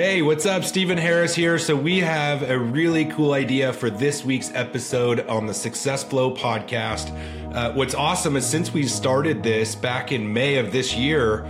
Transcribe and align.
Hey, 0.00 0.22
what's 0.22 0.46
up? 0.46 0.64
Steven 0.64 0.96
Harris 0.96 1.34
here. 1.34 1.58
So, 1.58 1.76
we 1.76 1.98
have 1.98 2.48
a 2.48 2.58
really 2.58 3.04
cool 3.04 3.34
idea 3.34 3.70
for 3.70 3.90
this 3.90 4.24
week's 4.24 4.50
episode 4.54 5.26
on 5.26 5.44
the 5.44 5.52
Success 5.52 6.02
Flow 6.02 6.34
podcast. 6.34 7.14
Uh, 7.54 7.74
what's 7.74 7.94
awesome 7.94 8.34
is 8.36 8.46
since 8.46 8.72
we 8.72 8.86
started 8.86 9.42
this 9.42 9.74
back 9.74 10.10
in 10.10 10.32
May 10.32 10.56
of 10.56 10.72
this 10.72 10.96
year, 10.96 11.46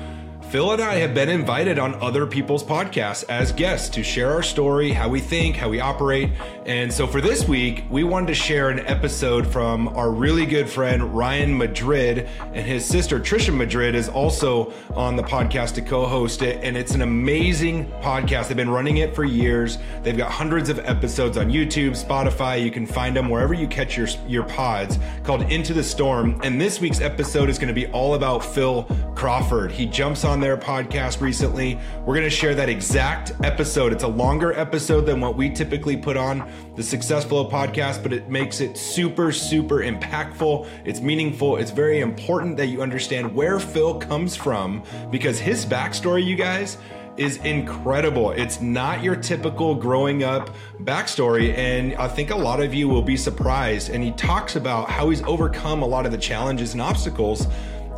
Phil 0.50 0.72
and 0.72 0.82
I 0.82 0.96
have 0.96 1.14
been 1.14 1.28
invited 1.28 1.78
on 1.78 1.94
other 2.02 2.26
people's 2.26 2.64
podcasts 2.64 3.24
as 3.28 3.52
guests 3.52 3.88
to 3.90 4.02
share 4.02 4.32
our 4.32 4.42
story, 4.42 4.90
how 4.90 5.08
we 5.08 5.20
think, 5.20 5.54
how 5.54 5.68
we 5.68 5.78
operate. 5.78 6.28
And 6.66 6.92
so 6.92 7.06
for 7.06 7.20
this 7.20 7.46
week, 7.46 7.84
we 7.88 8.02
wanted 8.02 8.26
to 8.26 8.34
share 8.34 8.68
an 8.68 8.80
episode 8.80 9.46
from 9.46 9.86
our 9.96 10.10
really 10.10 10.46
good 10.46 10.68
friend 10.68 11.16
Ryan 11.16 11.56
Madrid 11.56 12.28
and 12.52 12.66
his 12.66 12.84
sister 12.84 13.20
Trisha 13.20 13.56
Madrid 13.56 13.94
is 13.94 14.08
also 14.08 14.72
on 14.96 15.14
the 15.14 15.22
podcast 15.22 15.74
to 15.74 15.82
co-host 15.82 16.42
it. 16.42 16.58
And 16.64 16.76
it's 16.76 16.96
an 16.96 17.02
amazing 17.02 17.86
podcast. 18.00 18.48
They've 18.48 18.56
been 18.56 18.70
running 18.70 18.96
it 18.96 19.14
for 19.14 19.22
years. 19.22 19.78
They've 20.02 20.16
got 20.16 20.32
hundreds 20.32 20.68
of 20.68 20.80
episodes 20.80 21.36
on 21.36 21.48
YouTube, 21.48 21.90
Spotify. 21.90 22.60
You 22.60 22.72
can 22.72 22.86
find 22.86 23.16
them 23.16 23.28
wherever 23.28 23.54
you 23.54 23.68
catch 23.68 23.96
your, 23.96 24.08
your 24.26 24.42
pods 24.42 24.98
called 25.22 25.42
Into 25.42 25.72
the 25.72 25.84
Storm. 25.84 26.40
And 26.42 26.60
this 26.60 26.80
week's 26.80 27.00
episode 27.00 27.48
is 27.48 27.56
going 27.56 27.68
to 27.68 27.74
be 27.74 27.86
all 27.92 28.14
about 28.14 28.44
Phil 28.44 28.82
Crawford. 29.14 29.70
He 29.70 29.86
jumps 29.86 30.24
on 30.24 30.39
their 30.40 30.56
podcast 30.56 31.20
recently. 31.20 31.78
We're 32.00 32.14
going 32.14 32.22
to 32.22 32.30
share 32.30 32.54
that 32.54 32.68
exact 32.68 33.32
episode. 33.42 33.92
It's 33.92 34.04
a 34.04 34.08
longer 34.08 34.52
episode 34.52 35.02
than 35.02 35.20
what 35.20 35.36
we 35.36 35.50
typically 35.50 35.96
put 35.96 36.16
on 36.16 36.50
the 36.76 36.82
Success 36.82 37.24
Flow 37.24 37.48
podcast, 37.48 38.02
but 38.02 38.12
it 38.12 38.28
makes 38.28 38.60
it 38.60 38.76
super, 38.76 39.32
super 39.32 39.76
impactful. 39.76 40.66
It's 40.84 41.00
meaningful. 41.00 41.56
It's 41.56 41.70
very 41.70 42.00
important 42.00 42.56
that 42.56 42.66
you 42.66 42.82
understand 42.82 43.34
where 43.34 43.60
Phil 43.60 43.98
comes 43.98 44.34
from 44.36 44.82
because 45.10 45.38
his 45.38 45.64
backstory, 45.66 46.24
you 46.24 46.36
guys, 46.36 46.78
is 47.16 47.36
incredible. 47.38 48.30
It's 48.30 48.60
not 48.60 49.02
your 49.02 49.14
typical 49.14 49.74
growing 49.74 50.22
up 50.22 50.54
backstory, 50.84 51.54
and 51.54 51.94
I 51.96 52.08
think 52.08 52.30
a 52.30 52.36
lot 52.36 52.62
of 52.62 52.72
you 52.72 52.88
will 52.88 53.02
be 53.02 53.16
surprised. 53.16 53.90
And 53.90 54.02
he 54.02 54.12
talks 54.12 54.56
about 54.56 54.88
how 54.88 55.10
he's 55.10 55.22
overcome 55.24 55.82
a 55.82 55.86
lot 55.86 56.06
of 56.06 56.12
the 56.12 56.18
challenges 56.18 56.72
and 56.72 56.80
obstacles 56.80 57.46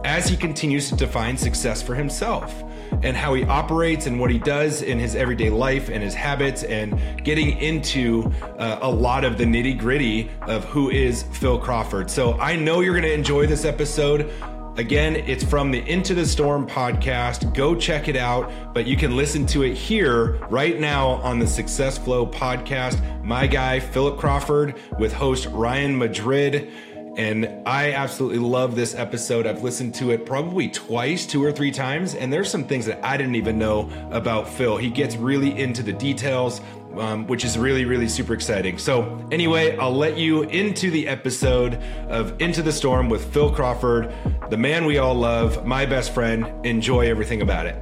as 0.05 0.28
he 0.28 0.36
continues 0.36 0.89
to 0.89 0.97
define 0.97 1.36
success 1.36 1.83
for 1.83 1.95
himself 1.95 2.62
and 3.03 3.17
how 3.17 3.34
he 3.34 3.45
operates 3.45 4.06
and 4.06 4.20
what 4.20 4.31
he 4.31 4.39
does 4.39 4.83
in 4.83 4.98
his 4.98 5.14
everyday 5.14 5.50
life 5.50 5.89
and 5.89 6.03
his 6.03 6.14
habits 6.14 6.62
and 6.64 7.25
getting 7.25 7.56
into 7.58 8.30
uh, 8.58 8.78
a 8.83 8.91
lot 8.91 9.25
of 9.25 9.39
the 9.39 9.45
nitty 9.45 9.78
gritty 9.78 10.30
of 10.42 10.64
who 10.67 10.91
is 10.91 11.23
Phil 11.25 11.58
Crawford. 11.58 12.11
So 12.11 12.39
I 12.39 12.56
know 12.56 12.80
you're 12.80 12.95
going 12.95 13.05
to 13.05 13.12
enjoy 13.12 13.47
this 13.47 13.64
episode. 13.64 14.30
Again, 14.77 15.17
it's 15.17 15.45
from 15.45 15.70
the 15.70 15.86
Into 15.86 16.14
the 16.14 16.25
Storm 16.25 16.67
podcast. 16.67 17.55
Go 17.55 17.75
check 17.75 18.08
it 18.08 18.17
out, 18.17 18.73
but 18.73 18.86
you 18.86 18.97
can 18.97 19.17
listen 19.17 19.45
to 19.48 19.64
it 19.64 19.75
here 19.75 20.39
right 20.48 20.80
now 20.80 21.08
on 21.08 21.39
the 21.39 21.47
Success 21.47 21.98
Flow 21.98 22.27
podcast. 22.27 23.23
My 23.23 23.47
guy, 23.47 23.80
Phillip 23.80 24.19
Crawford, 24.19 24.80
with 24.98 25.12
host 25.12 25.47
Ryan 25.50 25.98
Madrid. 25.98 26.73
And 27.17 27.63
I 27.67 27.93
absolutely 27.93 28.39
love 28.39 28.75
this 28.75 28.95
episode. 28.95 29.47
I've 29.47 29.63
listened 29.63 29.95
to 29.97 30.13
it 30.13 30.25
probably 30.25 30.69
twice, 30.69 31.27
two 31.27 31.45
or 31.45 31.53
three 31.53 31.71
times, 31.71 32.15
and 32.15 32.33
there's 32.33 32.51
some 32.51 32.65
things 32.65 32.87
that 32.87 33.05
I 33.05 33.19
didn't 33.19 33.35
even 33.35 33.59
know 33.59 33.91
about 34.11 34.49
Phil. 34.49 34.79
He 34.79 34.89
gets 34.89 35.17
really 35.17 35.59
into 35.59 35.83
the 35.83 35.93
details, 35.93 36.63
um, 36.97 37.27
which 37.27 37.45
is 37.45 37.59
really, 37.59 37.85
really 37.85 38.09
super 38.09 38.33
exciting. 38.33 38.79
So, 38.79 39.29
anyway, 39.31 39.77
I'll 39.77 39.95
let 39.95 40.17
you 40.17 40.45
into 40.45 40.91
the 40.91 41.07
episode 41.07 41.75
of 42.09 42.41
Into 42.41 42.63
the 42.63 42.73
Storm 42.73 43.11
with 43.11 43.31
Phil 43.33 43.53
Crawford, 43.53 44.11
the 44.49 44.57
man 44.57 44.87
we 44.87 44.97
all 44.97 45.15
love, 45.15 45.67
my 45.67 45.85
best 45.85 46.15
friend. 46.15 46.51
Enjoy 46.65 47.11
everything 47.11 47.43
about 47.43 47.67
it. 47.67 47.77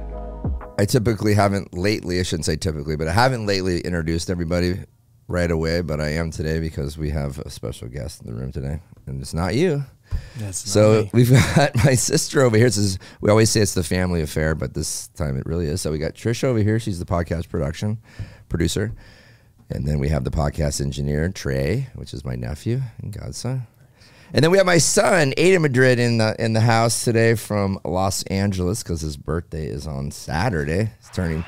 I 0.77 0.83
typically 0.85 1.35
haven't 1.35 1.73
lately, 1.73 2.19
I 2.19 2.23
shouldn't 2.23 2.45
say 2.45 2.57
typically, 2.57 2.97
but 2.97 3.07
I 3.07 3.13
haven't 3.13 3.45
lately 3.45 3.79
introduced 3.79 4.29
everybody 4.29 4.79
right 5.31 5.49
away, 5.49 5.81
but 5.81 5.99
I 6.01 6.09
am 6.09 6.31
today 6.31 6.59
because 6.59 6.97
we 6.97 7.09
have 7.11 7.39
a 7.39 7.49
special 7.49 7.87
guest 7.87 8.21
in 8.21 8.27
the 8.27 8.33
room 8.33 8.51
today 8.51 8.81
and 9.07 9.21
it's 9.21 9.33
not 9.33 9.55
you. 9.55 9.83
That's 10.37 10.69
so 10.69 11.09
we've 11.13 11.31
got 11.55 11.75
my 11.85 11.95
sister 11.95 12.41
over 12.41 12.57
here. 12.57 12.69
Says 12.69 12.99
we 13.21 13.29
always 13.29 13.49
say 13.49 13.61
it's 13.61 13.73
the 13.73 13.83
family 13.83 14.21
affair, 14.21 14.55
but 14.55 14.73
this 14.73 15.07
time 15.09 15.37
it 15.37 15.45
really 15.45 15.67
is. 15.67 15.81
So 15.81 15.91
we 15.91 15.99
got 15.99 16.13
Trisha 16.13 16.45
over 16.45 16.59
here. 16.59 16.79
She's 16.79 16.99
the 16.99 17.05
podcast 17.05 17.49
production 17.49 17.99
producer, 18.49 18.93
and 19.69 19.87
then 19.87 19.99
we 19.99 20.09
have 20.09 20.23
the 20.23 20.31
podcast 20.31 20.81
engineer 20.81 21.29
Trey, 21.29 21.87
which 21.95 22.13
is 22.13 22.25
my 22.25 22.35
nephew 22.35 22.81
and 23.01 23.13
godson. 23.13 23.67
And 24.33 24.43
then 24.43 24.51
we 24.51 24.57
have 24.57 24.65
my 24.65 24.77
son 24.77 25.33
Aiden 25.37 25.61
Madrid 25.61 25.99
in 25.99 26.17
the 26.17 26.35
in 26.39 26.53
the 26.53 26.61
house 26.61 27.03
today 27.03 27.35
from 27.35 27.79
Los 27.83 28.23
Angeles 28.23 28.83
because 28.83 29.01
his 29.01 29.17
birthday 29.17 29.65
is 29.65 29.87
on 29.87 30.11
Saturday. 30.11 30.91
He's 30.99 31.09
turning 31.13 31.45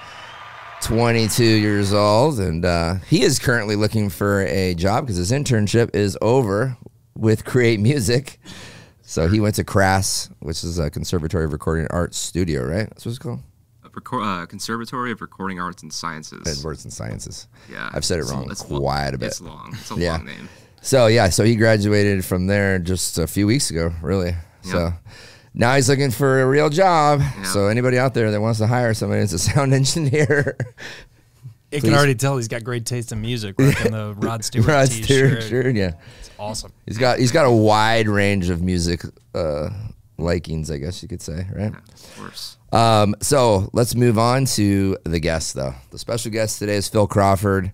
22 0.84 1.46
years 1.46 1.94
old, 1.94 2.40
and 2.40 2.66
uh, 2.66 2.96
he 3.08 3.24
is 3.24 3.40
currently 3.40 3.76
looking 3.76 4.10
for 4.10 4.42
a 4.48 4.76
job 4.76 5.06
because 5.06 5.16
his 5.16 5.32
internship 5.32 5.96
is 5.96 6.18
over 6.22 6.78
with 7.16 7.46
Create 7.46 7.80
Music. 7.80 8.38
So 9.02 9.28
he 9.30 9.40
went 9.40 9.56
to 9.56 9.64
CRAS, 9.64 10.30
which 10.40 10.64
is 10.64 10.80
a 10.80 10.90
Conservatory 10.90 11.46
of 11.46 11.54
Recording 11.54 11.88
Arts 11.90 12.18
Studio, 12.18 12.66
right? 12.66 12.90
That's 12.90 13.06
what 13.06 13.12
it's 13.12 13.20
called. 13.20 13.40
Uh, 14.12 14.46
Conservatory 14.46 15.12
of 15.12 15.22
Recording 15.22 15.60
Arts 15.60 15.84
and 15.84 15.94
Sciences. 15.94 16.58
And 16.58 16.66
Arts 16.66 16.84
and 16.84 16.92
Sciences. 16.92 17.48
Yeah, 17.72 17.90
I've 17.94 18.04
said 18.04 18.20
it 18.20 18.26
wrong 18.26 18.50
it's 18.52 18.64
quite 18.64 19.14
a 19.14 19.18
bit. 19.18 19.28
It's 19.28 19.42
long. 19.42 19.70
It's 19.74 19.92
a 19.92 19.96
yeah. 19.98 20.18
long 20.18 20.26
name. 20.26 20.50
So 20.82 21.08
yeah, 21.08 21.30
so 21.30 21.46
he 21.46 21.56
graduated 21.56 22.26
from 22.26 22.48
there 22.48 22.78
just 22.80 23.18
a 23.18 23.28
few 23.28 23.48
weeks 23.48 23.70
ago, 23.70 23.94
really. 24.02 24.32
Yep. 24.32 24.66
So 24.66 24.94
now 25.54 25.76
he's 25.76 25.90
looking 25.90 26.12
for 26.12 26.42
a 26.42 26.46
real 26.48 26.70
job. 26.70 27.22
Yep. 27.22 27.46
So 27.48 27.68
anybody 27.68 27.98
out 27.98 28.14
there 28.14 28.32
that 28.32 28.42
wants 28.42 28.60
to 28.60 28.68
hire 28.68 28.94
somebody 28.94 29.22
as 29.22 29.34
a 29.34 29.40
sound 29.40 29.74
engineer, 29.74 30.58
it 31.72 31.82
can 31.82 31.94
already 31.94 32.16
tell 32.16 32.38
he's 32.38 32.48
got 32.48 32.64
great 32.64 32.86
taste 32.86 33.12
in 33.12 33.22
music, 33.22 33.56
rocking 33.58 33.92
the 33.92 34.14
Rod 34.18 34.44
Stewart 34.44 34.68
Rod 34.68 34.90
t-shirt. 34.90 35.44
Stewart 35.44 35.44
shirt, 35.44 35.76
yeah 35.76 35.94
it's 36.20 36.40
awesome. 36.40 36.72
He's 36.86 36.98
got 36.98 37.20
he's 37.20 37.32
got 37.32 37.46
a 37.46 37.52
wide 37.52 38.08
range 38.08 38.50
of 38.50 38.62
music 38.62 39.02
uh, 39.36 39.70
likings, 40.18 40.72
I 40.72 40.78
guess 40.78 41.02
you 41.02 41.10
could 41.10 41.22
say, 41.22 41.48
right? 41.54 41.72
Yeah, 41.72 41.78
of 41.78 42.18
course. 42.18 42.58
Um, 42.72 43.16
so 43.22 43.70
let's 43.74 43.96
move 43.96 44.18
on 44.18 44.46
to 44.46 44.98
the 45.04 45.20
guest, 45.20 45.54
though. 45.54 45.76
The 45.92 46.00
special 46.00 46.32
guest 46.32 46.60
today 46.60 46.76
is 46.76 46.88
Phil 46.88 47.08
Crawford, 47.08 47.72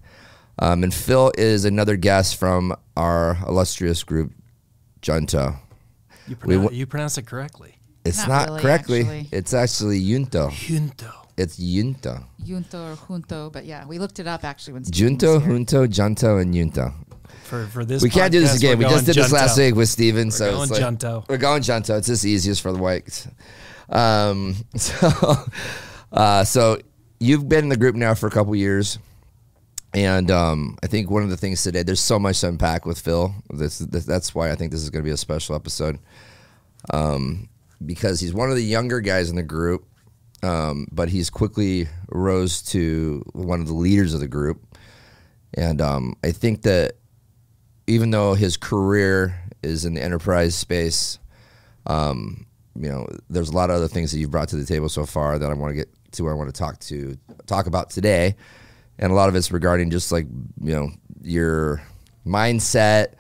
um, 0.58 0.84
and 0.84 0.94
Phil 0.94 1.32
is 1.38 1.66
another 1.66 1.96
guest 1.96 2.36
from 2.36 2.76
our 2.98 3.38
illustrious 3.48 4.04
group, 4.04 4.34
Junto. 5.02 5.56
You, 6.30 6.36
pronounce, 6.36 6.72
you 6.74 6.86
pronounce 6.86 7.18
it 7.18 7.26
correctly. 7.26 7.76
It's 8.06 8.20
not, 8.20 8.28
not 8.28 8.50
really, 8.50 8.62
correctly. 8.62 9.00
Actually. 9.02 9.30
It's 9.32 9.54
actually 9.54 10.00
Junto. 10.00 10.50
Junto. 10.52 11.12
It's 11.38 11.58
Junto. 11.58 12.24
Junto 12.44 12.92
or 12.92 12.96
Junto, 12.96 13.50
but 13.50 13.66
yeah, 13.66 13.86
we 13.86 14.00
looked 14.00 14.20
it 14.20 14.28
up 14.28 14.44
actually 14.44 14.74
when 14.74 14.84
Junto, 14.84 15.40
Junto, 15.40 15.88
Junto, 15.88 16.38
and 16.38 16.54
Junto 16.54 16.94
for 17.50 17.66
for 17.66 17.84
this. 17.84 18.02
We 18.02 18.10
can't 18.10 18.32
do 18.32 18.40
this 18.40 18.56
again. 18.56 18.78
We 18.78 18.86
just 18.86 19.06
did 19.06 19.16
this 19.16 19.32
last 19.32 19.58
week 19.58 19.76
with 19.76 19.90
Steven. 19.90 20.28
We're 20.28 20.32
so 20.32 20.52
going 20.52 20.64
it's 20.64 20.72
like, 20.72 20.82
Junto. 20.82 21.26
We're 21.28 21.38
going 21.38 21.62
Junto. 21.64 21.98
It's 21.98 22.08
just 22.08 22.24
easiest 22.24 22.62
for 22.62 22.72
the 22.72 22.80
whites. 22.80 23.28
Um, 23.90 24.56
so, 24.76 25.36
uh, 26.12 26.44
so 26.44 26.78
you've 27.20 27.50
been 27.50 27.66
in 27.66 27.70
the 27.70 27.78
group 27.78 27.96
now 27.96 28.14
for 28.14 28.28
a 28.28 28.32
couple 28.32 28.56
years. 28.56 29.00
And 29.94 30.30
um, 30.30 30.78
I 30.84 30.88
think 30.88 31.10
one 31.10 31.24
of 31.24 31.30
the 31.30 31.38
things 31.38 31.64
today, 31.64 31.82
there's 31.84 32.00
so 32.00 32.20
much 32.20 32.42
to 32.42 32.48
unpack 32.48 32.86
with 32.86 33.00
Phil. 33.00 33.34
This, 33.50 33.80
this 33.80 34.06
that's 34.06 34.36
why 34.36 34.52
I 34.52 34.56
think 34.56 34.72
this 34.72 34.82
is 34.82 34.90
going 34.90 35.04
to 35.04 35.08
be 35.08 35.14
a 35.14 35.18
special 35.18 35.56
episode, 35.56 35.98
um, 36.94 37.50
because 37.84 38.20
he's 38.20 38.34
one 38.34 38.50
of 38.50 38.56
the 38.56 38.64
younger 38.64 39.02
guys 39.02 39.32
in 39.32 39.36
the 39.36 39.44
group, 39.44 39.88
um, 40.44 40.88
but 40.92 41.10
he's 41.10 41.32
quickly 41.32 41.88
rose 42.10 42.62
to 42.64 43.24
one 43.34 43.62
of 43.62 43.68
the 43.68 43.74
leaders 43.74 44.14
of 44.14 44.20
the 44.20 44.28
group, 44.28 44.62
and 45.56 45.82
um, 45.82 46.16
I 46.24 46.32
think 46.32 46.62
that 46.64 46.94
even 47.88 48.12
though 48.12 48.36
his 48.36 48.58
career 48.58 49.42
is 49.64 49.86
in 49.86 49.96
the 49.96 50.04
enterprise 50.04 50.56
space, 50.56 51.18
um, 51.88 52.46
you 52.76 52.90
know, 52.90 53.08
there's 53.30 53.50
a 53.50 53.56
lot 53.56 53.72
of 53.72 53.76
other 53.76 53.88
things 53.88 54.12
that 54.12 54.20
you've 54.20 54.30
brought 54.30 54.50
to 54.50 54.56
the 54.56 54.66
table 54.66 54.88
so 54.88 55.08
far 55.08 55.40
that 55.40 55.50
I 55.50 55.54
want 55.56 55.72
to 55.72 55.76
get 55.76 55.90
to. 56.12 56.24
where 56.24 56.34
I 56.34 56.36
want 56.36 56.54
to 56.54 56.58
talk 56.58 56.80
to 56.82 57.18
talk 57.48 57.66
about 57.66 57.90
today, 57.90 58.36
and 59.00 59.12
a 59.12 59.16
lot 59.16 59.30
of 59.30 59.36
it's 59.36 59.52
regarding 59.52 59.90
just 59.90 60.12
like 60.12 60.28
you 60.62 60.74
know 60.74 60.90
your 61.22 61.82
mindset 62.26 63.14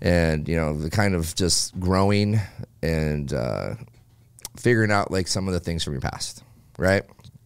and 0.00 0.46
you 0.48 0.54
know 0.54 0.76
the 0.76 0.90
kind 0.90 1.14
of 1.14 1.34
just 1.34 1.78
growing 1.80 2.38
and 2.82 3.32
uh, 3.32 3.74
figuring 4.56 4.92
out 4.92 5.10
like 5.10 5.26
some 5.26 5.48
of 5.48 5.54
the 5.54 5.60
things 5.60 5.82
from 5.82 5.94
your 5.94 6.00
past, 6.00 6.44
right? 6.78 7.02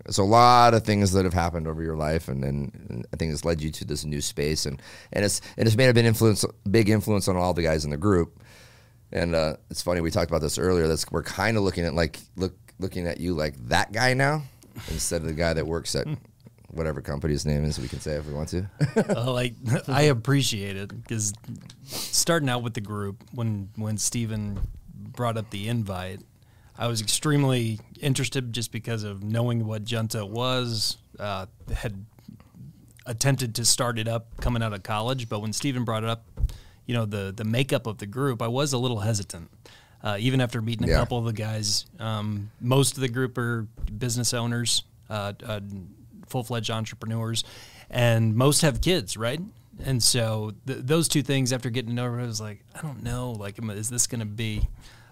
So 0.08 0.22
a 0.22 0.24
lot 0.24 0.74
of 0.74 0.84
things 0.84 1.12
that 1.12 1.24
have 1.24 1.34
happened 1.34 1.66
over 1.66 1.82
your 1.82 1.96
life, 1.96 2.28
and 2.28 2.42
then 2.42 3.04
I 3.12 3.16
think 3.16 3.32
it's 3.32 3.44
led 3.44 3.60
you 3.60 3.70
to 3.70 3.84
this 3.84 4.04
new 4.04 4.20
space, 4.20 4.66
and 4.66 4.80
and 5.12 5.24
it's 5.24 5.40
and 5.56 5.66
it's 5.66 5.76
made 5.76 5.88
a 5.88 5.94
big 5.94 6.06
influence, 6.06 6.44
big 6.70 6.88
influence 6.88 7.28
on 7.28 7.36
all 7.36 7.54
the 7.54 7.62
guys 7.62 7.84
in 7.84 7.90
the 7.90 7.96
group. 7.96 8.42
And 9.12 9.34
uh, 9.34 9.56
it's 9.70 9.82
funny 9.82 10.00
we 10.00 10.10
talked 10.10 10.30
about 10.30 10.40
this 10.40 10.58
earlier. 10.58 10.88
That's 10.88 11.10
we're 11.10 11.22
kind 11.22 11.56
of 11.56 11.62
looking 11.62 11.84
at 11.84 11.94
like 11.94 12.18
look 12.36 12.54
looking 12.78 13.06
at 13.06 13.20
you 13.20 13.34
like 13.34 13.56
that 13.68 13.92
guy 13.92 14.14
now 14.14 14.42
instead 14.90 15.22
of 15.22 15.26
the 15.26 15.32
guy 15.32 15.54
that 15.54 15.66
works 15.66 15.94
at 15.94 16.06
whatever 16.76 17.00
company's 17.00 17.44
name 17.46 17.64
is. 17.64 17.78
We 17.78 17.88
can 17.88 18.00
say 18.00 18.12
if 18.12 18.26
we 18.26 18.32
want 18.34 18.48
to. 18.50 18.66
uh, 19.08 19.30
like 19.32 19.54
I 19.88 20.02
appreciate 20.02 20.76
it 20.76 20.88
because 21.02 21.32
starting 21.84 22.48
out 22.48 22.62
with 22.62 22.74
the 22.74 22.80
group 22.80 23.22
when 23.32 23.68
when 23.76 23.98
Steven 23.98 24.60
brought 24.94 25.36
up 25.36 25.50
the 25.50 25.68
invite 25.68 26.20
I 26.78 26.88
was 26.88 27.00
extremely 27.00 27.80
interested 28.02 28.52
just 28.52 28.70
because 28.70 29.02
of 29.02 29.22
knowing 29.22 29.66
what 29.66 29.84
Junto 29.84 30.26
was. 30.26 30.98
Uh, 31.18 31.46
had 31.74 32.04
attempted 33.06 33.54
to 33.54 33.64
start 33.64 33.98
it 33.98 34.08
up 34.08 34.26
coming 34.40 34.62
out 34.62 34.72
of 34.72 34.82
college, 34.82 35.28
but 35.28 35.40
when 35.40 35.52
Steven 35.52 35.84
brought 35.84 36.02
it 36.02 36.08
up, 36.10 36.24
you 36.86 36.94
know, 36.94 37.06
the 37.06 37.32
the 37.34 37.44
makeup 37.44 37.86
of 37.86 37.96
the 37.98 38.06
group, 38.06 38.42
I 38.42 38.48
was 38.48 38.72
a 38.74 38.78
little 38.78 39.00
hesitant. 39.00 39.48
Uh, 40.02 40.16
even 40.20 40.40
after 40.40 40.60
meeting 40.60 40.86
a 40.86 40.90
Yeah. 40.90 40.98
couple 40.98 41.18
of 41.18 41.24
the 41.24 41.32
guys, 41.32 41.86
um, 41.98 42.50
most 42.60 42.94
of 42.96 43.00
the 43.00 43.08
group 43.08 43.38
are 43.38 43.66
business 43.98 44.34
owners, 44.34 44.84
uh, 45.08 45.32
uh, 45.44 45.60
full 46.28 46.44
fledged 46.44 46.70
entrepreneurs, 46.70 47.44
and 47.90 48.34
most 48.34 48.62
have 48.62 48.80
kids, 48.80 49.16
right? 49.16 49.40
And 49.84 50.02
so 50.02 50.52
th- 50.66 50.80
those 50.82 51.08
two 51.08 51.22
things, 51.22 51.52
after 51.52 51.68
getting 51.70 51.90
to 51.90 51.94
know 51.94 52.04
her, 52.04 52.20
I 52.20 52.24
was 52.26 52.40
like, 52.40 52.64
I 52.74 52.80
don't 52.82 53.02
know, 53.02 53.32
like, 53.32 53.58
is 53.62 53.90
this 53.90 54.06
going 54.06 54.20
to 54.20 54.26
be 54.26 54.68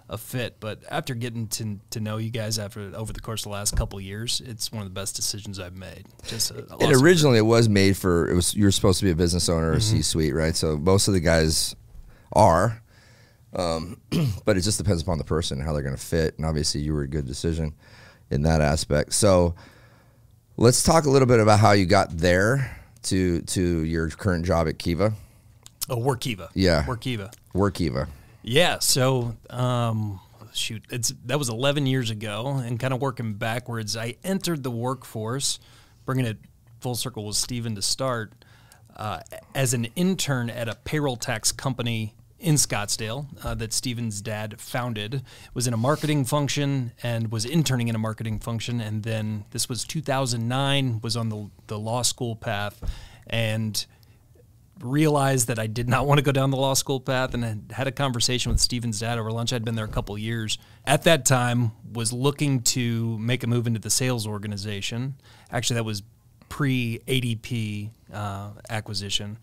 a 0.09 0.17
fit? 0.17 0.59
But 0.59 0.79
after 0.89 1.13
getting 1.13 1.47
to, 1.49 1.79
to 1.91 1.99
know 1.99 2.17
you 2.17 2.31
guys 2.31 2.57
after 2.57 2.91
over 2.95 3.13
the 3.13 3.19
course 3.19 3.41
of 3.41 3.51
the 3.51 3.53
last 3.57 3.77
couple 3.77 3.99
of 3.99 4.05
years, 4.05 4.41
it's 4.43 4.71
one 4.71 4.81
of 4.81 4.87
the 4.87 4.93
best 4.99 5.15
decisions 5.15 5.59
I've 5.59 5.75
made. 5.75 6.07
Just 6.25 6.51
a, 6.51 6.65
And 6.79 6.95
originally, 6.95 7.37
it 7.37 7.45
was 7.45 7.69
made 7.69 7.95
for 7.95 8.27
it 8.27 8.33
was 8.33 8.55
you 8.55 8.65
were 8.65 8.71
supposed 8.71 8.99
to 8.99 9.05
be 9.05 9.11
a 9.11 9.15
business 9.15 9.49
owner 9.49 9.71
or 9.71 9.75
Mm-hmm. 9.75 9.97
C 9.97 10.01
suite, 10.01 10.33
right? 10.33 10.55
So 10.55 10.77
most 10.77 11.07
of 11.07 11.13
the 11.13 11.19
guys 11.19 11.75
are, 12.33 12.81
um, 13.53 14.01
but 14.45 14.57
it 14.57 14.61
just 14.61 14.79
depends 14.79 15.03
upon 15.03 15.19
the 15.19 15.23
person 15.23 15.59
how 15.59 15.73
they're 15.73 15.83
going 15.83 15.95
to 15.95 16.01
fit. 16.01 16.37
And 16.37 16.45
obviously, 16.45 16.81
you 16.81 16.93
were 16.93 17.03
a 17.03 17.07
good 17.07 17.27
decision 17.27 17.75
in 18.31 18.41
that 18.43 18.61
aspect. 18.61 19.13
So 19.13 19.53
let's 20.57 20.83
talk 20.83 21.05
a 21.05 21.09
little 21.09 21.27
bit 21.27 21.39
about 21.39 21.59
how 21.59 21.71
you 21.71 21.85
got 21.85 22.17
there 22.17 22.77
to 23.03 23.41
to 23.41 23.83
your 23.83 24.09
current 24.09 24.45
job 24.45 24.67
at 24.67 24.77
Kiva. 24.77 25.13
Oh, 25.89 25.97
Workiva. 25.97 26.49
Yeah. 26.53 26.83
Workiva. 26.83 27.33
Work 27.53 27.75
Kiva. 27.75 28.07
Yeah. 28.41 28.79
So, 28.79 29.35
um, 29.49 30.19
shoot, 30.53 30.83
it's 30.89 31.13
that 31.25 31.37
was 31.37 31.49
11 31.49 31.85
years 31.85 32.09
ago, 32.09 32.61
and 32.63 32.79
kind 32.79 32.93
of 32.93 33.01
working 33.01 33.33
backwards, 33.33 33.95
I 33.95 34.15
entered 34.23 34.63
the 34.63 34.71
workforce, 34.71 35.59
bringing 36.05 36.25
it 36.25 36.37
full 36.79 36.95
circle 36.95 37.25
with 37.25 37.35
Steven 37.35 37.75
to 37.75 37.81
start 37.81 38.33
uh, 38.95 39.19
as 39.53 39.73
an 39.73 39.85
intern 39.95 40.49
at 40.49 40.67
a 40.67 40.75
payroll 40.75 41.17
tax 41.17 41.51
company 41.51 42.15
in 42.39 42.55
Scottsdale 42.55 43.27
uh, 43.43 43.55
that 43.55 43.73
Steven's 43.73 44.21
dad 44.21 44.59
founded. 44.59 45.23
Was 45.53 45.67
in 45.67 45.73
a 45.73 45.77
marketing 45.77 46.25
function 46.25 46.91
and 47.01 47.31
was 47.31 47.45
interning 47.45 47.87
in 47.87 47.95
a 47.95 47.99
marketing 47.99 48.39
function, 48.39 48.81
and 48.81 49.03
then 49.03 49.45
this 49.51 49.69
was 49.69 49.83
2009. 49.83 50.99
Was 51.01 51.15
on 51.15 51.29
the 51.29 51.49
the 51.67 51.79
law 51.79 52.01
school 52.01 52.35
path, 52.35 52.81
and 53.27 53.85
realized 54.81 55.47
that 55.47 55.57
I 55.57 55.67
did 55.67 55.87
not 55.87 56.05
want 56.05 56.17
to 56.17 56.21
go 56.21 56.31
down 56.31 56.51
the 56.51 56.57
law 56.57 56.73
school 56.73 56.99
path 56.99 57.33
and 57.33 57.71
had 57.71 57.87
a 57.87 57.91
conversation 57.91 58.51
with 58.51 58.59
Steven's 58.59 58.99
dad 58.99 59.17
over 59.17 59.31
lunch. 59.31 59.53
I'd 59.53 59.63
been 59.63 59.75
there 59.75 59.85
a 59.85 59.89
couple 59.89 60.17
years. 60.17 60.57
At 60.85 61.03
that 61.03 61.25
time, 61.25 61.71
was 61.93 62.11
looking 62.11 62.61
to 62.61 63.17
make 63.17 63.43
a 63.43 63.47
move 63.47 63.67
into 63.67 63.79
the 63.79 63.89
sales 63.89 64.27
organization. 64.27 65.15
Actually, 65.49 65.75
that 65.75 65.85
was 65.85 66.03
pre 66.49 66.99
ADP 67.07 67.89
uh, 68.13 68.51
acquisition. 68.69 69.37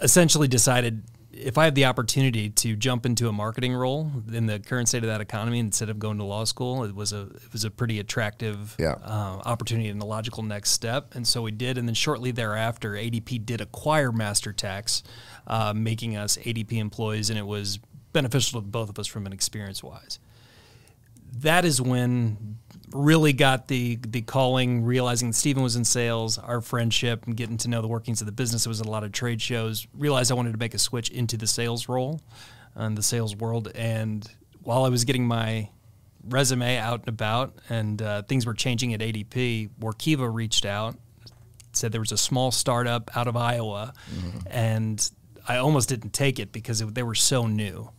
Essentially, 0.00 0.46
decided 0.46 1.02
if 1.40 1.56
I 1.58 1.64
had 1.64 1.74
the 1.74 1.84
opportunity 1.84 2.50
to 2.50 2.76
jump 2.76 3.06
into 3.06 3.28
a 3.28 3.32
marketing 3.32 3.74
role 3.74 4.10
in 4.32 4.46
the 4.46 4.58
current 4.58 4.88
state 4.88 5.02
of 5.04 5.08
that 5.08 5.20
economy 5.20 5.58
instead 5.58 5.88
of 5.88 5.98
going 5.98 6.18
to 6.18 6.24
law 6.24 6.44
school, 6.44 6.84
it 6.84 6.94
was 6.94 7.12
a 7.12 7.22
it 7.22 7.52
was 7.52 7.64
a 7.64 7.70
pretty 7.70 7.98
attractive 8.00 8.74
Yeah. 8.78 8.94
uh, 9.04 9.40
opportunity 9.44 9.88
and 9.88 10.00
a 10.02 10.04
logical 10.06 10.42
next 10.42 10.70
step. 10.70 11.14
And 11.14 11.26
so 11.26 11.42
we 11.42 11.50
did. 11.52 11.78
And 11.78 11.86
then 11.88 11.94
shortly 11.94 12.30
thereafter, 12.30 12.92
ADP 12.92 13.44
did 13.46 13.60
acquire 13.60 14.10
MasterTax, 14.10 15.02
uh, 15.46 15.72
making 15.74 16.16
us 16.16 16.36
ADP 16.38 16.72
employees, 16.78 17.30
and 17.30 17.38
it 17.38 17.46
was 17.46 17.78
beneficial 18.12 18.60
to 18.60 18.66
both 18.66 18.88
of 18.88 18.98
us 18.98 19.06
from 19.06 19.26
an 19.26 19.32
experience 19.32 19.82
wise. 19.82 20.18
That 21.40 21.64
is 21.64 21.80
when 21.80 22.58
really 22.92 23.32
got 23.32 23.68
the 23.68 23.96
the 23.96 24.22
calling, 24.22 24.84
realizing 24.84 25.28
that 25.28 25.34
Steven 25.34 25.62
was 25.62 25.76
in 25.76 25.84
sales, 25.84 26.38
our 26.38 26.60
friendship, 26.60 27.26
and 27.26 27.36
getting 27.36 27.56
to 27.58 27.68
know 27.68 27.82
the 27.82 27.88
workings 27.88 28.20
of 28.20 28.26
the 28.26 28.32
business. 28.32 28.66
It 28.66 28.68
was 28.68 28.80
at 28.80 28.86
a 28.86 28.90
lot 28.90 29.04
of 29.04 29.12
trade 29.12 29.40
shows. 29.40 29.86
Realized 29.94 30.30
I 30.30 30.34
wanted 30.34 30.52
to 30.52 30.58
make 30.58 30.74
a 30.74 30.78
switch 30.78 31.10
into 31.10 31.36
the 31.36 31.46
sales 31.46 31.88
role, 31.88 32.20
and 32.74 32.96
the 32.96 33.02
sales 33.02 33.36
world. 33.36 33.70
And 33.74 34.26
while 34.62 34.84
I 34.84 34.88
was 34.88 35.04
getting 35.04 35.26
my 35.26 35.70
resume 36.28 36.76
out 36.78 37.00
and 37.00 37.08
about, 37.08 37.54
and 37.68 38.00
uh, 38.02 38.22
things 38.22 38.46
were 38.46 38.54
changing 38.54 38.94
at 38.94 39.00
ADP, 39.00 39.70
Workiva 39.80 40.32
reached 40.32 40.64
out, 40.64 40.96
said 41.72 41.92
there 41.92 42.00
was 42.00 42.12
a 42.12 42.18
small 42.18 42.50
startup 42.50 43.10
out 43.16 43.28
of 43.28 43.36
Iowa, 43.36 43.92
and 44.50 45.10
I 45.46 45.56
almost 45.56 45.88
didn't 45.88 46.12
take 46.12 46.38
it 46.38 46.52
because 46.52 46.80
it, 46.80 46.94
they 46.94 47.02
were 47.02 47.14
so 47.14 47.46
new. 47.46 47.90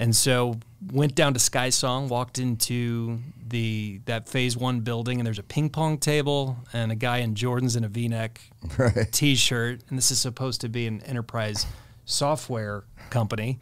And 0.00 0.16
so 0.16 0.58
went 0.90 1.14
down 1.14 1.34
to 1.34 1.38
SkySong, 1.38 2.08
walked 2.08 2.38
into 2.38 3.18
the 3.46 4.00
that 4.06 4.30
phase 4.30 4.56
one 4.56 4.80
building, 4.80 5.20
and 5.20 5.26
there's 5.26 5.38
a 5.38 5.42
ping 5.42 5.68
pong 5.68 5.98
table 5.98 6.56
and 6.72 6.90
a 6.90 6.94
guy 6.94 7.18
in 7.18 7.34
Jordans 7.34 7.76
and 7.76 7.84
a 7.84 7.88
V-neck 7.88 8.40
Right. 8.78 9.12
T-shirt, 9.12 9.82
and 9.90 9.98
this 9.98 10.10
is 10.10 10.18
supposed 10.18 10.62
to 10.62 10.70
be 10.70 10.86
an 10.86 11.02
enterprise 11.02 11.66
software 12.06 12.84
company. 13.10 13.60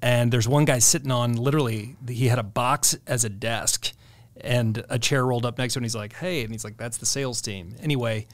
And 0.00 0.32
there's 0.32 0.48
one 0.48 0.64
guy 0.64 0.78
sitting 0.78 1.10
on 1.10 1.34
literally 1.34 1.96
he 2.08 2.28
had 2.28 2.38
a 2.38 2.42
box 2.42 2.96
as 3.06 3.24
a 3.24 3.28
desk 3.28 3.92
and 4.40 4.82
a 4.88 4.98
chair 4.98 5.26
rolled 5.26 5.44
up 5.44 5.58
next 5.58 5.74
to 5.74 5.78
him. 5.78 5.82
And 5.82 5.86
he's 5.86 5.94
like, 5.94 6.14
"Hey," 6.14 6.42
and 6.42 6.50
he's 6.52 6.64
like, 6.64 6.78
"That's 6.78 6.96
the 6.96 7.06
sales 7.06 7.42
team." 7.42 7.74
Anyway, 7.80 8.26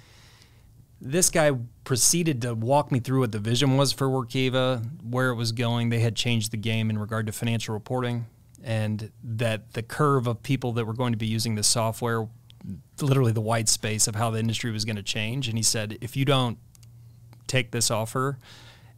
this 1.05 1.31
guy 1.31 1.51
proceeded 1.85 2.41
to 2.43 2.55
walk 2.55 2.93
me 2.93 3.01
through 3.01 3.21
what 3.21 3.33
the 3.33 3.39
vision 3.41 3.77
was 3.77 3.93
for 3.93 4.07
Workiva, 4.09 4.83
where 5.03 5.31
it 5.31 5.35
was 5.35 5.51
going. 5.51 5.89
They 5.91 5.99
had 5.99 6.15
changed 6.15 6.53
the 6.53 6.57
game 6.57 6.91
in 6.91 6.99
regard 6.99 7.27
to 7.27 7.33
financial 7.33 7.75
reporting, 7.75 8.27
and 8.63 9.11
that 9.25 9.73
the 9.73 9.83
curve 9.83 10.29
of 10.29 10.43
people 10.45 10.73
that 10.75 10.85
were 10.87 10.93
going 10.95 11.13
to 11.13 11.19
be 11.19 11.27
using 11.27 11.57
the 11.57 11.65
software, 11.65 12.29
literally 13.01 13.33
the 13.33 13.41
white 13.41 13.69
space 13.69 14.07
of 14.07 14.15
how 14.15 14.31
the 14.31 14.39
industry 14.39 14.71
was 14.71 14.85
going 14.85 14.95
to 14.97 15.03
change. 15.03 15.49
And 15.49 15.59
he 15.59 15.63
said, 15.65 15.99
if 16.01 16.17
you 16.17 16.25
don't 16.25 16.57
take 17.49 17.73
this 17.73 17.91
offer, 17.91 18.39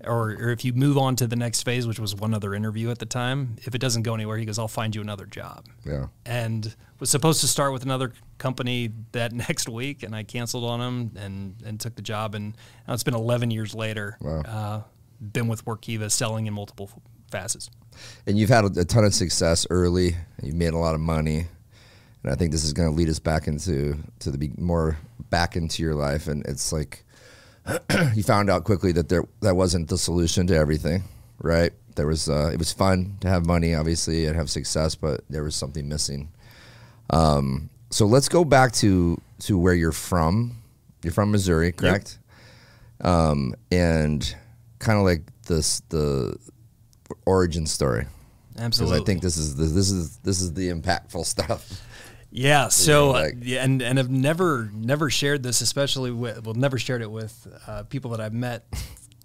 or, 0.05 0.33
or 0.33 0.51
if 0.51 0.63
you 0.67 0.75
move 0.75 0.99
on 0.99 1.17
to 1.17 1.27
the 1.27 1.37
next 1.37 1.63
phase, 1.63 1.87
which 1.87 1.99
was 1.99 2.15
one 2.15 2.35
other 2.35 2.55
interview 2.55 2.91
at 2.91 2.99
the 2.99 3.07
time, 3.07 3.57
if 3.63 3.75
it 3.75 3.79
doesn't 3.81 4.03
go 4.03 4.13
anywhere, 4.15 4.37
he 4.37 4.45
goes, 4.45 4.59
I'll 4.59 4.69
find 4.69 4.95
you 4.95 5.01
another 5.01 5.25
job 5.25 5.65
Yeah. 5.87 6.09
and 6.27 6.75
was 7.01 7.11
supposed 7.11 7.41
to 7.41 7.49
start 7.49 7.73
with 7.73 7.83
another 7.83 8.13
company 8.39 8.91
that 9.13 9.33
next 9.49 9.69
week, 9.69 10.03
and 10.03 10.15
I 10.15 10.23
canceled 10.23 10.65
on 10.65 10.81
him 10.81 11.11
and, 11.17 11.55
and 11.65 11.81
took 11.81 11.95
the 11.97 12.03
job. 12.03 12.35
And 12.35 12.57
now 12.87 12.95
it's 12.95 13.03
been 13.03 13.15
11 13.15 13.51
years 13.51 13.75
later. 13.75 14.17
Wow. 14.21 14.41
Uh, 14.41 14.83
been 15.21 15.49
with 15.49 15.65
Workiva, 15.65 16.11
selling 16.11 16.47
in 16.47 16.55
multiple 16.55 16.91
facets. 17.31 17.71
and 18.27 18.39
you've 18.39 18.51
had 18.51 18.65
a, 18.77 18.85
ton 18.85 19.05
of 19.05 19.15
success 19.15 19.67
early. 19.71 20.17
You've 20.43 20.55
made 20.55 20.75
a 20.75 20.79
lot 20.79 20.95
of 20.95 21.01
money, 21.01 21.47
and 22.23 22.33
I 22.33 22.37
think 22.37 22.53
this 22.53 22.65
is 22.65 22.73
going 22.73 22.91
to 22.91 22.95
lead 22.95 23.09
us 23.09 23.19
back 23.19 23.47
into 23.47 23.97
to 24.21 24.31
the 24.31 24.39
be- 24.39 24.53
more 24.59 24.99
back 25.31 25.57
into 25.57 25.83
your 25.83 25.95
life. 25.95 26.29
And 26.29 26.45
it's 26.47 26.73
like 26.73 27.05
you 28.15 28.23
found 28.23 28.51
out 28.51 28.65
quickly 28.65 28.93
that 28.93 29.09
there 29.09 29.25
that 29.41 29.57
wasn't 29.57 29.89
the 29.89 29.99
solution 29.99 30.47
to 30.49 30.57
everything, 30.57 31.05
right? 31.39 31.73
There 31.97 32.07
was 32.07 32.29
uh, 32.29 32.51
it 32.53 32.59
was 32.59 32.73
fun 32.73 33.17
to 33.21 33.29
have 33.29 33.47
money, 33.47 33.75
obviously, 33.75 34.27
and 34.27 34.37
have 34.37 34.51
success, 34.51 34.95
but 34.95 35.23
there 35.31 35.45
was 35.45 35.57
something 35.57 35.89
missing. 35.89 36.29
Um, 37.11 37.71
so 37.91 38.07
let's 38.07 38.29
go 38.29 38.45
back 38.45 38.73
to 38.73 39.21
to 39.41 39.59
where 39.59 39.75
you're 39.75 39.93
from. 39.93 40.57
You're 41.03 41.13
from 41.13 41.31
Missouri, 41.31 41.73
correct? 41.73 42.19
Um, 43.01 43.55
and 43.71 44.35
kind 44.79 44.99
of 44.99 45.05
like 45.05 45.23
this 45.47 45.81
the 45.91 46.37
origin 47.27 47.67
story 47.67 48.07
because 48.55 48.65
Absolutely. 48.65 49.01
I 49.01 49.05
think 49.05 49.23
this 49.23 49.37
is 49.37 49.57
the, 49.57 49.65
this 49.65 49.91
is 49.91 50.17
this 50.19 50.41
is 50.41 50.55
the 50.55 50.71
impactful 50.71 51.25
stuff. 51.27 51.81
Yeah. 52.31 52.69
So, 52.69 53.11
uh, 53.11 53.13
like- 53.13 53.35
yeah, 53.43 53.65
and 53.65 53.83
and 53.83 53.99
I've 53.99 54.11
never 54.11 54.71
never 54.73 55.11
shared 55.11 55.43
this, 55.43 55.61
especially 55.61 56.11
with 56.11 56.45
well, 56.45 56.55
never 56.55 56.79
shared 56.79 57.03
it 57.03 57.11
with 57.11 57.47
uh, 57.67 57.85
people 57.85 58.11
that 58.13 58.21
I've 58.21 58.33
met 58.33 58.65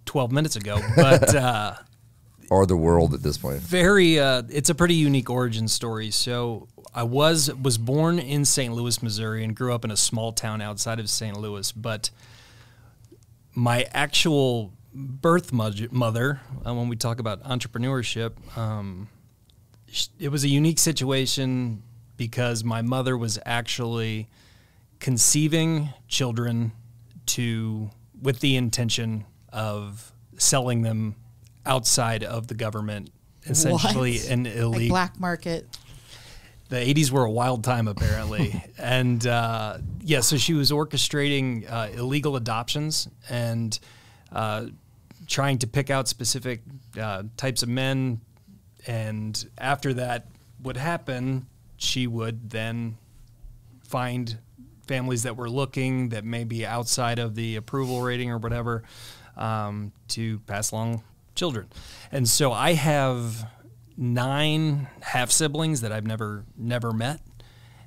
12 0.06 0.32
minutes 0.32 0.56
ago. 0.56 0.80
But 0.96 1.36
uh, 1.36 1.74
or 2.50 2.66
the 2.66 2.78
world 2.78 3.14
at 3.14 3.22
this 3.22 3.38
point. 3.38 3.60
very, 3.60 4.20
uh, 4.20 4.44
it's 4.50 4.70
a 4.70 4.76
pretty 4.76 4.96
unique 4.96 5.30
origin 5.30 5.68
story. 5.68 6.10
So, 6.10 6.68
I 6.94 7.04
was 7.04 7.54
was 7.54 7.78
born 7.78 8.20
in 8.20 8.46
St. 8.46 8.74
Louis, 8.74 9.02
Missouri, 9.04 9.44
and 9.44 9.56
grew 9.56 9.74
up 9.74 9.86
in 9.86 9.92
a 9.92 9.98
small 9.98 10.32
town 10.32 10.62
outside 10.62 11.00
of 11.00 11.10
St. 11.10 11.38
Louis. 11.38 11.72
But 11.72 12.10
my 13.54 13.86
actual 13.92 14.74
birth 14.94 15.54
mother, 15.54 16.42
uh, 16.66 16.74
when 16.74 16.90
we 16.90 16.96
talk 16.96 17.20
about 17.20 17.44
entrepreneurship, 17.44 18.32
um, 18.58 19.08
it 20.20 20.30
was 20.30 20.44
a 20.44 20.48
unique 20.48 20.80
situation 20.80 21.84
because 22.18 22.64
my 22.64 22.82
mother 22.82 23.18
was 23.18 23.40
actually 23.46 24.28
conceiving 25.00 25.90
children 26.08 26.72
to 27.26 27.90
with 28.22 28.40
the 28.40 28.56
intention 28.56 29.26
of 29.54 30.12
selling 30.38 30.82
them 30.82 31.16
outside 31.66 32.24
of 32.24 32.48
the 32.48 32.54
government 32.56 33.10
essentially 33.46 34.18
What? 34.18 34.30
an 34.30 34.44
Like 34.44 34.56
illegal 34.56 34.90
black 34.90 35.20
market. 35.20 35.66
The 36.70 36.76
80s 36.76 37.12
were 37.12 37.26
a 37.26 37.32
wild 37.32 37.64
time 37.64 37.88
apparently 37.88 38.64
and 38.78 39.26
uh, 39.28 39.78
yeah 40.02 40.22
so 40.22 40.38
she 40.38 40.54
was 40.54 40.72
orchestrating 40.72 41.70
uh, 41.72 41.90
illegal 41.94 42.36
adoptions 42.36 43.08
and 43.30 43.80
uh, 44.32 44.66
trying 45.28 45.58
to 45.58 45.68
pick 45.68 45.90
out 45.90 46.08
specific 46.08 46.62
uh, 47.00 47.24
types 47.38 47.64
of 47.64 47.70
men 47.70 48.22
and 48.88 49.50
after 49.58 49.94
that 49.94 50.28
would 50.62 50.78
happen 50.78 51.46
she 51.78 52.08
would 52.08 52.50
then 52.50 52.98
find 53.84 54.38
families 54.88 55.24
that 55.24 55.38
were 55.38 55.50
looking 55.50 56.10
that 56.10 56.26
may 56.26 56.44
be 56.44 56.66
outside 56.66 57.20
of 57.20 57.36
the 57.36 57.56
approval 57.56 58.02
rating 58.02 58.32
or 58.32 58.38
whatever 58.38 58.84
um, 59.38 59.92
to 60.08 60.40
pass 60.40 60.72
along 60.72 61.04
children. 61.36 61.68
And 62.12 62.28
so 62.28 62.52
I 62.52 62.74
have 62.74 63.48
nine 64.00 64.88
half 65.02 65.30
siblings 65.30 65.82
that 65.82 65.92
I've 65.92 66.08
never 66.08 66.46
never 66.58 66.92
met, 66.94 67.20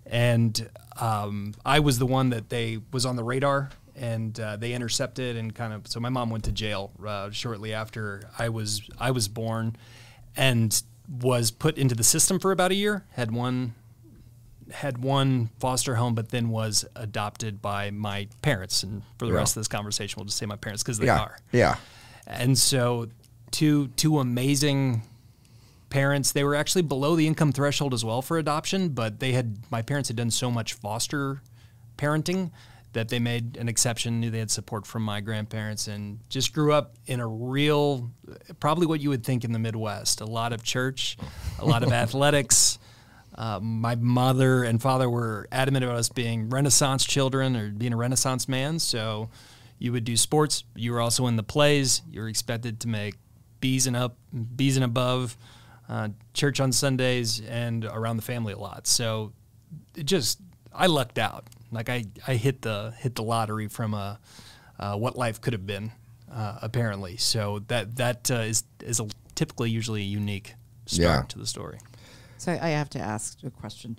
and 0.07 0.69
um, 1.01 1.55
I 1.65 1.81
was 1.81 1.99
the 1.99 2.07
one 2.07 2.31
that 2.31 2.51
they 2.51 2.79
was 2.93 3.05
on 3.07 3.17
the 3.17 3.25
radar. 3.25 3.71
And 3.95 4.41
uh, 4.41 4.57
they 4.57 4.73
intercepted 4.73 5.37
and 5.37 5.55
kind 5.55 5.75
of. 5.75 5.87
So 5.87 6.01
my 6.01 6.09
mom 6.09 6.31
went 6.31 6.45
to 6.45 6.53
jail 6.53 6.93
uh, 7.07 7.31
shortly 7.31 7.75
after 7.75 8.23
I 8.39 8.49
was 8.49 8.81
I 8.99 9.11
was 9.11 9.29
born, 9.29 9.77
and 10.35 10.83
was 11.21 11.51
put 11.51 11.77
into 11.77 11.95
the 11.95 12.03
system 12.03 12.39
for 12.39 12.53
about 12.53 12.71
a 12.71 12.75
year. 12.75 13.05
Had 13.11 13.33
one 13.33 13.75
had 14.73 14.97
one 15.05 15.51
foster 15.61 15.97
home, 15.97 16.15
but 16.15 16.31
then 16.31 16.49
was 16.49 16.87
adopted 16.97 17.61
by 17.61 17.91
my 17.91 18.29
parents. 18.41 18.83
And 18.83 19.03
for 19.19 19.27
the 19.27 19.33
Yeah. 19.33 19.41
rest 19.41 19.57
of 19.59 19.61
this 19.61 19.69
conversation, 19.69 20.17
we'll 20.19 20.25
just 20.25 20.39
say 20.39 20.47
my 20.47 20.57
parents 20.57 20.83
because 20.83 20.99
they 20.99 21.05
yeah, 21.07 21.21
are. 21.21 21.37
yeah, 21.53 21.77
And 22.27 22.57
so, 22.57 23.09
two 23.51 23.89
two 23.89 24.19
amazing 24.21 25.03
parents. 25.93 26.33
They 26.33 26.43
were 26.43 26.55
actually 26.55 26.83
below 26.83 27.15
the 27.15 27.27
income 27.27 27.53
threshold 27.53 27.93
as 27.93 28.05
well 28.05 28.23
for 28.23 28.39
adoption, 28.39 28.89
but 28.89 29.21
they 29.21 29.33
had 29.33 29.59
my 29.71 29.83
parents 29.83 30.09
had 30.09 30.17
done 30.17 30.31
so 30.31 30.51
much 30.51 30.73
foster 30.73 31.43
parenting 31.99 32.51
that 32.95 33.11
they 33.11 33.19
made 33.19 33.59
an 33.59 33.69
exception. 33.69 34.19
Knew 34.19 34.31
they 34.31 34.39
had 34.39 34.51
support 34.51 34.87
from 34.87 35.03
my 35.03 35.21
grandparents, 35.21 35.89
and 35.89 36.19
just 36.31 36.55
grew 36.55 36.73
up 36.73 36.97
in 37.07 37.21
a 37.21 37.27
real, 37.27 38.11
probably 38.59 38.87
what 38.87 39.01
you 39.01 39.11
would 39.11 39.23
think 39.23 39.45
in 39.45 39.53
the 39.53 39.59
Midwest. 39.59 40.23
A 40.23 40.27
lot 40.27 40.55
of 40.55 40.63
church, 40.63 41.19
a 41.59 41.65
lot 41.67 41.83
of 41.83 41.93
athletics. 42.03 42.79
Uh, 43.35 43.61
my 43.63 43.95
mother 43.95 44.63
and 44.63 44.81
father 44.81 45.09
were 45.09 45.47
adamant 45.53 45.85
about 45.85 45.97
us 45.97 46.09
being 46.09 46.49
Renaissance 46.49 47.05
children 47.05 47.55
or 47.55 47.71
being 47.71 47.93
a 47.93 47.97
Renaissance 47.97 48.49
man. 48.49 48.79
So 48.79 49.31
you 49.79 49.93
would 49.93 50.05
do 50.05 50.17
sports. 50.17 50.65
You 50.75 50.93
were 50.93 51.01
also 51.01 51.27
in 51.27 51.37
the 51.37 51.43
plays. 51.43 52.03
You 52.11 52.21
were 52.23 52.29
expected 52.29 52.81
to 52.81 52.89
make 52.89 53.15
B's 53.61 53.87
and 53.87 53.97
up, 53.97 54.17
B's 54.57 54.77
and 54.77 54.85
above, 54.85 55.37
uh, 55.89 56.09
church 56.35 56.61
on 56.61 56.73
Sundays, 56.73 57.41
and 57.41 57.85
around 57.85 58.17
the 58.17 58.23
family 58.23 58.53
a 58.53 58.59
lot. 58.59 58.87
So 58.87 59.33
it 59.97 60.05
just 60.05 60.41
I 60.73 60.87
lucked 60.87 61.19
out. 61.19 61.45
Like 61.71 61.89
I, 61.89 62.05
I 62.27 62.35
hit 62.35 62.63
the 62.63 62.93
hit 62.99 63.15
the 63.15 63.23
lottery 63.23 63.69
from 63.69 63.95
a 63.95 64.19
uh, 64.79 64.97
what 64.97 65.17
life 65.17 65.41
could 65.41 65.53
have 65.53 65.67
been, 65.67 65.93
uh, 66.31 66.59
apparently. 66.63 67.17
So 67.17 67.61
that 67.69 67.97
that 67.97 68.31
uh, 68.31 68.35
is 68.37 68.65
is 68.83 69.01
a 69.01 69.07
typically 69.35 69.71
usually 69.71 70.01
a 70.03 70.05
unique 70.05 70.55
start 70.87 71.03
Yeah. 71.03 71.23
to 71.29 71.39
the 71.39 71.47
story. 71.47 71.79
So 72.39 72.53
I 72.53 72.69
have 72.71 72.91
to 72.91 72.99
ask 72.99 73.39
a 73.45 73.51
question. 73.51 73.97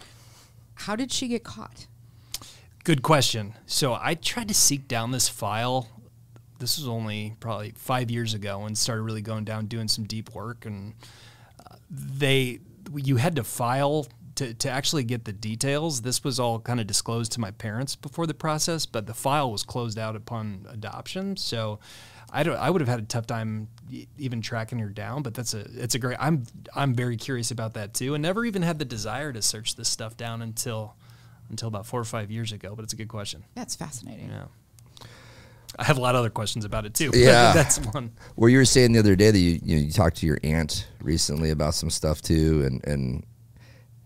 How 0.75 0.95
did 0.95 1.11
she 1.11 1.27
get 1.27 1.43
caught? 1.43 1.87
Good 2.83 3.01
question. 3.01 3.53
So 3.65 3.97
I 3.99 4.15
tried 4.15 4.49
to 4.49 4.53
seek 4.53 4.87
down 4.89 5.11
this 5.11 5.29
file. 5.29 5.87
This 6.59 6.77
was 6.77 6.87
only 6.87 7.35
probably 7.39 7.71
five 7.77 8.11
years 8.11 8.33
ago, 8.33 8.65
and 8.65 8.77
started 8.77 9.03
really 9.03 9.21
going 9.21 9.45
down 9.45 9.67
doing 9.67 9.87
some 9.87 10.03
deep 10.03 10.33
work. 10.35 10.65
And 10.65 10.93
uh, 10.93 11.05
they, 11.93 12.59
you 12.93 13.17
had 13.17 13.35
to 13.35 13.43
file 13.43 14.07
to, 14.35 14.53
to 14.55 14.69
actually 14.69 15.03
get 15.03 15.25
the 15.25 15.33
details. 15.33 16.01
This 16.01 16.23
was 16.23 16.39
all 16.39 16.59
kind 16.59 16.79
of 16.79 16.87
disclosed 16.87 17.33
to 17.33 17.39
my 17.39 17.51
parents 17.51 17.95
before 17.95 18.25
the 18.25 18.33
process, 18.33 18.85
but 18.85 19.05
the 19.05 19.13
file 19.13 19.51
was 19.51 19.63
closed 19.63 19.99
out 19.99 20.15
upon 20.15 20.65
adoption. 20.69 21.37
So 21.37 21.79
I 22.31 22.41
don't. 22.41 22.57
I 22.57 22.69
would 22.69 22.81
have 22.81 22.87
had 22.87 22.99
a 22.99 23.03
tough 23.03 23.27
time 23.27 23.67
even 24.17 24.41
tracking 24.41 24.79
her 24.79 24.89
down. 24.89 25.21
But 25.21 25.35
that's 25.35 25.53
a. 25.53 25.65
It's 25.75 25.93
a 25.93 25.99
great. 25.99 26.17
I'm. 26.19 26.43
I'm 26.75 26.95
very 26.95 27.15
curious 27.15 27.51
about 27.51 27.75
that 27.75 27.93
too, 27.93 28.15
and 28.15 28.23
never 28.23 28.43
even 28.43 28.63
had 28.63 28.79
the 28.79 28.85
desire 28.85 29.31
to 29.31 29.41
search 29.41 29.75
this 29.75 29.87
stuff 29.87 30.17
down 30.17 30.41
until 30.41 30.95
until 31.49 31.67
about 31.67 31.85
four 31.85 31.99
or 31.99 32.05
five 32.05 32.31
years 32.31 32.51
ago. 32.51 32.73
But 32.75 32.83
it's 32.83 32.93
a 32.93 32.95
good 32.95 33.07
question. 33.07 33.43
That's 33.53 33.75
fascinating. 33.75 34.29
Yeah. 34.29 34.45
I 35.77 35.83
have 35.83 35.97
a 35.97 36.01
lot 36.01 36.15
of 36.15 36.19
other 36.19 36.29
questions 36.29 36.65
about 36.65 36.85
it 36.85 36.93
too. 36.93 37.11
Yeah. 37.15 37.53
that's 37.53 37.77
one. 37.77 38.11
Well, 38.35 38.49
you 38.49 38.57
were 38.57 38.65
saying 38.65 38.93
the 38.93 38.99
other 38.99 39.15
day 39.15 39.31
that 39.31 39.39
you 39.39 39.59
you, 39.63 39.75
know, 39.75 39.81
you 39.83 39.91
talked 39.91 40.17
to 40.17 40.25
your 40.25 40.39
aunt 40.43 40.87
recently 41.01 41.51
about 41.51 41.73
some 41.73 41.89
stuff 41.89 42.21
too, 42.21 42.63
and 42.65 42.85
and 42.85 43.25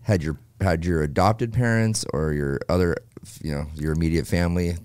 had 0.02 0.22
your 0.22 0.38
had 0.60 0.84
your 0.84 1.02
adopted 1.02 1.52
parents 1.52 2.04
or 2.12 2.32
your 2.32 2.60
other 2.68 2.96
you 3.42 3.52
know 3.52 3.66
your 3.74 3.92
immediate 3.92 4.26
family 4.26 4.76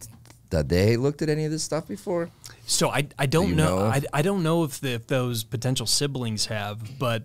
that 0.50 0.70
they 0.70 0.98
looked 0.98 1.22
at 1.22 1.30
any 1.30 1.46
of 1.46 1.52
this 1.52 1.64
stuff 1.64 1.88
before? 1.88 2.30
So 2.66 2.90
I, 2.90 3.08
I 3.18 3.26
don't 3.26 3.56
know, 3.56 3.80
know? 3.80 3.86
I, 3.86 4.02
I 4.14 4.22
don't 4.22 4.44
know 4.44 4.64
if, 4.64 4.80
the, 4.80 4.94
if 4.94 5.08
those 5.08 5.44
potential 5.44 5.88
siblings 5.88 6.46
have, 6.46 7.00
but 7.00 7.24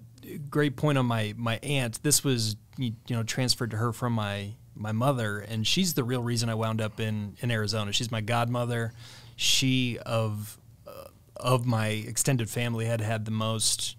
great 0.50 0.77
point 0.77 0.99
on 0.99 1.07
my 1.07 1.35
my 1.37 1.59
aunt. 1.62 2.03
This 2.03 2.25
was 2.25 2.57
you 2.77 2.93
you 3.07 3.17
know 3.17 3.23
transferred 3.23 3.71
to 3.73 3.77
her 3.77 3.93
from 3.93 4.15
my 4.15 4.55
my 4.75 4.93
mother, 4.93 5.38
and 5.41 5.67
she's 5.67 5.95
the 5.95 6.05
real 6.05 6.23
reason 6.23 6.49
I 6.49 6.55
wound 6.55 6.81
up 6.81 7.00
in 7.00 7.37
in 7.41 7.50
Arizona. 7.50 7.93
She's 7.93 8.11
my 8.11 8.21
godmother. 8.21 8.93
She 9.40 9.99
of 10.04 10.59
uh, 10.87 10.90
of 11.37 11.64
my 11.64 11.87
extended 11.88 12.50
family 12.50 12.87
had 12.87 13.00
had 13.00 13.25
the 13.25 13.30
most 13.30 13.97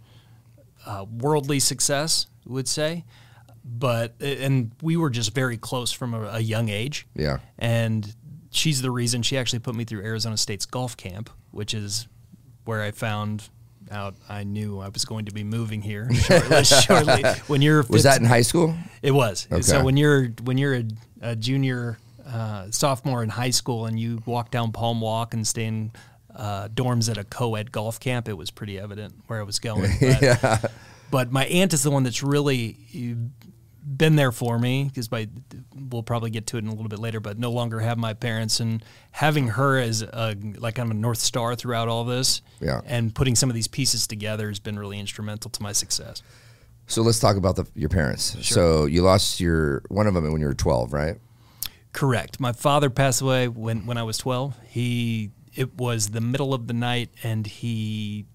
uh, 0.85 1.05
worldly 1.09 1.59
success, 1.59 2.27
would 2.45 2.67
say, 2.67 3.05
but 3.63 4.15
and 4.21 4.71
we 4.81 4.97
were 4.97 5.09
just 5.09 5.33
very 5.33 5.57
close 5.57 5.93
from 5.93 6.13
a, 6.13 6.23
a 6.33 6.39
young 6.39 6.67
age 6.67 7.07
Yeah. 7.15 7.37
and 7.57 8.13
she's 8.51 8.81
the 8.81 8.91
reason 8.91 9.21
she 9.21 9.37
actually 9.37 9.59
put 9.59 9.75
me 9.75 9.85
through 9.85 10.03
Arizona 10.03 10.35
State's 10.35 10.65
golf 10.65 10.97
camp, 10.97 11.29
which 11.51 11.73
is 11.73 12.07
where 12.65 12.81
I 12.81 12.91
found 12.91 13.47
out 13.91 14.15
I 14.27 14.43
knew 14.43 14.79
I 14.79 14.89
was 14.89 15.05
going 15.05 15.25
to 15.25 15.31
be 15.31 15.43
moving 15.45 15.81
here 15.81 16.11
shortly. 16.13 16.63
shortly. 16.65 17.23
When 17.47 17.61
you're 17.61 17.83
Was 17.87 18.03
that 18.03 18.19
in 18.19 18.25
high 18.25 18.41
school? 18.43 18.75
it 19.01 19.11
was. 19.11 19.47
Okay. 19.49 19.61
So 19.61 19.83
when 19.85 19.95
you're 19.95 20.27
when 20.43 20.57
you're 20.57 20.75
a, 20.75 20.83
a 21.21 21.35
junior, 21.37 21.97
uh, 22.31 22.69
sophomore 22.71 23.23
in 23.23 23.29
high 23.29 23.49
school, 23.49 23.85
and 23.85 23.99
you 23.99 24.21
walk 24.25 24.51
down 24.51 24.71
Palm 24.71 25.01
Walk 25.01 25.33
and 25.33 25.45
stay 25.47 25.65
in 25.65 25.91
uh, 26.35 26.67
dorms 26.69 27.09
at 27.09 27.17
a 27.17 27.23
co-ed 27.23 27.71
golf 27.71 27.99
camp, 27.99 28.29
it 28.29 28.33
was 28.37 28.51
pretty 28.51 28.79
evident 28.79 29.13
where 29.27 29.39
I 29.39 29.43
was 29.43 29.59
going. 29.59 29.91
But, 30.01 30.71
but 31.11 31.31
my 31.31 31.45
aunt 31.45 31.73
is 31.73 31.81
the 31.81 31.89
one 31.89 32.03
that's 32.03 32.21
really 32.21 32.77
been 33.83 34.15
there 34.15 34.31
for 34.31 34.59
me 34.59 34.83
because 34.83 35.07
by 35.07 35.27
we'll 35.89 36.03
probably 36.03 36.29
get 36.29 36.45
to 36.47 36.57
it 36.57 36.59
in 36.59 36.67
a 36.67 36.71
little 36.71 36.87
bit 36.87 36.99
later. 36.99 37.19
But 37.19 37.39
no 37.39 37.49
longer 37.51 37.79
have 37.79 37.97
my 37.97 38.13
parents, 38.13 38.59
and 38.59 38.83
having 39.11 39.47
her 39.49 39.79
as 39.79 40.03
a, 40.03 40.35
like 40.57 40.75
kind 40.75 40.91
of 40.91 40.95
a 40.95 40.99
north 40.99 41.17
star 41.17 41.55
throughout 41.55 41.87
all 41.87 42.03
this, 42.05 42.41
Yeah. 42.61 42.81
and 42.85 43.13
putting 43.13 43.35
some 43.35 43.49
of 43.49 43.55
these 43.55 43.67
pieces 43.67 44.05
together 44.05 44.49
has 44.49 44.59
been 44.59 44.77
really 44.77 44.99
instrumental 44.99 45.49
to 45.49 45.63
my 45.63 45.71
success. 45.71 46.21
So 46.85 47.01
let's 47.01 47.19
talk 47.19 47.37
about 47.37 47.55
the, 47.55 47.65
your 47.75 47.89
parents. 47.89 48.35
So 48.47 48.85
you 48.85 49.01
lost 49.01 49.39
your 49.39 49.81
one 49.89 50.05
of 50.07 50.13
them 50.13 50.31
when 50.31 50.41
you 50.41 50.47
were 50.47 50.53
twelve, 50.53 50.93
right? 50.93 51.17
Correct. 51.93 52.39
My 52.39 52.51
father 52.51 52.89
passed 52.89 53.21
away 53.21 53.47
when, 53.47 53.85
when 53.85 53.97
I 53.97 54.03
was 54.03 54.17
12. 54.17 54.55
He 54.67 55.31
it 55.55 55.75
was 55.75 56.09
the 56.09 56.21
middle 56.21 56.53
of 56.53 56.67
the 56.67 56.73
night 56.73 57.09
and 57.23 57.45
he 57.47 58.25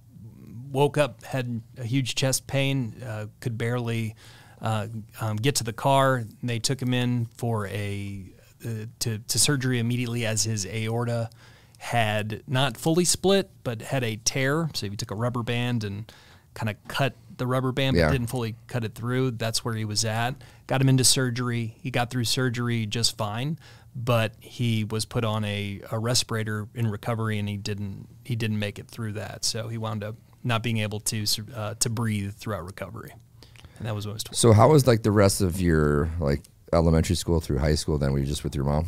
woke 0.70 0.98
up 0.98 1.22
had 1.24 1.62
a 1.78 1.84
huge 1.84 2.16
chest 2.16 2.46
pain, 2.48 3.00
uh, 3.06 3.26
could 3.40 3.56
barely 3.56 4.16
uh, 4.60 4.88
um, 5.20 5.36
get 5.36 5.54
to 5.56 5.64
the 5.64 5.72
car. 5.72 6.16
And 6.16 6.36
they 6.42 6.58
took 6.58 6.82
him 6.82 6.92
in 6.92 7.26
for 7.36 7.68
a 7.68 8.24
uh, 8.64 8.86
to, 9.00 9.18
to 9.18 9.38
surgery 9.38 9.78
immediately 9.78 10.26
as 10.26 10.44
his 10.44 10.66
aorta 10.66 11.30
had 11.78 12.42
not 12.48 12.76
fully 12.76 13.04
split 13.04 13.50
but 13.62 13.82
had 13.82 14.02
a 14.02 14.16
tear. 14.16 14.68
So 14.74 14.86
if 14.86 14.92
you 14.92 14.96
took 14.96 15.10
a 15.12 15.14
rubber 15.16 15.42
band 15.42 15.84
and 15.84 16.10
kind 16.54 16.68
of 16.70 16.76
cut 16.88 17.14
the 17.36 17.46
rubber 17.46 17.72
band 17.72 17.96
Yeah. 17.96 18.06
but 18.06 18.12
didn't 18.12 18.28
fully 18.28 18.56
cut 18.66 18.84
it 18.84 18.94
through, 18.94 19.32
that's 19.32 19.64
where 19.64 19.74
he 19.74 19.84
was 19.84 20.04
at. 20.04 20.34
Got 20.66 20.80
him 20.80 20.88
into 20.88 21.04
surgery. 21.04 21.76
He 21.80 21.90
got 21.90 22.10
through 22.10 22.24
surgery 22.24 22.86
just 22.86 23.16
fine, 23.16 23.58
but 23.94 24.32
he 24.40 24.84
was 24.84 25.04
put 25.04 25.24
on 25.24 25.44
a, 25.44 25.80
a 25.90 25.98
respirator 25.98 26.68
in 26.74 26.86
recovery 26.90 27.38
and 27.38 27.48
he 27.48 27.56
didn't 27.56 28.08
he 28.24 28.34
didn't 28.34 28.58
make 28.58 28.78
it 28.78 28.88
through 28.88 29.12
that. 29.12 29.44
So 29.44 29.68
he 29.68 29.78
wound 29.78 30.02
up 30.02 30.16
not 30.42 30.62
being 30.62 30.78
able 30.78 31.00
to 31.00 31.24
uh, 31.54 31.74
to 31.74 31.90
breathe 31.90 32.34
throughout 32.34 32.64
recovery. 32.64 33.12
And 33.78 33.86
that 33.86 33.94
was 33.94 34.06
I 34.06 34.12
was 34.12 34.24
12. 34.24 34.36
So 34.36 34.52
how 34.52 34.70
was 34.70 34.86
like 34.86 35.02
the 35.02 35.10
rest 35.10 35.40
of 35.40 35.60
your 35.60 36.10
like 36.18 36.42
elementary 36.72 37.16
school 37.16 37.40
through 37.40 37.58
high 37.58 37.74
school? 37.74 37.98
Then 37.98 38.12
were 38.12 38.18
you 38.18 38.26
just 38.26 38.44
with 38.44 38.54
your 38.54 38.64
mom? 38.64 38.86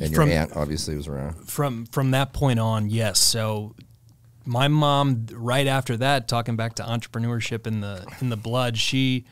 And 0.00 0.12
your 0.12 0.22
aunt 0.22 0.56
obviously 0.56 0.96
was 0.96 1.08
around. 1.08 1.48
from 1.48 1.86
from 1.86 2.12
that 2.12 2.32
point 2.32 2.60
on, 2.60 2.88
yes. 2.88 3.18
So 3.18 3.74
my 4.44 4.68
mom, 4.68 5.26
right 5.32 5.66
after 5.66 5.96
that, 5.98 6.28
talking 6.28 6.56
back 6.56 6.74
to 6.76 6.82
entrepreneurship 6.82 7.66
in 7.66 7.80
the 7.80 8.06
in 8.20 8.28
the 8.28 8.36
blood, 8.36 8.78
she 8.78 9.26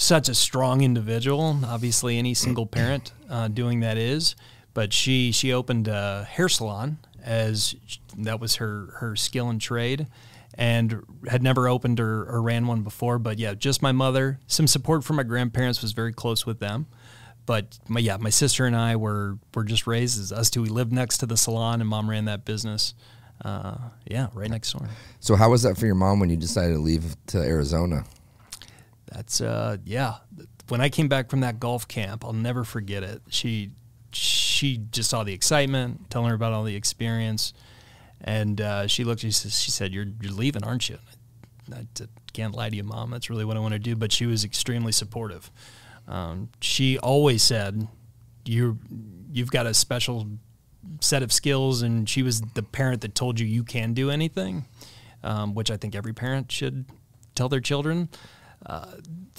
such 0.00 0.28
a 0.28 0.34
strong 0.34 0.80
individual. 0.80 1.58
Obviously, 1.64 2.18
any 2.18 2.32
single 2.32 2.66
parent 2.66 3.12
uh, 3.28 3.48
doing 3.48 3.80
that 3.80 3.98
is, 3.98 4.34
but 4.72 4.92
she 4.92 5.30
she 5.30 5.52
opened 5.52 5.88
a 5.88 6.24
hair 6.24 6.48
salon 6.48 6.98
as 7.22 7.74
that 8.16 8.40
was 8.40 8.56
her 8.56 8.94
her 8.96 9.14
skill 9.14 9.48
and 9.48 9.60
trade. 9.60 10.06
And 10.54 11.04
had 11.28 11.42
never 11.42 11.68
opened 11.68 12.00
or, 12.00 12.24
or 12.24 12.42
ran 12.42 12.66
one 12.66 12.82
before, 12.82 13.18
but 13.18 13.38
yeah, 13.38 13.54
just 13.54 13.82
my 13.82 13.92
mother. 13.92 14.40
Some 14.46 14.66
support 14.66 15.04
from 15.04 15.16
my 15.16 15.22
grandparents 15.22 15.80
was 15.80 15.92
very 15.92 16.12
close 16.12 16.44
with 16.44 16.58
them, 16.58 16.86
but 17.46 17.78
my, 17.88 18.00
yeah, 18.00 18.16
my 18.18 18.30
sister 18.30 18.66
and 18.66 18.76
I 18.76 18.96
were 18.96 19.38
were 19.54 19.64
just 19.64 19.86
raised 19.86 20.20
as 20.20 20.32
us 20.32 20.50
two. 20.50 20.60
We 20.62 20.68
lived 20.68 20.92
next 20.92 21.18
to 21.18 21.26
the 21.26 21.36
salon, 21.36 21.80
and 21.80 21.88
mom 21.88 22.10
ran 22.10 22.24
that 22.24 22.44
business. 22.44 22.94
Uh, 23.42 23.76
yeah, 24.04 24.26
right 24.34 24.50
next 24.50 24.72
door. 24.72 24.88
So 25.20 25.36
how 25.36 25.50
was 25.50 25.62
that 25.62 25.78
for 25.78 25.86
your 25.86 25.94
mom 25.94 26.20
when 26.20 26.28
you 26.30 26.36
decided 26.36 26.74
to 26.74 26.80
leave 26.80 27.16
to 27.28 27.38
Arizona? 27.38 28.04
That's 29.10 29.40
uh, 29.40 29.78
yeah. 29.84 30.16
When 30.68 30.80
I 30.80 30.88
came 30.88 31.08
back 31.08 31.30
from 31.30 31.40
that 31.40 31.58
golf 31.58 31.88
camp, 31.88 32.24
I'll 32.24 32.32
never 32.32 32.64
forget 32.64 33.02
it. 33.02 33.22
She 33.28 33.70
she 34.12 34.78
just 34.90 35.10
saw 35.10 35.24
the 35.24 35.32
excitement, 35.32 36.10
telling 36.10 36.28
her 36.28 36.34
about 36.34 36.52
all 36.52 36.64
the 36.64 36.76
experience, 36.76 37.52
and 38.20 38.60
uh, 38.60 38.86
she 38.86 39.04
looked. 39.04 39.20
She 39.22 39.30
says, 39.30 39.60
"She 39.60 39.70
said, 39.70 39.92
you're 39.92 40.06
you're 40.20 40.32
leaving, 40.32 40.64
aren't 40.64 40.88
you?" 40.88 40.98
I, 41.72 41.86
I 42.00 42.06
can't 42.32 42.54
lie 42.54 42.68
to 42.70 42.76
you, 42.76 42.84
mom. 42.84 43.10
That's 43.10 43.30
really 43.30 43.44
what 43.44 43.56
I 43.56 43.60
want 43.60 43.72
to 43.72 43.78
do. 43.78 43.96
But 43.96 44.12
she 44.12 44.26
was 44.26 44.44
extremely 44.44 44.92
supportive. 44.92 45.50
Um, 46.06 46.50
she 46.60 46.98
always 46.98 47.42
said, 47.42 47.88
"You 48.44 48.78
you've 49.32 49.50
got 49.50 49.66
a 49.66 49.74
special 49.74 50.28
set 51.00 51.22
of 51.22 51.32
skills," 51.32 51.82
and 51.82 52.08
she 52.08 52.22
was 52.22 52.40
the 52.40 52.62
parent 52.62 53.00
that 53.00 53.14
told 53.14 53.40
you 53.40 53.46
you 53.46 53.64
can 53.64 53.92
do 53.92 54.10
anything, 54.10 54.66
um, 55.24 55.54
which 55.54 55.70
I 55.70 55.76
think 55.76 55.94
every 55.94 56.12
parent 56.12 56.52
should 56.52 56.84
tell 57.34 57.48
their 57.48 57.60
children. 57.60 58.08
Uh, 58.66 58.86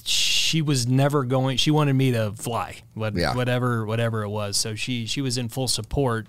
she 0.04 0.62
was 0.62 0.88
never 0.88 1.24
going. 1.24 1.58
She 1.58 1.72
wanted 1.72 1.94
me 1.94 2.12
to 2.12 2.32
fly, 2.32 2.78
what, 2.94 3.16
Yeah. 3.16 3.36
whatever 3.36 3.86
whatever 3.86 4.24
it 4.24 4.30
was. 4.30 4.58
So 4.58 4.76
she 4.76 5.06
she 5.06 5.22
was 5.22 5.38
in 5.38 5.48
full 5.50 5.68
support 5.68 6.28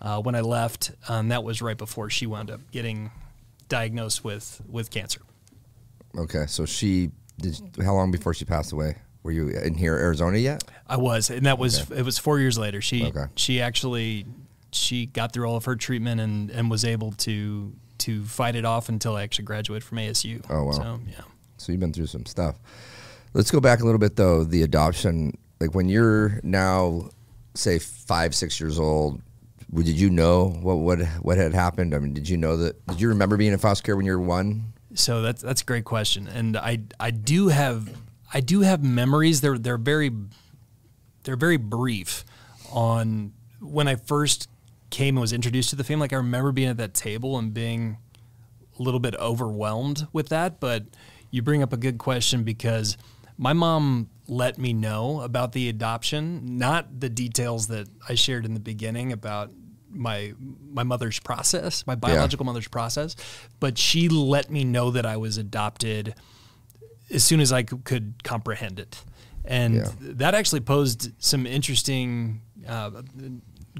uh, 0.00 0.20
when 0.22 0.34
I 0.34 0.40
left. 0.40 0.92
Um, 1.08 1.28
that 1.28 1.42
was 1.44 1.60
right 1.60 1.76
before 1.76 2.08
she 2.10 2.26
wound 2.26 2.50
up 2.50 2.60
getting 2.70 3.10
diagnosed 3.68 4.24
with 4.24 4.60
with 4.68 4.90
cancer. 4.90 5.20
Okay, 6.16 6.46
so 6.46 6.64
she 6.66 7.10
did. 7.40 7.60
How 7.82 7.94
long 7.94 8.10
before 8.10 8.32
she 8.34 8.44
passed 8.44 8.72
away? 8.72 8.96
Were 9.22 9.32
you 9.32 9.48
in 9.48 9.74
here, 9.74 9.94
Arizona 9.96 10.38
yet? 10.38 10.64
I 10.88 10.96
was, 10.96 11.28
and 11.30 11.44
that 11.46 11.58
was 11.58 11.90
it 11.90 12.02
was 12.04 12.16
four 12.16 12.38
years 12.38 12.56
later. 12.58 12.80
She 12.80 13.04
Okay. 13.06 13.24
she 13.34 13.60
actually 13.60 14.24
she 14.72 15.06
got 15.06 15.32
through 15.32 15.46
all 15.46 15.56
of 15.56 15.64
her 15.66 15.76
treatment 15.76 16.20
and 16.20 16.50
and 16.50 16.70
was 16.70 16.84
able 16.84 17.12
to 17.12 17.72
to 17.98 18.24
fight 18.24 18.54
it 18.56 18.64
off 18.64 18.88
until 18.88 19.16
I 19.16 19.22
actually 19.24 19.44
graduated 19.44 19.84
from 19.84 19.98
ASU. 19.98 20.42
Oh, 20.48 20.64
wow. 20.64 20.70
So 20.72 21.00
yeah. 21.08 21.20
So 21.60 21.72
you've 21.72 21.80
been 21.80 21.92
through 21.92 22.06
some 22.06 22.26
stuff. 22.26 22.56
Let's 23.34 23.50
go 23.50 23.60
back 23.60 23.80
a 23.80 23.84
little 23.84 23.98
bit 23.98 24.16
though. 24.16 24.44
The 24.44 24.62
adoption, 24.62 25.36
like 25.60 25.74
when 25.74 25.88
you're 25.88 26.40
now, 26.42 27.10
say 27.54 27.78
five, 27.78 28.34
six 28.34 28.58
years 28.58 28.78
old, 28.78 29.20
did 29.72 29.88
you 29.88 30.10
know 30.10 30.48
what 30.62 30.76
what 30.76 31.00
what 31.22 31.38
had 31.38 31.54
happened? 31.54 31.94
I 31.94 31.98
mean, 31.98 32.12
did 32.12 32.28
you 32.28 32.36
know 32.36 32.56
that? 32.56 32.84
Did 32.86 33.00
you 33.00 33.08
remember 33.08 33.36
being 33.36 33.52
in 33.52 33.58
foster 33.58 33.84
care 33.84 33.96
when 33.96 34.06
you 34.06 34.12
were 34.12 34.24
one? 34.24 34.72
So 34.94 35.22
that's 35.22 35.42
that's 35.42 35.62
a 35.62 35.64
great 35.64 35.84
question, 35.84 36.26
and 36.26 36.56
I 36.56 36.80
I 36.98 37.12
do 37.12 37.48
have 37.48 37.88
I 38.34 38.40
do 38.40 38.62
have 38.62 38.82
memories. 38.82 39.40
They're 39.40 39.58
they're 39.58 39.78
very 39.78 40.10
they're 41.22 41.36
very 41.36 41.56
brief 41.56 42.24
on 42.72 43.32
when 43.60 43.86
I 43.86 43.96
first 43.96 44.48
came 44.90 45.16
and 45.16 45.20
was 45.20 45.32
introduced 45.32 45.70
to 45.70 45.76
the 45.76 45.84
family. 45.84 46.04
Like 46.04 46.12
I 46.12 46.16
remember 46.16 46.50
being 46.50 46.68
at 46.68 46.78
that 46.78 46.94
table 46.94 47.38
and 47.38 47.54
being 47.54 47.98
a 48.78 48.82
little 48.82 49.00
bit 49.00 49.14
overwhelmed 49.16 50.08
with 50.12 50.30
that. 50.30 50.58
But 50.58 50.84
you 51.30 51.42
bring 51.42 51.62
up 51.62 51.72
a 51.72 51.76
good 51.76 51.98
question 51.98 52.42
because 52.44 52.96
my 53.38 53.52
mom 53.52 54.08
let 54.28 54.58
me 54.58 54.72
know 54.72 55.20
about 55.22 55.52
the 55.52 55.68
adoption, 55.68 56.58
not 56.58 57.00
the 57.00 57.08
details 57.08 57.66
that 57.68 57.88
I 58.08 58.14
shared 58.14 58.44
in 58.44 58.54
the 58.54 58.60
beginning 58.60 59.12
about 59.12 59.50
my 59.92 60.34
my 60.72 60.84
mother's 60.84 61.18
process, 61.18 61.84
my 61.86 61.96
biological 61.96 62.46
mother's 62.46 62.68
process, 62.68 63.16
but 63.58 63.76
she 63.76 64.08
let 64.08 64.50
me 64.50 64.62
know 64.64 64.90
that 64.92 65.04
I 65.04 65.16
was 65.16 65.36
adopted 65.36 66.14
as 67.10 67.24
soon 67.24 67.40
as 67.40 67.52
I 67.52 67.64
could, 67.64 67.84
could 67.84 68.22
comprehend 68.22 68.78
it. 68.78 69.02
And 69.44 69.74
Yeah. 69.74 69.90
that 70.00 70.34
actually 70.36 70.60
posed 70.60 71.10
some 71.18 71.44
interesting 71.44 72.40
uh, 72.68 73.02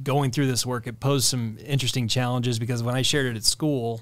going 0.02 0.32
through 0.32 0.48
this 0.48 0.66
work. 0.66 0.88
It 0.88 0.98
posed 0.98 1.26
some 1.26 1.58
interesting 1.64 2.08
challenges 2.08 2.58
because 2.58 2.82
when 2.82 2.96
I 2.96 3.02
shared 3.02 3.26
it 3.26 3.36
at 3.36 3.44
school, 3.44 4.00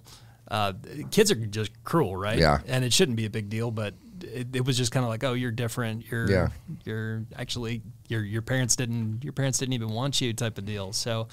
uh, 0.51 0.73
kids 1.11 1.31
are 1.31 1.35
just 1.35 1.71
cruel, 1.85 2.17
right? 2.17 2.39
Yeah. 2.39 2.61
And 2.67 2.85
it 2.85 2.93
shouldn't 2.93 3.17
be 3.17 3.27
a 3.27 3.31
big 3.31 3.49
deal, 3.51 3.71
but 3.71 3.95
it, 4.23 4.49
it 4.57 4.65
was 4.65 4.77
just 4.77 4.91
kind 4.93 5.05
of 5.05 5.11
like, 5.11 5.23
oh, 5.25 5.35
you're 5.35 5.51
different. 5.53 6.11
You're 6.11 6.31
Yeah. 6.31 6.49
you're 6.85 7.25
actually 7.37 7.83
your 8.09 8.23
your 8.25 8.43
parents 8.43 8.75
didn't 8.77 9.23
your 9.25 9.33
parents 9.33 9.59
didn't 9.59 9.75
even 9.75 9.91
want 9.91 10.21
you 10.21 10.33
type 10.33 10.59
of 10.59 10.65
deal. 10.65 10.93
So. 10.93 11.29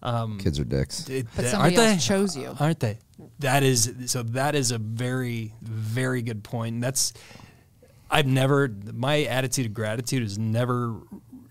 Um, 0.00 0.38
Kids 0.38 0.60
are 0.60 0.64
dicks. 0.64 1.08
it- 1.08 1.26
But 1.34 1.46
somebody 1.46 1.76
aren't 1.76 1.88
else 1.90 2.06
they? 2.06 2.14
chose 2.14 2.36
you. 2.36 2.54
aren't 2.60 2.78
they? 2.78 2.98
That 3.40 3.64
is 3.64 3.92
so. 4.06 4.22
That 4.22 4.54
is 4.54 4.70
a 4.70 4.78
very, 4.78 5.54
very 5.60 6.22
good 6.22 6.44
point. 6.44 6.74
And 6.74 6.82
that's 6.84 7.12
I've 8.08 8.26
never 8.28 8.72
my 8.94 9.24
attitude 9.24 9.66
of 9.66 9.74
gratitude 9.74 10.22
is 10.22 10.38
never 10.38 11.00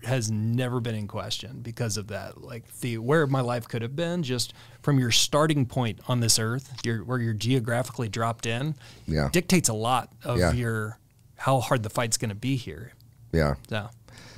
has 0.04 0.30
never 0.30 0.80
been 0.80 0.94
in 0.94 1.08
question 1.08 1.60
because 1.60 1.96
of 1.96 2.06
that. 2.08 2.40
Like 2.42 2.64
the 2.80 2.98
where 2.98 3.26
my 3.26 3.40
life 3.40 3.66
could 3.68 3.82
have 3.82 3.96
been 3.96 4.22
just 4.22 4.54
from 4.82 4.98
your 4.98 5.10
starting 5.10 5.66
point 5.66 5.98
on 6.08 6.20
this 6.20 6.38
earth, 6.38 6.72
your 6.84 7.04
where 7.04 7.18
you're 7.18 7.32
geographically 7.34 8.08
dropped 8.08 8.46
in, 8.46 8.74
Yeah. 9.06 9.28
dictates 9.32 9.68
a 9.68 9.72
lot 9.74 10.12
of 10.24 10.38
Yeah. 10.38 10.52
your 10.52 10.98
how 11.36 11.60
hard 11.60 11.82
the 11.82 11.90
fight's 11.90 12.16
going 12.16 12.28
to 12.30 12.34
be 12.34 12.56
here. 12.56 12.92
Yeah. 13.32 13.54
So 13.68 13.88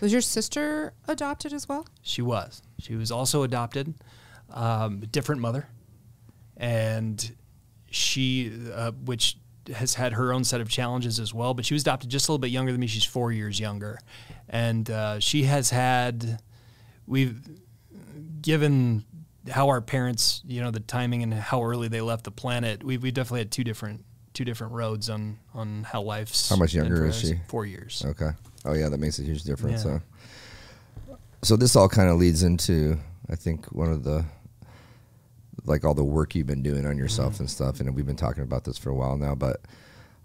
Was 0.01 0.13
your 0.13 0.21
sister 0.23 0.93
adopted 1.09 1.53
as 1.53 1.69
well? 1.69 1.87
she 2.03 2.23
was. 2.23 2.63
She 2.79 2.95
was 2.95 3.11
also 3.11 3.43
adopted, 3.43 3.95
um, 4.51 5.01
different 5.13 5.41
mother, 5.43 5.69
and 6.57 7.35
she, 7.91 8.53
uh, 8.73 8.93
which 8.93 9.37
has 9.75 9.95
had 9.95 10.15
her 10.15 10.33
own 10.33 10.43
set 10.45 10.61
of 10.61 10.69
challenges 10.69 11.21
as 11.21 11.33
well. 11.33 11.55
But 11.55 11.65
she 11.67 11.75
was 11.75 11.83
adopted 11.83 12.11
just 12.11 12.29
a 12.29 12.33
little 12.33 12.39
bit 12.41 12.51
younger 12.51 12.73
than 12.73 12.81
me. 12.81 12.87
She's 12.87 13.05
four 13.05 13.31
years 13.33 13.61
younger, 13.61 13.99
and 14.51 14.91
uh, 14.91 15.19
she 15.21 15.45
has 15.45 15.71
had. 15.71 16.41
We've 17.07 17.41
given 18.43 19.05
how 19.51 19.69
our 19.69 19.81
parents, 19.81 20.43
you 20.47 20.61
know, 20.61 20.71
the 20.71 20.81
timing 20.81 21.23
and 21.23 21.33
how 21.33 21.63
early 21.63 21.89
they 21.89 22.01
left 22.03 22.25
the 22.25 22.31
planet. 22.31 22.85
We 22.85 22.99
we 22.99 23.11
definitely 23.11 23.41
had 23.41 23.51
two 23.51 23.65
different 23.65 24.05
two 24.35 24.45
different 24.45 24.75
roads 24.75 25.09
on 25.09 25.39
on 25.55 25.85
how 25.85 26.03
life's. 26.03 26.49
How 26.51 26.57
much 26.57 26.75
younger 26.75 27.07
is 27.07 27.19
she? 27.19 27.41
Four 27.49 27.65
years. 27.67 28.05
Okay. 28.07 28.31
Oh 28.65 28.75
yeah, 28.75 28.89
that 28.91 28.99
makes 28.99 29.19
a 29.19 29.23
huge 29.23 29.45
difference. 29.45 29.85
Yeah. 29.85 30.01
So, 31.09 31.19
so 31.43 31.57
this 31.57 31.75
all 31.75 31.89
kind 31.89 32.11
of 32.11 32.19
leads 32.19 32.43
into, 32.43 32.99
I 33.31 33.35
think, 33.35 33.73
one 33.73 33.91
of 33.91 34.05
the, 34.05 34.25
like 35.65 35.85
all 35.85 35.95
the 35.95 36.05
work 36.05 36.35
you've 36.35 36.47
been 36.47 36.63
doing 36.63 36.85
on 36.87 36.99
yourself 36.99 37.35
Mm-hmm. 37.35 37.43
and 37.45 37.51
stuff, 37.51 37.81
and 37.81 37.95
we've 37.95 38.07
been 38.07 38.17
talking 38.17 38.43
about 38.43 38.65
this 38.65 38.77
for 38.77 38.91
a 38.91 38.95
while 38.95 39.17
now. 39.17 39.35
But 39.35 39.63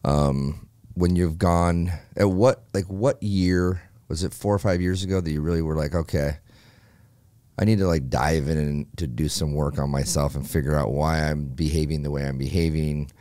um, 0.03 0.67
when 0.93 1.15
you've 1.15 1.38
gone, 1.39 1.91
at 2.17 2.29
what 2.29 2.63
like 2.73 2.85
what 2.85 3.23
year 3.23 3.81
was 4.07 4.23
it? 4.23 4.33
Four 4.33 4.55
or 4.55 4.59
five 4.59 4.81
years 4.81 5.03
ago 5.03 5.21
that 5.21 5.31
you 5.31 5.41
really 5.41 5.61
were 5.61 5.75
like, 5.75 5.95
okay, 5.95 6.37
I 7.57 7.65
need 7.65 7.79
to 7.79 7.87
like 7.87 8.09
dive 8.09 8.47
in 8.49 8.57
and 8.57 8.97
to 8.97 9.07
do 9.07 9.29
some 9.29 9.53
work 9.53 9.79
on 9.79 9.89
myself 9.89 10.35
and 10.35 10.47
figure 10.47 10.75
out 10.75 10.91
why 10.91 11.19
I'm 11.19 11.45
behaving 11.45 12.03
the 12.03 12.11
way 12.11 12.27
I'm 12.27 12.37
behaving, 12.37 13.11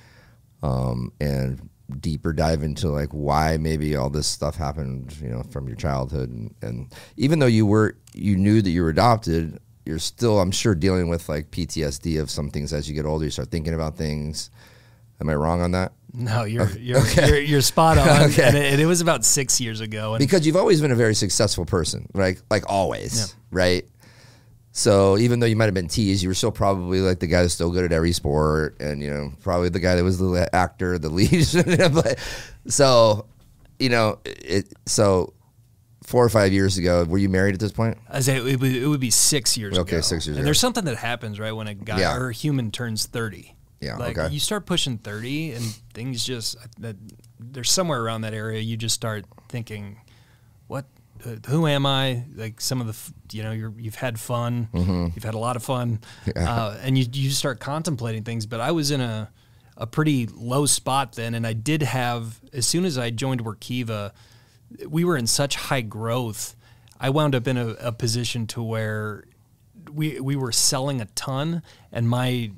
um, 0.62 1.12
and 1.20 1.68
deeper 2.00 2.32
dive 2.32 2.62
into 2.62 2.88
like 2.88 3.10
why 3.10 3.56
maybe 3.58 3.94
all 3.94 4.10
this 4.10 4.26
stuff 4.26 4.56
happened, 4.56 5.16
you 5.20 5.28
know, 5.28 5.42
from 5.50 5.68
your 5.68 5.76
childhood, 5.76 6.30
and, 6.30 6.54
and 6.62 6.92
even 7.16 7.38
though 7.38 7.46
you 7.46 7.66
were 7.66 7.96
you 8.12 8.36
knew 8.36 8.60
that 8.60 8.70
you 8.70 8.82
were 8.82 8.88
adopted, 8.88 9.60
you're 9.84 9.98
still, 9.98 10.40
I'm 10.40 10.50
sure, 10.50 10.74
dealing 10.74 11.08
with 11.08 11.28
like 11.28 11.50
PTSD 11.50 12.20
of 12.20 12.30
some 12.30 12.50
things 12.50 12.72
as 12.72 12.88
you 12.88 12.94
get 12.94 13.06
older. 13.06 13.24
You 13.24 13.30
start 13.30 13.50
thinking 13.50 13.74
about 13.74 13.96
things. 13.96 14.50
Am 15.20 15.28
I 15.28 15.34
wrong 15.34 15.60
on 15.60 15.72
that? 15.72 15.92
No, 16.16 16.44
you're 16.44 16.70
you're, 16.79 17.05
you're 17.27 17.38
you're 17.40 17.61
spot 17.61 17.98
on. 17.98 18.09
Okay. 18.31 18.44
and, 18.46 18.57
it, 18.57 18.79
it 18.81 18.87
was 18.87 19.00
about 19.00 19.24
six 19.24 19.61
years 19.61 19.81
ago. 19.81 20.14
And 20.14 20.20
because 20.20 20.46
you've 20.46 20.57
always 20.57 20.81
been 20.81 20.92
a 20.92 20.96
very 20.96 21.14
successful 21.14 21.64
person, 21.66 22.09
right? 22.14 22.40
Like 22.50 22.64
always, 22.70 23.35
right? 23.50 23.85
So 24.77 25.18
even 25.18 25.38
though 25.40 25.46
you 25.46 25.55
might 25.57 25.66
have 25.66 25.74
been 25.74 25.87
teased, 25.88 26.22
you 26.22 26.29
were 26.29 26.35
still 26.35 26.50
probably 26.50 27.00
like 27.00 27.20
the 27.20 27.27
guy 27.29 27.42
that's 27.42 27.55
still 27.55 27.70
good 27.70 27.85
at 27.85 27.92
every 27.92 28.12
sport, 28.12 28.77
and 28.81 29.03
you 29.03 29.11
know 29.11 29.33
probably 29.42 29.68
the 29.68 29.79
guy 29.81 29.94
that 29.96 30.03
was 30.05 30.18
the 30.18 30.48
actor, 30.53 30.98
the 30.98 31.09
lead. 31.11 31.31
So 32.66 33.27
you 33.79 33.88
know, 33.88 34.18
it. 34.24 34.72
So 34.87 35.33
four 36.05 36.24
or 36.24 36.29
five 36.29 36.53
years 36.53 36.77
ago, 36.79 37.05
were 37.05 37.18
you 37.18 37.29
married 37.29 37.55
at 37.55 37.61
this 37.61 37.72
point? 37.72 37.98
I 38.09 38.20
say 38.20 38.37
it 38.37 38.61
would, 38.61 38.62
it 38.62 38.87
would 38.87 39.00
be 39.00 39.11
six 39.11 39.57
years 39.57 39.79
Okay, 39.79 39.96
ago. 39.96 40.00
six 40.03 40.27
years 40.27 40.37
And 40.37 40.42
ago. 40.42 40.44
there's 40.44 40.61
something 40.61 40.85
that 40.85 40.96
happens 40.96 41.40
right 41.40 41.53
when 41.53 41.66
a 41.66 41.74
guy 41.74 42.00
Yeah. 42.00 42.16
or 42.16 42.29
a 42.31 42.33
human 42.33 42.70
turns 42.70 43.07
thirty. 43.07 43.55
Yeah, 43.84 43.96
like 43.96 44.18
okay. 44.18 44.32
you 44.32 44.40
start 44.40 44.66
pushing 44.66 44.98
thirty, 44.98 45.52
and 45.52 45.64
things 45.92 46.24
just 46.24 46.56
that 46.80 46.96
there's 47.38 47.70
somewhere 47.70 48.02
around 48.02 48.22
that 48.22 48.34
area. 48.34 48.60
You 48.60 48.76
just 48.76 48.94
start 48.94 49.24
thinking, 49.48 50.00
what? 50.66 50.86
Uh, 51.24 51.36
who 51.48 51.66
am 51.66 51.86
I? 51.86 52.24
Like 52.34 52.60
some 52.60 52.80
of 52.80 52.86
the, 52.86 53.36
you 53.36 53.42
know, 53.42 53.52
you're, 53.52 53.72
you've 53.78 53.94
had 53.94 54.20
fun, 54.20 54.68
you've 55.14 55.24
had 55.24 55.34
a 55.34 55.38
lot 55.38 55.56
of 55.56 55.62
fun, 55.62 56.00
uh, 56.36 56.76
and 56.82 56.98
you 56.98 57.06
you 57.12 57.30
start 57.30 57.60
contemplating 57.60 58.24
things. 58.24 58.46
But 58.46 58.60
I 58.60 58.72
was 58.72 58.90
in 58.90 59.00
a 59.00 59.30
a 59.76 59.86
pretty 59.86 60.26
low 60.26 60.66
spot 60.66 61.12
then, 61.12 61.34
and 61.34 61.46
I 61.46 61.52
did 61.52 61.82
have 61.82 62.40
as 62.52 62.66
soon 62.66 62.84
as 62.84 62.98
I 62.98 63.10
joined 63.10 63.44
Workiva, 63.44 64.12
we 64.88 65.04
were 65.04 65.16
in 65.16 65.26
such 65.26 65.56
high 65.56 65.80
growth. 65.80 66.56
I 67.00 67.10
wound 67.10 67.34
up 67.34 67.46
in 67.46 67.56
a, 67.56 67.68
a 67.80 67.92
position 67.92 68.46
to 68.48 68.62
where 68.62 69.24
we 69.92 70.20
we 70.20 70.36
were 70.36 70.52
selling 70.52 71.00
a 71.00 71.06
ton, 71.06 71.62
and 71.92 72.08
my 72.08 72.50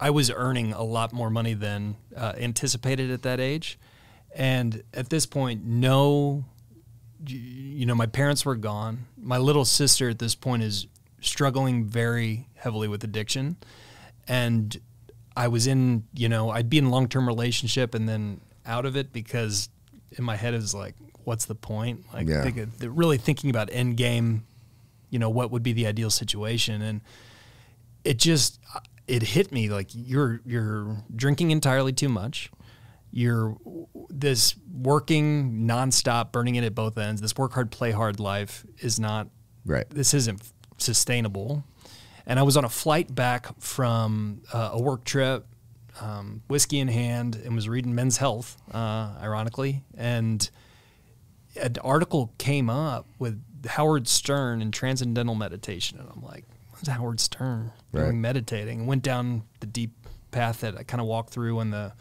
I 0.00 0.10
was 0.10 0.30
earning 0.30 0.72
a 0.72 0.82
lot 0.82 1.12
more 1.12 1.30
money 1.30 1.54
than 1.54 1.96
uh, 2.16 2.32
anticipated 2.38 3.10
at 3.10 3.22
that 3.22 3.40
age. 3.40 3.78
And 4.34 4.82
at 4.92 5.08
this 5.08 5.26
point, 5.26 5.64
no, 5.64 6.44
you 7.26 7.86
know, 7.86 7.94
my 7.94 8.06
parents 8.06 8.44
were 8.44 8.56
gone. 8.56 9.06
My 9.16 9.38
little 9.38 9.64
sister 9.64 10.10
at 10.10 10.18
this 10.18 10.34
point 10.34 10.62
is 10.62 10.86
struggling 11.20 11.84
very 11.84 12.48
heavily 12.54 12.88
with 12.88 13.02
addiction. 13.04 13.56
And 14.28 14.76
I 15.36 15.48
was 15.48 15.66
in, 15.66 16.04
you 16.14 16.28
know, 16.28 16.50
I'd 16.50 16.68
be 16.68 16.78
in 16.78 16.84
a 16.86 16.90
long 16.90 17.08
term 17.08 17.26
relationship 17.26 17.94
and 17.94 18.08
then 18.08 18.40
out 18.66 18.84
of 18.84 18.96
it 18.96 19.12
because 19.12 19.68
in 20.12 20.24
my 20.24 20.36
head 20.36 20.54
is 20.54 20.74
like, 20.74 20.94
what's 21.24 21.46
the 21.46 21.54
point? 21.54 22.04
Like, 22.12 22.28
Yeah. 22.28 22.42
think 22.42 22.58
really 22.82 23.18
thinking 23.18 23.50
about 23.50 23.68
end 23.72 23.96
game 23.96 24.44
you 25.10 25.18
know, 25.18 25.30
what 25.30 25.50
would 25.50 25.62
be 25.62 25.72
the 25.72 25.86
ideal 25.86 26.10
situation. 26.10 26.82
And 26.82 27.00
it 28.04 28.18
just, 28.18 28.58
it 29.06 29.22
hit 29.22 29.52
me 29.52 29.68
like 29.68 29.88
you're, 29.92 30.40
you're 30.44 30.96
drinking 31.14 31.50
entirely 31.50 31.92
too 31.92 32.08
much. 32.08 32.50
You're 33.12 33.56
this 34.10 34.56
working 34.70 35.66
nonstop, 35.66 36.32
burning 36.32 36.56
it 36.56 36.64
at 36.64 36.74
both 36.74 36.98
ends. 36.98 37.20
This 37.20 37.36
work 37.36 37.52
hard, 37.52 37.70
play 37.70 37.90
hard 37.92 38.20
life 38.20 38.64
is 38.78 39.00
not 39.00 39.28
Right. 39.64 39.88
this 39.90 40.12
isn't 40.14 40.42
sustainable. 40.78 41.64
And 42.26 42.38
I 42.38 42.42
was 42.42 42.56
on 42.56 42.64
a 42.64 42.68
flight 42.68 43.14
back 43.14 43.58
from 43.60 44.42
uh, 44.52 44.70
a 44.72 44.82
work 44.82 45.04
trip, 45.04 45.46
um, 46.00 46.42
whiskey 46.48 46.80
in 46.80 46.88
hand, 46.88 47.36
and 47.36 47.54
was 47.54 47.68
reading 47.68 47.94
Men's 47.94 48.16
Health, 48.18 48.56
uh, 48.72 49.14
ironically. 49.20 49.82
And 49.96 50.48
an 51.60 51.76
article 51.82 52.34
came 52.38 52.68
up 52.68 53.06
with 53.18 53.40
Howard 53.66 54.08
Stern 54.08 54.60
and 54.60 54.74
transcendental 54.74 55.34
meditation. 55.36 55.98
And 55.98 56.08
I'm 56.14 56.22
like, 56.22 56.44
what's 56.76 56.88
Howard 56.88 57.20
Stern 57.20 57.72
Right. 57.92 58.04
doing 58.04 58.20
meditating? 58.20 58.80
And 58.80 58.88
went 58.88 59.02
down 59.02 59.42
the 59.60 59.66
deep 59.66 59.92
path 60.30 60.60
that 60.60 60.76
I 60.76 60.82
kind 60.82 61.00
of 61.00 61.06
walked 61.06 61.30
through 61.30 61.60
in 61.60 61.70
the 61.70 61.92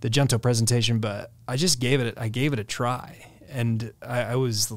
the 0.00 0.10
Junto 0.10 0.38
presentation, 0.38 0.98
but 0.98 1.32
I 1.48 1.56
just 1.56 1.80
gave 1.80 2.00
it 2.00 2.14
I 2.18 2.28
gave 2.28 2.52
it 2.52 2.58
a 2.58 2.64
try, 2.64 3.24
and 3.48 3.92
I, 4.02 4.22
I 4.22 4.36
was 4.36 4.72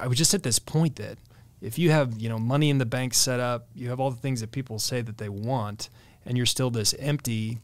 I 0.00 0.06
was 0.06 0.16
just 0.18 0.34
at 0.34 0.42
this 0.42 0.58
point 0.58 0.96
that 0.96 1.18
if 1.60 1.78
you 1.78 1.90
have 1.90 2.20
you 2.20 2.28
know 2.28 2.38
money 2.38 2.70
in 2.70 2.78
the 2.78 2.86
bank 2.86 3.12
set 3.14 3.40
up, 3.40 3.68
you 3.74 3.88
have 3.90 3.98
all 3.98 4.10
the 4.10 4.20
things 4.20 4.40
that 4.40 4.52
people 4.52 4.78
say 4.78 5.02
that 5.02 5.18
they 5.18 5.28
want, 5.28 5.90
and 6.24 6.36
you're 6.36 6.46
still 6.46 6.70
this 6.70 6.94
empty. 6.98 7.58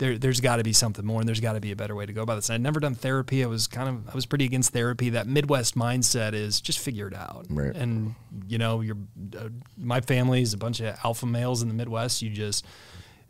There, 0.00 0.16
there's 0.16 0.40
got 0.40 0.56
to 0.56 0.62
be 0.64 0.72
something 0.72 1.04
more, 1.04 1.20
and 1.20 1.28
there's 1.28 1.40
got 1.40 1.52
to 1.52 1.60
be 1.60 1.72
a 1.72 1.76
better 1.76 1.94
way 1.94 2.06
to 2.06 2.12
go 2.14 2.22
about 2.22 2.36
this. 2.36 2.48
And 2.48 2.54
I'd 2.54 2.62
never 2.62 2.80
done 2.80 2.94
therapy. 2.94 3.44
I 3.44 3.46
was 3.46 3.66
kind 3.66 3.86
of, 3.88 4.08
I 4.08 4.14
was 4.14 4.24
pretty 4.24 4.46
against 4.46 4.72
therapy. 4.72 5.10
That 5.10 5.26
Midwest 5.26 5.76
mindset 5.76 6.32
is 6.32 6.60
just 6.62 6.78
figure 6.78 7.06
it 7.06 7.14
out. 7.14 7.44
Right. 7.50 7.76
And 7.76 8.14
you 8.48 8.56
know, 8.56 8.80
you're, 8.80 8.96
uh, 9.38 9.50
my 9.76 10.00
family 10.00 10.40
is 10.40 10.54
a 10.54 10.56
bunch 10.56 10.80
of 10.80 10.96
alpha 11.04 11.26
males 11.26 11.60
in 11.60 11.68
the 11.68 11.74
Midwest. 11.74 12.22
You 12.22 12.30
just, 12.30 12.64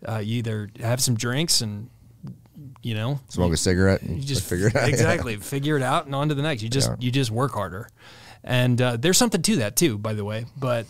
uh, 0.08 0.18
you 0.18 0.36
either 0.38 0.70
have 0.80 1.00
some 1.00 1.16
drinks 1.16 1.60
and 1.60 1.90
you 2.82 2.94
know 2.94 3.18
Smoke 3.28 3.52
a 3.52 3.56
cigarette. 3.56 4.02
you 4.02 4.20
just 4.22 4.44
figure 4.44 4.68
it 4.68 4.76
out. 4.76 4.88
exactly 4.88 5.36
figure 5.36 5.76
it 5.76 5.82
out 5.82 6.06
and 6.06 6.14
on 6.14 6.28
to 6.28 6.34
the 6.34 6.42
next 6.42 6.62
you 6.62 6.68
just 6.68 6.88
Yeah. 6.90 6.96
you 7.00 7.10
just 7.10 7.30
work 7.30 7.52
harder 7.52 7.88
and 8.44 8.80
uh, 8.80 8.96
there's 8.98 9.16
something 9.18 9.40
to 9.42 9.56
that 9.56 9.76
too 9.76 9.96
by 9.98 10.12
the 10.12 10.24
way 10.24 10.44
but 10.58 10.86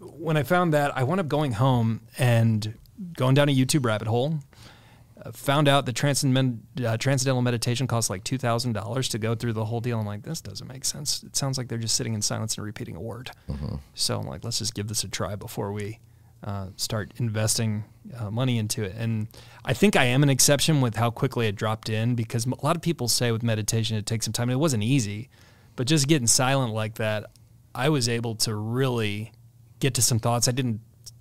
when 0.00 0.36
i 0.36 0.42
found 0.42 0.74
that 0.74 0.96
i 0.96 1.04
wound 1.04 1.20
up 1.20 1.28
going 1.28 1.52
home 1.52 2.00
and 2.18 2.74
going 3.16 3.34
down 3.34 3.48
a 3.48 3.54
youtube 3.54 3.84
rabbit 3.84 4.08
hole 4.08 4.40
found 5.32 5.68
out 5.68 5.86
that 5.86 5.96
uh, 6.02 6.96
transcendental 6.96 7.42
meditation 7.42 7.86
costs 7.86 8.10
like 8.10 8.24
$2000 8.24 9.10
to 9.10 9.18
go 9.18 9.34
through 9.34 9.52
the 9.52 9.64
whole 9.64 9.80
deal 9.80 10.00
i'm 10.00 10.06
like 10.06 10.22
this 10.22 10.40
doesn't 10.40 10.66
make 10.66 10.84
sense 10.84 11.22
it 11.22 11.36
sounds 11.36 11.56
like 11.56 11.68
they're 11.68 11.78
just 11.78 11.94
sitting 11.94 12.14
in 12.14 12.22
silence 12.22 12.56
and 12.56 12.66
repeating 12.66 12.96
a 12.96 13.00
word 13.00 13.30
Mm-hmm. 13.48 13.76
so 13.94 14.18
i'm 14.18 14.26
like 14.26 14.42
let's 14.42 14.58
just 14.58 14.74
give 14.74 14.88
this 14.88 15.04
a 15.04 15.08
try 15.08 15.36
before 15.36 15.72
we 15.72 15.98
uh, 16.44 16.66
start 16.76 17.12
investing 17.18 17.84
uh, 18.18 18.28
money 18.28 18.58
into 18.58 18.82
it. 18.82 18.92
And 18.98 19.28
I 19.64 19.74
think 19.74 19.94
I 19.94 20.06
am 20.06 20.24
an 20.24 20.28
exception 20.28 20.80
with 20.80 20.96
how 20.96 21.08
quickly 21.08 21.46
it 21.46 21.54
dropped 21.54 21.88
in 21.88 22.16
because 22.16 22.46
a 22.46 22.64
lot 22.66 22.74
of 22.74 22.82
people 22.82 23.06
say 23.06 23.30
with 23.30 23.44
meditation 23.44 23.96
it 23.96 24.06
takes 24.06 24.24
some 24.24 24.32
time. 24.32 24.50
It 24.50 24.56
wasn't 24.58 24.82
easy, 24.82 25.28
but 25.76 25.86
just 25.86 26.08
getting 26.08 26.26
silent 26.26 26.74
like 26.74 26.96
that, 26.96 27.26
I 27.76 27.90
was 27.90 28.08
able 28.08 28.34
to 28.36 28.56
really 28.56 29.30
get 29.78 29.94
to 29.94 30.02
some 30.02 30.18
thoughts. 30.18 30.48
I 30.48 30.50
didn't 30.50 30.80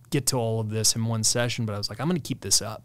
get 0.09 0.25
to 0.27 0.37
all 0.37 0.59
of 0.59 0.71
this 0.71 0.95
in 0.95 1.05
one 1.05 1.23
session, 1.23 1.67
but 1.67 1.75
I 1.75 1.77
was 1.77 1.87
like, 1.87 2.01
I'm 2.01 2.07
going 2.07 2.19
to 2.19 2.27
keep 2.27 2.41
this 2.41 2.59
up. 2.59 2.83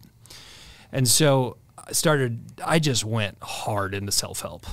And 0.92 1.06
so 1.08 1.58
I 1.78 1.92
started, 1.92 2.60
I 2.64 2.78
just 2.78 3.04
went 3.04 3.38
hard 3.42 3.94
into 3.94 4.12
self 4.12 4.40
help. 4.40 4.66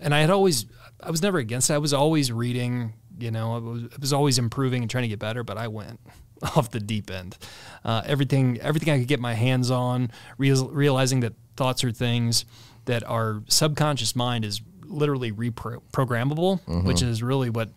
And 0.00 0.14
I 0.14 0.20
had 0.20 0.30
always, 0.30 0.66
I 1.00 1.10
was 1.10 1.22
never 1.22 1.38
against 1.38 1.70
it. 1.70 1.74
I 1.74 1.78
was 1.78 1.92
always 1.92 2.32
reading, 2.32 2.94
you 3.18 3.30
know, 3.30 3.54
I 3.54 3.58
was, 3.58 3.82
I 3.84 4.00
was 4.00 4.12
always 4.12 4.38
improving 4.38 4.82
and 4.82 4.90
trying 4.90 5.02
to 5.02 5.08
get 5.08 5.18
better, 5.18 5.42
but 5.44 5.56
I 5.58 5.68
went 5.68 6.00
off 6.56 6.70
the 6.70 6.80
deep 6.80 7.10
end. 7.10 7.36
Uh, 7.84 8.02
everything, 8.04 8.60
everything 8.60 8.92
I 8.92 8.98
could 8.98 9.08
get 9.08 9.20
my 9.20 9.34
hands 9.34 9.70
on, 9.70 10.10
real, 10.38 10.68
realizing 10.68 11.20
that 11.20 11.34
thoughts 11.56 11.84
are 11.84 11.92
things 11.92 12.44
that 12.86 13.04
our 13.04 13.42
subconscious 13.48 14.16
mind 14.16 14.44
is 14.44 14.60
literally 14.84 15.30
reprogrammable, 15.32 16.60
which 16.84 17.00
is 17.02 17.22
really 17.22 17.48
what 17.48 17.70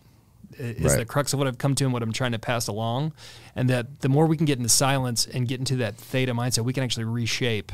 is 0.58 0.84
Right. 0.92 0.98
the 0.98 1.04
crux 1.04 1.32
of 1.32 1.38
what 1.38 1.46
I've 1.48 1.58
come 1.58 1.74
to 1.76 1.84
and 1.84 1.92
what 1.92 2.02
I'm 2.02 2.12
trying 2.12 2.32
to 2.32 2.38
pass 2.38 2.66
along. 2.68 3.12
And 3.54 3.68
that 3.70 4.00
the 4.00 4.08
more 4.08 4.26
we 4.26 4.36
can 4.36 4.46
get 4.46 4.58
into 4.58 4.68
silence 4.70 5.26
and 5.26 5.46
get 5.48 5.58
into 5.60 5.76
that 5.76 5.96
theta 5.96 6.32
mindset, 6.34 6.64
we 6.64 6.72
can 6.72 6.82
actually 6.84 7.04
reshape 7.04 7.72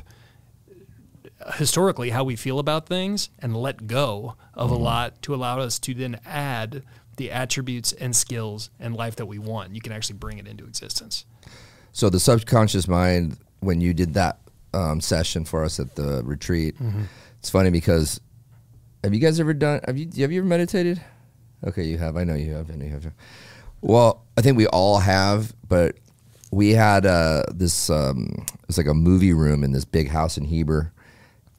historically 1.57 2.11
how 2.11 2.23
we 2.25 2.37
feel 2.37 2.59
about 2.59 2.87
things 2.87 3.29
and 3.41 3.57
let 3.57 3.87
go 3.87 4.37
of 4.55 4.71
a 4.71 4.75
lot 4.77 5.21
to 5.23 5.35
allow 5.35 5.59
us 5.59 5.79
to 5.81 5.93
then 5.95 6.21
add 6.25 6.83
the 7.17 7.31
attributes 7.31 7.93
and 7.93 8.15
skills 8.15 8.71
and 8.79 8.95
life 8.95 9.17
that 9.17 9.27
we 9.27 9.39
want. 9.39 9.75
You 9.75 9.81
can 9.81 9.93
actually 9.93 10.17
bring 10.19 10.39
it 10.39 10.47
into 10.47 10.65
existence. 10.65 11.25
So 11.93 12.09
the 12.09 12.21
subconscious 12.21 12.87
mind, 12.89 13.37
when 13.61 13.81
you 13.81 13.93
did 13.93 14.15
that 14.15 14.39
um, 14.73 15.01
session 15.01 15.45
for 15.45 15.65
us 15.65 15.79
at 15.81 15.95
the 15.97 16.23
retreat, 16.25 16.77
Mm-hmm. 16.79 17.03
it's 17.41 17.51
funny 17.51 17.71
because 17.71 18.21
have 19.05 19.13
you 19.13 19.21
guys 19.21 19.41
ever 19.41 19.53
done? 19.53 19.81
Have 19.87 19.99
you 19.99 20.07
have 20.23 20.31
you 20.33 20.41
ever 20.41 20.49
meditated? 20.49 21.03
Okay, 21.65 21.85
you 21.85 21.99
have. 21.99 22.17
I 22.17 22.25
know 22.25 22.35
you 22.35 22.53
have. 22.53 22.71
I 22.71 22.75
know 22.75 22.85
you 22.85 22.91
have. 22.93 23.13
Well, 23.81 24.25
I 24.37 24.41
think 24.43 24.57
we 24.57 24.67
all 24.69 24.99
have, 24.99 25.53
but 25.69 25.97
we 26.51 26.71
had 26.71 27.07
uh, 27.07 27.45
this. 27.53 27.91
Um, 27.91 28.47
it's 28.69 28.79
like 28.79 28.87
a 28.87 28.95
movie 28.95 29.33
room 29.33 29.65
in 29.65 29.73
this 29.73 29.85
big 29.85 30.09
house 30.09 30.37
in 30.37 30.45
Heber, 30.45 30.93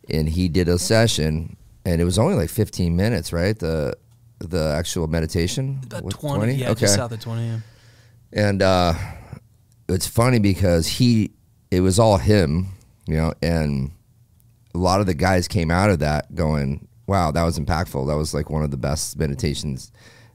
and 0.09 0.29
he 0.29 0.47
did 0.47 0.67
a 0.67 0.77
session, 0.77 1.55
and 1.85 2.01
it 2.01 2.05
was 2.05 2.19
only 2.19 2.35
like 2.35 2.49
15 2.49 2.95
minutes, 2.95 3.33
right? 3.33 3.57
The 3.57 3.95
the 4.39 4.73
actual 4.77 5.07
meditation. 5.07 5.79
About 5.85 6.03
Was 6.03 6.13
20, 6.15 6.53
yeah, 6.55 6.73
just 6.73 6.95
south 6.95 7.11
of 7.11 7.19
20. 7.19 7.45
Yeah. 7.47 7.59
and 8.33 8.61
uh, 8.61 8.93
it's 9.87 10.07
funny 10.07 10.39
because 10.39 10.87
he, 10.87 11.31
it 11.71 11.79
was 11.81 11.97
all 11.99 12.17
him, 12.17 12.67
you 13.07 13.15
know, 13.15 13.33
and 13.41 13.91
a 14.75 14.77
lot 14.77 14.99
of 14.99 15.05
the 15.05 15.13
guys 15.13 15.47
came 15.47 15.71
out 15.71 15.89
of 15.89 15.99
that 15.99 16.33
going, 16.35 16.87
"Wow, 17.07 17.31
that 17.31 17.43
was 17.43 17.59
impactful. 17.59 18.07
That 18.07 18.17
was 18.17 18.33
like 18.33 18.49
one 18.49 18.63
of 18.63 18.71
the 18.71 18.77
best 18.77 19.17
meditations, 19.17 19.91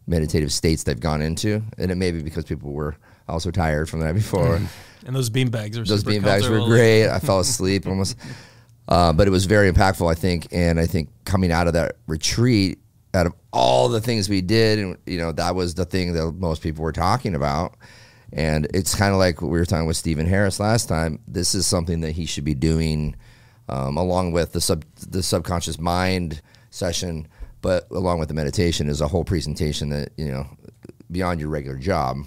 meditative 0.07 0.53
states 0.53 0.83
they've 0.85 0.99
gone 0.99 1.23
into." 1.23 1.63
And 1.79 1.91
it 1.91 1.97
may 1.97 2.11
be 2.11 2.23
because 2.23 2.45
people 2.45 2.73
were 2.73 2.97
also 3.29 3.51
tired 3.51 3.89
from 3.89 4.01
the 4.01 4.07
night 4.07 4.13
before. 4.15 4.61
And 5.07 5.15
those 5.15 5.31
bean 5.31 5.51
bags 5.51 5.79
are 5.79 5.85
Those 5.85 6.05
bean 6.05 6.23
bags 6.23 6.49
were 6.49 6.65
great. 6.65 7.09
I 7.09 7.19
fell 7.19 7.41
asleep 7.41 7.87
almost, 7.87 8.17
uh, 8.89 9.13
but 9.13 9.27
it 9.27 9.31
was 9.31 9.47
very 9.47 9.71
impactful, 9.71 10.11
I 10.11 10.15
think. 10.15 10.49
And 10.51 10.81
I 10.81 10.87
think 10.87 11.11
coming 11.25 11.53
out 11.53 11.67
of 11.67 11.75
that 11.75 11.97
retreat, 12.07 12.79
out 13.15 13.27
of 13.27 13.33
all 13.53 13.89
the 13.89 14.01
things 14.01 14.29
we 14.29 14.41
did, 14.41 14.79
and 14.79 14.97
you 15.07 15.19
know, 15.19 15.33
that 15.33 15.55
was 15.55 15.75
the 15.75 15.85
thing 15.85 16.13
that 16.15 16.33
most 16.33 16.63
people 16.63 16.83
were 16.83 16.93
talking 16.93 17.35
about. 17.35 17.77
And 18.33 18.67
it's 18.75 18.95
kind 18.95 19.13
of 19.13 19.19
like 19.19 19.41
what 19.41 19.51
we 19.51 19.59
were 19.59 19.65
talking 19.65 19.87
with 19.87 19.97
Steven 19.97 20.27
Harris 20.27 20.61
last 20.61 20.89
time. 20.89 21.21
This 21.27 21.55
is 21.55 21.67
something 21.67 22.03
that 22.03 22.13
he 22.13 22.27
should 22.27 22.45
be 22.45 22.55
doing, 22.55 23.17
um, 23.71 23.97
along 23.97 24.33
with 24.33 24.53
the 24.53 24.61
sub 24.61 24.85
the 25.09 25.23
subconscious 25.23 25.79
mind 25.79 26.43
session, 26.71 27.27
but 27.63 27.89
along 27.91 28.19
with 28.19 28.29
the 28.29 28.35
meditation 28.35 28.89
is 28.89 29.01
a 29.01 29.09
whole 29.09 29.25
presentation 29.25 29.89
that 29.91 30.11
you 30.17 30.31
know 30.31 30.47
beyond 31.11 31.41
your 31.41 31.49
regular 31.49 31.79
job 31.79 32.19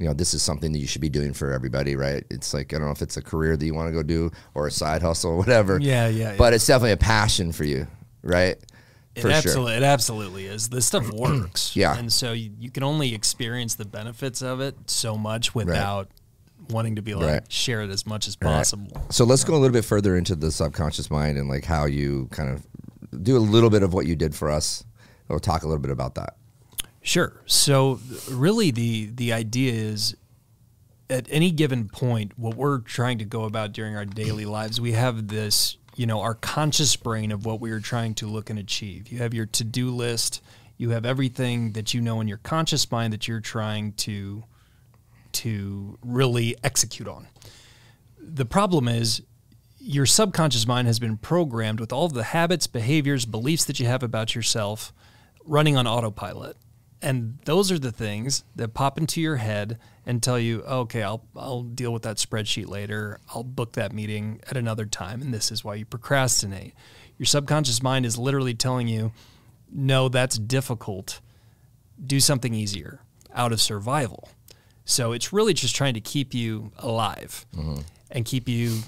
you 0.00 0.06
know, 0.06 0.14
this 0.14 0.32
is 0.32 0.42
something 0.42 0.72
that 0.72 0.78
you 0.78 0.86
should 0.86 1.02
be 1.02 1.10
doing 1.10 1.34
for 1.34 1.52
everybody, 1.52 1.94
right? 1.94 2.24
It's 2.30 2.54
like 2.54 2.72
I 2.72 2.78
don't 2.78 2.86
know 2.86 2.92
if 2.92 3.02
it's 3.02 3.18
a 3.18 3.22
career 3.22 3.54
that 3.58 3.64
you 3.66 3.74
want 3.74 3.88
to 3.88 3.92
go 3.92 4.02
do 4.02 4.30
or 4.54 4.66
a 4.66 4.70
side 4.70 5.02
hustle 5.02 5.32
or 5.32 5.36
whatever. 5.36 5.78
Yeah, 5.78 6.08
yeah, 6.08 6.36
But 6.38 6.54
it's 6.54 6.66
definitely 6.66 6.92
a 6.92 6.96
passion 6.96 7.52
for 7.52 7.64
you, 7.64 7.86
right? 8.22 8.56
It 9.14 9.20
For 9.20 9.30
sure. 9.30 9.70
it 9.70 9.82
absolutely 9.82 10.46
is. 10.46 10.70
This 10.70 10.86
stuff 10.86 11.10
works. 11.12 11.76
Yeah. 11.76 11.98
And 11.98 12.10
so 12.10 12.32
you, 12.32 12.50
you 12.58 12.70
can 12.70 12.82
only 12.82 13.14
experience 13.14 13.74
the 13.74 13.84
benefits 13.84 14.40
of 14.40 14.60
it 14.62 14.74
so 14.88 15.18
much 15.18 15.54
without 15.54 16.08
wanting 16.70 16.96
to 16.96 17.02
be 17.02 17.14
like, 17.14 17.26
Right. 17.26 17.52
share 17.52 17.82
it 17.82 17.90
as 17.90 18.06
much 18.06 18.26
as 18.26 18.38
Right. 18.40 18.48
possible. 18.54 19.06
So 19.10 19.26
let's 19.26 19.44
go 19.44 19.52
a 19.54 19.58
little 19.58 19.74
bit 19.74 19.84
further 19.84 20.16
into 20.16 20.34
the 20.34 20.50
subconscious 20.50 21.10
mind 21.10 21.36
and 21.36 21.46
like 21.46 21.66
how 21.66 21.84
you 21.84 22.28
kind 22.30 22.48
of 22.48 22.66
do 23.22 23.36
a 23.36 23.38
little 23.38 23.70
bit 23.70 23.82
of 23.82 23.92
what 23.92 24.06
you 24.06 24.16
did 24.16 24.34
for 24.34 24.50
us. 24.50 24.84
We'll 25.28 25.38
talk 25.38 25.62
a 25.62 25.66
little 25.66 25.82
bit 25.82 25.90
about 25.90 26.16
that. 26.16 26.36
Sure. 27.02 27.40
So 27.46 28.00
really 28.30 28.70
the 28.70 29.10
the 29.14 29.32
idea 29.32 29.72
is 29.72 30.16
at 31.08 31.26
any 31.30 31.50
given 31.50 31.88
point 31.88 32.38
what 32.38 32.56
we're 32.56 32.78
trying 32.78 33.18
to 33.18 33.24
go 33.24 33.44
about 33.44 33.72
during 33.72 33.96
our 33.96 34.04
daily 34.04 34.44
lives 34.44 34.80
we 34.80 34.92
have 34.92 35.26
this 35.26 35.76
you 35.96 36.06
know 36.06 36.20
our 36.20 36.34
conscious 36.34 36.94
brain 36.96 37.32
of 37.32 37.44
what 37.44 37.60
we 37.60 37.70
are 37.70 37.80
trying 37.80 38.14
to 38.14 38.26
look 38.26 38.50
and 38.50 38.58
achieve. 38.58 39.10
You 39.10 39.18
have 39.18 39.34
your 39.34 39.46
to-do 39.46 39.90
list, 39.90 40.42
you 40.76 40.90
have 40.90 41.04
everything 41.04 41.72
that 41.72 41.94
you 41.94 42.00
know 42.00 42.20
in 42.20 42.28
your 42.28 42.38
conscious 42.38 42.90
mind 42.90 43.12
that 43.12 43.28
you're 43.28 43.40
trying 43.40 43.92
to 43.94 44.44
to 45.32 45.98
really 46.02 46.56
execute 46.64 47.08
on. 47.08 47.28
The 48.18 48.44
problem 48.44 48.88
is 48.88 49.22
your 49.80 50.06
subconscious 50.06 50.66
mind 50.66 50.86
has 50.86 50.98
been 50.98 51.16
programmed 51.16 51.80
with 51.80 51.92
all 51.92 52.04
of 52.04 52.12
the 52.12 52.22
habits, 52.22 52.66
behaviors, 52.66 53.24
beliefs 53.24 53.64
that 53.64 53.80
you 53.80 53.86
have 53.86 54.02
about 54.02 54.34
yourself 54.34 54.92
running 55.44 55.76
on 55.76 55.86
autopilot. 55.86 56.56
And 57.02 57.38
those 57.46 57.72
are 57.72 57.78
the 57.78 57.90
things 57.90 58.44
that 58.54 58.74
pop 58.74 58.98
into 58.98 59.22
your 59.22 59.36
head 59.36 59.78
and 60.04 60.22
tell 60.22 60.38
you, 60.38 60.62
oh, 60.66 60.80
okay, 60.80 61.02
I'll, 61.02 61.24
I'll 61.34 61.62
deal 61.62 61.92
with 61.92 62.02
that 62.02 62.18
spreadsheet 62.18 62.68
later. 62.68 63.18
I'll 63.34 63.42
book 63.42 63.72
that 63.72 63.92
meeting 63.92 64.40
at 64.50 64.56
another 64.58 64.84
time. 64.84 65.22
And 65.22 65.32
this 65.32 65.50
is 65.50 65.64
why 65.64 65.76
you 65.76 65.86
procrastinate. 65.86 66.74
Your 67.16 67.26
subconscious 67.26 67.82
mind 67.82 68.04
is 68.04 68.18
literally 68.18 68.54
telling 68.54 68.86
you, 68.86 69.12
no, 69.72 70.10
that's 70.10 70.36
difficult. 70.36 71.20
Do 72.04 72.20
something 72.20 72.52
easier. 72.52 73.00
out 73.34 73.52
of 73.52 73.60
survival. 73.60 74.28
So 74.84 75.12
it's 75.12 75.32
really 75.32 75.54
just 75.54 75.74
trying 75.76 75.94
to 75.94 76.00
keep 76.00 76.34
you 76.34 76.72
alive 76.78 77.46
mm-hmm. 77.56 77.80
and 78.10 78.24
keep 78.24 78.48
you. 78.48 78.80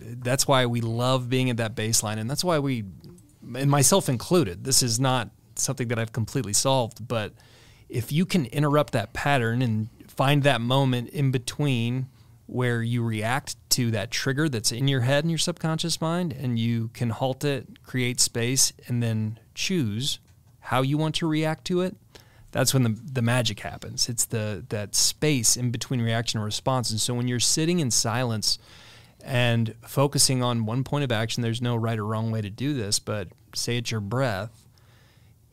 That's 0.00 0.46
why 0.46 0.66
we 0.66 0.80
love 0.80 1.28
being 1.28 1.50
at 1.50 1.56
that 1.58 1.74
baseline, 1.74 2.18
and 2.18 2.28
that's 2.28 2.44
why 2.44 2.58
we, 2.58 2.84
and 3.54 3.70
myself 3.70 4.08
included. 4.08 4.64
This 4.64 4.82
is 4.82 4.98
not 4.98 5.30
something 5.56 5.88
that 5.88 5.98
I've 5.98 6.12
completely 6.12 6.52
solved, 6.52 7.06
but 7.06 7.32
if 7.88 8.12
you 8.12 8.26
can 8.26 8.46
interrupt 8.46 8.92
that 8.92 9.12
pattern 9.12 9.62
and 9.62 9.88
find 10.06 10.42
that 10.42 10.60
moment 10.60 11.10
in 11.10 11.30
between 11.30 12.08
where 12.46 12.82
you 12.82 13.02
react 13.02 13.56
to 13.70 13.90
that 13.90 14.10
trigger 14.10 14.48
that's 14.48 14.72
in 14.72 14.88
your 14.88 15.02
head 15.02 15.22
and 15.22 15.30
your 15.30 15.38
subconscious 15.38 16.00
mind 16.00 16.32
and 16.32 16.58
you 16.58 16.88
can 16.94 17.10
halt 17.10 17.44
it, 17.44 17.82
create 17.82 18.20
space 18.20 18.72
and 18.86 19.02
then 19.02 19.38
choose 19.54 20.18
how 20.60 20.82
you 20.82 20.96
want 20.96 21.14
to 21.14 21.26
react 21.26 21.64
to 21.66 21.82
it, 21.82 21.94
that's 22.50 22.72
when 22.72 22.82
the, 22.82 22.98
the 23.12 23.22
magic 23.22 23.60
happens. 23.60 24.08
It's 24.08 24.24
the 24.24 24.64
that 24.70 24.94
space 24.94 25.56
in 25.56 25.70
between 25.70 26.00
reaction 26.00 26.38
and 26.38 26.44
response. 26.44 26.90
And 26.90 27.00
so 27.00 27.14
when 27.14 27.28
you're 27.28 27.40
sitting 27.40 27.80
in 27.80 27.90
silence 27.90 28.58
and 29.24 29.74
focusing 29.82 30.42
on 30.42 30.66
one 30.66 30.84
point 30.84 31.04
of 31.04 31.12
action, 31.12 31.42
there's 31.42 31.62
no 31.62 31.76
right 31.76 31.98
or 31.98 32.04
wrong 32.04 32.30
way 32.30 32.40
to 32.40 32.50
do 32.50 32.72
this, 32.74 32.98
but 32.98 33.28
say 33.54 33.76
it's 33.78 33.90
your 33.90 34.00
breath 34.00 34.68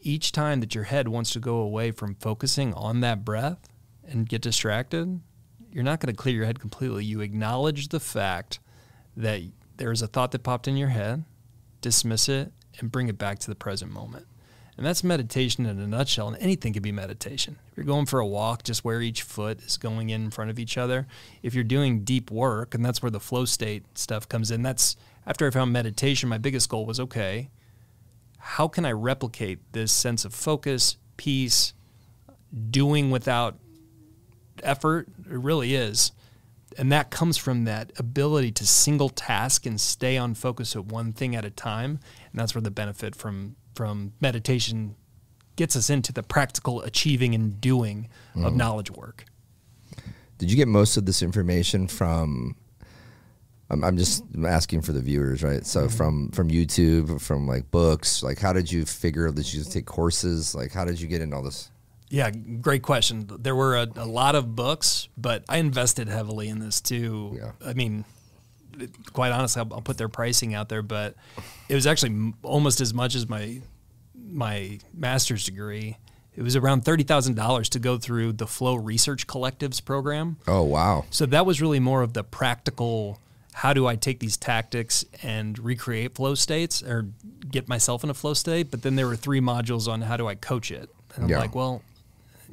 each 0.06 0.32
time 0.32 0.60
that 0.60 0.76
your 0.76 0.84
head 0.84 1.08
wants 1.08 1.32
to 1.32 1.40
go 1.40 1.58
away 1.58 1.90
from 1.90 2.14
focusing 2.16 2.74
on 2.76 3.00
that 3.00 3.26
breath 3.26 3.68
and 4.08 4.30
get 4.30 4.40
distracted, 4.40 5.20
you're 5.72 5.84
not 5.84 6.00
going 6.00 6.14
to 6.14 6.22
clear 6.22 6.36
your 6.36 6.46
head 6.46 6.60
completely. 6.60 7.04
You 7.04 7.22
acknowledge 7.22 7.88
the 7.88 8.00
fact 8.00 8.60
that 9.18 9.42
there's 9.78 10.04
a 10.04 10.08
thought 10.08 10.32
that 10.32 10.44
popped 10.44 10.68
in 10.68 10.78
your 10.78 10.90
head, 10.90 11.26
dismiss 11.82 12.30
it, 12.30 12.54
and 12.80 12.92
bring 12.92 13.08
it 13.08 13.18
back 13.18 13.40
to 13.40 13.48
the 13.50 13.56
present 13.56 13.92
moment. 13.92 14.28
And 14.78 14.86
that's 14.86 15.06
meditation 15.06 15.66
in 15.66 15.80
a 15.80 15.88
nutshell, 15.88 16.28
and 16.28 16.38
anything 16.38 16.74
can 16.74 16.84
be 16.84 16.92
meditation. 16.92 17.58
If 17.72 17.78
you're 17.78 17.86
going 17.86 18.08
for 18.08 18.20
a 18.20 18.28
walk, 18.28 18.64
just 18.64 18.84
where 18.84 19.02
each 19.02 19.22
foot 19.22 19.62
is 19.64 19.78
going 19.78 20.10
in 20.10 20.32
front 20.32 20.50
of 20.52 20.60
each 20.60 20.78
other. 20.78 21.08
If 21.42 21.54
you're 21.54 21.64
doing 21.64 22.04
deep 22.04 22.30
work, 22.30 22.76
and 22.76 22.84
that's 22.84 23.02
where 23.02 23.12
the 23.12 23.22
flow 23.22 23.46
state 23.46 23.98
stuff 23.98 24.28
comes 24.28 24.52
in, 24.52 24.64
that's 24.64 24.98
after 25.26 25.48
I 25.48 25.52
found 25.52 25.72
meditation, 25.72 26.28
my 26.28 26.38
biggest 26.38 26.70
goal 26.70 26.86
was 26.86 27.00
okay, 27.00 27.50
how 28.38 28.68
can 28.68 28.86
I 28.86 28.92
replicate 28.92 29.60
this 29.72 29.92
sense 29.92 30.26
of 30.26 30.34
focus, 30.34 30.98
peace, 31.16 31.74
doing 32.70 33.12
without 33.12 33.58
effort? 34.62 35.08
It 35.20 35.38
really 35.38 35.74
is. 35.74 36.12
And 36.78 36.92
that 36.92 37.10
comes 37.10 37.38
from 37.38 37.64
that 37.64 37.92
ability 37.98 38.52
to 38.52 38.68
single 38.68 39.10
task 39.10 39.66
and 39.66 39.80
stay 39.80 40.18
on 40.18 40.36
focus 40.36 40.76
at 40.76 40.86
one 40.86 41.14
thing 41.14 41.36
at 41.36 41.46
a 41.46 41.50
time. 41.50 42.00
And 42.32 42.40
that's 42.40 42.54
where 42.54 42.62
the 42.62 42.70
benefit 42.70 43.16
from 43.16 43.56
from 43.76 44.14
meditation 44.20 44.96
gets 45.56 45.76
us 45.76 45.90
into 45.90 46.12
the 46.12 46.24
practical 46.24 46.82
achieving 46.82 47.34
and 47.36 47.60
doing 47.62 48.10
of 48.36 48.42
mm-hmm. 48.42 48.58
knowledge 48.58 48.92
work. 48.92 49.26
Did 50.38 50.52
you 50.52 50.58
get 50.58 50.68
most 50.68 50.98
of 50.98 51.06
this 51.06 51.22
information 51.22 51.88
from? 51.88 52.56
I'm, 53.70 53.84
I'm 53.84 53.98
just 53.98 54.24
asking 54.46 54.82
for 54.82 54.92
the 54.92 55.02
viewers, 55.02 55.42
right? 55.42 55.66
So 55.66 55.82
mm-hmm. 55.82 55.96
from 55.96 56.30
from 56.32 56.50
YouTube, 56.50 57.22
from 57.22 57.48
like 57.48 57.72
books, 57.72 58.22
like 58.22 58.40
how 58.40 58.54
did 58.54 58.72
you 58.72 58.86
figure 58.86 59.32
that 59.32 59.54
you 59.54 59.64
take 59.64 59.86
courses? 59.86 60.54
Like 60.54 60.72
how 60.72 60.86
did 60.86 61.00
you 61.00 61.08
get 61.08 61.22
into 61.22 61.36
all 61.36 61.44
this? 61.44 61.72
Yeah, 62.10 62.30
great 62.30 62.84
question. 62.84 63.28
There 63.40 63.56
were 63.56 63.78
a, 63.78 63.88
a 63.96 64.06
lot 64.06 64.36
of 64.36 64.56
books, 64.56 65.10
but 65.18 65.44
I 65.50 65.58
invested 65.58 66.08
heavily 66.08 66.50
in 66.50 66.60
this 66.60 66.80
too. 66.80 67.38
Yeah. 67.38 67.52
I 67.66 67.74
mean, 67.74 68.06
quite 69.14 69.32
honestly, 69.32 69.62
I'll, 69.62 69.74
I'll 69.76 69.82
put 69.82 69.98
their 69.98 70.10
pricing 70.10 70.54
out 70.54 70.70
there, 70.70 70.82
but 70.82 71.16
it 71.70 71.76
was 71.76 71.86
actually 71.88 72.12
m- 72.12 72.34
almost 72.44 72.82
as 72.82 72.94
much 72.94 73.16
as 73.16 73.28
my 73.30 73.62
my 74.16 74.80
master's 74.94 75.46
degree. 75.46 75.98
It 76.36 76.42
was 76.44 76.56
around 76.56 76.84
thirty 76.84 77.04
thousand 77.04 77.36
dollars 77.36 77.70
to 77.70 77.80
go 77.80 77.98
through 77.98 78.34
the 78.34 78.48
Flow 78.48 78.76
Research 78.76 79.28
Collectives 79.28 79.84
program. 79.84 80.38
Oh 80.48 80.64
wow, 80.64 81.06
So 81.10 81.26
that 81.28 81.46
was 81.46 81.62
really 81.62 81.80
more 81.80 82.02
of 82.02 82.14
the 82.14 82.24
practical 82.24 83.20
how 83.54 83.72
do 83.72 83.88
I 83.88 83.96
take 83.96 84.20
these 84.20 84.36
tactics 84.36 85.06
and 85.24 85.58
recreate 85.58 86.16
flow 86.16 86.36
states 86.36 86.84
or 86.84 87.08
get 87.50 87.70
myself 87.70 88.04
in 88.04 88.10
a 88.10 88.14
flow 88.14 88.34
state? 88.34 88.70
But 88.70 88.82
then 88.82 88.98
there 88.98 89.08
were 89.08 89.16
three 89.16 89.40
modules 89.40 89.88
on 89.88 90.02
how 90.02 90.18
do 90.18 90.28
I 90.28 90.36
coach 90.36 90.72
it. 90.72 90.90
And 91.16 91.24
I'm 91.24 91.30
Yeah. 91.30 91.40
like, 91.40 91.56
well, 91.56 91.82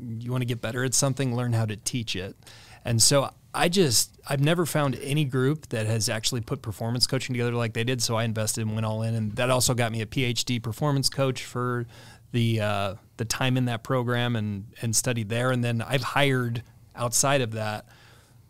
you 0.00 0.30
want 0.30 0.42
to 0.42 0.46
get 0.46 0.60
better 0.60 0.84
at 0.84 0.94
something, 0.94 1.34
learn 1.34 1.54
how 1.54 1.66
to 1.66 1.74
teach 1.74 2.14
it. 2.14 2.36
And 2.84 3.02
so 3.02 3.30
I 3.54 3.68
just, 3.68 4.18
I've 4.28 4.40
never 4.40 4.64
found 4.64 4.98
any 5.02 5.24
group 5.24 5.68
that 5.68 5.86
has 5.86 6.08
actually 6.08 6.40
put 6.40 6.62
performance 6.62 7.06
coaching 7.06 7.34
together 7.34 7.52
like 7.52 7.74
they 7.74 7.84
did. 7.84 8.02
So 8.02 8.16
I 8.16 8.24
invested 8.24 8.62
and 8.62 8.74
went 8.74 8.86
all 8.86 9.02
in. 9.02 9.14
And 9.14 9.32
that 9.36 9.50
also 9.50 9.74
got 9.74 9.92
me 9.92 10.00
a 10.00 10.06
PhD 10.06 10.62
performance 10.62 11.08
coach 11.10 11.44
for 11.44 11.86
the, 12.32 12.60
uh, 12.60 12.94
the 13.18 13.24
time 13.24 13.56
in 13.56 13.66
that 13.66 13.82
program 13.82 14.36
and, 14.36 14.66
and 14.80 14.96
studied 14.96 15.28
there. 15.28 15.50
And 15.50 15.62
then 15.62 15.82
I've 15.82 16.02
hired 16.02 16.62
outside 16.96 17.42
of 17.42 17.52
that 17.52 17.86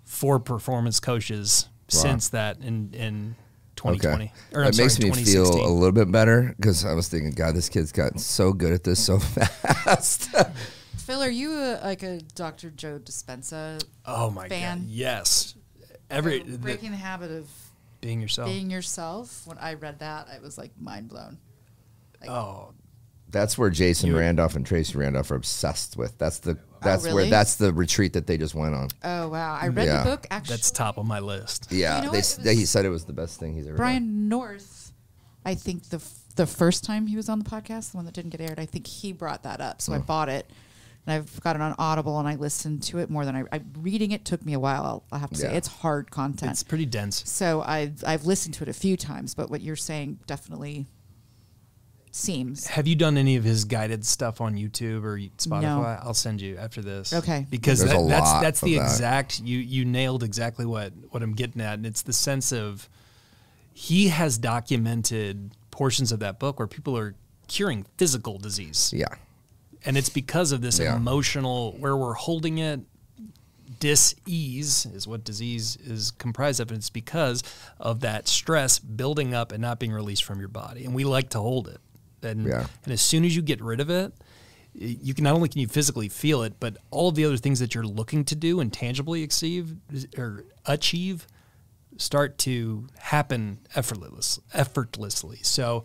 four 0.04 0.38
performance 0.38 1.00
coaches 1.00 1.68
since 1.88 2.28
that 2.30 2.58
in, 2.60 2.90
in 2.94 3.36
2020. 3.76 4.24
okay. 4.24 4.32
Or, 4.54 4.62
I'm 4.62 4.68
it 4.68 4.78
makes 4.78 4.96
sorry, 4.96 5.10
me 5.10 5.24
feel 5.24 5.66
a 5.66 5.68
little 5.68 5.92
bit 5.92 6.10
better 6.10 6.54
because 6.56 6.84
I 6.84 6.94
was 6.94 7.08
thinking, 7.08 7.32
God, 7.32 7.54
this 7.54 7.68
kid's 7.68 7.92
gotten 7.92 8.18
so 8.18 8.52
good 8.52 8.72
at 8.72 8.84
this 8.84 9.04
so 9.04 9.18
fast. 9.18 10.34
Phil, 11.12 11.22
are 11.22 11.28
you 11.28 11.52
a, 11.52 11.78
like 11.84 12.02
a 12.02 12.20
Dr. 12.34 12.70
Joe 12.70 12.98
Dispenza? 12.98 13.84
Oh 14.06 14.30
my 14.30 14.48
fan. 14.48 14.78
God. 14.78 14.88
Yes. 14.88 15.54
Every, 16.08 16.42
the- 16.42 16.56
breaking 16.56 16.92
the 16.92 16.96
habit 16.96 17.30
of 17.30 17.50
being 18.00 18.22
yourself. 18.22 18.48
being 18.48 18.70
yourself. 18.70 19.46
When 19.46 19.58
I 19.58 19.74
read 19.74 19.98
that, 19.98 20.28
I 20.34 20.40
was 20.40 20.56
like 20.56 20.70
mind 20.80 21.10
blown. 21.10 21.36
oh, 22.26 22.70
That's 23.28 23.58
where 23.58 23.68
Jason 23.68 24.08
You- 24.08 24.18
Randolph 24.18 24.56
and 24.56 24.64
Tracy 24.64 24.96
Randolph 24.96 25.30
are 25.30 25.34
obsessed 25.34 25.98
with. 25.98 26.16
That's 26.16 26.38
the 26.38 26.52
oh, 26.52 26.76
that's 26.80 27.04
where 27.04 27.14
really? 27.14 27.30
that's 27.30 27.56
the 27.56 27.74
retreat 27.74 28.14
that 28.14 28.26
they 28.26 28.38
just 28.38 28.54
went 28.54 28.74
on. 28.74 28.88
Oh 29.04 29.28
wow! 29.28 29.58
I 29.60 29.68
read 29.68 29.88
Yeah. 29.88 30.04
the 30.04 30.10
book. 30.12 30.26
Actually, 30.30 30.56
that's 30.56 30.70
top 30.70 30.96
of 30.96 31.04
my 31.04 31.20
list. 31.20 31.70
Yeah, 31.70 32.00
know 32.00 32.10
they, 32.10 32.18
what? 32.20 32.38
they- 32.40 32.54
he 32.54 32.64
said 32.64 32.86
it 32.86 32.90
was 32.90 33.04
the 33.04 33.12
best 33.12 33.38
thing 33.38 33.54
he's 33.54 33.66
ever 33.66 33.76
done. 33.76 33.84
Brian 33.84 34.28
North. 34.30 34.92
I 35.44 35.56
think 35.56 35.90
the 35.90 35.96
f- 35.96 36.20
the 36.36 36.46
first 36.46 36.84
time 36.84 37.06
he 37.06 37.16
was 37.16 37.28
on 37.28 37.38
the 37.38 37.44
podcast, 37.44 37.90
the 37.90 37.98
one 37.98 38.06
that 38.06 38.14
didn't 38.14 38.30
get 38.30 38.40
aired, 38.40 38.58
I 38.58 38.64
think 38.64 38.86
he 38.86 39.12
brought 39.12 39.42
that 39.42 39.60
up. 39.60 39.82
So 39.82 39.92
I 39.92 39.96
oh. 39.96 40.00
bought 40.00 40.28
it, 40.30 40.48
and 41.06 41.14
I've 41.14 41.40
got 41.40 41.56
it 41.56 41.62
on 41.62 41.74
Audible, 41.78 42.18
and 42.18 42.28
I 42.28 42.36
listened 42.36 42.82
to 42.84 42.98
it 42.98 43.10
more 43.10 43.24
than 43.24 43.34
I, 43.34 43.44
I 43.52 43.60
reading 43.78 44.12
it 44.12 44.24
took 44.24 44.44
me 44.44 44.52
a 44.52 44.60
while. 44.60 44.84
I'll, 44.84 45.04
I 45.10 45.18
have 45.18 45.30
to 45.30 45.36
say 45.36 45.56
it's 45.56 45.68
hard 45.68 46.10
content. 46.10 46.52
It's 46.52 46.62
pretty 46.62 46.86
dense. 46.86 47.28
so 47.28 47.62
I've 47.62 48.04
I've 48.06 48.24
listened 48.24 48.54
to 48.54 48.62
it 48.62 48.68
a 48.68 48.72
few 48.72 48.96
times, 48.96 49.34
but 49.34 49.50
what 49.50 49.60
you're 49.60 49.76
saying 49.76 50.20
definitely 50.26 50.86
seems 52.14 52.66
Have 52.66 52.86
you 52.86 52.94
done 52.94 53.16
any 53.16 53.36
of 53.36 53.44
his 53.44 53.64
guided 53.64 54.04
stuff 54.04 54.40
on 54.40 54.54
YouTube 54.54 55.02
or 55.02 55.18
Spotify? 55.38 55.98
I'll 56.04 56.14
send 56.14 56.40
you 56.40 56.58
after 56.58 56.82
this. 56.82 57.12
Okay. 57.12 57.46
Because 57.50 57.82
that, 57.84 58.06
that's 58.06 58.32
that's 58.34 58.60
the 58.60 58.76
that. 58.76 58.82
exact 58.82 59.40
you 59.40 59.58
you 59.58 59.84
nailed 59.84 60.22
exactly 60.22 60.66
what 60.66 60.92
what 61.10 61.22
I'm 61.22 61.32
getting 61.34 61.62
at, 61.62 61.74
and 61.74 61.86
it's 61.86 62.02
the 62.02 62.12
sense 62.12 62.52
of 62.52 62.88
he 63.72 64.08
has 64.08 64.38
documented 64.38 65.52
portions 65.70 66.12
of 66.12 66.20
that 66.20 66.38
book 66.38 66.58
where 66.58 66.68
people 66.68 66.96
are 66.96 67.14
curing 67.48 67.86
physical 67.96 68.38
disease. 68.38 68.92
Yeah, 68.94 69.06
and 69.84 69.96
it's 69.96 70.08
because 70.08 70.52
of 70.52 70.60
this 70.60 70.78
Yeah. 70.78 70.96
emotional 70.96 71.72
where 71.78 71.96
we're 71.96 72.14
holding 72.14 72.58
it 72.58 72.80
dis-ease 73.80 74.86
is 74.86 75.08
what 75.08 75.24
disease 75.24 75.76
is 75.76 76.10
comprised 76.12 76.60
of 76.60 76.70
and 76.70 76.78
it's 76.78 76.90
because 76.90 77.42
of 77.80 78.00
that 78.00 78.28
stress 78.28 78.78
building 78.78 79.34
up 79.34 79.50
and 79.50 79.60
not 79.60 79.78
being 79.80 79.92
released 79.92 80.24
from 80.24 80.38
your 80.38 80.48
body 80.48 80.84
and 80.84 80.94
we 80.94 81.04
like 81.04 81.30
to 81.30 81.40
hold 81.40 81.68
it 81.68 81.78
and, 82.22 82.46
Yeah. 82.46 82.66
and 82.84 82.92
as 82.92 83.00
soon 83.00 83.24
as 83.24 83.34
you 83.34 83.42
get 83.42 83.60
rid 83.60 83.80
of 83.80 83.90
it 83.90 84.12
you 84.74 85.12
can 85.14 85.24
not 85.24 85.34
only 85.34 85.48
can 85.48 85.60
you 85.60 85.68
physically 85.68 86.08
feel 86.08 86.42
it 86.42 86.54
but 86.60 86.76
all 86.90 87.08
of 87.08 87.14
the 87.14 87.24
other 87.24 87.36
things 87.36 87.58
that 87.58 87.74
you're 87.74 87.86
looking 87.86 88.24
to 88.26 88.34
do 88.36 88.60
and 88.60 88.72
tangibly 88.72 89.22
achieve 89.24 89.74
or 90.16 90.44
achieve 90.66 91.26
start 91.98 92.38
to 92.38 92.86
happen 92.98 93.58
effortless, 93.74 94.40
effortlessly. 94.54 95.38
So 95.42 95.84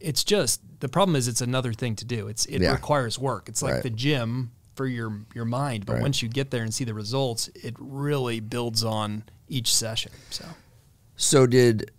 it's 0.00 0.24
just 0.24 0.60
the 0.80 0.88
problem 0.88 1.16
is 1.16 1.28
it's 1.28 1.40
another 1.40 1.72
thing 1.72 1.96
to 1.96 2.04
do. 2.04 2.28
It's 2.28 2.46
it 2.46 2.60
Yeah. 2.62 2.72
requires 2.72 3.18
work. 3.18 3.48
It's 3.48 3.62
like 3.62 3.74
Right. 3.74 3.82
the 3.82 3.90
gym 3.90 4.50
for 4.74 4.86
your 4.86 5.20
your 5.34 5.44
mind, 5.46 5.86
but 5.86 5.94
Right. 5.94 6.02
once 6.02 6.20
you 6.22 6.28
get 6.28 6.50
there 6.50 6.62
and 6.62 6.72
see 6.74 6.84
the 6.84 6.94
results, 6.94 7.48
it 7.54 7.74
really 7.78 8.40
builds 8.40 8.84
on 8.84 9.24
each 9.48 9.74
session. 9.74 10.12
So 10.30 10.44
So 11.16 11.46
did 11.46 11.90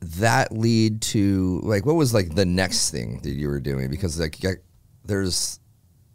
that 0.00 0.52
lead 0.52 1.00
to 1.00 1.60
like 1.64 1.86
what 1.86 1.96
was 1.96 2.12
like 2.12 2.34
the 2.34 2.44
next 2.44 2.90
thing 2.90 3.20
that 3.22 3.30
you 3.32 3.48
were 3.48 3.60
doing? 3.60 3.88
Because 3.90 4.18
like 4.20 4.38
got- 4.40 4.56
there's 5.04 5.58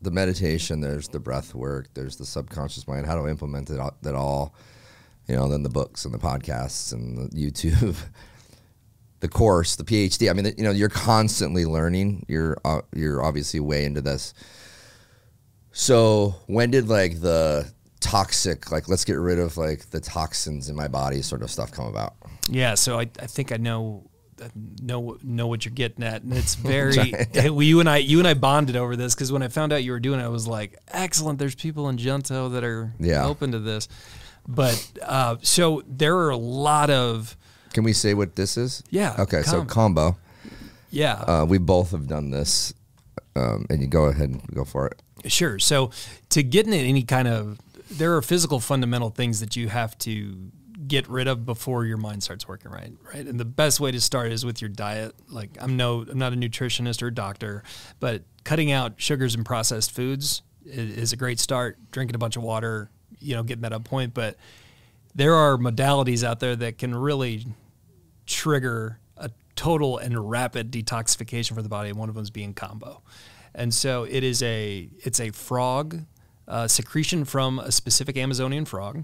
the 0.02 0.12
meditation, 0.12 0.82
there's 0.82 1.08
the 1.08 1.20
breath 1.20 1.54
work, 1.56 1.88
there's 1.94 2.18
the 2.18 2.26
subconscious 2.26 2.88
mind, 2.88 3.06
how 3.06 3.16
to 3.22 3.28
implement 3.28 3.70
it 3.70 3.80
all, 3.80 3.94
that 4.02 4.16
all, 4.16 4.54
you 5.28 5.36
know, 5.36 5.48
then 5.48 5.62
the 5.64 5.70
books 5.70 6.06
and 6.06 6.14
the 6.14 6.18
podcasts 6.20 6.92
and 6.94 7.18
the 7.18 7.30
YouTube, 7.52 7.96
the 9.22 9.30
course, 9.30 9.76
the 9.78 9.84
PhD. 9.84 10.30
I 10.30 10.34
mean, 10.34 10.54
you 10.58 10.64
know, 10.64 10.72
you're 10.72 10.90
constantly 10.90 11.66
learning. 11.66 12.26
You're 12.28 12.58
uh, 12.66 12.82
you're 12.94 13.24
obviously 13.24 13.60
way 13.60 13.86
into 13.86 14.02
this. 14.02 14.34
So 15.72 16.36
when 16.48 16.72
did 16.72 16.90
like 16.90 17.22
the 17.22 17.72
toxic, 18.00 18.72
like 18.72 18.90
let's 18.90 19.06
get 19.06 19.18
rid 19.18 19.40
of 19.40 19.58
like 19.58 19.90
the 19.92 20.00
toxins 20.02 20.70
in 20.70 20.76
my 20.76 20.88
body 20.88 21.22
sort 21.22 21.42
of 21.44 21.50
stuff 21.52 21.72
come 21.72 21.86
about? 21.86 22.16
yeah, 22.50 22.74
so 22.76 22.98
I, 23.00 23.04
I 23.04 23.28
think 23.28 23.52
I 23.52 23.58
know 23.58 24.10
know 24.82 25.18
know 25.24 25.46
what 25.48 25.64
you're 25.66 25.74
getting 25.74 26.04
at, 26.04 26.24
and 26.24 26.34
it's 26.34 26.56
very. 26.74 27.14
we, 27.52 27.68
you 27.68 27.80
and 27.80 27.88
I, 27.90 27.98
you 27.98 28.20
and 28.20 28.28
I 28.28 28.34
bonded 28.34 28.76
over 28.76 28.96
this 28.96 29.14
because 29.16 29.32
when 29.32 29.44
I 29.44 29.48
found 29.48 29.72
out 29.72 29.84
you 29.84 29.92
were 29.92 30.00
doing 30.00 30.20
it, 30.20 30.24
I 30.24 30.30
was 30.30 30.48
like, 30.48 30.78
excellent. 30.90 31.40
There's 31.40 31.56
people 31.56 31.88
in 31.90 31.98
Junto 31.98 32.50
that 32.50 32.64
are 32.64 32.94
Yeah. 33.00 33.26
open 33.26 33.52
to 33.54 33.60
this, 33.60 33.88
but 34.48 34.92
uh, 35.04 35.38
so 35.42 35.84
there 35.88 36.18
are 36.18 36.32
a 36.32 36.38
lot 36.38 36.90
of 36.90 37.38
Can 37.74 37.84
we 37.84 37.94
say 37.94 38.14
what 38.14 38.36
this 38.36 38.58
is? 38.58 38.84
Yeah, 38.90 39.16
Okay, 39.20 39.42
so 39.44 39.64
kambo. 39.64 40.18
yeah. 40.90 41.14
Uh, 41.14 41.46
we 41.48 41.58
both 41.58 41.92
have 41.92 42.08
done 42.08 42.32
this, 42.32 42.74
um, 43.36 43.66
and 43.70 43.82
you 43.82 43.88
go 43.88 44.06
ahead 44.06 44.30
and 44.30 44.46
go 44.54 44.66
for 44.66 44.88
it. 44.88 45.02
Sure. 45.32 45.60
So 45.60 45.92
to 46.30 46.44
get 46.44 46.66
into 46.66 46.78
any 46.78 47.04
kind 47.04 47.28
of, 47.28 47.60
there 47.90 48.16
are 48.16 48.22
physical 48.22 48.60
fundamental 48.60 49.10
things 49.10 49.40
that 49.40 49.56
you 49.56 49.70
have 49.70 49.98
to 50.00 50.52
get 50.88 51.08
rid 51.08 51.28
of 51.28 51.46
before 51.46 51.86
your 51.86 51.98
mind 51.98 52.24
starts 52.24 52.48
working 52.48 52.72
right. 52.72 52.92
Right. 53.14 53.26
And 53.26 53.40
the 53.40 53.46
best 53.46 53.80
way 53.80 53.92
to 53.92 54.02
start 54.02 54.32
is 54.32 54.44
with 54.44 54.62
your 54.62 54.70
diet. 54.70 55.14
Like 55.30 55.52
I'm 55.62 55.78
no, 55.78 56.06
I'm 56.10 56.18
not 56.18 56.34
a 56.34 56.36
nutritionist 56.36 57.02
or 57.04 57.08
a 57.08 57.14
doctor, 57.14 57.64
but 58.00 58.24
cutting 58.44 58.72
out 58.72 58.94
sugars 58.98 59.36
and 59.36 59.46
processed 59.46 59.92
foods 59.92 60.42
is 60.66 61.14
a 61.14 61.16
great 61.18 61.40
start. 61.40 61.78
Drinking 61.92 62.16
a 62.16 62.18
bunch 62.18 62.36
of 62.36 62.44
water, 62.44 62.90
you 63.20 63.36
know, 63.36 63.44
getting 63.44 63.62
that 63.62 63.74
up 63.74 63.84
point. 63.84 64.14
But 64.14 64.38
there 65.14 65.36
are 65.36 65.58
modalities 65.58 66.24
out 66.24 66.40
there 66.40 66.56
that 66.56 66.78
can 66.80 66.96
really 66.96 67.46
trigger 68.26 69.00
a 69.18 69.30
total 69.56 69.98
and 69.98 70.30
rapid 70.30 70.72
detoxification 70.72 71.54
for 71.56 71.62
the 71.62 71.70
body. 71.70 71.90
and 71.90 71.98
One 71.98 72.10
of 72.10 72.16
them 72.16 72.24
is 72.24 72.30
being 72.30 72.54
kambo, 72.54 73.02
and 73.54 73.74
so 73.74 74.04
it 74.04 74.24
is 74.24 74.42
a 74.44 74.90
it's 75.00 75.20
a 75.20 75.32
frog 75.32 76.00
uh, 76.48 76.68
secretion 76.68 77.26
from 77.26 77.60
a 77.60 77.72
specific 77.72 78.18
Amazonian 78.18 78.66
frog, 78.66 79.04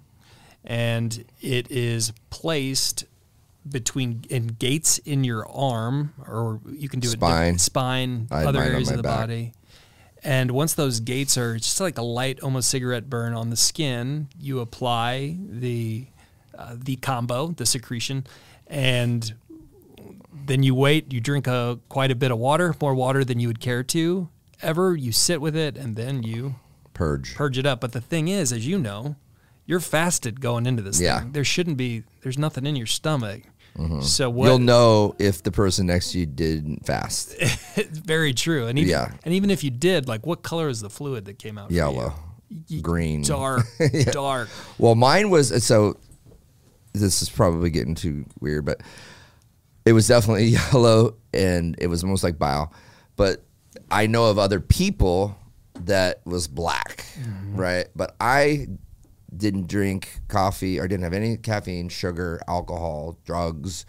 and 0.66 1.26
it 1.42 1.70
is 1.72 2.12
placed 2.30 3.06
between 3.70 4.24
in 4.30 4.48
gates 4.48 4.98
in 5.00 5.24
your 5.26 5.46
arm, 5.50 6.14
or 6.26 6.62
you 6.72 6.88
can 6.88 7.00
do 7.02 7.10
it 7.10 7.12
Spine. 7.12 7.30
different- 7.54 7.62
spine, 7.62 8.28
other 8.32 8.62
areas 8.62 8.90
of 8.90 8.98
the 8.98 9.04
back. 9.04 9.20
body. 9.20 9.54
And 10.24 10.52
once 10.52 10.74
those 10.74 11.00
gates 11.00 11.38
are 11.38 11.58
just 11.58 11.80
like 11.80 11.98
a 11.98 12.02
light, 12.02 12.40
almost 12.42 12.70
cigarette 12.70 13.10
burn 13.10 13.34
on 13.34 13.50
the 13.50 13.56
skin, 13.56 14.30
you 14.40 14.60
apply 14.62 15.38
the 15.48 16.08
uh, 16.58 16.76
the 16.76 16.96
kambo, 16.98 17.56
the 17.56 17.66
secretion, 17.68 18.26
and 18.70 19.34
then 20.46 20.64
you 20.64 20.76
wait. 20.76 21.12
You 21.12 21.20
drink 21.20 21.48
a 21.48 21.80
quite 21.90 22.12
a 22.12 22.16
bit 22.16 22.32
of 22.32 22.38
water, 22.38 22.76
more 22.82 22.96
water 22.96 23.24
than 23.24 23.40
you 23.40 23.48
would 23.48 23.60
care 23.60 23.84
to 23.84 24.30
ever. 24.62 24.96
You 24.96 25.12
sit 25.12 25.42
with 25.42 25.56
it, 25.56 25.78
and 25.78 25.96
then 25.96 26.24
you 26.24 26.56
Purge. 26.94 27.36
purge 27.36 27.58
it 27.58 27.66
up. 27.66 27.82
But 27.82 27.92
the 27.92 28.02
thing 28.02 28.28
is, 28.28 28.52
as 28.52 28.66
you 28.68 28.78
know, 28.80 29.16
you're 29.66 29.80
fasted 29.80 30.40
going 30.42 30.66
into 30.66 30.82
this 30.82 31.00
Yeah. 31.02 31.20
thing. 31.22 31.32
There 31.34 31.44
shouldn't 31.44 31.78
be. 31.78 32.04
There's 32.22 32.38
nothing 32.38 32.66
in 32.66 32.76
your 32.76 32.88
stomach. 32.88 33.44
Mm-hmm. 33.78 34.02
So 34.02 34.30
what? 34.30 34.48
You'll 34.48 34.58
know 34.60 35.16
if 35.20 35.44
the 35.44 35.52
person 35.52 35.86
next 35.86 36.14
to 36.14 36.20
you 36.20 36.26
didn't 36.26 36.86
fast. 36.86 37.36
It's 37.38 37.98
very 38.00 38.34
true. 38.34 38.66
And 38.68 38.80
even, 38.80 38.90
Yeah. 38.90 39.12
and 39.24 39.34
even 39.36 39.52
if 39.52 39.64
you 39.64 39.70
did, 39.70 40.08
like, 40.08 40.26
what 40.26 40.42
color 40.42 40.68
is 40.68 40.82
the 40.82 40.90
fluid 40.90 41.26
that 41.26 41.38
came 41.38 41.60
out? 41.60 41.70
Yellow, 41.70 42.14
green. 42.82 43.22
dark, 43.22 43.68
dark. 44.12 44.50
Well, 44.80 44.96
mine 44.96 45.30
was 45.30 45.64
so. 45.64 45.98
This 46.94 47.22
is 47.22 47.30
probably 47.30 47.70
getting 47.70 47.96
too 47.96 48.26
weird, 48.40 48.66
but 48.66 48.82
it 49.86 49.94
was 49.94 50.08
definitely 50.08 50.46
yellow, 50.74 51.16
and 51.34 51.76
it 51.80 51.88
was 51.88 52.04
almost 52.04 52.24
like 52.24 52.40
bile. 52.40 52.74
But 53.16 53.44
I 53.90 54.08
know 54.08 54.26
of 54.26 54.40
other 54.40 54.60
people 54.60 55.38
that 55.82 56.22
was 56.26 56.48
black, 56.48 57.06
mm-hmm. 57.20 57.56
right? 57.56 57.88
But 57.96 58.16
I 58.20 58.68
didn't 59.36 59.68
drink 59.68 60.22
coffee 60.28 60.80
or 60.80 60.88
didn't 60.88 61.04
have 61.04 61.14
any 61.14 61.38
caffeine, 61.38 61.90
sugar, 61.90 62.42
alcohol, 62.48 63.18
drugs, 63.26 63.86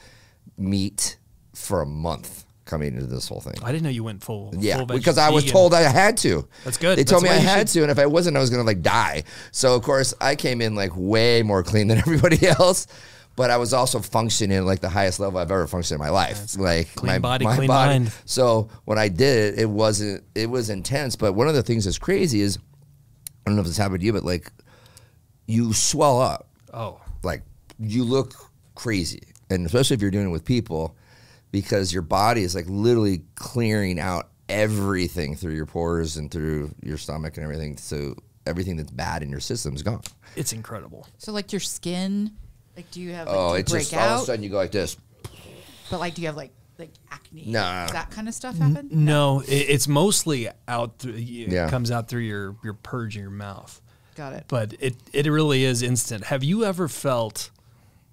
meat 0.57 1.17
for 1.55 1.81
a 1.81 1.87
month 1.87 2.45
coming 2.68 2.94
into 2.94 3.07
this 3.07 3.26
whole 3.26 3.40
thing. 3.40 3.54
I 3.64 3.72
didn't 3.72 3.83
know 3.83 3.90
you 3.90 4.04
went 4.04 4.22
full. 4.22 4.52
Yeah, 4.57 4.76
full 4.76 4.87
because 4.87 5.18
I 5.18 5.31
was 5.31 5.42
vegan. 5.42 5.52
told 5.54 5.74
I 5.74 5.81
had 5.83 6.16
to. 6.18 6.46
That's 6.64 6.76
good. 6.76 6.96
They 6.96 7.02
told 7.04 7.24
That's 7.24 7.33
me 7.42 7.48
I 7.48 7.50
had 7.50 7.68
should- 7.68 7.74
to, 7.81 7.83
and 7.83 7.90
if 7.90 7.98
I 7.98 8.07
wasn't, 8.07 8.37
I 8.37 8.40
was 8.40 8.50
gonna 8.50 8.62
like 8.62 8.83
die. 8.83 9.24
So 9.50 9.74
of 9.74 9.83
course, 9.83 10.14
I 10.20 10.37
came 10.37 10.61
in 10.61 10.74
like 10.76 10.92
way 10.94 11.42
more 11.42 11.62
clean 11.64 11.88
than 11.88 11.98
everybody 12.07 12.46
else. 12.46 12.87
But 13.35 13.50
I 13.52 13.57
was 13.57 13.72
also 13.72 14.00
functioning 14.00 14.64
like 14.66 14.81
the 14.81 14.88
highest 14.88 15.20
level 15.20 15.38
I've 15.38 15.50
ever 15.52 15.66
functioned 15.68 16.00
in 16.00 16.04
my 16.04 16.11
life. 16.11 16.59
like 16.59 16.92
Clean 16.96 17.12
my 17.12 17.18
body, 17.20 17.44
my 17.44 17.54
clean 17.54 17.68
body. 17.68 17.98
mind. 18.00 18.12
So 18.24 18.68
when 18.85 18.98
I 18.98 19.09
did 19.09 19.54
it, 19.54 19.61
it 19.61 19.66
wasn't. 19.70 20.24
It 20.35 20.50
was 20.50 20.70
intense. 20.70 21.14
But 21.14 21.35
one 21.35 21.46
of 21.46 21.54
the 21.54 21.62
things 21.62 21.85
that's 21.85 21.98
crazy 21.98 22.40
is, 22.40 22.59
I 22.59 22.61
don't 23.50 23.54
know 23.54 23.61
if 23.62 23.68
this 23.68 23.76
happened 23.76 24.00
to 24.00 24.07
you, 24.07 24.12
but 24.12 24.24
like, 24.24 24.50
you 25.46 25.72
swell 25.72 26.20
up 26.20 26.48
Oh, 26.74 27.00
like 27.22 27.42
you 27.78 28.02
look 28.04 28.35
crazy 28.74 29.22
and 29.50 29.64
especially 29.66 29.94
if 29.94 30.02
you're 30.02 30.11
doing 30.11 30.26
it 30.26 30.31
with 30.31 30.44
people 30.44 30.94
because 31.51 31.93
your 31.93 32.03
body 32.03 32.43
is 32.43 32.55
like 32.55 32.67
literally 32.69 33.23
clearing 33.35 33.99
out 33.99 34.29
everything 34.49 35.35
through 35.37 35.55
your 35.55 35.67
pores 35.67 36.17
and 36.17 36.31
through 36.31 36.75
your 36.83 36.97
stomach 36.97 37.37
and 37.37 37.45
everything 37.45 37.77
so 37.77 38.15
everything 38.47 38.77
that's 38.77 38.91
bad 38.91 39.23
in 39.23 39.31
your 39.31 39.41
system 39.41 39.75
is 39.75 39.83
gone 39.83 40.01
it's 40.37 40.53
incredible. 40.53 41.07
So 41.19 41.33
like 41.33 41.53
your 41.53 41.61
skin, 41.61 42.33
like 42.77 42.91
do 42.91 43.01
you 43.01 43.13
have 43.13 43.27
like 43.27 43.37
oh 43.37 43.49
do 43.51 43.55
you 43.55 43.59
it 43.61 43.67
just 43.67 43.95
all 43.95 44.17
of 44.17 44.23
a 44.23 44.25
sudden 44.27 44.43
you 44.45 44.51
go 44.51 44.57
like 44.57 44.71
this 44.71 44.97
But 45.91 46.01
like 46.01 46.15
do 46.15 46.23
you 46.23 46.29
have 46.29 46.37
like 46.37 46.53
like 46.79 46.91
acne? 47.11 47.45
No. 47.47 47.61
Does 47.61 47.93
that 47.93 48.11
kind 48.11 48.29
of 48.29 48.35
stuff 48.35 48.57
happen? 48.57 48.89
No, 48.93 49.41
it, 49.41 49.51
it's 49.51 49.89
mostly 49.89 50.49
out. 50.69 50.99
Through, 51.01 51.15
it 51.15 51.19
Yeah. 51.51 51.69
comes 51.71 51.91
out 51.91 52.09
through 52.09 52.21
your 52.21 52.57
your 52.63 52.75
purge 52.75 53.17
in 53.17 53.23
your 53.23 53.31
mouth. 53.33 53.81
Got 54.15 54.35
it. 54.35 54.45
But 54.49 54.75
it 54.79 54.95
it 55.13 55.27
really 55.27 55.65
is 55.65 55.83
instant. 55.83 56.25
Have 56.27 56.45
you 56.45 56.65
ever 56.65 56.87
felt 56.89 57.51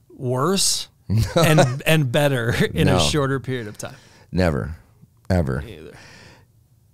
worse 0.10 0.88
and 1.36 1.82
and 1.86 2.12
better 2.12 2.54
in 2.74 2.88
No. 2.88 2.98
a 2.98 3.00
shorter 3.00 3.40
period 3.40 3.68
of 3.68 3.78
time? 3.78 3.96
never 4.32 4.76
ever 5.30 5.64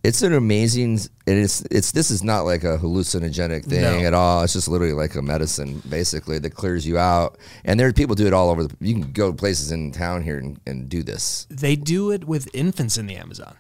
it's 0.04 0.21
an 0.24 0.34
amazing 0.34 0.95
it 1.28 1.38
is 1.38 1.65
it's 1.71 1.91
this 1.91 2.10
is 2.12 2.24
not 2.24 2.41
like 2.41 2.63
a 2.63 2.78
hallucinogenic 2.78 3.65
thing 3.65 3.82
No. 3.82 4.00
at 4.08 4.13
all 4.13 4.43
it's 4.43 4.54
just 4.54 4.67
literally 4.67 4.93
like 4.93 5.15
a 5.15 5.21
medicine 5.21 5.82
basically 5.88 6.39
that 6.39 6.52
clears 6.56 6.86
you 6.88 6.97
out 6.97 7.38
and 7.65 7.80
there 7.80 7.88
are 7.88 7.93
people 7.93 8.15
do 8.15 8.26
it 8.28 8.34
all 8.34 8.50
over 8.50 8.63
the 8.65 8.76
you 8.80 8.93
can 8.93 9.12
go 9.12 9.32
to 9.32 9.38
places 9.38 9.71
in 9.71 9.91
town 9.91 10.24
here 10.24 10.38
and, 10.39 10.60
and 10.65 10.89
do 10.89 11.04
this 11.04 11.45
They 11.50 11.76
do 11.76 12.12
it 12.12 12.26
with 12.26 12.50
infants 12.54 12.97
in 12.97 13.06
the 13.08 13.15
Amazon. 13.15 13.56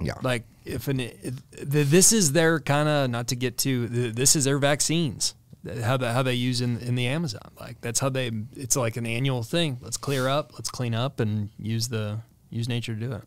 yeah 0.00 0.14
Like 0.22 0.44
if 0.64 0.88
an 0.88 1.00
if, 1.00 1.34
this 1.52 2.12
is 2.12 2.32
their 2.32 2.58
kind 2.60 2.88
of 2.88 3.08
not 3.10 3.28
to 3.28 3.36
get 3.36 3.56
to 3.58 3.86
this 3.88 4.34
is 4.36 4.44
their 4.44 4.58
vaccines 4.58 5.34
how 5.82 5.96
they, 5.96 6.12
how 6.12 6.22
they 6.22 6.34
use 6.34 6.60
in 6.60 6.78
in 6.78 6.94
the 6.94 7.06
Amazon. 7.06 7.50
Like 7.58 7.80
that's 7.80 8.00
how 8.00 8.08
they 8.08 8.30
it's 8.54 8.76
like 8.76 8.96
an 8.96 9.06
annual 9.06 9.42
thing. 9.42 9.78
Let's 9.80 9.96
clear 9.96 10.28
up 10.28 10.52
let's 10.54 10.70
clean 10.70 10.94
up 10.94 11.20
and 11.20 11.50
use 11.58 11.88
the 11.88 12.20
use 12.50 12.68
nature 12.68 12.94
to 12.94 13.00
do 13.00 13.12
it. 13.12 13.22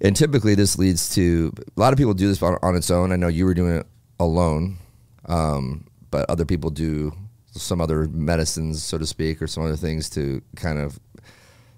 And 0.00 0.14
typically 0.14 0.54
this 0.54 0.78
leads 0.78 1.14
to 1.14 1.52
a 1.76 1.80
lot 1.80 1.92
of 1.92 1.98
people 1.98 2.14
do 2.14 2.28
this 2.28 2.42
on, 2.42 2.58
on 2.62 2.76
its 2.76 2.90
own. 2.90 3.12
I 3.12 3.16
know 3.16 3.28
you 3.28 3.44
were 3.46 3.54
doing 3.54 3.76
it 3.76 3.86
alone 4.18 4.78
um, 5.26 5.86
but 6.10 6.28
other 6.30 6.44
people 6.44 6.70
do 6.70 7.12
some 7.50 7.80
other 7.80 8.06
medicines 8.08 8.82
so 8.82 8.98
to 8.98 9.06
speak 9.06 9.40
or 9.40 9.46
some 9.46 9.64
other 9.64 9.76
things 9.76 10.10
to 10.10 10.42
kind 10.56 10.78
of 10.78 10.98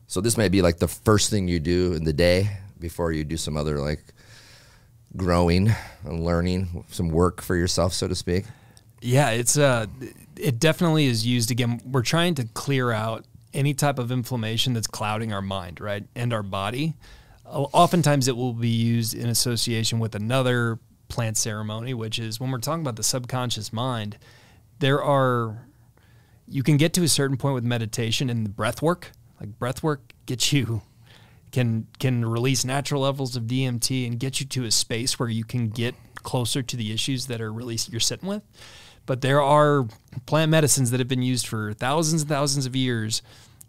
so 0.07 0.21
this 0.21 0.37
may 0.37 0.49
be 0.49 0.63
like 0.63 0.79
the 0.79 0.89
first 0.89 1.31
thing 1.31 1.47
you 1.47 1.61
do 1.61 1.93
in 1.93 2.05
the 2.05 2.13
day 2.13 2.51
before 2.81 3.13
you 3.13 3.25
do 3.25 3.37
some 3.37 3.57
other 3.57 3.79
like 3.79 4.03
growing 5.17 5.73
and 6.05 6.25
learning 6.25 6.85
some 6.89 7.09
work 7.09 7.41
for 7.41 7.57
yourself 7.57 7.93
so 7.93 8.09
to 8.09 8.15
speak 8.15 8.45
Yeah, 9.01 9.31
it's 9.31 9.57
uh 9.57 9.87
it 10.37 10.59
definitely 10.59 11.07
is 11.07 11.27
used 11.27 11.51
again. 11.51 11.81
We're 11.85 12.03
trying 12.03 12.35
to 12.37 12.45
clear 12.45 12.91
out 12.91 13.25
any 13.55 13.75
type 13.75 13.99
of 13.99 14.13
inflammation 14.13 14.75
that's 14.75 14.87
clouding 14.87 15.33
our 15.33 15.43
mind, 15.43 15.81
right? 15.81 16.05
And 16.15 16.33
our 16.33 16.43
body. 16.43 16.95
Oftentimes 17.47 18.29
it 18.29 18.37
will 18.37 18.53
be 18.53 18.69
used 18.69 19.15
in 19.15 19.29
association 19.29 19.99
with 19.99 20.15
another 20.15 20.79
plant 21.09 21.37
ceremony, 21.37 21.95
which 21.95 22.19
is 22.19 22.39
when 22.39 22.51
we're 22.51 22.59
talking 22.59 22.83
about 22.83 22.97
the 22.97 23.03
subconscious 23.03 23.73
mind, 23.73 24.19
there 24.79 25.03
are 25.03 25.67
you 26.47 26.63
can 26.63 26.77
get 26.77 26.93
to 26.95 27.03
a 27.03 27.09
certain 27.09 27.37
point 27.37 27.55
with 27.55 27.65
meditation 27.65 28.31
and 28.31 28.45
the 28.45 28.51
breath 28.51 28.83
work. 28.83 29.13
Like 29.41 29.59
breath 29.59 29.83
work 29.83 30.13
gets 30.27 30.53
you 30.53 30.83
can 31.53 31.87
can 31.99 32.25
release 32.25 32.65
natural 32.65 33.03
levels 33.03 33.37
of 33.37 33.45
DMT 33.45 34.07
and 34.07 34.19
get 34.19 34.41
you 34.41 34.47
to 34.47 34.65
a 34.65 34.71
space 34.71 35.19
where 35.19 35.29
you 35.29 35.45
can 35.45 35.69
get 35.69 35.95
closer 36.23 36.63
to 36.63 36.77
the 36.77 36.93
issues 36.93 37.27
that 37.27 37.41
are 37.41 37.53
really 37.53 37.79
you're 37.91 38.01
sitting 38.01 38.29
with. 38.29 38.43
But 39.09 39.23
there 39.23 39.41
are 39.41 39.87
plant 40.27 40.51
medicines 40.51 40.91
that 40.91 41.01
have 41.01 41.09
been 41.09 41.23
used 41.23 41.47
for 41.47 41.73
thousands 41.73 42.21
and 42.23 42.29
thousands 42.29 42.67
of 42.67 42.77
years 42.77 43.23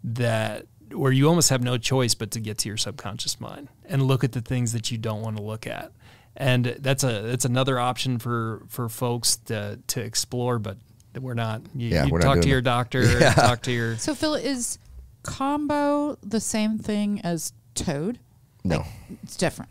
that 0.04 0.66
where 0.92 1.10
you 1.12 1.26
almost 1.28 1.48
have 1.48 1.62
no 1.62 1.78
choice 1.78 2.12
but 2.14 2.30
to 2.32 2.40
get 2.40 2.58
to 2.58 2.68
your 2.68 2.76
subconscious 2.76 3.40
mind 3.40 3.68
and 3.86 4.02
look 4.02 4.22
at 4.22 4.32
the 4.32 4.42
things 4.42 4.74
that 4.74 4.90
you 4.90 4.98
don't 4.98 5.22
want 5.22 5.38
to 5.38 5.42
look 5.42 5.66
at. 5.66 5.92
And 6.36 6.66
that's 6.66 7.04
a 7.04 7.22
that's 7.22 7.46
another 7.46 7.78
option 7.78 8.18
for 8.18 8.62
for 8.68 8.90
folks 8.90 9.36
to 9.46 9.78
to 9.88 10.00
explore, 10.02 10.58
but 10.58 10.76
we're 11.18 11.32
not. 11.32 11.62
You, 11.74 11.88
Yeah, 11.88 12.04
you 12.04 12.12
we're 12.12 12.18
not 12.18 12.34
talk 12.34 12.42
to 12.42 12.48
your 12.48 12.60
that. 12.60 12.70
doctor, 12.70 13.20
talk 13.34 13.62
to 13.62 13.72
your 13.72 13.96
So 13.96 14.14
Phil 14.14 14.34
is 14.34 14.78
kambo 15.22 16.18
the 16.22 16.40
same 16.40 16.76
thing 16.78 17.22
as 17.22 17.54
toad? 17.74 18.18
no 18.62 18.84
It's 19.22 19.38
different. 19.38 19.70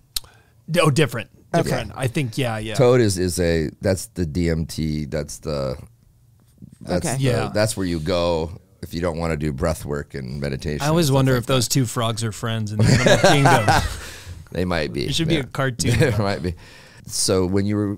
Oh, 0.81 0.89
different. 0.89 1.29
Okay. 1.53 1.85
I 1.95 2.07
think, 2.07 2.37
yeah, 2.37 2.57
yeah. 2.59 2.75
toad 2.75 3.01
is 3.01 3.17
is 3.17 3.39
a 3.39 3.69
that's 3.81 4.07
the 4.07 4.25
dmt 4.25 5.09
that's 5.09 5.39
the 5.39 5.77
that's 6.81 7.05
Okay. 7.05 7.17
the- 7.17 7.23
Yeah. 7.23 7.51
that's 7.53 7.75
where 7.75 7.85
you 7.85 7.99
go 7.99 8.51
if 8.81 8.93
you 8.93 9.01
don't 9.01 9.17
want 9.17 9.31
to 9.31 9.37
do 9.37 9.51
breath 9.51 9.83
work 9.85 10.13
and 10.13 10.39
meditation. 10.39 10.81
I 10.81 10.87
always 10.87 11.11
wonder 11.11 11.33
like 11.33 11.41
if 11.41 11.45
those 11.47 11.67
two 11.67 11.85
frogs 11.85 12.23
are 12.23 12.31
friends 12.31 12.71
in 12.71 12.77
the 12.77 12.85
animal 12.85 13.17
kingdom. 13.29 13.83
they 14.51 14.65
might 14.65 14.93
be. 14.93 15.05
It 15.05 15.15
should 15.15 15.27
be 15.27 15.37
a 15.37 15.43
cartoon. 15.43 15.91
it 16.01 16.17
might 16.19 16.41
be. 16.41 16.55
So 17.05 17.45
when 17.45 17.65
you 17.65 17.75
were 17.75 17.97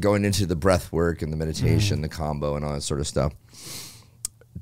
going 0.00 0.24
into 0.24 0.46
the 0.46 0.56
breath 0.56 0.92
work 0.92 1.22
and 1.22 1.32
the 1.32 1.36
meditation, 1.36 1.98
mm. 1.98 2.02
the 2.02 2.08
kambo 2.08 2.56
and 2.56 2.64
all 2.64 2.72
that 2.72 2.82
sort 2.82 3.00
of 3.00 3.06
stuff, 3.06 3.34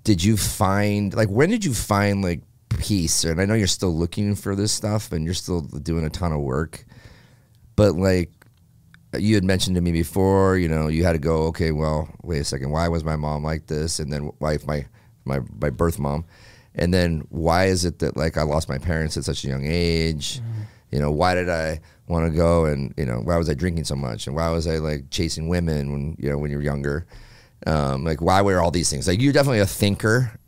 did 0.03 0.23
you 0.23 0.37
find 0.37 1.15
like 1.15 1.29
when 1.29 1.51
did 1.51 1.65
you 1.65 1.75
find 1.75 2.23
like 2.23 2.43
peace? 2.79 3.25
And 3.25 3.41
I 3.41 3.45
know 3.45 3.55
you're 3.55 3.67
still 3.67 3.95
looking 3.95 4.35
for 4.35 4.55
this 4.57 4.73
stuff 4.73 5.13
and 5.13 5.25
you're 5.25 5.35
still 5.35 5.61
doing 5.63 6.05
a 6.05 6.11
ton 6.11 6.33
of 6.33 6.41
work, 6.41 6.85
but 7.77 7.95
like 7.95 8.31
you 9.19 9.35
had 9.35 9.45
mentioned 9.45 9.77
to 9.77 9.81
me 9.83 9.93
before, 9.93 10.57
you 10.57 10.69
know, 10.69 10.89
you 10.89 11.05
had 11.05 11.13
to 11.13 11.19
go, 11.19 11.45
okay, 11.45 11.71
well, 11.71 12.09
wait 12.23 12.39
a 12.39 12.45
second, 12.45 12.71
why 12.71 12.89
was 12.89 13.05
my 13.05 13.17
mom 13.17 13.45
like 13.45 13.67
this? 13.67 13.99
And 13.99 14.13
then 14.13 14.33
why 14.39 14.59
my 14.67 14.87
my 15.25 15.41
my 15.61 15.71
birth 15.71 15.99
mom? 15.99 16.25
And 16.75 16.93
then 16.93 17.25
why 17.31 17.67
is 17.67 17.85
it 17.85 18.01
that 18.01 18.17
like 18.17 18.37
I 18.37 18.43
lost 18.43 18.69
my 18.69 18.79
parents 18.79 19.17
at 19.17 19.25
such 19.25 19.45
a 19.45 19.49
young 19.49 19.65
age? 19.67 20.41
You 20.91 20.99
know, 20.99 21.11
why 21.11 21.35
did 21.35 21.49
I 21.49 21.81
want 22.09 22.31
to 22.31 22.37
go 22.37 22.67
and 22.67 22.93
you 22.97 23.05
know, 23.05 23.21
why 23.21 23.37
was 23.37 23.49
I 23.49 23.55
drinking 23.55 23.85
so 23.85 23.97
much? 23.97 24.27
And 24.27 24.35
why 24.37 24.49
was 24.51 24.67
I 24.67 24.79
like 24.79 25.11
chasing 25.11 25.49
women 25.49 25.93
when 25.93 26.17
you 26.19 26.31
know 26.31 26.39
when 26.39 26.51
you're 26.51 26.63
younger? 26.63 27.07
Um, 27.67 28.05
like 28.05 28.21
why 28.21 28.43
were 28.43 28.61
all 28.61 28.71
these 28.71 28.91
things? 28.91 29.07
Like 29.09 29.21
you're 29.21 29.33
definitely 29.33 29.61
a 29.61 29.67
thinker 29.67 30.39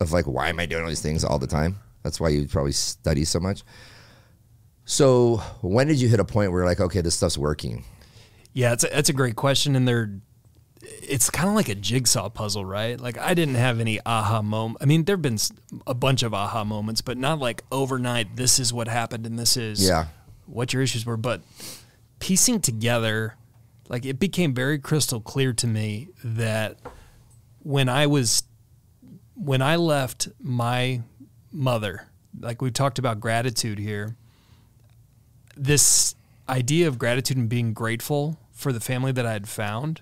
of 0.00 0.12
like 0.12 0.26
why 0.26 0.48
am 0.48 0.60
I 0.60 0.66
doing 0.66 0.82
all 0.82 0.88
these 0.88 1.02
things 1.02 1.24
all 1.24 1.38
the 1.38 1.46
time? 1.46 1.78
That's 2.02 2.20
why 2.20 2.28
you 2.30 2.46
probably 2.46 2.72
study 2.72 3.24
so 3.24 3.40
much. 3.40 3.62
So 4.88 5.36
when 5.60 5.86
did 5.86 6.00
you 6.00 6.08
hit 6.08 6.18
a 6.18 6.24
point 6.24 6.50
where 6.50 6.62
you're 6.62 6.68
like, 6.68 6.80
okay, 6.80 7.02
this 7.02 7.14
stuff's 7.14 7.36
working? 7.36 7.84
Yeah, 8.54 8.72
it's 8.72 8.84
a, 8.84 8.88
that's 8.88 9.10
a 9.10 9.12
great 9.12 9.36
question, 9.36 9.76
and 9.76 9.86
they're 9.86 10.10
it's 11.02 11.28
kind 11.28 11.46
of 11.50 11.54
like 11.54 11.68
a 11.68 11.74
jigsaw 11.74 12.30
puzzle, 12.30 12.64
right? 12.64 12.98
Like 12.98 13.18
I 13.18 13.34
didn't 13.34 13.56
have 13.56 13.80
any 13.80 14.00
aha 14.06 14.40
moment. 14.40 14.78
I 14.80 14.86
mean, 14.86 15.04
there've 15.04 15.20
been 15.20 15.36
a 15.86 15.92
bunch 15.92 16.22
of 16.22 16.32
aha 16.32 16.64
moments, 16.64 17.02
but 17.02 17.18
not 17.18 17.38
like 17.38 17.62
overnight. 17.70 18.36
This 18.36 18.58
is 18.58 18.72
what 18.72 18.88
happened, 18.88 19.26
and 19.26 19.38
this 19.38 19.58
is 19.58 19.86
Yeah. 19.86 20.06
what 20.46 20.72
your 20.72 20.80
issues 20.82 21.04
were. 21.04 21.18
But 21.18 21.42
piecing 22.18 22.62
together, 22.62 23.34
like 23.90 24.06
it 24.06 24.18
became 24.18 24.54
very 24.54 24.78
crystal 24.78 25.20
clear 25.20 25.52
to 25.52 25.66
me 25.66 26.08
that 26.24 26.78
when 27.62 27.90
I 27.90 28.06
was 28.06 28.42
when 29.34 29.60
I 29.60 29.76
left 29.76 30.28
my 30.40 31.02
mother, 31.52 32.06
like 32.40 32.62
we've 32.62 32.72
talked 32.72 32.98
about 32.98 33.20
gratitude 33.20 33.78
here, 33.78 34.16
this 35.58 36.14
idea 36.48 36.88
of 36.88 36.98
gratitude 36.98 37.36
and 37.36 37.48
being 37.48 37.72
grateful 37.72 38.38
for 38.52 38.72
the 38.72 38.80
family 38.80 39.12
that 39.12 39.26
I 39.26 39.32
had 39.32 39.48
found 39.48 40.00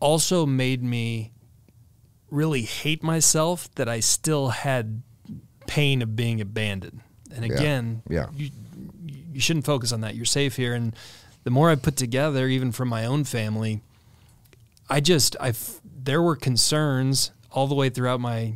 also 0.00 0.44
made 0.44 0.82
me 0.82 1.32
really 2.30 2.62
hate 2.62 3.02
myself 3.02 3.72
that 3.76 3.88
I 3.88 4.00
still 4.00 4.48
had 4.48 5.02
pain 5.66 6.02
of 6.02 6.14
being 6.14 6.40
abandoned. 6.40 7.00
And 7.34 7.44
again, 7.44 8.02
Yeah. 8.08 8.26
you 8.34 8.50
you 9.32 9.40
shouldn't 9.40 9.66
focus 9.66 9.92
on 9.92 10.00
that. 10.00 10.14
You're 10.14 10.24
safe 10.24 10.56
here 10.56 10.74
and 10.74 10.94
the 11.44 11.50
more 11.50 11.70
I 11.70 11.74
put 11.76 11.96
together 11.96 12.48
even 12.48 12.72
from 12.72 12.88
my 12.88 13.04
own 13.06 13.24
family, 13.24 13.80
I 14.90 15.00
just 15.00 15.36
I 15.40 15.52
there 16.02 16.22
were 16.22 16.36
concerns 16.36 17.30
all 17.50 17.66
the 17.66 17.74
way 17.74 17.88
throughout 17.88 18.20
my 18.20 18.54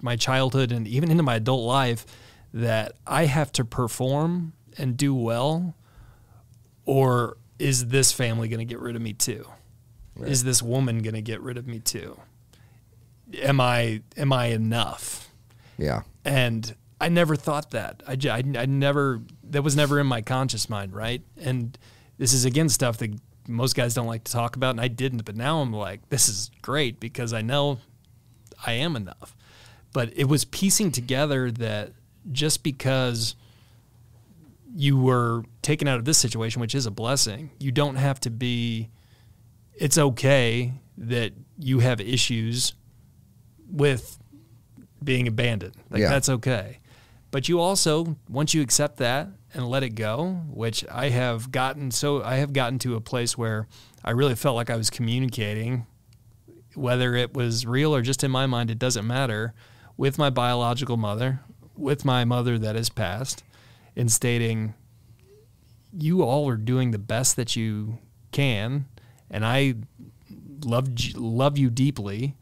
my 0.00 0.16
childhood 0.16 0.72
and 0.72 0.86
even 0.88 1.10
into 1.10 1.22
my 1.22 1.36
adult 1.36 1.64
life 1.66 2.04
that 2.52 2.92
I 3.06 3.26
have 3.26 3.52
to 3.52 3.64
perform 3.64 4.52
and 4.78 4.96
do 4.96 5.14
well 5.14 5.74
or 6.84 7.36
is 7.58 7.88
this 7.88 8.12
family 8.12 8.48
going 8.48 8.58
to 8.58 8.64
get 8.64 8.80
rid 8.80 8.96
of 8.96 9.02
me 9.02 9.12
too? 9.12 9.46
Is 10.22 10.44
this 10.44 10.62
woman 10.62 11.02
going 11.02 11.14
to 11.14 11.22
get 11.22 11.40
rid 11.40 11.58
of 11.58 11.66
me 11.66 11.80
too? 11.80 12.20
Am 13.42 13.60
I 13.60 14.02
am 14.16 14.32
I 14.32 14.46
enough? 14.46 15.28
Yeah. 15.76 16.02
and 16.24 16.74
I 17.00 17.08
never 17.08 17.34
thought 17.36 17.72
that. 17.72 18.02
I 18.06 18.16
I 18.26 18.66
never 18.66 19.20
that 19.50 19.62
was 19.62 19.74
never 19.74 19.98
in 19.98 20.06
my 20.06 20.22
conscious 20.22 20.70
mind, 20.70 20.94
right? 20.94 21.22
And 21.40 21.76
this 22.18 22.32
is 22.32 22.44
again 22.44 22.68
stuff 22.68 22.98
that 22.98 23.18
most 23.48 23.74
guys 23.74 23.94
don't 23.94 24.06
like 24.06 24.24
to 24.24 24.32
talk 24.32 24.56
about, 24.56 24.70
and 24.70 24.80
I 24.80 24.88
didn't. 24.88 25.24
But 25.24 25.36
now 25.36 25.60
I'm 25.60 25.72
like, 25.72 26.08
this 26.10 26.28
is 26.28 26.50
great 26.62 27.00
because 27.00 27.32
I 27.32 27.42
know 27.42 27.78
I 28.64 28.72
am 28.74 28.94
enough. 28.94 29.36
But 29.92 30.12
it 30.16 30.24
was 30.28 30.44
piecing 30.44 30.92
together 30.92 31.50
that 31.50 31.92
just 32.30 32.62
because 32.62 33.34
you 34.74 34.98
were 34.98 35.44
taken 35.62 35.86
out 35.86 35.98
of 35.98 36.04
this 36.04 36.18
situation, 36.18 36.60
which 36.60 36.74
is 36.74 36.84
a 36.84 36.90
blessing, 36.90 37.50
you 37.60 37.70
don't 37.70 37.96
have 37.96 38.18
to 38.20 38.30
be. 38.30 38.90
It's 39.74 39.98
okay 39.98 40.72
that 40.98 41.32
you 41.58 41.78
have 41.80 42.00
issues 42.00 42.74
with 43.70 44.18
being 45.02 45.28
abandoned. 45.28 45.74
Like 45.90 46.00
Yeah. 46.00 46.08
that's 46.08 46.28
okay. 46.28 46.78
But 47.30 47.48
you 47.48 47.60
also 47.60 48.16
once 48.28 48.54
you 48.54 48.62
accept 48.62 48.98
that 48.98 49.28
and 49.52 49.68
let 49.68 49.82
it 49.82 49.90
go, 49.90 50.42
which 50.48 50.84
I 50.90 51.08
have 51.10 51.50
gotten 51.50 51.90
so 51.90 52.22
I 52.22 52.36
have 52.36 52.52
gotten 52.52 52.78
to 52.80 52.94
a 52.96 53.00
place 53.00 53.36
where 53.36 53.66
I 54.04 54.10
really 54.10 54.34
felt 54.34 54.56
like 54.56 54.70
I 54.70 54.76
was 54.76 54.90
communicating 54.90 55.86
whether 56.74 57.14
it 57.14 57.34
was 57.34 57.66
real 57.66 57.94
or 57.94 58.02
just 58.02 58.24
in 58.24 58.30
my 58.30 58.46
mind 58.46 58.70
it 58.70 58.78
doesn't 58.78 59.06
matter 59.06 59.54
with 59.96 60.18
my 60.18 60.30
biological 60.30 60.96
mother, 60.96 61.40
with 61.76 62.04
my 62.04 62.24
mother 62.24 62.58
that 62.58 62.74
has 62.74 62.88
passed 62.88 63.44
in 63.96 64.08
stating 64.08 64.74
you 65.96 66.22
all 66.22 66.48
are 66.48 66.56
doing 66.56 66.90
the 66.90 66.98
best 66.98 67.36
that 67.36 67.54
you 67.56 67.98
can 68.32 68.86
and 69.30 69.44
I 69.44 69.74
loved 70.64 71.16
love 71.16 71.58
you 71.58 71.70
deeply 71.70 72.36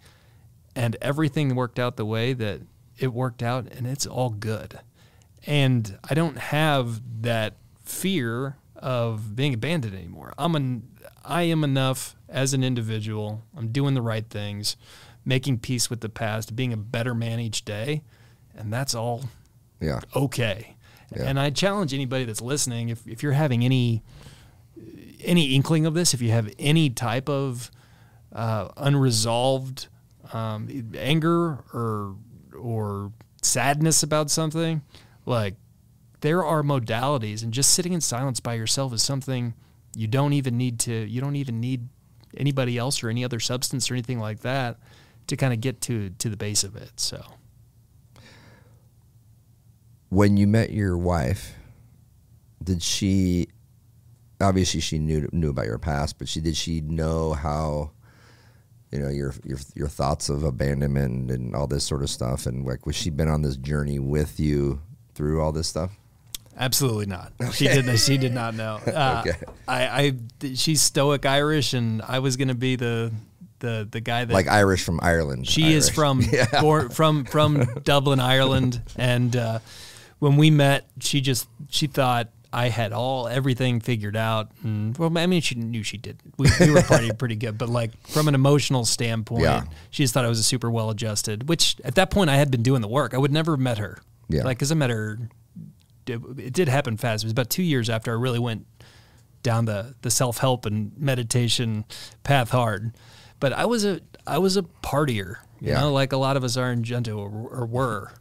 and 0.75 0.97
everything 1.03 1.55
worked 1.55 1.79
out 1.79 1.97
the 1.97 2.05
way 2.05 2.33
that 2.33 2.61
it 2.99 3.13
worked 3.13 3.43
out 3.43 3.67
and 3.73 3.87
it's 3.87 4.07
all 4.07 4.31
good 4.31 4.79
and 5.45 5.99
i 6.09 6.15
don't 6.15 6.39
have 6.39 7.01
that 7.23 7.57
fear 7.85 8.57
of 8.77 9.35
being 9.35 9.53
abandoned 9.55 9.95
anymore 9.95 10.33
i'm 10.39 10.55
an 10.55 10.87
i 11.25 11.43
am 11.43 11.65
enough 11.65 12.15
as 12.29 12.55
an 12.55 12.63
individual 12.63 13.43
i'm 13.57 13.69
doing 13.73 13.95
the 13.95 14.03
right 14.03 14.29
things 14.31 14.77
making 15.25 15.59
peace 15.59 15.91
with 15.91 16.01
the 16.01 16.09
past 16.09 16.55
being 16.55 16.73
a 16.73 16.77
better 16.77 17.15
man 17.15 17.41
each 17.41 17.65
day 17.65 18.03
and 18.55 18.73
that's 18.73 18.95
all 18.95 19.25
Yeah. 19.81 20.01
okay. 20.15 20.77
Yeah. 21.17 21.25
And 21.25 21.39
I 21.39 21.51
challenge 21.51 21.93
anybody 21.95 22.25
that's 22.25 22.41
listening, 22.41 22.89
if, 22.89 23.07
if 23.07 23.23
you're 23.23 23.33
having 23.33 23.65
any 23.65 24.03
any 25.25 25.55
inkling 25.55 25.87
of 25.87 25.95
this, 25.95 26.15
if 26.15 26.21
you 26.21 26.31
have 26.31 26.53
any 26.59 26.91
type 26.91 27.29
of 27.29 27.71
uh, 28.33 28.69
unresolved 28.77 29.89
um, 30.33 30.91
anger 30.97 31.65
or 31.73 32.17
or 32.59 33.13
sadness 33.41 34.03
about 34.03 34.31
something, 34.31 34.83
like 35.27 35.55
there 36.21 36.45
are 36.45 36.63
modalities, 36.63 37.43
and 37.43 37.53
just 37.53 37.71
sitting 37.71 37.93
in 37.93 38.01
silence 38.01 38.41
by 38.41 38.55
yourself 38.55 38.93
is 38.93 39.03
something 39.03 39.55
you 39.95 40.07
don't 40.07 40.33
even 40.33 40.57
need 40.57 40.81
to. 40.81 40.93
You 40.93 41.21
don't 41.21 41.37
even 41.37 41.61
need 41.61 41.89
anybody 42.37 42.79
else 42.79 43.03
or 43.03 43.09
any 43.09 43.25
other 43.25 43.41
substance 43.41 43.91
or 43.91 43.95
anything 43.95 44.19
like 44.19 44.41
that 44.41 44.79
to 45.27 45.37
kind 45.37 45.53
of 45.53 45.61
get 45.61 45.81
to 45.83 46.11
to 46.11 46.29
the 46.29 46.37
base 46.37 46.65
of 46.65 46.77
it. 46.77 46.93
So. 46.97 47.23
When 50.13 50.37
you 50.37 50.47
met 50.47 50.71
your 50.71 50.99
wife, 50.99 51.55
did 52.63 52.83
she 52.83 53.49
obviously 54.43 54.81
she 54.81 54.99
knew 54.99 55.27
knew 55.33 55.49
about 55.49 55.65
your 55.65 55.79
past, 55.79 56.19
but 56.19 56.29
she 56.29 56.41
did 56.41 56.55
she 56.55 56.83
know 56.83 57.33
how 57.33 57.93
you 58.91 58.99
know 58.99 59.09
your 59.09 59.33
your 59.43 59.57
your 59.75 59.89
thoughts 59.89 60.29
of 60.29 60.43
abandonment 60.43 61.31
and 61.31 61.57
all 61.57 61.67
this 61.67 61.85
sort 61.85 62.03
of 62.03 62.11
stuff 62.11 62.45
and 62.45 62.67
like 62.67 62.85
was 62.85 62.95
she 62.95 63.09
been 63.09 63.29
on 63.29 63.41
this 63.41 63.57
journey 63.57 63.99
with 63.99 64.39
you 64.39 64.83
through 65.15 65.41
all 65.41 65.51
this 65.51 65.67
stuff? 65.69 65.91
Absolutely 66.59 67.07
not. 67.07 67.33
She 67.55 67.67
didn't. 67.67 67.97
She 67.97 68.19
did 68.19 68.35
not 68.35 68.55
know. 68.55 68.81
Uh, 68.87 69.25
Okay. 69.27 69.39
I, 69.67 70.13
I, 70.43 70.55
she's 70.55 70.83
stoic 70.83 71.25
Irish, 71.25 71.73
and 71.73 72.03
I 72.03 72.19
was 72.19 72.37
going 72.37 72.49
to 72.49 72.55
be 72.55 72.77
the, 72.77 73.11
the, 73.61 73.89
the 73.91 74.01
guy 74.03 74.27
that 74.27 74.35
Like 74.35 74.49
Irish 74.49 74.85
from 74.85 75.01
Ireland. 75.03 75.49
she 75.49 75.73
is 75.73 75.87
Irish. 75.87 75.95
from, 75.97 76.23
born, 76.61 76.89
from, 76.91 77.25
from 77.25 77.65
Dublin, 77.85 78.21
Ireland, 78.21 78.83
and 78.97 79.35
uh, 79.35 79.59
when 80.23 80.37
we 80.37 80.51
met, 80.51 80.87
she 81.01 81.21
just 81.21 81.49
she 81.69 81.89
thought 81.89 82.29
I 82.53 82.69
had 82.69 82.93
all 82.93 83.27
everything 83.27 83.81
figured 83.81 84.15
out. 84.17 84.51
And 84.63 84.97
well, 84.97 85.11
I 85.19 85.27
mean, 85.27 85.41
she 85.41 85.57
knew 85.57 85.83
she 85.83 85.97
did. 85.97 86.19
We, 86.39 86.49
we 86.61 86.71
were 86.71 86.79
partying 86.81 87.19
pretty 87.19 87.35
good, 87.35 87.59
but 87.59 87.69
like 87.69 87.91
from 88.07 88.29
an 88.29 88.35
emotional 88.37 88.85
standpoint, 88.85 89.43
Yeah. 89.43 89.65
she 89.91 90.05
just 90.05 90.15
thought 90.15 90.25
I 90.25 90.29
was 90.29 90.39
a 90.39 90.45
super 90.45 90.71
well 90.71 90.91
adjusted. 90.91 91.49
Which 91.49 91.77
at 91.85 91.97
that 91.97 92.11
point 92.13 92.31
I 92.31 92.37
had 92.37 92.53
been 92.53 92.63
doing 92.63 92.83
the 92.83 92.89
work. 92.89 93.15
I 93.15 93.19
would 93.19 93.33
never 93.33 93.55
have 93.55 93.61
met 93.61 93.79
her. 93.79 93.99
Yeah. 94.29 94.45
Like, 94.45 94.61
cause 94.61 94.71
I 94.71 94.77
met 94.77 94.91
her 94.91 95.19
it, 96.07 96.21
it 96.39 96.53
did 96.53 96.69
happen 96.69 96.97
fast. 96.97 97.25
It 97.25 97.27
was 97.27 97.33
about 97.33 97.51
two 97.51 97.63
years 97.65 97.91
after 97.91 98.13
I 98.13 98.15
really 98.15 98.39
went 98.39 98.67
down 99.43 99.65
the, 99.65 99.95
the 100.03 100.11
self 100.11 100.39
help 100.39 100.67
and 100.67 100.93
meditation 100.97 101.85
path 102.23 102.51
hard. 102.51 102.93
But 103.41 103.53
I 103.53 103.65
was 103.67 103.85
a 103.85 104.01
I 104.25 104.39
was 104.39 104.57
a 104.57 104.63
partier, 104.63 105.37
you 105.61 105.71
Yeah. 105.73 105.81
know, 105.81 105.93
like 105.93 106.13
a 106.13 106.17
lot 106.17 106.37
of 106.37 106.45
us 106.45 106.57
are 106.57 106.71
in 106.71 106.85
Junto 106.85 107.19
or, 107.19 107.29
or 107.51 107.67
were. 107.67 108.13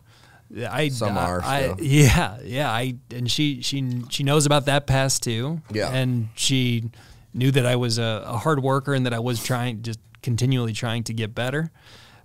I 0.69 0.89
Some 0.89 1.17
are 1.17 1.41
I, 1.41 1.75
yeah, 1.79 2.39
yeah. 2.43 2.69
I 2.71 2.95
and 3.11 3.29
she 3.31 3.61
she 3.61 4.03
she 4.09 4.23
knows 4.23 4.45
about 4.45 4.65
that 4.65 4.85
past 4.87 5.23
too. 5.23 5.61
Yeah. 5.71 5.89
and 5.91 6.29
she 6.35 6.89
knew 7.33 7.51
that 7.51 7.65
I 7.65 7.75
was 7.77 7.97
a, 7.97 8.23
a 8.25 8.37
hard 8.37 8.61
worker 8.61 8.93
and 8.93 9.05
that 9.05 9.13
I 9.13 9.19
was 9.19 9.41
trying 9.43 9.81
just 9.81 9.99
continually 10.21 10.73
trying 10.73 11.03
to 11.05 11.13
get 11.13 11.33
better. 11.33 11.71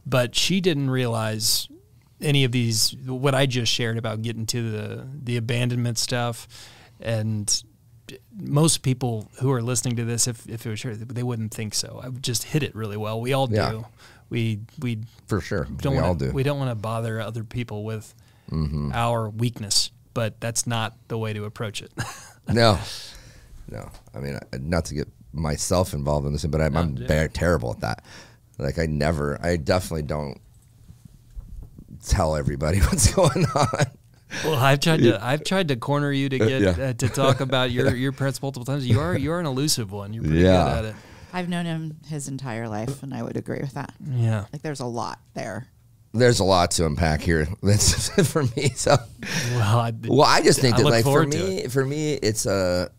but 0.05 0.35
she 0.35 0.61
didn't 0.61 0.91
realize 0.91 1.69
any 2.21 2.45
of 2.45 2.53
these 2.53 2.97
what 3.07 3.35
I 3.35 3.47
just 3.47 3.73
shared 3.73 3.99
about 3.99 4.23
getting 4.23 4.47
to 4.47 4.71
the 4.71 5.07
the 5.23 5.37
abandonment 5.37 5.99
stuff 5.99 6.49
and 7.01 7.63
most 8.37 8.83
people 8.83 9.31
who 9.41 9.51
are 9.53 9.61
listening 9.63 9.97
to 9.97 10.05
this 10.05 10.27
if, 10.29 10.49
if 10.49 10.65
it 10.65 10.71
was 10.71 10.79
sure 10.79 10.95
they 10.95 11.23
wouldn't 11.25 11.53
think 11.53 11.75
so 11.75 12.01
i 12.05 12.09
just 12.21 12.45
hit 12.45 12.63
it 12.63 12.73
really 12.75 12.97
well 12.97 13.21
we 13.21 13.33
all 13.33 13.49
Yeah. 13.51 13.83
We 14.31 14.61
we 14.81 14.99
For 15.27 15.41
sure. 15.41 15.65
don't 15.65 15.93
we 15.93 15.97
wanna, 15.97 16.09
all 16.09 16.15
do. 16.15 16.31
we 16.33 16.43
don't 16.43 16.59
want 16.59 16.71
to 16.71 16.75
bother 16.75 17.21
other 17.21 17.45
people 17.45 17.85
with 17.85 18.15
our 18.95 19.29
weakness 19.29 19.91
but 20.15 20.41
that's 20.41 20.67
not 20.67 20.97
the 21.09 21.19
way 21.19 21.33
to 21.33 21.45
approach 21.45 21.83
it 21.83 21.93
no, 22.49 22.79
no. 23.71 23.91
I 24.15 24.19
mean, 24.21 24.39
not 24.61 24.85
to 24.87 24.95
get 24.95 25.09
myself 25.33 25.93
involved 25.93 26.27
in 26.27 26.33
this, 26.33 26.47
but 26.47 26.61
I'm, 26.61 26.77
I'm 26.77 26.97
yeah. 26.97 27.27
terrible 27.27 27.73
at 27.73 27.81
that. 27.81 28.05
Like, 28.57 28.79
I 28.79 28.87
never, 28.87 29.37
I 29.43 29.57
definitely 29.57 30.05
don't 30.05 30.41
tell 32.05 32.37
everybody 32.37 32.79
what's 32.89 33.13
going 33.13 33.45
on. 33.55 33.87
well 34.45 34.55
i've 34.57 34.81
tried 34.81 34.99
to 34.99 35.25
i've 35.25 35.45
tried 35.45 35.69
to 35.69 35.77
corner 35.77 36.11
you 36.13 36.29
to 36.29 36.39
get 36.39 36.61
Yeah. 36.63 36.71
uh, 36.89 36.93
to 36.95 37.09
talk 37.09 37.41
about 37.41 37.71
your 37.71 37.95
your 38.05 38.13
parents 38.13 38.41
multiple 38.43 38.65
times 38.65 38.87
you 38.87 38.99
are 39.01 39.17
you're 39.17 39.39
an 39.41 39.47
elusive 39.47 39.93
one 39.93 40.13
you're 40.13 40.23
pretty 40.25 40.41
Yeah. 40.41 40.65
good 40.65 40.79
at 40.79 40.85
it 40.87 40.95
I've 41.33 41.49
known 41.49 41.67
him 41.67 41.97
his 42.07 42.29
entire 42.29 42.69
life, 42.69 43.03
and 43.03 43.13
I 43.13 43.23
would 43.23 43.37
agree 43.37 43.61
with 43.61 43.75
that. 43.75 43.93
yeah 44.09 44.47
Like, 44.53 44.63
there's 44.63 44.81
a 44.81 44.87
lot 44.87 45.21
there. 45.35 45.69
There's 46.13 46.41
a 46.41 46.45
lot 46.45 46.71
to 46.73 46.87
unpack 46.87 47.21
here. 47.21 47.47
That's 47.63 48.09
for 48.31 48.45
me. 48.45 48.71
So, 48.75 48.97
well 49.53 49.81
I, 49.81 49.93
well, 50.07 50.23
I 50.23 50.41
just 50.41 50.61
think 50.61 50.77
I 50.77 50.83
that, 50.83 50.89
like, 50.89 51.05
for 51.05 51.11
forward 51.11 51.33
to 51.33 51.39
me, 51.39 51.69
for 51.69 51.85
me, 51.85 52.15
it's 52.15 52.47
a, 52.47 52.91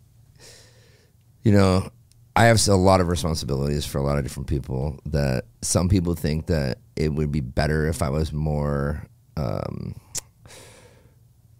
you 1.43 1.51
know, 1.51 1.89
I 2.35 2.45
have 2.45 2.65
a 2.67 2.75
lot 2.75 3.01
of 3.01 3.07
responsibilities 3.07 3.85
for 3.85 3.97
a 3.97 4.03
lot 4.03 4.17
of 4.17 4.23
different 4.23 4.47
people. 4.47 4.99
That 5.07 5.45
some 5.63 5.89
people 5.89 6.13
think 6.13 6.45
that 6.47 6.77
it 6.95 7.09
would 7.09 7.31
be 7.31 7.41
better 7.41 7.87
if 7.87 8.03
I 8.03 8.09
was 8.09 8.31
more. 8.31 9.07
Um, 9.35 9.95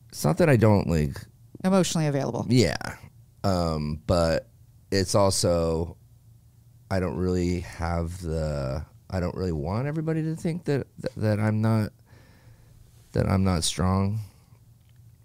it's 0.09 0.23
not 0.23 0.37
that 0.37 0.49
I 0.49 0.55
don't 0.55 0.87
like 0.87 1.17
Emotionally 1.63 2.07
available. 2.07 2.45
Yeah. 2.49 2.77
Um, 3.43 4.01
but 4.05 4.49
it's 4.91 5.15
also 5.15 5.97
I 6.89 6.99
don't 6.99 7.17
really 7.17 7.61
have 7.61 8.21
the 8.21 8.85
I 9.09 9.19
don't 9.19 9.35
really 9.35 9.51
want 9.51 9.87
everybody 9.87 10.21
to 10.23 10.35
think 10.35 10.65
that 10.65 10.87
that, 10.99 11.15
that 11.15 11.39
I'm 11.39 11.61
not 11.61 11.91
that 13.13 13.27
I'm 13.27 13.43
not 13.43 13.63
strong 13.63 14.19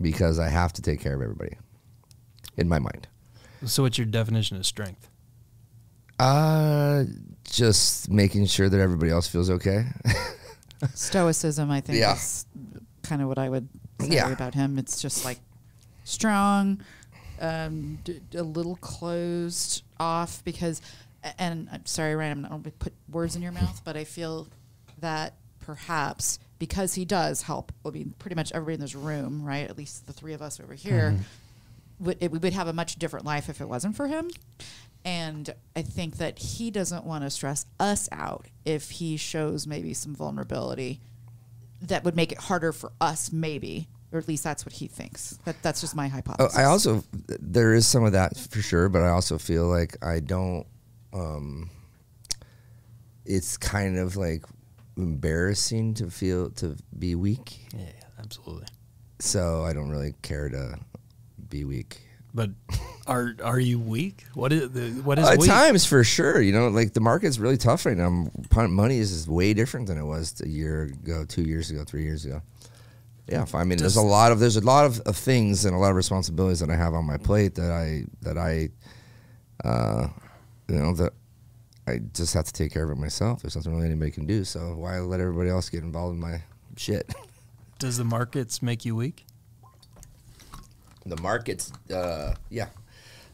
because 0.01 0.39
I 0.39 0.49
have 0.49 0.73
to 0.75 0.83
take 0.83 1.01
care 1.01 1.15
of 1.15 1.23
everybody 1.23 1.57
in 2.57 2.69
my 2.69 2.79
mind. 2.79 3.07
so 3.65 3.83
what's 3.85 3.97
your 3.99 4.07
definition 4.07 4.57
of 4.57 4.67
strength 4.67 5.09
Uh 6.19 7.05
just 7.45 8.11
making 8.11 8.47
sure 8.47 8.69
that 8.69 8.81
everybody 8.81 9.11
else 9.11 9.29
feels 9.29 9.51
okay. 9.51 9.85
Stoicism, 10.95 11.71
I 11.71 11.81
think, 11.81 11.99
Yeah. 11.99 12.15
is 12.15 12.47
kind 13.03 13.21
of 13.23 13.29
what 13.29 13.39
I 13.39 13.49
would 13.49 13.69
say 14.01 14.09
Yeah. 14.17 14.31
about 14.33 14.55
him. 14.55 14.79
It's 14.79 15.01
just 15.03 15.25
like 15.25 15.39
strong, 16.05 16.81
um, 17.41 17.99
d- 18.05 18.21
a 18.35 18.43
little 18.43 18.77
closed 18.77 19.83
off 20.01 20.43
because, 20.45 20.81
and 21.39 21.69
I'm 21.73 21.87
sorry, 21.87 22.15
Ryan, 22.15 22.33
I'm 22.33 22.43
not 22.43 22.51
going 22.51 22.63
to 22.65 22.71
put 22.71 22.93
words 23.11 23.37
in 23.37 23.43
your 23.43 23.53
mouth, 23.53 23.83
but 23.85 23.97
I 23.97 24.05
feel 24.05 24.49
that 25.01 25.35
perhaps 25.61 26.39
because 26.59 26.95
he 26.95 27.05
does 27.05 27.43
help, 27.43 27.73
I 27.85 27.91
mean, 27.91 28.15
pretty 28.19 28.37
much 28.37 28.53
everybody 28.53 28.75
in 28.75 28.81
this 28.81 28.95
room, 28.95 29.45
right? 29.45 29.69
At 29.69 29.77
least 29.77 30.07
the 30.07 30.13
three 30.13 30.33
of 30.33 30.43
us 30.43 30.61
over 30.61 30.75
here, 30.75 31.15
mm-hmm. 31.15 32.05
would, 32.05 32.19
it, 32.21 32.31
we 32.31 32.39
would 32.39 32.53
have 32.53 32.69
a 32.69 32.73
much 32.73 32.97
different 32.97 33.25
life 33.25 33.49
if 33.49 33.61
it 33.61 33.69
wasn't 33.69 33.97
for 33.97 34.07
him. 34.07 34.31
And 35.05 35.53
I 35.75 35.83
think 35.83 36.19
that 36.19 36.39
he 36.39 36.71
doesn't 36.71 37.05
want 37.05 37.25
to 37.25 37.31
stress 37.31 37.67
us 37.81 38.09
out 38.13 38.47
if 38.65 38.91
he 38.91 39.17
shows 39.17 39.67
maybe 39.67 39.95
some 39.95 40.15
vulnerability 40.15 41.01
that 41.83 42.05
would 42.05 42.15
make 42.15 42.31
it 42.31 42.39
harder 42.39 42.73
for 42.73 42.93
us, 43.01 43.33
maybe, 43.33 43.89
or 44.13 44.19
at 44.19 44.29
least 44.29 44.45
that's 44.45 44.65
what 44.65 44.75
he 44.75 44.87
thinks. 44.87 45.39
That 45.45 45.61
that's 45.63 45.81
just 45.81 45.97
my 45.97 46.07
Oh, 46.07 46.11
hypothesis. 46.11 46.57
I 46.57 46.65
also 46.65 47.03
there 47.27 47.75
is 47.75 47.87
some 47.87 48.05
of 48.05 48.13
that 48.13 48.37
for 48.37 48.63
sure, 48.63 48.89
but 48.89 49.03
I 49.03 49.09
also 49.09 49.39
feel 49.39 49.67
like 49.67 49.97
I 50.05 50.21
don't. 50.21 50.67
Um, 51.13 51.71
it's 53.25 53.57
kind 53.57 53.99
of 53.99 54.17
like 54.17 54.45
embarrassing 54.97 55.95
to 55.95 56.11
feel 56.11 56.51
to 56.51 56.77
be 56.99 57.15
weak, 57.15 57.67
yeah 57.75 57.87
absolutely 58.19 58.67
so 59.23 59.65
I 59.65 59.73
don't 59.73 59.89
really 59.89 60.15
care 60.23 60.49
to 60.49 60.79
be 61.49 61.65
weak. 61.65 62.01
But 62.35 62.51
are 63.07 63.37
are 63.43 63.61
you 63.61 63.79
weak? 63.79 64.25
What 64.35 64.53
is 64.53 64.71
the 64.71 64.91
what 65.03 65.19
is 65.19 65.29
At 65.29 65.39
weak? 65.39 65.49
times, 65.49 65.87
for 65.87 66.03
sure, 66.03 66.41
you 66.41 66.53
know, 66.53 66.69
like 66.69 66.93
the 66.93 67.01
market's 67.01 67.39
really 67.39 67.57
tough 67.57 67.87
right 67.87 67.97
now. 67.97 68.29
Money 68.69 68.99
is 68.99 69.13
is 69.13 69.29
way 69.29 69.55
different 69.55 69.87
than 69.87 69.99
it 69.99 70.05
was 70.05 70.41
a 70.41 70.49
year 70.49 70.85
ago, 70.85 71.25
two 71.25 71.43
years 71.43 71.71
ago, 71.71 71.85
three 71.85 72.03
years 72.03 72.25
ago. 72.25 72.43
Yeah, 73.29 73.47
I 73.55 73.63
mean, 73.65 73.79
there's 73.79 73.97
a 73.97 74.03
lot 74.03 74.33
of 74.33 74.41
there's 74.41 74.57
a 74.57 74.61
lot 74.61 74.87
of, 74.87 75.01
of 75.01 75.17
things 75.17 75.65
and 75.65 75.77
a 75.77 75.79
lot 75.79 75.91
of 75.91 75.97
responsibilities 75.97 76.59
that 76.61 76.71
I 76.71 76.77
have 76.77 76.95
on 76.95 77.05
my 77.05 77.19
plate 77.19 77.55
that 77.55 77.71
I 77.71 78.05
that 78.23 78.37
I, 78.37 78.71
uh, 79.63 80.09
you 80.69 80.77
know, 80.77 80.95
that 80.95 81.13
I 81.87 81.99
just 82.15 82.35
have 82.35 82.45
to 82.45 82.53
take 82.53 82.73
care 82.73 82.85
of 82.85 82.91
it 82.91 82.97
myself. 83.01 83.43
There's 83.43 83.57
nothing 83.57 83.75
really 83.75 83.87
anybody 83.87 84.11
can 84.11 84.27
do. 84.27 84.45
So 84.45 84.75
why 84.77 84.99
let 85.01 85.21
everybody 85.21 85.51
else 85.51 85.69
get 85.69 85.83
involved 85.83 86.15
in 86.15 86.21
my 86.21 86.43
shit? 86.77 87.13
Does 87.79 87.97
the 87.97 88.05
markets 88.05 88.63
make 88.63 88.85
you 88.85 88.95
weak? 88.97 89.25
the 91.05 91.21
markets, 91.21 91.73
uh, 91.93 92.33
yeah, 92.49 92.69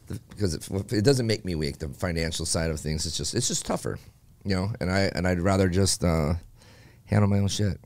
The- 0.06 0.18
because 0.30 0.54
it, 0.54 0.66
it 0.92 1.04
doesn't 1.04 1.26
make 1.26 1.44
me 1.44 1.54
weak. 1.54 1.76
The 1.78 1.88
financial 1.90 2.46
side 2.46 2.70
of 2.70 2.80
things, 2.80 3.04
it's 3.04 3.16
just 3.18 3.34
it's 3.34 3.46
just 3.48 3.66
tougher, 3.66 3.98
you 4.42 4.54
know. 4.56 4.72
And 4.80 4.90
I 4.90 5.10
and 5.14 5.28
I'd 5.28 5.38
rather 5.40 5.68
just 5.68 6.02
uh, 6.02 6.32
handle 7.04 7.28
my 7.28 7.38
own 7.40 7.48
shit. 7.48 7.78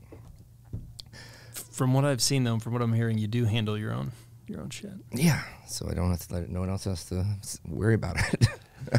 From 1.53 1.93
what 1.93 2.05
I've 2.05 2.21
seen, 2.21 2.45
though, 2.45 2.53
and 2.53 2.63
from 2.63 2.71
what 2.71 2.81
I'm 2.81 2.93
hearing, 2.93 3.17
you 3.17 3.27
do 3.27 3.43
handle 3.43 3.77
your 3.77 3.91
own 3.93 4.13
your 4.47 4.61
own 4.61 4.69
shit. 4.69 4.93
Yeah, 5.11 5.41
so 5.67 5.89
I 5.89 5.93
don't 5.93 6.11
have 6.11 6.25
to 6.27 6.33
let 6.35 6.49
no 6.49 6.61
one 6.61 6.69
else 6.69 6.85
has 6.85 7.03
to 7.05 7.25
worry 7.67 7.95
about 7.95 8.15
it. 8.33 8.47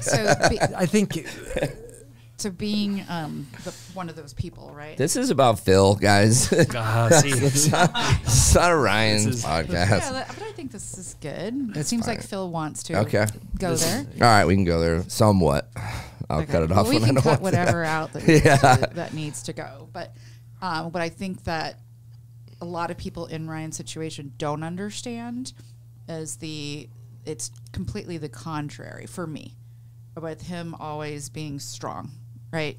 So, 0.03 0.35
be, 0.49 0.61
I 0.77 0.87
think 0.87 1.27
so 2.37 2.51
being 2.51 3.05
um, 3.09 3.47
the, 3.65 3.71
one 3.95 4.09
of 4.09 4.17
those 4.17 4.33
people, 4.35 4.71
right? 4.75 4.97
this 4.97 5.17
is 5.17 5.31
about 5.31 5.61
Phil, 5.61 5.95
guys. 5.95 6.51
it's 6.53 6.75
ah, 6.75 7.09
not, 7.13 8.21
it's 8.25 8.55
not 8.55 8.73
a 8.73 8.77
Ryan's 8.77 9.27
is- 9.27 9.45
podcast. 9.45 9.71
yeah, 9.73 10.13
that- 10.13 10.29
but 10.29 10.43
I 10.43 10.53
think 10.53 10.73
this 10.73 10.99
is 10.99 11.15
good. 11.21 11.77
It 11.77 11.87
seems 11.87 12.07
like. 12.07 12.23
Phil 12.23 12.51
wants 12.51 12.83
to 12.85 13.01
Okay. 13.01 13.27
go 13.59 13.77
there. 13.77 13.99
All 14.15 14.21
right, 14.21 14.45
we 14.47 14.55
can 14.55 14.65
go 14.65 14.81
there 14.81 15.05
somewhat. 15.09 15.71
I'll 16.31 16.41
Okay. 16.41 16.53
cut 16.53 16.63
it 16.63 16.71
Well, 16.71 16.81
off 16.81 16.89
we 16.89 16.95
when 16.95 17.03
I 17.05 17.07
can 17.07 17.15
don't 17.17 17.23
cut 17.25 17.41
want 17.43 17.55
to. 17.55 17.61
whatever 17.61 17.85
out 17.85 18.13
that 18.15 18.27
needs, 18.27 18.45
Yeah. 18.45 18.57
to, 18.57 18.95
that 18.95 19.15
needs 19.15 19.43
to 19.45 19.53
go. 19.53 19.89
But 19.93 20.15
um, 20.63 20.91
what 20.93 21.03
I 21.03 21.09
think 21.11 21.45
that 21.45 21.79
a 22.61 22.65
lot 22.65 22.91
of 22.91 22.97
people 22.97 23.27
in 23.27 23.49
Ryan's 23.49 23.77
situation 23.77 24.33
don't 24.39 24.63
understand 24.63 25.53
is 26.09 26.37
the 26.37 26.89
it's 27.27 27.51
completely 27.73 28.17
the 28.19 28.29
contrary 28.29 29.07
for 29.07 29.27
me. 29.27 29.55
With 30.21 30.43
him 30.43 30.75
always 30.79 31.29
being 31.29 31.59
strong, 31.59 32.11
right? 32.53 32.79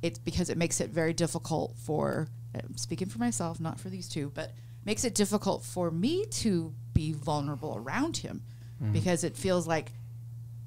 It's 0.00 0.18
because 0.18 0.48
it 0.48 0.56
makes 0.56 0.80
it 0.80 0.90
very 0.90 1.12
difficult 1.12 1.76
for 1.76 2.28
I'm 2.54 2.76
speaking 2.76 3.08
for 3.08 3.18
myself, 3.18 3.60
not 3.60 3.80
for 3.80 3.88
these 3.88 4.08
two, 4.08 4.30
but 4.34 4.52
makes 4.84 5.04
it 5.04 5.14
difficult 5.14 5.64
for 5.64 5.90
me 5.90 6.26
to 6.26 6.74
be 6.92 7.12
vulnerable 7.12 7.76
around 7.76 8.18
him 8.18 8.42
mm-hmm. 8.82 8.92
because 8.92 9.24
it 9.24 9.36
feels 9.36 9.66
like 9.66 9.92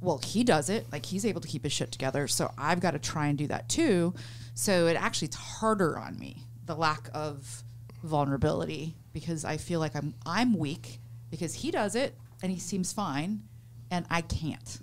well, 0.02 0.20
he 0.20 0.44
does 0.44 0.70
it. 0.70 0.86
Like 0.92 1.06
he's 1.06 1.26
able 1.26 1.42
to 1.42 1.48
keep 1.48 1.64
his 1.64 1.74
shit 1.74 1.92
together. 1.92 2.28
So 2.28 2.52
I've 2.58 2.80
got 2.80 2.92
to 2.92 3.00
try 3.00 3.28
and 3.28 3.38
do 3.38 3.48
that 3.48 3.68
too. 3.70 4.14
So 4.54 4.88
it 4.88 4.96
actually 4.96 5.28
it's 5.28 5.36
harder 5.36 5.98
on 5.98 6.20
me, 6.20 6.44
the 6.66 6.76
lack 6.76 7.10
of 7.14 7.64
vulnerability, 8.04 8.96
because 9.14 9.44
I 9.44 9.58
feel 9.58 9.80
like 9.80 9.96
I'm 9.96 10.14
I'm 10.26 10.58
weak 10.58 11.00
because 11.32 11.56
he 11.56 11.72
does 11.72 11.96
it 11.96 12.16
and 12.44 12.52
he 12.52 12.60
seems 12.60 12.94
fine 12.94 13.44
and 13.90 14.06
I 14.10 14.22
can't. 14.22 14.80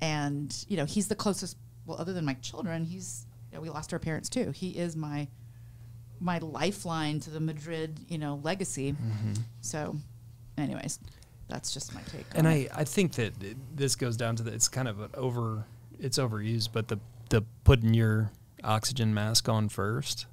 And, 0.00 0.54
you 0.68 0.76
know, 0.76 0.84
he's 0.84 1.08
the 1.08 1.14
closest 1.14 1.56
well, 1.86 1.98
other 1.98 2.12
than 2.12 2.24
my 2.24 2.34
children, 2.34 2.84
he's 2.84 3.26
you 3.50 3.56
know, 3.56 3.62
we 3.62 3.70
lost 3.70 3.92
our 3.92 3.98
parents 3.98 4.28
too. 4.28 4.50
He 4.50 4.70
is 4.70 4.94
my 4.96 5.28
my 6.20 6.38
lifeline 6.38 7.20
to 7.20 7.30
the 7.30 7.40
Madrid, 7.40 8.00
you 8.08 8.18
know, 8.18 8.40
legacy. 8.42 8.92
Mm-hmm. 8.92 9.34
So 9.60 9.96
anyways, 10.56 10.98
that's 11.48 11.72
just 11.72 11.94
my 11.94 12.02
take. 12.02 12.26
and 12.34 12.46
on 12.46 12.52
it. 12.52 12.70
I, 12.74 12.80
I 12.80 12.84
think 12.84 13.12
that 13.12 13.42
it- 13.42 13.76
this 13.76 13.96
goes 13.96 14.16
down 14.16 14.36
to 14.36 14.42
the 14.42 14.52
it's 14.52 14.68
kind 14.68 14.88
of 14.88 15.00
an 15.00 15.10
over 15.14 15.64
it's 15.98 16.18
overused, 16.18 16.70
but 16.72 16.88
the 16.88 16.98
the 17.30 17.42
putting 17.64 17.94
your 17.94 18.30
oxygen 18.64 19.14
mask 19.14 19.48
on 19.48 19.68
first, 19.68 20.26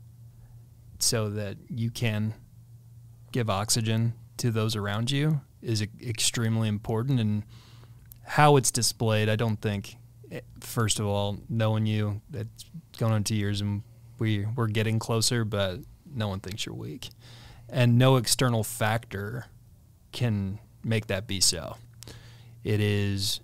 so 0.99 1.30
that 1.30 1.57
you 1.70 1.89
can 1.91 2.34
give 3.32 3.49
oxygen 3.49 4.13
to 4.38 4.51
those 4.51 4.76
around 4.76 5.11
you 5.11 5.41
is 5.61 5.82
extremely 6.01 6.68
important. 6.68 7.20
And 7.20 7.43
how 8.26 8.57
it's 8.57 8.71
displayed, 8.71 9.30
I 9.30 9.36
don't 9.36 9.57
think. 9.61 9.95
eh, 10.32 10.41
First 10.59 10.99
of 10.99 11.05
all, 11.05 11.38
knowing 11.49 11.86
you, 11.86 12.21
it's 12.34 12.65
going 12.97 13.13
on 13.13 13.23
two 13.23 13.36
years, 13.36 13.61
and 13.61 13.84
we 14.19 14.45
we're 14.55 14.67
getting 14.67 14.99
closer, 14.99 15.45
but 15.45 15.80
no 16.13 16.28
one 16.28 16.39
thinks 16.39 16.65
you're 16.65 16.76
weak, 16.76 17.09
and 17.69 17.97
no 17.97 18.15
external 18.17 18.63
factor 18.63 19.45
can 20.11 20.59
make 20.84 21.07
that 21.07 21.28
be 21.28 21.39
so. 21.41 21.78
It 22.63 22.80
is, 22.80 23.41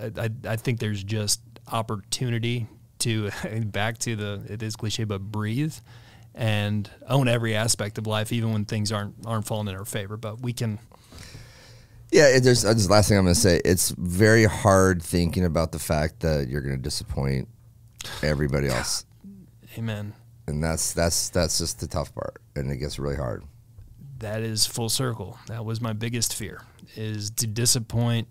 I, 0.00 0.12
I, 0.24 0.30
I 0.48 0.56
think 0.56 0.80
there's 0.80 1.04
just 1.04 1.40
opportunity 1.70 2.66
to 3.00 3.30
back 3.66 3.98
to 3.98 4.16
the 4.16 4.42
it 4.48 4.62
is 4.62 4.74
cliche, 4.76 5.04
but 5.04 5.20
breathe 5.20 5.74
and 6.34 6.88
own 7.08 7.28
every 7.28 7.54
aspect 7.54 7.98
of 7.98 8.06
life, 8.06 8.32
even 8.32 8.52
when 8.52 8.64
things 8.64 8.90
aren't 8.92 9.14
aren't 9.26 9.46
falling 9.46 9.68
in 9.68 9.74
our 9.76 9.84
favor. 9.84 10.16
But 10.16 10.40
we 10.42 10.52
can. 10.52 10.78
Yeah, 12.10 12.28
it, 12.28 12.40
there's 12.40 12.64
uh, 12.64 12.72
the 12.72 12.88
last 12.88 13.08
thing 13.08 13.18
I'm 13.18 13.24
going 13.24 13.34
to 13.34 13.40
say. 13.40 13.60
It's 13.64 13.90
very 13.90 14.44
hard 14.44 15.02
thinking 15.02 15.44
about 15.44 15.72
the 15.72 15.78
fact 15.78 16.20
that 16.20 16.48
you're 16.48 16.62
going 16.62 16.76
to 16.76 16.82
disappoint 16.82 17.48
everybody 18.22 18.68
else, 18.68 19.04
Amen. 19.76 20.14
and 20.46 20.62
that's 20.62 20.92
that's 20.92 21.28
that's 21.28 21.58
just 21.58 21.80
the 21.80 21.86
tough 21.86 22.14
part, 22.14 22.40
and 22.56 22.70
it 22.70 22.76
gets 22.76 22.98
really 22.98 23.16
hard. 23.16 23.44
That 24.20 24.40
is 24.40 24.66
full 24.66 24.88
circle. 24.88 25.38
That 25.48 25.64
was 25.64 25.80
my 25.80 25.92
biggest 25.92 26.34
fear: 26.34 26.62
is 26.96 27.30
to 27.32 27.46
disappoint 27.46 28.28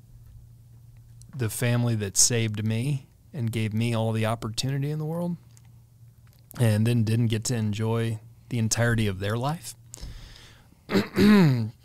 the 1.36 1.50
family 1.50 1.94
that 1.96 2.18
saved 2.18 2.66
me 2.66 3.06
and 3.32 3.52
gave 3.52 3.74
me 3.74 3.94
all 3.94 4.12
the 4.12 4.26
opportunity 4.26 4.90
in 4.90 4.98
the 4.98 5.06
world, 5.06 5.38
and 6.60 6.88
then 6.88 7.04
didn't 7.04 7.28
get 7.28 7.44
to 7.46 7.56
enjoy 7.56 8.20
the 8.50 8.58
entirety 8.58 9.06
of 9.06 9.20
their 9.20 9.38
life. 9.38 9.76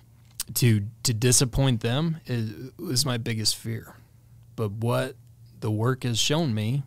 to 0.55 0.86
to 1.03 1.14
disappoint 1.14 1.80
them 1.80 2.18
is 2.26 2.72
was 2.78 3.07
my 3.07 3.18
biggest 3.18 3.57
fear. 3.57 3.97
But 4.57 4.72
what 4.72 5.16
the 5.61 5.70
work 5.70 6.05
has 6.05 6.18
shown 6.18 6.55
me 6.55 6.82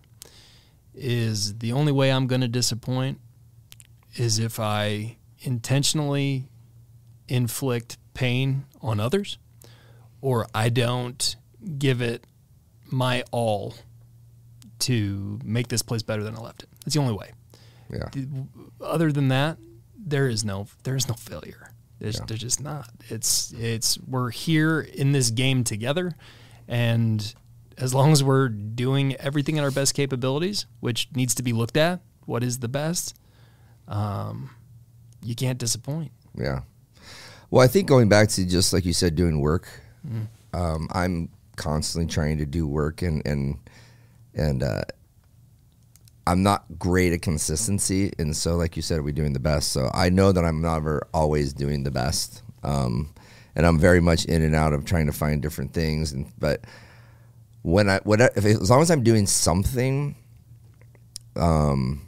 is 0.94 1.58
the 1.58 1.74
only 1.74 1.92
way 1.92 2.12
I'm 2.12 2.28
going 2.28 2.42
to 2.42 2.48
disappoint 2.48 3.20
is 4.16 4.40
if 4.40 4.60
I 4.60 5.18
intentionally 5.40 6.48
inflict 7.28 7.98
pain 8.14 8.66
on 8.82 9.00
others 9.00 9.38
or 10.22 10.48
I 10.54 10.70
don't 10.70 11.36
give 11.78 12.02
it 12.02 12.26
my 12.92 13.24
all 13.32 13.76
to 14.80 15.40
make 15.44 15.68
this 15.68 15.82
place 15.82 16.04
better 16.04 16.24
than 16.24 16.36
I 16.36 16.40
left 16.40 16.64
it. 16.64 16.70
That's 16.84 16.96
the 16.96 17.02
only 17.02 17.14
way. 17.14 17.32
Yeah, 17.92 18.10
Other 18.82 19.12
than 19.12 19.28
that, 19.28 19.58
there 19.98 20.28
is 20.28 20.44
no 20.44 20.68
there 20.84 20.96
is 20.96 21.08
no 21.08 21.14
failure. 21.14 21.70
There's, 22.00 22.18
Yeah. 22.18 22.26
there's 22.28 22.42
just 22.42 22.62
not. 22.62 22.90
It's 23.10 23.54
it's 23.58 23.98
we're 24.00 24.30
here 24.32 24.82
in 24.82 25.12
this 25.14 25.30
game 25.32 25.64
together, 25.64 26.12
and 26.68 27.34
as 27.78 27.94
long 27.94 28.12
as 28.12 28.24
we're 28.24 28.50
doing 28.50 29.16
everything 29.16 29.58
at 29.58 29.64
our 29.64 29.72
best 29.72 29.94
capabilities, 29.94 30.66
which 30.80 31.10
needs 31.16 31.34
to 31.36 31.44
be 31.44 31.54
looked 31.54 31.78
at, 31.78 32.02
what 32.26 32.44
is 32.44 32.60
the 32.60 32.68
best, 32.68 33.16
um, 33.88 34.50
you 35.24 35.36
can't 35.36 35.58
disappoint. 35.58 36.12
yeah. 36.38 36.62
Well, 37.52 37.64
I 37.64 37.68
think 37.68 37.88
going 37.88 38.10
back 38.10 38.28
to 38.30 38.46
just 38.46 38.74
like 38.74 38.86
you 38.86 38.94
said, 38.94 39.16
doing 39.16 39.40
work. 39.40 39.68
Um, 40.54 40.88
I'm 40.92 41.30
constantly 41.56 42.12
trying 42.12 42.38
to 42.40 42.46
do 42.46 42.68
work, 42.68 43.02
and 43.02 43.26
and 43.26 43.58
and 44.34 44.64
uh, 44.64 44.82
I'm 46.28 46.42
not 46.42 46.66
great 46.80 47.14
at 47.14 47.22
consistency, 47.22 48.12
and 48.18 48.36
so 48.36 48.56
like 48.56 48.76
you 48.76 48.82
said, 48.82 49.04
we're 49.04 49.12
doing 49.14 49.34
the 49.34 49.40
best. 49.40 49.72
So 49.72 49.92
I 49.94 50.10
know 50.10 50.32
that 50.32 50.44
I'm 50.44 50.62
never 50.62 51.08
always 51.14 51.54
doing 51.54 51.84
the 51.84 51.92
best, 51.92 52.42
um, 52.64 53.14
and 53.56 53.66
I'm 53.66 53.78
very 53.78 54.00
much 54.00 54.26
in 54.26 54.42
and 54.42 54.56
out 54.56 54.74
of 54.74 54.86
trying 54.86 55.06
to 55.06 55.12
find 55.12 55.42
different 55.42 55.74
things. 55.74 56.14
And 56.14 56.32
but 56.40 56.62
when 57.62 57.90
I 57.90 58.00
what 58.04 58.22
if 58.22 58.44
as 58.44 58.70
long 58.70 58.82
as 58.82 58.90
I'm 58.90 59.04
doing 59.04 59.28
something, 59.28 60.16
um, 61.36 62.06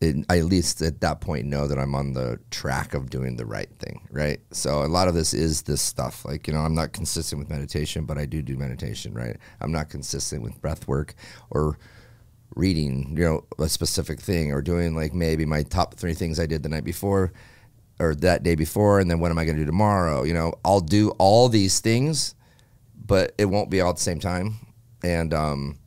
it, 0.00 0.24
I 0.28 0.38
at 0.38 0.44
least 0.44 0.82
at 0.82 1.00
that 1.00 1.20
point 1.20 1.46
know 1.46 1.66
that 1.66 1.78
I'm 1.78 1.94
on 1.94 2.12
the 2.12 2.38
track 2.50 2.94
of 2.94 3.10
doing 3.10 3.36
the 3.36 3.46
right 3.46 3.70
thing, 3.78 4.06
right? 4.10 4.40
So 4.52 4.84
a 4.84 4.86
lot 4.86 5.08
of 5.08 5.14
this 5.14 5.34
is 5.34 5.62
this 5.62 5.82
stuff. 5.82 6.24
Like 6.24 6.46
you 6.46 6.52
know, 6.52 6.60
I'm 6.60 6.74
not 6.74 6.92
consistent 6.92 7.40
with 7.40 7.50
meditation, 7.50 8.04
but 8.04 8.18
I 8.18 8.26
do 8.26 8.42
do 8.42 8.56
meditation, 8.56 9.14
right? 9.14 9.36
I'm 9.60 9.72
not 9.72 9.88
consistent 9.88 10.42
with 10.42 10.60
breath 10.60 10.86
work 10.86 11.14
or 11.50 11.78
reading, 12.54 13.14
you 13.16 13.24
know, 13.24 13.44
a 13.58 13.68
specific 13.68 14.20
thing 14.20 14.52
or 14.52 14.62
doing 14.62 14.94
like 14.94 15.12
maybe 15.12 15.44
my 15.44 15.62
top 15.62 15.94
three 15.94 16.14
things 16.14 16.40
I 16.40 16.46
did 16.46 16.62
the 16.62 16.68
night 16.68 16.84
before 16.84 17.32
or 17.98 18.14
that 18.16 18.42
day 18.42 18.54
before, 18.54 19.00
and 19.00 19.10
then 19.10 19.20
what 19.20 19.30
am 19.30 19.38
I 19.38 19.44
going 19.44 19.56
to 19.56 19.62
do 19.62 19.66
tomorrow? 19.66 20.22
You 20.22 20.34
know, 20.34 20.52
I'll 20.64 20.80
do 20.80 21.10
all 21.18 21.48
these 21.48 21.80
things, 21.80 22.34
but 22.94 23.32
it 23.38 23.46
won't 23.46 23.70
be 23.70 23.80
all 23.80 23.90
at 23.90 23.96
the 23.96 24.02
same 24.02 24.20
time, 24.20 24.56
and 25.02 25.32
um, 25.32 25.78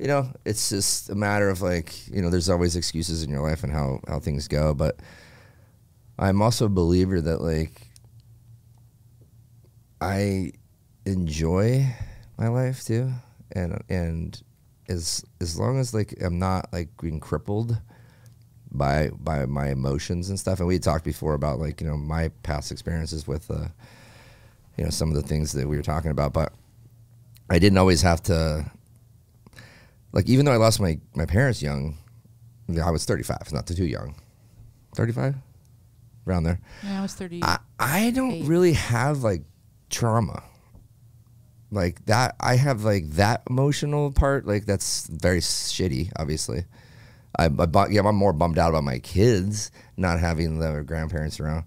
you 0.00 0.06
know, 0.06 0.32
it's 0.46 0.70
just 0.70 1.10
a 1.10 1.14
matter 1.14 1.50
of 1.50 1.60
like, 1.60 2.08
you 2.08 2.22
know, 2.22 2.30
there's 2.30 2.48
always 2.48 2.74
excuses 2.74 3.22
in 3.22 3.28
your 3.28 3.42
life 3.42 3.62
and 3.62 3.70
how, 3.70 4.00
how 4.08 4.18
things 4.18 4.48
go. 4.48 4.72
But 4.72 4.98
I'm 6.18 6.40
also 6.40 6.64
a 6.64 6.70
believer 6.70 7.20
that 7.20 7.42
like 7.42 7.82
I 10.00 10.52
enjoy 11.04 11.94
my 12.38 12.48
life 12.48 12.82
too. 12.82 13.12
And 13.52 13.82
and 13.90 14.42
as 14.90 15.24
as 15.40 15.58
long 15.58 15.78
as 15.78 15.94
like 15.94 16.14
I'm 16.20 16.38
not 16.38 16.70
like 16.72 16.88
being 17.00 17.20
crippled 17.20 17.78
by 18.72 19.10
by 19.10 19.46
my 19.46 19.70
emotions 19.70 20.28
and 20.28 20.38
stuff. 20.38 20.58
And 20.58 20.68
we 20.68 20.74
had 20.74 20.82
talked 20.82 21.04
before 21.04 21.34
about 21.34 21.58
like, 21.58 21.80
you 21.80 21.86
know, 21.86 21.96
my 21.96 22.28
past 22.42 22.70
experiences 22.72 23.26
with 23.26 23.50
uh 23.50 23.68
you 24.76 24.84
know, 24.84 24.90
some 24.90 25.08
of 25.10 25.14
the 25.14 25.22
things 25.22 25.52
that 25.52 25.68
we 25.68 25.76
were 25.76 25.82
talking 25.82 26.10
about. 26.10 26.32
But 26.32 26.52
I 27.48 27.58
didn't 27.58 27.78
always 27.78 28.02
have 28.02 28.22
to 28.24 28.70
like 30.12 30.28
even 30.28 30.44
though 30.44 30.52
I 30.52 30.56
lost 30.56 30.80
my 30.80 30.98
my 31.14 31.26
parents 31.26 31.62
young, 31.62 31.96
I 32.82 32.90
was 32.90 33.04
35, 33.04 33.52
not 33.52 33.66
too 33.66 33.84
young. 33.86 34.14
35, 34.96 35.36
around 36.26 36.42
there. 36.42 36.60
Yeah, 36.82 36.98
I 36.98 37.02
was 37.02 37.14
30. 37.14 37.44
I 37.44 37.58
I 37.78 38.10
don't 38.10 38.32
Eight. 38.32 38.44
really 38.46 38.72
have 38.72 39.22
like 39.22 39.42
trauma. 39.88 40.42
Like 41.70 42.04
that, 42.06 42.34
I 42.40 42.56
have 42.56 42.84
like 42.84 43.10
that 43.10 43.42
emotional 43.48 44.10
part. 44.10 44.46
Like 44.46 44.66
that's 44.66 45.06
very 45.06 45.40
shitty. 45.40 46.12
Obviously, 46.16 46.64
I, 47.38 47.46
I 47.46 47.86
yeah, 47.88 48.02
I'm 48.06 48.16
more 48.16 48.32
bummed 48.32 48.58
out 48.58 48.70
about 48.70 48.84
my 48.84 48.98
kids 48.98 49.70
not 49.96 50.18
having 50.18 50.58
their 50.58 50.82
grandparents 50.82 51.38
around. 51.38 51.64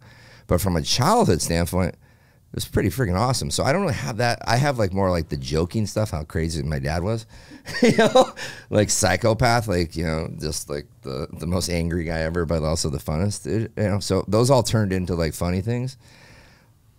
But 0.47 0.59
from 0.59 0.75
a 0.75 0.81
childhood 0.81 1.41
standpoint, 1.41 1.95
it 1.95 2.55
was 2.55 2.67
pretty 2.67 2.89
freaking 2.89 3.17
awesome. 3.17 3.49
So 3.49 3.63
I 3.63 3.71
don't 3.71 3.81
really 3.81 3.93
have 3.93 4.17
that. 4.17 4.39
I 4.45 4.57
have 4.57 4.77
like 4.77 4.93
more 4.93 5.09
like 5.09 5.29
the 5.29 5.37
joking 5.37 5.87
stuff, 5.87 6.11
how 6.11 6.23
crazy 6.23 6.61
my 6.61 6.79
dad 6.79 7.01
was, 7.01 7.25
you 7.81 7.95
know, 7.97 8.31
like 8.69 8.89
psychopath, 8.89 9.67
like 9.67 9.95
you 9.95 10.05
know, 10.05 10.29
just 10.39 10.69
like 10.69 10.85
the 11.01 11.27
the 11.31 11.47
most 11.47 11.69
angry 11.69 12.03
guy 12.03 12.19
ever, 12.19 12.45
but 12.45 12.61
also 12.61 12.89
the 12.89 12.99
funnest, 12.99 13.45
you 13.45 13.69
know. 13.77 13.99
So 13.99 14.25
those 14.27 14.49
all 14.49 14.63
turned 14.63 14.91
into 14.91 15.15
like 15.15 15.33
funny 15.33 15.61
things. 15.61 15.97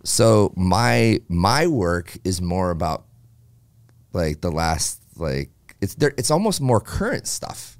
So 0.05 0.53
my 0.55 1.19
my 1.27 1.67
work 1.67 2.17
is 2.23 2.41
more 2.41 2.71
about 2.71 3.05
like 4.13 4.39
the 4.39 4.51
last 4.51 5.01
like 5.17 5.49
it's 5.81 5.95
there. 5.95 6.13
It's 6.17 6.31
almost 6.31 6.61
more 6.61 6.79
current 6.79 7.27
stuff. 7.27 7.77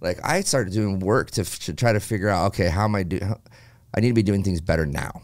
Like 0.00 0.18
I 0.22 0.42
started 0.42 0.74
doing 0.74 0.98
work 0.98 1.30
to, 1.32 1.44
to 1.44 1.72
try 1.72 1.92
to 1.92 2.00
figure 2.00 2.28
out 2.28 2.48
okay 2.48 2.68
how 2.68 2.84
am 2.84 2.94
I 2.94 3.04
do 3.04 3.18
I 3.96 4.00
need 4.00 4.08
to 4.08 4.14
be 4.14 4.22
doing 4.22 4.42
things 4.42 4.60
better 4.60 4.84
now 4.84 5.22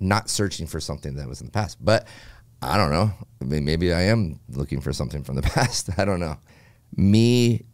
not 0.00 0.30
searching 0.30 0.66
for 0.66 0.80
something 0.80 1.14
that 1.16 1.28
was 1.28 1.40
in 1.40 1.46
the 1.46 1.52
past. 1.52 1.76
But 1.84 2.08
I 2.62 2.76
don't 2.76 2.90
know. 2.90 3.12
I 3.40 3.44
mean, 3.44 3.64
maybe 3.64 3.92
I 3.92 4.02
am 4.02 4.40
looking 4.48 4.80
for 4.80 4.92
something 4.92 5.22
from 5.22 5.36
the 5.36 5.42
past. 5.54 5.90
I 5.98 6.04
don't 6.04 6.20
know. 6.20 6.36
Me 6.96 7.64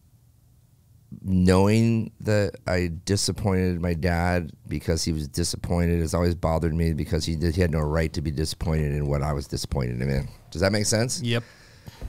knowing 1.22 2.12
that 2.20 2.56
I 2.66 2.92
disappointed 3.04 3.80
my 3.80 3.94
dad 3.94 4.52
because 4.68 5.04
he 5.04 5.12
was 5.12 5.28
disappointed 5.28 6.00
has 6.00 6.14
always 6.14 6.34
bothered 6.34 6.74
me 6.74 6.92
because 6.92 7.24
he 7.24 7.36
did, 7.36 7.54
he 7.54 7.60
had 7.60 7.70
no 7.70 7.80
right 7.80 8.12
to 8.12 8.22
be 8.22 8.30
disappointed 8.30 8.92
in 8.92 9.06
what 9.06 9.22
I 9.22 9.32
was 9.32 9.46
disappointed 9.46 10.00
in. 10.00 10.28
Does 10.50 10.60
that 10.60 10.72
make 10.72 10.86
sense? 10.86 11.22
Yep. 11.22 11.42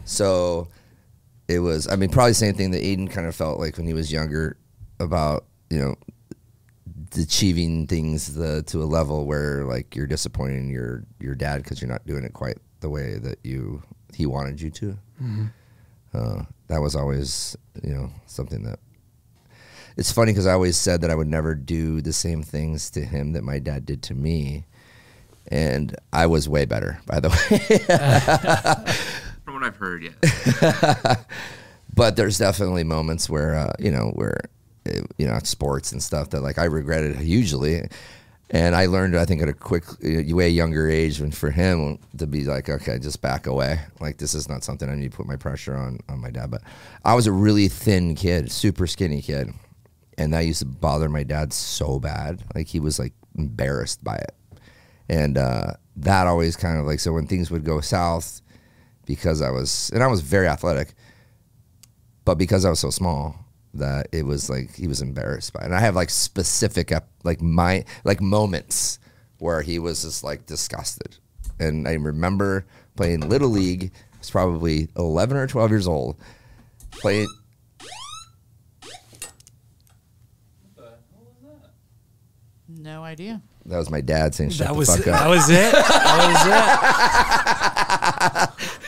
So 0.05 0.67
it 1.47 1.59
was, 1.59 1.87
I 1.87 1.95
mean, 1.95 2.09
probably 2.09 2.31
the 2.31 2.35
same 2.35 2.55
thing 2.55 2.71
that 2.71 2.83
Aiden 2.83 3.09
kind 3.09 3.27
of 3.27 3.35
felt 3.35 3.59
like 3.59 3.77
when 3.77 3.87
he 3.87 3.93
was 3.93 4.11
younger 4.11 4.57
about, 4.99 5.45
you 5.69 5.79
know, 5.79 5.95
achieving 7.17 7.87
things 7.87 8.33
the, 8.35 8.63
to 8.63 8.83
a 8.83 8.85
level 8.85 9.25
where 9.25 9.63
like 9.63 9.95
you're 9.95 10.07
disappointing 10.07 10.69
your, 10.69 11.03
your 11.19 11.35
dad 11.35 11.63
because 11.63 11.81
you're 11.81 11.91
not 11.91 12.05
doing 12.05 12.23
it 12.23 12.33
quite 12.33 12.57
the 12.81 12.89
way 12.89 13.17
that 13.17 13.39
you, 13.43 13.81
he 14.13 14.25
wanted 14.25 14.61
you 14.61 14.69
to. 14.71 14.97
Uh, 16.13 16.43
that 16.67 16.79
was 16.81 16.95
always, 16.95 17.55
you 17.83 17.93
know, 17.93 18.09
something 18.25 18.63
that 18.63 18.79
it's 19.97 20.11
funny 20.11 20.31
because 20.31 20.45
I 20.45 20.53
always 20.53 20.77
said 20.77 21.01
that 21.01 21.09
I 21.09 21.15
would 21.15 21.27
never 21.27 21.55
do 21.55 22.01
the 22.01 22.13
same 22.13 22.43
things 22.43 22.91
to 22.91 23.03
him 23.03 23.33
that 23.33 23.43
my 23.43 23.57
dad 23.57 23.85
did 23.85 24.03
to 24.03 24.13
me. 24.13 24.65
And 25.47 25.95
I 26.13 26.27
was 26.27 26.47
way 26.47 26.65
better, 26.65 26.99
by 27.05 27.19
the 27.19 27.29
way. 27.29 29.17
From 29.43 29.55
what 29.55 29.63
I've 29.63 29.77
heard, 29.77 30.03
yeah. 30.03 31.15
but 31.93 32.15
there's 32.15 32.37
definitely 32.37 32.83
moments 32.83 33.29
where 33.29 33.55
uh, 33.55 33.73
you 33.79 33.89
know 33.89 34.11
where 34.13 34.41
uh, 34.87 35.01
you 35.17 35.25
know 35.25 35.39
sports 35.39 35.93
and 35.93 36.03
stuff 36.03 36.29
that 36.31 36.41
like 36.41 36.57
I 36.57 36.65
regretted 36.65 37.15
hugely, 37.15 37.87
and 38.49 38.75
I 38.75 38.87
learned 38.87 39.17
I 39.17 39.23
think 39.23 39.41
at 39.41 39.47
a 39.47 39.53
quick 39.53 39.85
uh, 40.03 40.35
way 40.35 40.49
younger 40.49 40.89
age 40.89 41.21
when 41.21 41.31
for 41.31 41.49
him 41.49 41.97
to 42.17 42.27
be 42.27 42.43
like 42.43 42.67
okay 42.67 42.99
just 42.99 43.21
back 43.21 43.47
away 43.47 43.79
like 44.01 44.17
this 44.17 44.33
is 44.33 44.49
not 44.49 44.65
something 44.65 44.89
I 44.89 44.95
need 44.95 45.11
to 45.11 45.17
put 45.17 45.27
my 45.27 45.37
pressure 45.37 45.77
on 45.77 45.99
on 46.09 46.19
my 46.19 46.29
dad. 46.29 46.51
But 46.51 46.61
I 47.05 47.15
was 47.15 47.25
a 47.25 47.31
really 47.31 47.69
thin 47.69 48.15
kid, 48.15 48.51
super 48.51 48.85
skinny 48.85 49.21
kid, 49.21 49.53
and 50.17 50.33
that 50.33 50.41
used 50.41 50.59
to 50.59 50.65
bother 50.65 51.09
my 51.09 51.23
dad 51.23 51.53
so 51.53 51.99
bad. 51.99 52.43
Like 52.55 52.67
he 52.67 52.79
was 52.79 52.99
like 52.99 53.13
embarrassed 53.37 54.03
by 54.03 54.15
it, 54.15 54.35
and 55.09 55.37
uh, 55.37 55.73
that 55.97 56.27
always 56.27 56.55
kind 56.55 56.79
of 56.79 56.85
like 56.85 56.99
so 56.99 57.13
when 57.13 57.27
things 57.27 57.51
would 57.51 57.63
go 57.63 57.81
south 57.81 58.41
because 59.05 59.41
I 59.41 59.51
was 59.51 59.89
and 59.93 60.03
I 60.03 60.07
was 60.07 60.21
very 60.21 60.47
athletic 60.47 60.93
but 62.27 62.37
because 62.37 62.65
I 62.65 62.69
was 62.69 62.81
so 62.81 62.89
small 62.89 63.37
that 63.73 64.09
it 64.11 64.25
was 64.25 64.49
like 64.49 64.75
he 64.75 64.85
was 64.85 65.01
embarrassed 65.01 65.53
by 65.53 65.61
it. 65.61 65.67
And 65.67 65.73
I 65.73 65.79
have 65.79 65.95
like 65.95 66.09
specific 66.09 66.91
like 67.23 67.41
my 67.41 67.85
like 68.03 68.19
moments 68.19 68.99
where 69.37 69.61
he 69.61 69.79
was 69.79 70.01
just 70.01 70.25
like 70.25 70.45
disgusted. 70.45 71.15
And 71.57 71.87
I 71.87 71.93
remember 71.93 72.65
playing 72.97 73.29
little 73.29 73.47
league. 73.47 73.93
I 74.13 74.17
was 74.19 74.29
probably 74.29 74.89
11 74.97 75.37
or 75.37 75.47
12 75.47 75.69
years 75.71 75.87
old. 75.87 76.17
Playing 76.91 77.27
No 82.67 82.96
idea. 83.07 83.41
that 83.65 83.77
was 83.77 83.89
my 83.89 84.01
dad 84.01 84.35
saying 84.35 84.51
shut 84.51 84.67
That 84.67 84.73
the 84.73 84.79
was 84.79 84.95
fuck 84.95 85.05
that 85.05 85.23
up. 85.23 85.29
was 85.29 85.49
it. 85.49 85.71
That 85.73 86.27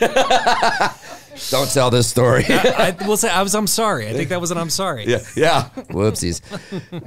it. 0.00 1.40
Don't 1.50 1.70
tell 1.72 1.90
this 1.90 2.06
story. 2.08 2.44
I 2.48 2.94
will 3.06 3.16
say 3.16 3.28
I 3.30 3.42
was. 3.42 3.54
I'm 3.54 3.66
sorry. 3.66 4.08
I 4.08 4.12
think 4.12 4.28
that 4.28 4.40
was 4.40 4.50
an. 4.50 4.58
I'm 4.58 4.70
sorry. 4.70 5.06
yeah, 5.06 5.18
yeah. 5.36 5.68
Whoopsies. 5.90 6.40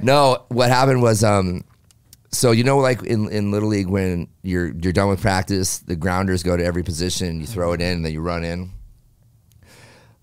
No, 0.02 0.44
what 0.48 0.68
happened 0.70 1.02
was, 1.02 1.22
um, 1.24 1.62
so 2.32 2.50
you 2.50 2.64
know, 2.64 2.78
like 2.78 3.02
in, 3.04 3.28
in 3.30 3.50
little 3.52 3.68
league, 3.68 3.86
when 3.88 4.28
you're 4.42 4.66
you're 4.74 4.92
done 4.92 5.08
with 5.08 5.20
practice, 5.20 5.78
the 5.78 5.96
grounders 5.96 6.42
go 6.42 6.56
to 6.56 6.64
every 6.64 6.82
position, 6.82 7.40
you 7.40 7.46
throw 7.46 7.72
it 7.72 7.80
in, 7.80 7.96
and 7.98 8.04
then 8.04 8.12
you 8.12 8.20
run 8.20 8.44
in. 8.44 8.70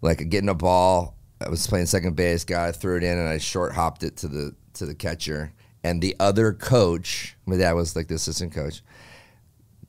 Like 0.02 0.28
getting 0.30 0.50
a 0.50 0.56
ball, 0.56 1.16
I 1.40 1.50
was 1.50 1.66
playing 1.68 1.86
second 1.86 2.16
base, 2.16 2.44
guy 2.44 2.72
threw 2.74 2.98
it 2.98 3.04
in, 3.04 3.18
and 3.18 3.30
I 3.30 3.38
short 3.38 3.72
hopped 3.74 4.04
it 4.04 4.18
to 4.18 4.28
the 4.28 4.54
to 4.74 4.86
the 4.86 4.94
catcher, 4.96 5.54
and 5.84 6.02
the 6.02 6.16
other 6.20 6.54
coach, 6.54 7.36
my 7.46 7.58
dad 7.58 7.74
was 7.74 7.96
like 7.96 8.08
the 8.08 8.16
assistant 8.16 8.54
coach. 8.54 8.82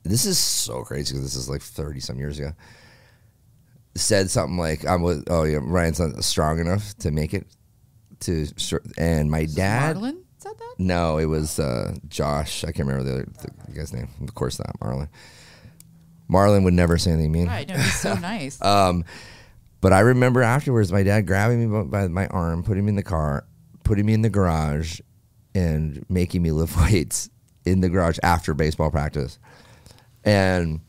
This 0.05 0.27
is 0.27 0.39
so 0.39 0.83
crazy 0.83 1.15
because 1.15 1.25
this 1.25 1.37
is 1.37 1.49
like 1.49 1.63
thirty 1.63 2.01
some 2.01 2.19
years 2.19 2.39
ago. 2.39 2.53
Said 3.95 4.31
something 4.31 4.57
like, 4.57 4.87
"I'm 4.87 5.03
with, 5.03 5.25
oh 5.31 5.45
yeah, 5.45 5.59
Ryan's 5.63 6.01
not 6.01 6.25
strong 6.25 6.59
enough 6.59 6.97
to 6.99 7.11
make 7.11 7.35
it 7.35 7.47
to. 8.21 8.47
And 8.97 9.31
my 9.31 9.45
dad, 9.45 9.97
Marlon 9.97 10.23
said 10.39 10.53
that? 10.59 10.75
no, 10.79 11.19
it 11.19 11.27
was 11.27 11.59
uh, 11.59 11.95
Josh. 12.09 12.65
I 12.65 12.73
can't 12.73 12.89
remember 12.89 13.05
the, 13.05 13.15
other, 13.15 13.29
the 13.69 13.73
guy's 13.73 13.93
name. 13.93 14.09
Of 14.23 14.35
course 14.35 14.59
not, 14.59 14.79
Marlon. 14.81 15.09
Marlon 16.31 16.65
would 16.65 16.75
never 16.75 16.97
say 16.99 17.13
anything 17.13 17.33
mean. 17.33 17.47
Right. 17.47 17.69
No, 17.69 17.75
he's 17.75 18.01
so 18.01 18.15
nice. 18.21 18.61
Um, 18.63 19.05
but 19.81 19.93
I 19.93 20.01
remember 20.01 20.43
afterwards, 20.43 20.93
my 20.93 21.03
dad 21.03 21.27
grabbing 21.27 21.71
me 21.71 21.85
by 21.85 22.09
my 22.09 22.27
arm, 22.29 22.63
putting 22.63 22.85
me 22.85 22.91
in 22.91 22.97
the 22.97 23.03
car, 23.03 23.45
putting 23.85 24.07
me 24.07 24.15
in 24.15 24.23
the 24.23 24.31
garage, 24.31 25.01
and 25.55 26.05
making 26.09 26.43
me 26.43 26.53
lift 26.53 26.77
weights 26.81 27.31
in 27.65 27.81
the 27.81 27.89
garage 27.89 28.19
after 28.23 28.55
baseball 28.55 28.91
practice. 28.91 29.39
And, 30.25 30.81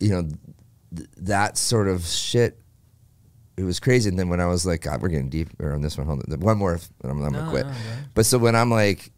you 0.00 0.10
know, 0.10 0.28
th- 0.94 1.08
that 1.18 1.56
sort 1.56 1.88
of 1.88 2.04
shit, 2.06 2.58
it 3.56 3.64
was 3.64 3.80
crazy. 3.80 4.08
And 4.08 4.18
then 4.18 4.28
when 4.28 4.40
I 4.40 4.46
was 4.46 4.64
like, 4.64 4.82
God, 4.82 5.02
we're 5.02 5.08
getting 5.08 5.28
deeper 5.28 5.72
on 5.72 5.82
this 5.82 5.98
one. 5.98 6.06
Hold 6.06 6.22
on. 6.28 6.40
One 6.40 6.58
more, 6.58 6.74
and 7.02 7.10
I'm, 7.10 7.22
I'm 7.22 7.32
going 7.32 7.44
to 7.44 7.50
quit. 7.50 7.66
But 8.14 8.26
so 8.26 8.38
when 8.38 8.54
I'm 8.54 8.70
like 8.70 9.10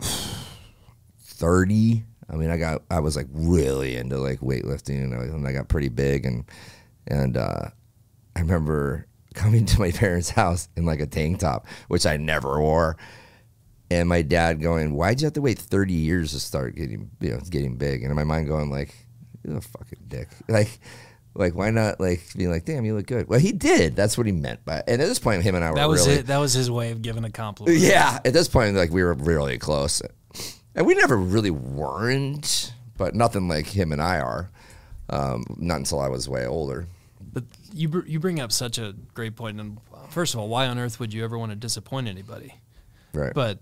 30, 1.20 2.04
I 2.30 2.36
mean, 2.36 2.50
I 2.50 2.56
got, 2.56 2.82
I 2.90 3.00
was 3.00 3.16
like 3.16 3.28
really 3.32 3.96
into 3.96 4.18
like 4.18 4.40
weightlifting 4.40 5.04
and 5.04 5.14
I, 5.14 5.22
and 5.24 5.46
I 5.46 5.52
got 5.52 5.68
pretty 5.68 5.88
big 5.88 6.26
and, 6.26 6.44
and, 7.06 7.36
uh, 7.36 7.68
I 8.34 8.40
remember 8.40 9.06
coming 9.34 9.66
to 9.66 9.80
my 9.80 9.90
parents' 9.92 10.30
house 10.30 10.68
in 10.76 10.84
like 10.84 11.00
a 11.00 11.06
tank 11.06 11.40
top, 11.40 11.66
which 11.88 12.06
I 12.06 12.16
never 12.16 12.60
wore. 12.60 12.96
And 13.92 14.08
my 14.08 14.22
dad 14.22 14.60
going, 14.60 14.94
Why'd 14.94 15.20
you 15.20 15.26
have 15.26 15.34
to 15.34 15.42
wait 15.42 15.58
30 15.58 15.92
years 15.92 16.32
to 16.32 16.40
start 16.40 16.76
getting, 16.76 17.10
you 17.20 17.30
know, 17.30 17.40
getting 17.50 17.76
big? 17.76 18.02
And 18.02 18.10
in 18.10 18.16
my 18.16 18.24
mind 18.24 18.48
going 18.48 18.70
like, 18.70 18.94
You're 19.44 19.58
a 19.58 19.60
fucking 19.60 20.04
dick. 20.08 20.28
Like, 20.48 20.80
like 21.34 21.54
why 21.54 21.70
not 21.70 21.98
like 21.98 22.22
being 22.36 22.50
like, 22.50 22.66
damn, 22.66 22.84
you 22.84 22.94
look 22.94 23.06
good. 23.06 23.26
Well, 23.26 23.40
he 23.40 23.52
did. 23.52 23.96
That's 23.96 24.18
what 24.18 24.26
he 24.26 24.32
meant 24.32 24.64
by 24.66 24.82
and 24.86 25.00
at 25.00 25.08
this 25.08 25.18
point 25.18 25.42
him 25.42 25.54
and 25.54 25.64
I 25.64 25.70
were 25.70 25.76
That 25.76 25.88
was 25.88 26.06
really 26.06 26.20
it. 26.20 26.26
That 26.26 26.38
was 26.38 26.52
his 26.52 26.70
way 26.70 26.90
of 26.90 27.00
giving 27.00 27.24
a 27.24 27.30
compliment. 27.30 27.78
Yeah. 27.80 28.18
At 28.24 28.32
this 28.34 28.48
point, 28.48 28.76
like 28.76 28.90
we 28.90 29.02
were 29.02 29.14
really 29.14 29.58
close. 29.58 30.02
And 30.74 30.86
we 30.86 30.94
never 30.94 31.16
really 31.16 31.50
weren't, 31.50 32.74
but 32.96 33.14
nothing 33.14 33.48
like 33.48 33.66
him 33.66 33.92
and 33.92 34.00
I 34.00 34.20
are. 34.20 34.50
Um, 35.10 35.44
not 35.58 35.76
until 35.76 36.00
I 36.00 36.08
was 36.08 36.28
way 36.28 36.46
older. 36.46 36.86
But 37.32 37.44
you 37.72 37.88
br- 37.88 38.06
you 38.06 38.20
bring 38.20 38.40
up 38.40 38.52
such 38.52 38.78
a 38.78 38.94
great 39.14 39.36
point. 39.36 39.60
And 39.60 39.78
first 40.10 40.34
of 40.34 40.40
all, 40.40 40.48
why 40.48 40.66
on 40.66 40.78
earth 40.78 41.00
would 41.00 41.12
you 41.12 41.24
ever 41.24 41.38
want 41.38 41.50
to 41.52 41.56
disappoint 41.56 42.08
anybody? 42.08 42.54
Right. 43.12 43.32
But 43.34 43.58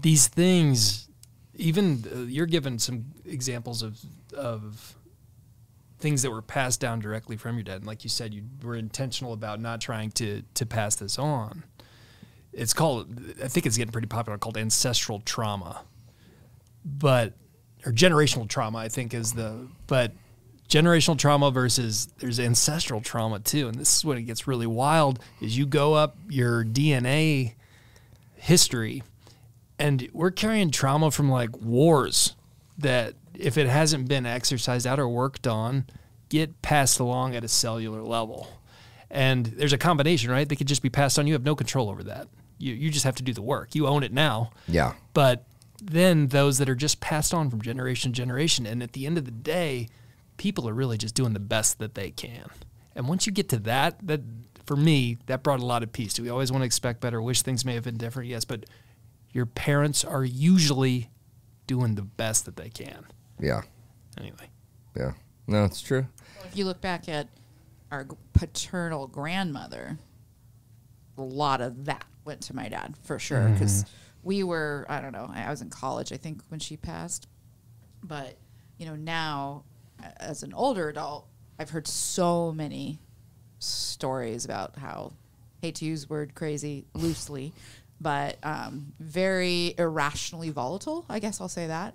these 0.00 0.28
things, 0.28 1.08
even 1.54 2.04
uh, 2.14 2.20
you're 2.20 2.46
given 2.46 2.78
some 2.78 3.06
examples 3.24 3.82
of 3.82 3.98
of 4.36 4.96
things 5.98 6.22
that 6.22 6.30
were 6.30 6.42
passed 6.42 6.80
down 6.80 7.00
directly 7.00 7.36
from 7.36 7.56
your 7.56 7.64
dad. 7.64 7.76
And 7.76 7.86
like 7.86 8.04
you 8.04 8.10
said, 8.10 8.34
you 8.34 8.42
were 8.62 8.76
intentional 8.76 9.32
about 9.32 9.60
not 9.60 9.80
trying 9.80 10.10
to 10.12 10.42
to 10.54 10.66
pass 10.66 10.96
this 10.96 11.18
on. 11.18 11.64
It's 12.52 12.72
called, 12.72 13.20
I 13.42 13.48
think 13.48 13.66
it's 13.66 13.76
getting 13.76 13.90
pretty 13.90 14.06
popular, 14.06 14.38
called 14.38 14.56
ancestral 14.56 15.20
trauma. 15.20 15.82
But 16.84 17.32
or 17.84 17.92
generational 17.92 18.48
trauma, 18.48 18.78
I 18.78 18.88
think 18.88 19.12
is 19.14 19.32
the 19.32 19.66
but 19.86 20.12
generational 20.68 21.18
trauma 21.18 21.50
versus 21.50 22.08
there's 22.18 22.40
ancestral 22.40 23.00
trauma 23.00 23.38
too. 23.38 23.68
And 23.68 23.78
this 23.78 23.96
is 23.96 24.04
when 24.04 24.18
it 24.18 24.22
gets 24.22 24.46
really 24.46 24.66
wild 24.66 25.18
is 25.40 25.56
you 25.56 25.66
go 25.66 25.94
up 25.94 26.16
your 26.28 26.64
DNA 26.64 27.54
history 28.34 29.02
and 29.84 30.08
we're 30.14 30.30
carrying 30.30 30.70
trauma 30.70 31.10
from 31.10 31.28
like 31.28 31.54
wars 31.58 32.34
that 32.78 33.14
if 33.34 33.58
it 33.58 33.66
hasn't 33.66 34.08
been 34.08 34.24
exercised 34.24 34.86
out 34.86 34.98
or 34.98 35.06
worked 35.06 35.46
on 35.46 35.84
get 36.30 36.62
passed 36.62 37.00
along 37.00 37.36
at 37.36 37.44
a 37.44 37.48
cellular 37.48 38.02
level. 38.02 38.48
And 39.10 39.44
there's 39.44 39.74
a 39.74 39.78
combination 39.78 40.30
right? 40.30 40.48
They 40.48 40.56
could 40.56 40.68
just 40.68 40.80
be 40.80 40.88
passed 40.88 41.18
on. 41.18 41.26
You 41.26 41.34
have 41.34 41.44
no 41.44 41.54
control 41.54 41.90
over 41.90 42.02
that. 42.04 42.28
You, 42.56 42.72
you 42.72 42.88
just 42.88 43.04
have 43.04 43.16
to 43.16 43.22
do 43.22 43.34
the 43.34 43.42
work. 43.42 43.74
You 43.74 43.86
own 43.86 44.02
it 44.02 44.12
now. 44.12 44.52
Yeah. 44.66 44.94
but 45.12 45.44
then 45.82 46.28
those 46.28 46.56
that 46.58 46.68
are 46.70 46.74
just 46.74 47.00
passed 47.00 47.34
on 47.34 47.50
from 47.50 47.60
generation 47.60 48.10
to 48.12 48.16
generation 48.16 48.64
and 48.64 48.82
at 48.82 48.94
the 48.94 49.04
end 49.04 49.18
of 49.18 49.26
the 49.26 49.30
day 49.30 49.88
people 50.38 50.66
are 50.66 50.72
really 50.72 50.96
just 50.96 51.14
doing 51.14 51.34
the 51.34 51.40
best 51.40 51.78
that 51.78 51.94
they 51.94 52.10
can. 52.10 52.48
And 52.96 53.06
once 53.06 53.26
you 53.26 53.32
get 53.32 53.50
to 53.50 53.58
that 53.58 53.98
that 54.06 54.22
for 54.64 54.76
me 54.76 55.18
that 55.26 55.42
brought 55.42 55.60
a 55.60 55.66
lot 55.66 55.82
of 55.82 55.92
peace. 55.92 56.14
Do 56.14 56.22
we 56.22 56.30
always 56.30 56.50
want 56.50 56.62
to 56.62 56.66
expect 56.66 57.02
better? 57.02 57.20
Wish 57.20 57.42
things 57.42 57.66
may 57.66 57.74
have 57.74 57.84
been 57.84 57.98
different 57.98 58.30
yes 58.30 58.46
but 58.46 58.64
your 59.34 59.44
parents 59.44 60.04
are 60.04 60.24
usually 60.24 61.10
doing 61.66 61.96
the 61.96 62.02
best 62.02 62.46
that 62.46 62.56
they 62.56 62.70
can 62.70 63.04
Yeah. 63.38 63.62
anyway 64.16 64.48
Yeah. 64.96 65.12
No, 65.46 65.64
it's 65.64 65.82
true. 65.82 66.06
if 66.44 66.56
you 66.56 66.64
look 66.64 66.80
back 66.80 67.08
at 67.08 67.28
our 67.90 68.06
paternal 68.32 69.06
grandmother, 69.06 69.98
a 71.18 71.22
lot 71.22 71.60
of 71.60 71.84
that 71.84 72.06
went 72.24 72.40
to 72.42 72.56
my 72.56 72.68
dad 72.68 72.94
for 73.02 73.18
sure 73.18 73.40
mm-hmm. 73.40 73.52
because 73.54 73.84
we 74.22 74.42
were 74.42 74.86
I 74.88 75.00
don't 75.00 75.12
know 75.12 75.30
I 75.32 75.42
I 75.42 75.50
was 75.50 75.60
in 75.60 75.68
college 75.68 76.12
I 76.12 76.16
think 76.16 76.40
when 76.48 76.60
she 76.60 76.76
passed, 76.76 77.28
but 78.02 78.36
you 78.78 78.86
know 78.86 78.96
now 78.96 79.64
as 80.18 80.42
an 80.42 80.54
older 80.54 80.88
adult 80.88 81.26
I've 81.58 81.70
heard 81.70 81.86
so 81.86 82.52
many 82.52 83.00
stories 83.58 84.44
about 84.44 84.76
how 84.78 85.12
hate 85.60 85.76
to 85.76 85.84
use 85.84 86.10
word 86.10 86.34
crazy 86.34 86.84
loosely, 86.94 87.52
but 88.04 88.36
um, 88.42 88.92
very 89.00 89.74
irrationally 89.78 90.50
volatile. 90.50 91.06
I 91.08 91.18
guess 91.18 91.40
I'll 91.40 91.48
say 91.48 91.68
that. 91.68 91.94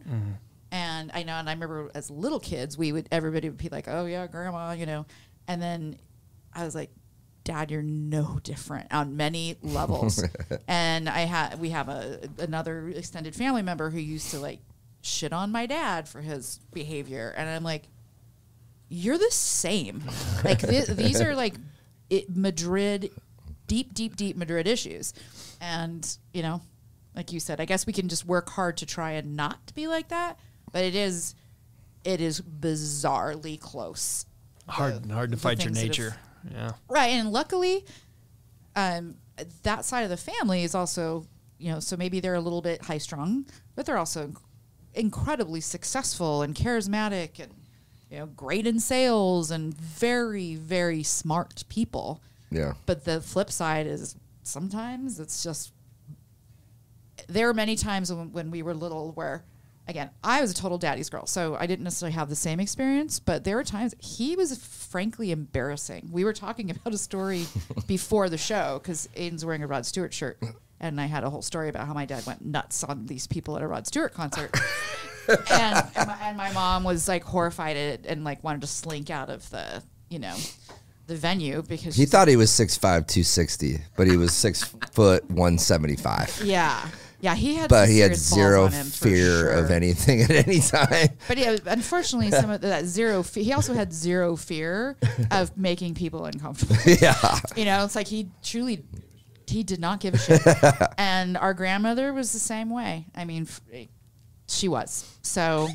And 0.72 1.12
I 1.14 1.22
know, 1.24 1.34
and 1.34 1.48
I 1.48 1.54
remember 1.54 1.92
as 1.96 2.10
little 2.10 2.40
kids, 2.40 2.78
we 2.78 2.92
would 2.92 3.08
everybody 3.12 3.48
would 3.48 3.58
be 3.58 3.70
like, 3.70 3.88
"Oh 3.88 4.06
yeah, 4.06 4.28
grandma," 4.28 4.72
you 4.74 4.86
know, 4.86 5.06
and 5.48 5.62
then 5.62 5.98
I 6.54 6.64
was 6.66 6.76
like, 6.76 6.90
"Dad, 7.44 7.72
you're 7.72 7.82
no 7.84 8.40
different 8.44 8.92
on 8.92 9.16
many 9.18 9.56
levels." 9.62 10.24
and 10.68 11.08
I 11.08 11.22
had 11.22 11.60
we 11.60 11.70
have 11.70 11.90
a 11.90 12.20
another 12.40 12.90
extended 12.90 13.36
family 13.36 13.62
member 13.62 13.90
who 13.90 14.00
used 14.00 14.32
to 14.32 14.40
like 14.40 14.60
shit 15.02 15.32
on 15.32 15.52
my 15.52 15.66
dad 15.66 16.08
for 16.10 16.22
his 16.22 16.60
behavior, 16.74 17.34
and 17.38 17.50
I'm 17.50 17.64
like, 17.64 17.84
"You're 18.90 19.18
the 19.18 19.32
same." 19.32 20.04
like 20.44 20.60
th- 20.60 20.88
these 20.88 21.20
are 21.22 21.36
like 21.36 21.56
it, 22.10 22.36
Madrid, 22.36 23.10
deep, 23.68 23.94
deep, 23.94 24.16
deep 24.16 24.36
Madrid 24.36 24.68
issues, 24.68 25.14
and 25.62 26.18
you 26.34 26.42
know, 26.42 26.62
like 27.16 27.32
you 27.32 27.40
said, 27.40 27.60
I 27.60 27.66
guess 27.66 27.86
we 27.88 27.94
can 27.94 28.08
just 28.08 28.26
work 28.26 28.50
hard 28.50 28.78
to 28.78 28.86
try 28.86 29.12
and 29.14 29.36
not 29.36 29.74
be 29.76 29.88
like 29.88 30.10
that. 30.10 30.38
But 30.72 30.84
it 30.84 30.96
is, 30.96 31.34
it 32.04 32.22
is 32.22 32.42
bizarrely 32.42 33.60
close. 33.60 34.26
hard 34.68 35.04
The- 35.04 35.14
hard 35.14 35.32
to 35.32 35.36
the 35.36 35.42
fight 35.42 35.58
your 35.64 35.74
things 35.74 35.78
that 35.78 35.82
have- 35.82 35.90
nature 35.90 36.18
yeah 36.52 36.72
Right, 36.88 37.08
and 37.08 37.32
luckily, 37.32 37.86
um, 38.76 39.16
that 39.64 39.84
side 39.84 40.04
of 40.04 40.10
the 40.10 40.18
family 40.18 40.64
is 40.64 40.76
also, 40.76 41.26
you 41.58 41.72
know, 41.72 41.80
so 41.80 41.98
maybe 41.98 42.20
they're 42.20 42.36
a 42.36 42.40
little 42.42 42.62
bit 42.62 42.84
high 42.84 42.98
strung, 43.00 43.46
but 43.76 43.86
they're 43.86 43.98
also 43.98 44.32
incredibly 44.94 45.62
successful 45.62 46.42
and 46.42 46.56
charismatic 46.56 47.40
and 47.40 47.52
you 48.10 48.18
know 48.18 48.26
great 48.26 48.66
in 48.66 48.80
sales 48.80 49.52
and 49.52 49.74
very 49.76 50.56
very 50.56 51.04
smart 51.04 51.64
people. 51.70 52.22
Yeah. 52.52 52.74
But 52.86 53.06
the 53.06 53.22
flip 53.22 53.52
side 53.52 53.86
is 53.88 54.16
sometimes 54.50 55.20
it's 55.20 55.44
just 55.44 55.74
there 57.28 57.50
are 57.50 57.54
many 57.54 57.76
times 57.76 58.12
when, 58.12 58.32
when 58.32 58.52
we 58.52 58.62
were 58.62 58.74
little 58.74 59.12
where 59.14 59.44
again, 59.90 60.12
I 60.24 60.40
was 60.40 60.52
a 60.52 60.54
total 60.54 60.78
daddy's 60.78 61.10
girl, 61.10 61.26
so 61.26 61.58
I 61.60 61.66
didn't 61.66 61.84
necessarily 61.84 62.14
have 62.14 62.30
the 62.30 62.36
same 62.36 62.60
experience. 62.60 63.20
But 63.20 63.44
there 63.44 63.56
were 63.56 63.64
times 63.64 63.96
he 64.00 64.36
was 64.36 64.56
frankly 64.64 65.32
embarrassing. 65.32 66.10
We 66.12 66.24
were 66.24 66.34
talking 66.34 66.70
about 66.72 66.94
a 66.94 66.98
story 66.98 67.48
before 67.88 68.30
the 68.30 68.38
show 68.38 68.80
because 68.82 69.10
Aiden's 69.16 69.44
wearing 69.44 69.64
a 69.64 69.68
Rod 69.68 69.86
Stewart 69.86 70.14
shirt, 70.14 70.42
and 70.80 71.02
I 71.02 71.08
had 71.08 71.24
a 71.24 71.30
whole 71.30 71.42
story 71.42 71.70
about 71.70 71.88
how 71.88 71.94
my 71.94 72.06
dad 72.06 72.26
went 72.26 72.46
nuts 72.46 72.84
on 72.84 73.08
these 73.08 73.28
people 73.28 73.58
at 73.58 73.64
a 73.64 73.68
Rod 73.68 73.88
Stewart 73.88 74.14
concert. 74.14 74.56
and, 75.28 75.86
and, 75.96 76.08
my, 76.08 76.18
and 76.22 76.38
my 76.38 76.52
mom 76.54 76.84
was 76.84 77.08
like 77.08 77.24
horrified 77.24 77.76
at 77.76 78.00
it 78.00 78.06
and 78.08 78.24
like 78.24 78.44
wanted 78.44 78.62
to 78.62 78.68
slink 78.68 79.10
out 79.10 79.30
of 79.30 79.50
the, 79.50 79.84
you 80.10 80.20
know, 80.20 80.36
the 81.10 81.16
venue 81.18 81.62
because 81.62 81.96
He 81.98 82.06
thought 82.06 82.28
he 82.30 82.38
was 82.38 82.50
6'5", 82.52 82.80
260, 82.80 83.80
but 83.98 84.08
he 84.08 84.16
was 84.16 84.34
six 84.34 84.64
foot 84.94 85.30
one 85.30 85.58
seventy 85.58 85.98
five. 85.98 86.42
yeah, 86.44 86.88
yeah, 87.22 87.36
he 87.36 87.56
had, 87.56 87.70
But 87.70 87.90
he 87.90 88.00
had 88.00 88.16
zero 88.16 88.66
on 88.66 88.72
him 88.72 88.86
for 88.86 89.10
fear 89.10 89.52
of 89.52 89.72
anything 89.72 90.22
at 90.22 90.32
any 90.32 90.62
time. 90.62 91.10
But 91.28 91.38
yeah, 91.38 91.58
unfortunately, 91.66 92.32
some 92.42 92.50
of 92.50 92.62
that 92.62 92.86
zero. 92.86 93.24
Fe- 93.24 93.44
he 93.44 93.52
also 93.52 93.74
had 93.74 93.92
zero 93.92 94.38
fear 94.38 94.96
of 95.32 95.58
making 95.58 95.96
people 95.96 96.24
uncomfortable. 96.26 96.78
yeah. 97.02 97.40
You 97.58 97.66
know, 97.66 97.84
it's 97.84 97.96
like 97.96 98.08
he 98.08 98.30
truly, 98.42 98.86
he 99.48 99.64
did 99.64 99.82
not 99.82 100.00
give 100.00 100.14
a 100.14 100.18
shit. 100.18 100.42
and 100.98 101.36
our 101.36 101.54
grandmother 101.54 102.14
was 102.14 102.32
the 102.32 102.40
same 102.40 102.70
way. 102.70 103.06
I 103.14 103.26
mean, 103.26 103.48
she 104.48 104.70
was. 104.70 105.04
So, 105.22 105.68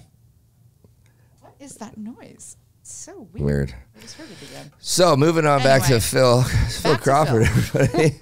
what 1.40 1.54
is 1.60 1.74
that 1.76 1.98
noise? 1.98 2.56
It's 2.84 2.92
so 2.92 3.26
weird. 3.32 3.46
Weird. 3.46 3.74
I 3.96 4.00
just 4.02 4.16
heard 4.18 4.28
it 4.30 4.42
again. 4.50 4.70
So 4.78 5.16
moving 5.16 5.46
on 5.46 5.62
back 5.62 5.84
to 5.84 5.86
Anyway. 5.86 6.00
Phil, 6.00 6.42
Phil 6.82 6.96
to 6.96 7.00
Crawford, 7.00 7.44
everybody. 7.44 8.16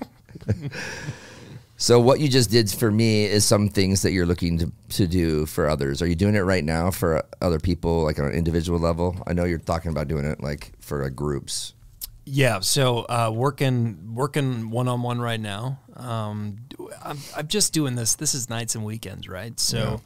so 1.76 1.98
what 1.98 2.20
you 2.20 2.28
just 2.28 2.48
did 2.48 2.70
for 2.70 2.88
me 2.88 3.24
is 3.24 3.44
some 3.44 3.68
things 3.68 4.02
that 4.02 4.12
you're 4.12 4.24
looking 4.24 4.58
to, 4.58 4.70
to 4.90 5.08
do 5.08 5.46
for 5.46 5.68
others. 5.68 6.00
Are 6.00 6.06
you 6.06 6.14
doing 6.14 6.36
it 6.36 6.42
right 6.42 6.62
now 6.62 6.92
for 6.92 7.24
other 7.40 7.58
people, 7.58 8.04
like 8.04 8.20
on 8.20 8.26
an 8.26 8.34
individual 8.34 8.78
level? 8.78 9.20
I 9.26 9.32
know 9.32 9.42
you're 9.42 9.58
talking 9.58 9.90
about 9.90 10.06
doing 10.06 10.24
it 10.24 10.40
like 10.40 10.70
for 10.78 11.02
like 11.02 11.16
groups. 11.16 11.74
Yeah, 12.24 12.60
so 12.60 12.98
uh, 13.08 13.32
working 13.34 14.14
working 14.14 14.70
one 14.70 14.86
on 14.86 15.02
one 15.02 15.20
right 15.20 15.40
now. 15.40 15.80
Um, 15.96 16.58
I'm, 17.04 17.18
I'm 17.36 17.48
just 17.48 17.72
doing 17.72 17.96
this. 17.96 18.14
This 18.14 18.32
is 18.32 18.48
nights 18.48 18.76
and 18.76 18.84
weekends, 18.84 19.28
right? 19.28 19.58
So 19.58 20.00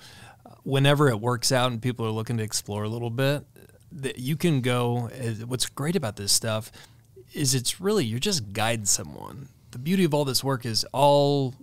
uh, 0.46 0.50
whenever 0.62 1.10
it 1.10 1.20
works 1.20 1.52
out 1.52 1.72
and 1.72 1.82
people 1.82 2.06
are 2.06 2.10
looking 2.10 2.38
to 2.38 2.42
explore 2.42 2.84
a 2.84 2.88
little 2.88 3.10
bit, 3.10 3.44
that 3.92 4.18
you 4.18 4.36
can 4.36 4.60
go. 4.60 5.08
What's 5.46 5.66
great 5.66 5.96
about 5.96 6.16
this 6.16 6.32
stuff 6.32 6.70
is 7.32 7.54
it's 7.54 7.80
really 7.80 8.04
you're 8.04 8.18
just 8.18 8.52
guiding 8.52 8.86
someone. 8.86 9.48
The 9.70 9.78
beauty 9.78 10.04
of 10.04 10.14
all 10.14 10.24
this 10.24 10.42
work 10.42 10.64
is 10.64 10.84
all 10.92 11.54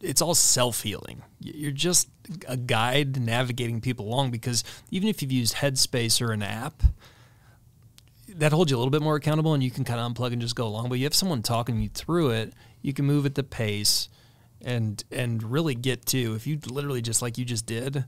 it's 0.00 0.20
all 0.20 0.34
self 0.34 0.82
healing. 0.82 1.22
You're 1.40 1.72
just 1.72 2.08
a 2.46 2.56
guide 2.56 3.20
navigating 3.20 3.80
people 3.80 4.06
along 4.06 4.30
because 4.30 4.64
even 4.90 5.08
if 5.08 5.22
you've 5.22 5.32
used 5.32 5.56
Headspace 5.56 6.20
or 6.20 6.32
an 6.32 6.42
app, 6.42 6.82
that 8.28 8.52
holds 8.52 8.70
you 8.70 8.76
a 8.76 8.78
little 8.78 8.90
bit 8.90 9.02
more 9.02 9.16
accountable 9.16 9.54
and 9.54 9.62
you 9.62 9.70
can 9.70 9.84
kind 9.84 10.00
of 10.00 10.12
unplug 10.12 10.32
and 10.32 10.40
just 10.40 10.56
go 10.56 10.66
along. 10.66 10.88
But 10.88 10.98
you 10.98 11.04
have 11.04 11.14
someone 11.14 11.42
talking 11.42 11.80
you 11.80 11.88
through 11.88 12.30
it, 12.30 12.52
you 12.82 12.92
can 12.92 13.04
move 13.04 13.26
at 13.26 13.34
the 13.34 13.42
pace 13.42 14.08
and 14.62 15.02
and 15.10 15.42
really 15.42 15.74
get 15.74 16.06
to 16.06 16.34
if 16.34 16.46
you 16.46 16.58
literally 16.66 17.02
just 17.02 17.20
like 17.20 17.36
you 17.36 17.44
just 17.44 17.66
did 17.66 18.04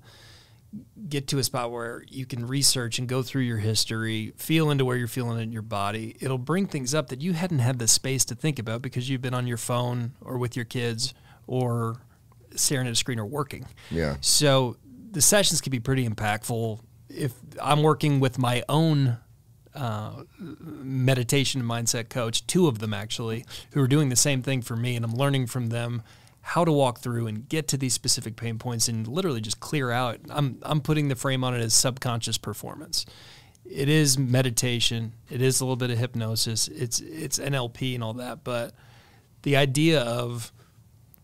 get 1.09 1.29
to 1.29 1.39
a 1.39 1.45
spot 1.45 1.71
where 1.71 2.05
you 2.09 2.27
can 2.27 2.47
research 2.47 2.99
and 2.99 3.09
go 3.09 3.23
through 3.23 3.43
your 3.43 3.59
history, 3.59 4.33
feel 4.37 4.71
into 4.71 4.85
where 4.85 4.97
you're 4.97 5.09
feeling 5.09 5.41
in 5.41 5.53
your 5.53 5.63
body. 5.63 6.17
It'll 6.21 6.39
bring 6.39 6.67
things 6.67 6.95
up 6.95 7.09
that 7.09 7.21
you 7.21 7.33
hadn't 7.33 7.61
had 7.61 7.79
the 7.79 7.89
space 7.89 8.25
to 8.27 8.35
think 8.35 8.59
about 8.59 8.83
because 8.83 9.09
you've 9.09 9.23
been 9.23 9.35
on 9.35 9.47
your 9.47 9.57
phone 9.57 10.13
or 10.21 10.39
with 10.39 10.57
your 10.57 10.65
kids 10.65 11.15
or 11.47 12.01
staring 12.55 12.87
at 12.87 12.93
a 12.93 12.97
screen 12.97 13.19
or 13.19 13.27
working. 13.27 13.67
Yeah. 13.91 14.17
So 14.21 14.77
the 15.11 15.23
sessions 15.23 15.61
can 15.61 15.71
be 15.71 15.81
pretty 15.81 16.07
impactful. 16.07 16.81
If 17.09 17.33
I'm 17.63 17.83
working 17.83 18.21
with 18.21 18.39
my 18.39 18.63
own 18.69 19.19
uh, 19.75 20.25
meditation 20.39 21.61
and 21.61 21.71
mindset 21.71 22.09
coach, 22.09 22.47
two 22.47 22.67
of 22.67 22.79
them 22.81 22.93
actually, 22.93 23.45
who 23.73 23.83
are 23.83 23.89
doing 23.89 24.09
the 24.09 24.17
same 24.17 24.43
thing 24.43 24.63
for 24.63 24.77
me, 24.77 24.97
and 24.97 25.05
I'm 25.05 25.15
learning 25.15 25.47
from 25.47 25.69
them 25.69 26.03
how 26.51 26.65
to 26.65 26.71
walk 26.71 27.01
through 27.01 27.27
and 27.27 27.49
get 27.49 27.67
to 27.67 27.77
these 27.77 27.93
specific 27.93 28.37
pain 28.37 28.57
points 28.57 28.87
and 28.87 29.09
literally 29.09 29.41
just 29.41 29.59
clear 29.59 29.91
out. 29.91 30.21
I'm 30.31 30.61
I'm 30.63 30.81
putting 30.81 31.09
the 31.09 31.17
frame 31.17 31.43
on 31.43 31.57
it 31.57 31.61
as 31.61 31.75
subconscious 31.75 32.39
performance. 32.39 33.05
It 33.65 33.89
is 33.89 34.17
meditation. 34.17 35.15
It 35.29 35.43
is 35.43 35.61
a 35.61 35.65
little 35.65 35.75
bit 35.75 35.91
of 35.91 35.99
hypnosis. 35.99 36.69
It's 36.69 37.01
it's 37.01 37.41
NLP 37.41 37.97
and 37.97 38.05
all 38.05 38.15
that, 38.15 38.45
but 38.45 38.75
the 39.43 39.57
idea 39.57 40.01
of 40.01 40.53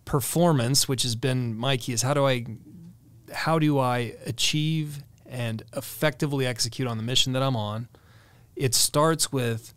performance, 0.04 0.88
which 0.88 1.04
has 1.04 1.14
been 1.14 1.56
my 1.56 1.76
key, 1.76 1.92
is 1.92 2.02
how 2.02 2.14
do 2.14 2.26
I 2.26 2.44
how 3.32 3.60
do 3.60 3.78
I 3.78 4.14
achieve 4.26 5.04
and 5.24 5.62
effectively 5.76 6.46
execute 6.46 6.88
on 6.88 6.96
the 6.96 7.04
mission 7.04 7.32
that 7.34 7.44
I'm 7.44 7.54
on? 7.54 7.86
It 8.56 8.74
starts 8.74 9.30
with 9.30 9.72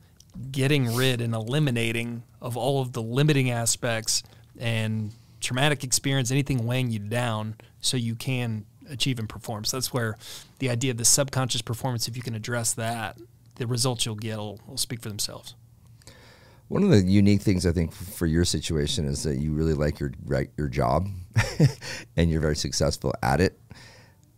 getting 0.52 0.96
rid 0.96 1.22
and 1.22 1.36
eliminating 1.36 2.24
of 2.42 2.58
all 2.58 2.82
of 2.82 2.94
the 2.94 3.02
limiting 3.04 3.52
aspects 3.52 4.24
and 4.58 5.14
traumatic 5.46 5.84
experience, 5.84 6.32
anything 6.32 6.66
weighing 6.66 6.90
you 6.90 7.00
down, 7.00 7.56
so 7.80 7.96
you 7.98 8.16
can 8.16 8.66
achieve 8.90 9.20
and 9.20 9.30
perform. 9.30 9.64
So 9.64 9.78
that's 9.78 9.94
where 9.94 10.18
the 10.60 10.70
idea 10.70 10.92
of 10.92 10.98
the 10.98 11.06
subconscious 11.06 11.62
performance, 11.62 12.08
if 12.08 12.18
you 12.18 12.24
can 12.24 12.36
address 12.36 12.74
that, 12.74 13.18
the 13.56 13.68
results 13.68 14.06
you'll 14.06 14.16
get 14.16 14.38
will, 14.38 14.60
will 14.68 14.78
speak 14.78 15.02
for 15.02 15.10
themselves. 15.10 15.56
One 16.68 16.84
of 16.84 16.90
the 16.90 17.04
unique 17.04 17.42
things 17.42 17.66
I 17.66 17.72
think 17.72 17.94
for 17.94 18.26
your 18.26 18.44
situation 18.44 19.06
is 19.06 19.22
that 19.24 19.38
you 19.38 19.54
really 19.54 19.76
like 19.76 20.00
your 20.00 20.12
your 20.58 20.68
job, 20.68 21.08
and 22.18 22.32
you're 22.32 22.42
very 22.42 22.56
successful 22.56 23.14
at 23.22 23.40
it, 23.40 23.60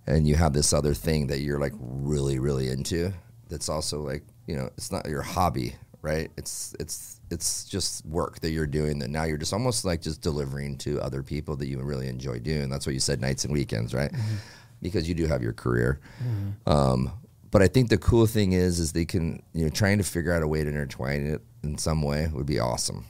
and 0.05 0.27
you 0.27 0.35
have 0.35 0.51
this 0.51 0.73
other 0.73 0.93
thing 0.93 1.27
that 1.27 1.39
you're 1.39 1.59
like 1.59 1.73
really 1.79 2.37
really 2.37 2.67
into. 2.67 3.13
That's 3.47 3.69
also 3.69 4.01
like 4.01 4.23
you 4.45 4.57
know 4.57 4.69
it's 4.75 4.91
not 4.91 5.07
your 5.07 5.21
hobby, 5.21 5.75
right? 6.01 6.31
It's 6.37 6.75
it's 6.79 7.19
it's 7.29 7.65
just 7.65 8.05
work 8.05 8.39
that 8.39 8.51
you're 8.51 8.67
doing 8.67 8.99
that 8.99 9.09
now 9.09 9.23
you're 9.23 9.37
just 9.37 9.53
almost 9.53 9.83
like 9.83 10.01
just 10.01 10.21
delivering 10.21 10.77
to 10.77 11.01
other 11.01 11.21
people 11.21 11.55
that 11.57 11.67
you 11.67 11.79
really 11.81 12.07
enjoy 12.07 12.39
doing. 12.39 12.69
That's 12.69 12.85
what 12.85 12.93
you 12.93 12.99
said 12.99 13.21
nights 13.21 13.43
and 13.43 13.53
weekends, 13.53 13.93
right? 13.93 14.11
Mm-hmm. 14.11 14.35
Because 14.81 15.09
you 15.09 15.15
do 15.15 15.25
have 15.25 15.41
your 15.41 15.53
career. 15.53 15.99
Mm-hmm. 16.23 16.71
Um, 16.71 17.11
but 17.49 17.61
I 17.61 17.67
think 17.67 17.89
the 17.89 17.97
cool 17.97 18.27
thing 18.27 18.53
is, 18.53 18.79
is 18.79 18.91
they 18.93 19.05
can, 19.05 19.41
you 19.53 19.63
know, 19.63 19.69
trying 19.69 19.97
to 19.97 20.03
figure 20.03 20.33
out 20.33 20.43
a 20.43 20.47
way 20.47 20.63
to 20.63 20.69
intertwine 20.69 21.25
it 21.25 21.41
in 21.63 21.77
some 21.77 22.01
way 22.01 22.29
would 22.31 22.45
be 22.45 22.59
awesome. 22.59 23.05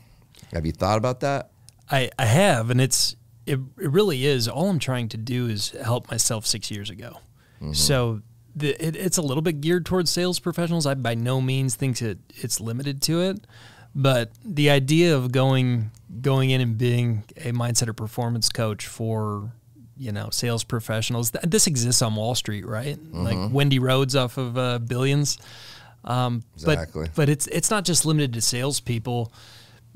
Have 0.54 0.66
you 0.66 0.72
thought 0.72 0.98
about 0.98 1.20
that? 1.22 1.52
I, 1.90 2.10
I 2.18 2.26
have, 2.26 2.70
and 2.70 2.80
it's 2.80 3.16
it, 3.46 3.60
it 3.78 3.90
really 3.92 4.26
is. 4.26 4.48
All 4.48 4.70
I'm 4.70 4.80
trying 4.80 5.10
to 5.10 5.18
do 5.18 5.48
is 5.48 5.72
help 5.72 6.10
myself 6.12 6.46
six 6.46 6.70
years 6.70 6.90
ago. 6.90 7.20
Mm-hmm. 7.62 7.74
So 7.74 8.22
the, 8.58 8.70
it, 8.86 8.96
it's 8.96 9.18
a 9.18 9.22
little 9.22 9.42
bit 9.42 9.62
geared 9.62 9.86
towards 9.86 10.10
sales 10.10 10.40
professionals. 10.40 10.86
I 10.86 10.94
by 10.96 11.16
no 11.16 11.42
means 11.42 11.76
think 11.76 12.00
that 12.00 12.18
it's 12.36 12.60
limited 12.60 13.02
to 13.04 13.22
it, 13.22 13.46
but 13.94 14.32
the 14.44 14.70
idea 14.70 15.16
of 15.16 15.32
going 15.32 15.92
going 16.22 16.50
in 16.50 16.62
and 16.62 16.78
being 16.78 17.24
a 17.38 17.52
mindset 17.52 17.88
or 17.88 17.94
performance 17.94 18.50
coach 18.50 18.88
for 18.88 19.52
you 19.98 20.12
know 20.12 20.30
sales 20.32 20.64
professionals 20.64 21.32
th- 21.32 21.44
this 21.46 21.68
exists 21.68 22.02
on 22.02 22.16
Wall 22.16 22.36
Street, 22.36 22.66
right? 22.66 22.98
Like 23.12 23.52
Wendy 23.52 23.80
Rhodes 23.80 24.16
off 24.16 24.38
of 24.38 24.58
uh, 24.58 24.80
Billions. 24.80 25.38
Um, 26.04 26.44
Exactly. 26.56 27.06
But 27.06 27.16
but 27.16 27.30
it's 27.30 27.48
it's 27.48 27.70
not 27.70 27.86
just 27.86 28.06
limited 28.06 28.34
to 28.34 28.42
salespeople 28.42 29.32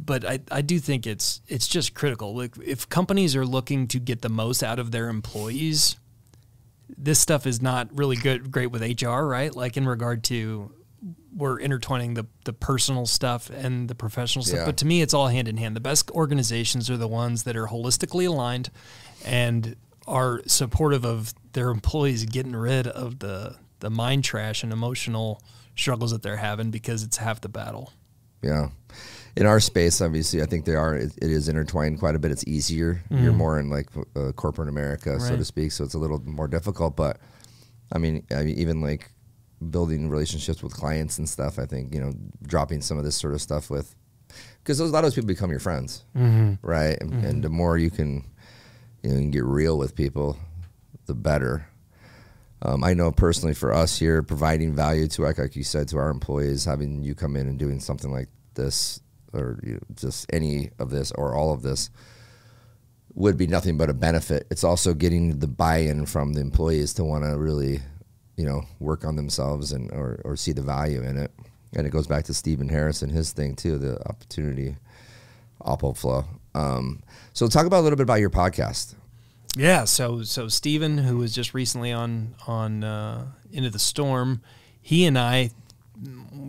but 0.03 0.25
I, 0.25 0.39
I 0.51 0.61
do 0.61 0.79
think 0.79 1.05
it's 1.05 1.41
it's 1.47 1.67
just 1.67 1.93
critical. 1.93 2.35
Like 2.35 2.55
if 2.65 2.89
companies 2.89 3.35
are 3.35 3.45
looking 3.45 3.87
to 3.89 3.99
get 3.99 4.21
the 4.21 4.29
most 4.29 4.63
out 4.63 4.79
of 4.79 4.91
their 4.91 5.09
employees, 5.09 5.97
this 6.97 7.19
stuff 7.19 7.47
is 7.47 7.61
not 7.61 7.89
really 7.95 8.15
good 8.15 8.51
great 8.51 8.67
with 8.67 8.81
HR, 8.81 9.21
right? 9.21 9.55
Like 9.55 9.77
in 9.77 9.87
regard 9.87 10.23
to 10.25 10.73
we're 11.35 11.59
intertwining 11.59 12.13
the 12.13 12.25
the 12.45 12.53
personal 12.53 13.05
stuff 13.05 13.49
and 13.49 13.87
the 13.87 13.95
professional 13.95 14.43
stuff. 14.43 14.59
Yeah. 14.59 14.65
But 14.65 14.77
to 14.77 14.85
me 14.85 15.01
it's 15.01 15.13
all 15.13 15.27
hand 15.27 15.47
in 15.47 15.57
hand. 15.57 15.75
The 15.75 15.81
best 15.81 16.11
organizations 16.11 16.89
are 16.89 16.97
the 16.97 17.07
ones 17.07 17.43
that 17.43 17.55
are 17.55 17.67
holistically 17.67 18.27
aligned 18.27 18.69
and 19.25 19.75
are 20.07 20.41
supportive 20.45 21.05
of 21.05 21.33
their 21.53 21.69
employees 21.69 22.25
getting 22.25 22.55
rid 22.55 22.87
of 22.87 23.19
the 23.19 23.55
the 23.79 23.89
mind 23.89 24.23
trash 24.23 24.63
and 24.63 24.71
emotional 24.71 25.41
struggles 25.75 26.11
that 26.11 26.21
they're 26.21 26.37
having 26.37 26.71
because 26.71 27.03
it's 27.03 27.17
half 27.17 27.41
the 27.41 27.49
battle. 27.49 27.91
Yeah. 28.41 28.69
In 29.35 29.45
our 29.45 29.59
space, 29.59 30.01
obviously, 30.01 30.41
I 30.41 30.45
think 30.45 30.65
they 30.65 30.75
are. 30.75 30.95
It, 30.95 31.13
it 31.21 31.31
is 31.31 31.47
intertwined 31.47 31.99
quite 31.99 32.15
a 32.15 32.19
bit. 32.19 32.31
It's 32.31 32.43
easier. 32.47 33.01
You're 33.09 33.31
more 33.33 33.59
in 33.59 33.69
like 33.69 33.87
uh, 34.15 34.31
corporate 34.33 34.67
America, 34.69 35.19
so 35.19 35.31
to 35.37 35.45
speak. 35.45 35.71
So 35.71 35.83
it's 35.85 35.93
a 35.93 35.99
little 35.99 36.19
more 36.25 36.47
difficult. 36.47 36.95
But 36.97 37.17
I 37.93 37.97
mean, 37.97 38.23
I 38.35 38.43
mean, 38.43 38.57
even 38.57 38.81
like 38.81 39.09
building 39.69 40.09
relationships 40.09 40.61
with 40.63 40.73
clients 40.73 41.17
and 41.17 41.29
stuff. 41.29 41.59
I 41.59 41.65
think 41.65 41.93
you 41.93 42.01
know, 42.01 42.13
dropping 42.45 42.81
some 42.81 42.97
of 42.97 43.03
this 43.05 43.15
sort 43.15 43.33
of 43.33 43.41
stuff 43.41 43.69
with 43.69 43.95
because 44.63 44.79
a 44.79 44.85
lot 44.85 44.99
of 44.99 45.03
those 45.05 45.15
people 45.15 45.27
become 45.27 45.49
your 45.51 45.59
friends, 45.59 46.03
right? 46.61 46.97
And, 47.01 47.13
and 47.25 47.43
the 47.43 47.49
more 47.49 47.77
you 47.77 47.89
can, 47.89 48.25
you 49.03 49.09
know, 49.09 49.15
you 49.15 49.21
can 49.21 49.31
get 49.31 49.43
real 49.43 49.77
with 49.77 49.95
people, 49.95 50.37
the 51.05 51.13
better. 51.15 51.67
Um, 52.63 52.83
I 52.83 52.93
know 52.93 53.11
personally 53.11 53.55
for 53.55 53.73
us 53.73 53.97
here, 53.97 54.21
providing 54.21 54.75
value 54.75 55.07
to, 55.07 55.23
like, 55.23 55.39
like 55.39 55.55
you 55.55 55.63
said, 55.63 55.87
to 55.89 55.97
our 55.97 56.09
employees, 56.11 56.63
having 56.65 57.03
you 57.03 57.15
come 57.15 57.35
in 57.35 57.47
and 57.47 57.57
doing 57.57 57.79
something 57.79 58.11
like 58.11 58.29
this, 58.53 59.01
or 59.33 59.59
you 59.63 59.73
know, 59.73 59.79
just 59.95 60.25
any 60.31 60.71
of 60.79 60.89
this, 60.89 61.11
or 61.11 61.35
all 61.35 61.53
of 61.53 61.61
this, 61.61 61.89
would 63.13 63.37
be 63.37 63.47
nothing 63.47 63.77
but 63.77 63.89
a 63.89 63.93
benefit. 63.93 64.47
It's 64.49 64.63
also 64.63 64.93
getting 64.93 65.39
the 65.39 65.47
buy-in 65.47 66.05
from 66.05 66.33
the 66.33 66.41
employees 66.41 66.93
to 66.93 67.03
want 67.03 67.23
to 67.23 67.37
really, 67.37 67.79
you 68.37 68.45
know, 68.45 68.63
work 68.79 69.05
on 69.05 69.15
themselves 69.15 69.71
and 69.71 69.91
or, 69.91 70.21
or 70.23 70.35
see 70.35 70.53
the 70.53 70.61
value 70.61 71.01
in 71.01 71.17
it. 71.17 71.31
And 71.73 71.87
it 71.87 71.89
goes 71.89 72.07
back 72.07 72.25
to 72.25 72.33
Steven 72.33 72.69
Harris 72.69 73.01
and 73.01 73.11
his 73.11 73.31
thing 73.31 73.55
too, 73.55 73.77
the 73.77 73.99
opportunity, 74.07 74.75
Oppo 75.61 75.95
flow. 75.95 76.25
Um, 76.53 77.01
so 77.33 77.47
talk 77.47 77.65
about 77.65 77.79
a 77.79 77.83
little 77.83 77.97
bit 77.97 78.03
about 78.03 78.19
your 78.19 78.29
podcast. 78.29 78.95
Yeah, 79.57 79.83
so 79.83 80.23
so 80.23 80.47
Steven, 80.47 80.97
who 80.97 81.17
was 81.17 81.35
just 81.35 81.53
recently 81.53 81.91
on 81.91 82.35
on 82.47 82.83
uh, 82.83 83.27
Into 83.51 83.69
the 83.69 83.79
Storm, 83.79 84.41
he 84.81 85.05
and 85.05 85.17
I 85.17 85.51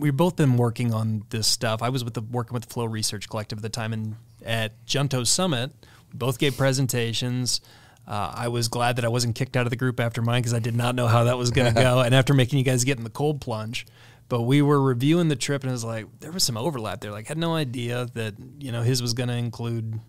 we've 0.03 0.17
both 0.17 0.35
been 0.35 0.57
working 0.57 0.93
on 0.93 1.23
this 1.29 1.47
stuff. 1.47 1.81
I 1.81 1.87
was 1.87 2.03
with 2.03 2.13
the 2.13 2.21
working 2.21 2.53
with 2.53 2.65
the 2.65 2.73
Flow 2.73 2.83
Research 2.83 3.29
Collective 3.29 3.59
at 3.59 3.61
the 3.61 3.69
time, 3.69 3.93
and 3.93 4.17
at 4.45 4.85
Junto 4.85 5.23
Summit, 5.23 5.71
we 6.11 6.17
both 6.17 6.37
gave 6.37 6.57
presentations. 6.57 7.61
Uh, 8.05 8.33
I 8.35 8.49
was 8.49 8.67
glad 8.67 8.97
that 8.97 9.05
I 9.05 9.07
wasn't 9.07 9.35
kicked 9.35 9.55
out 9.55 9.65
of 9.65 9.69
the 9.69 9.77
group 9.77 10.01
after 10.01 10.21
mine 10.21 10.41
because 10.41 10.53
I 10.53 10.59
did 10.59 10.75
not 10.75 10.93
know 10.93 11.07
how 11.07 11.23
that 11.23 11.37
was 11.37 11.51
going 11.51 11.73
to 11.73 11.81
go. 11.81 11.99
and 12.05 12.13
after 12.13 12.33
making 12.33 12.59
you 12.59 12.65
guys 12.65 12.83
get 12.83 12.97
in 12.97 13.05
the 13.05 13.09
cold 13.09 13.39
plunge, 13.39 13.87
but 14.27 14.41
we 14.41 14.61
were 14.61 14.81
reviewing 14.81 15.29
the 15.29 15.37
trip, 15.37 15.63
and 15.63 15.69
it 15.69 15.71
was 15.71 15.85
like 15.85 16.05
there 16.19 16.33
was 16.33 16.43
some 16.43 16.57
overlap 16.57 16.99
there. 16.99 17.11
Like, 17.11 17.27
had 17.27 17.37
no 17.37 17.55
idea 17.55 18.07
that 18.13 18.35
you 18.59 18.73
know 18.73 18.81
his 18.81 19.01
was 19.01 19.13
going 19.13 19.29
to 19.29 19.37
include 19.37 20.01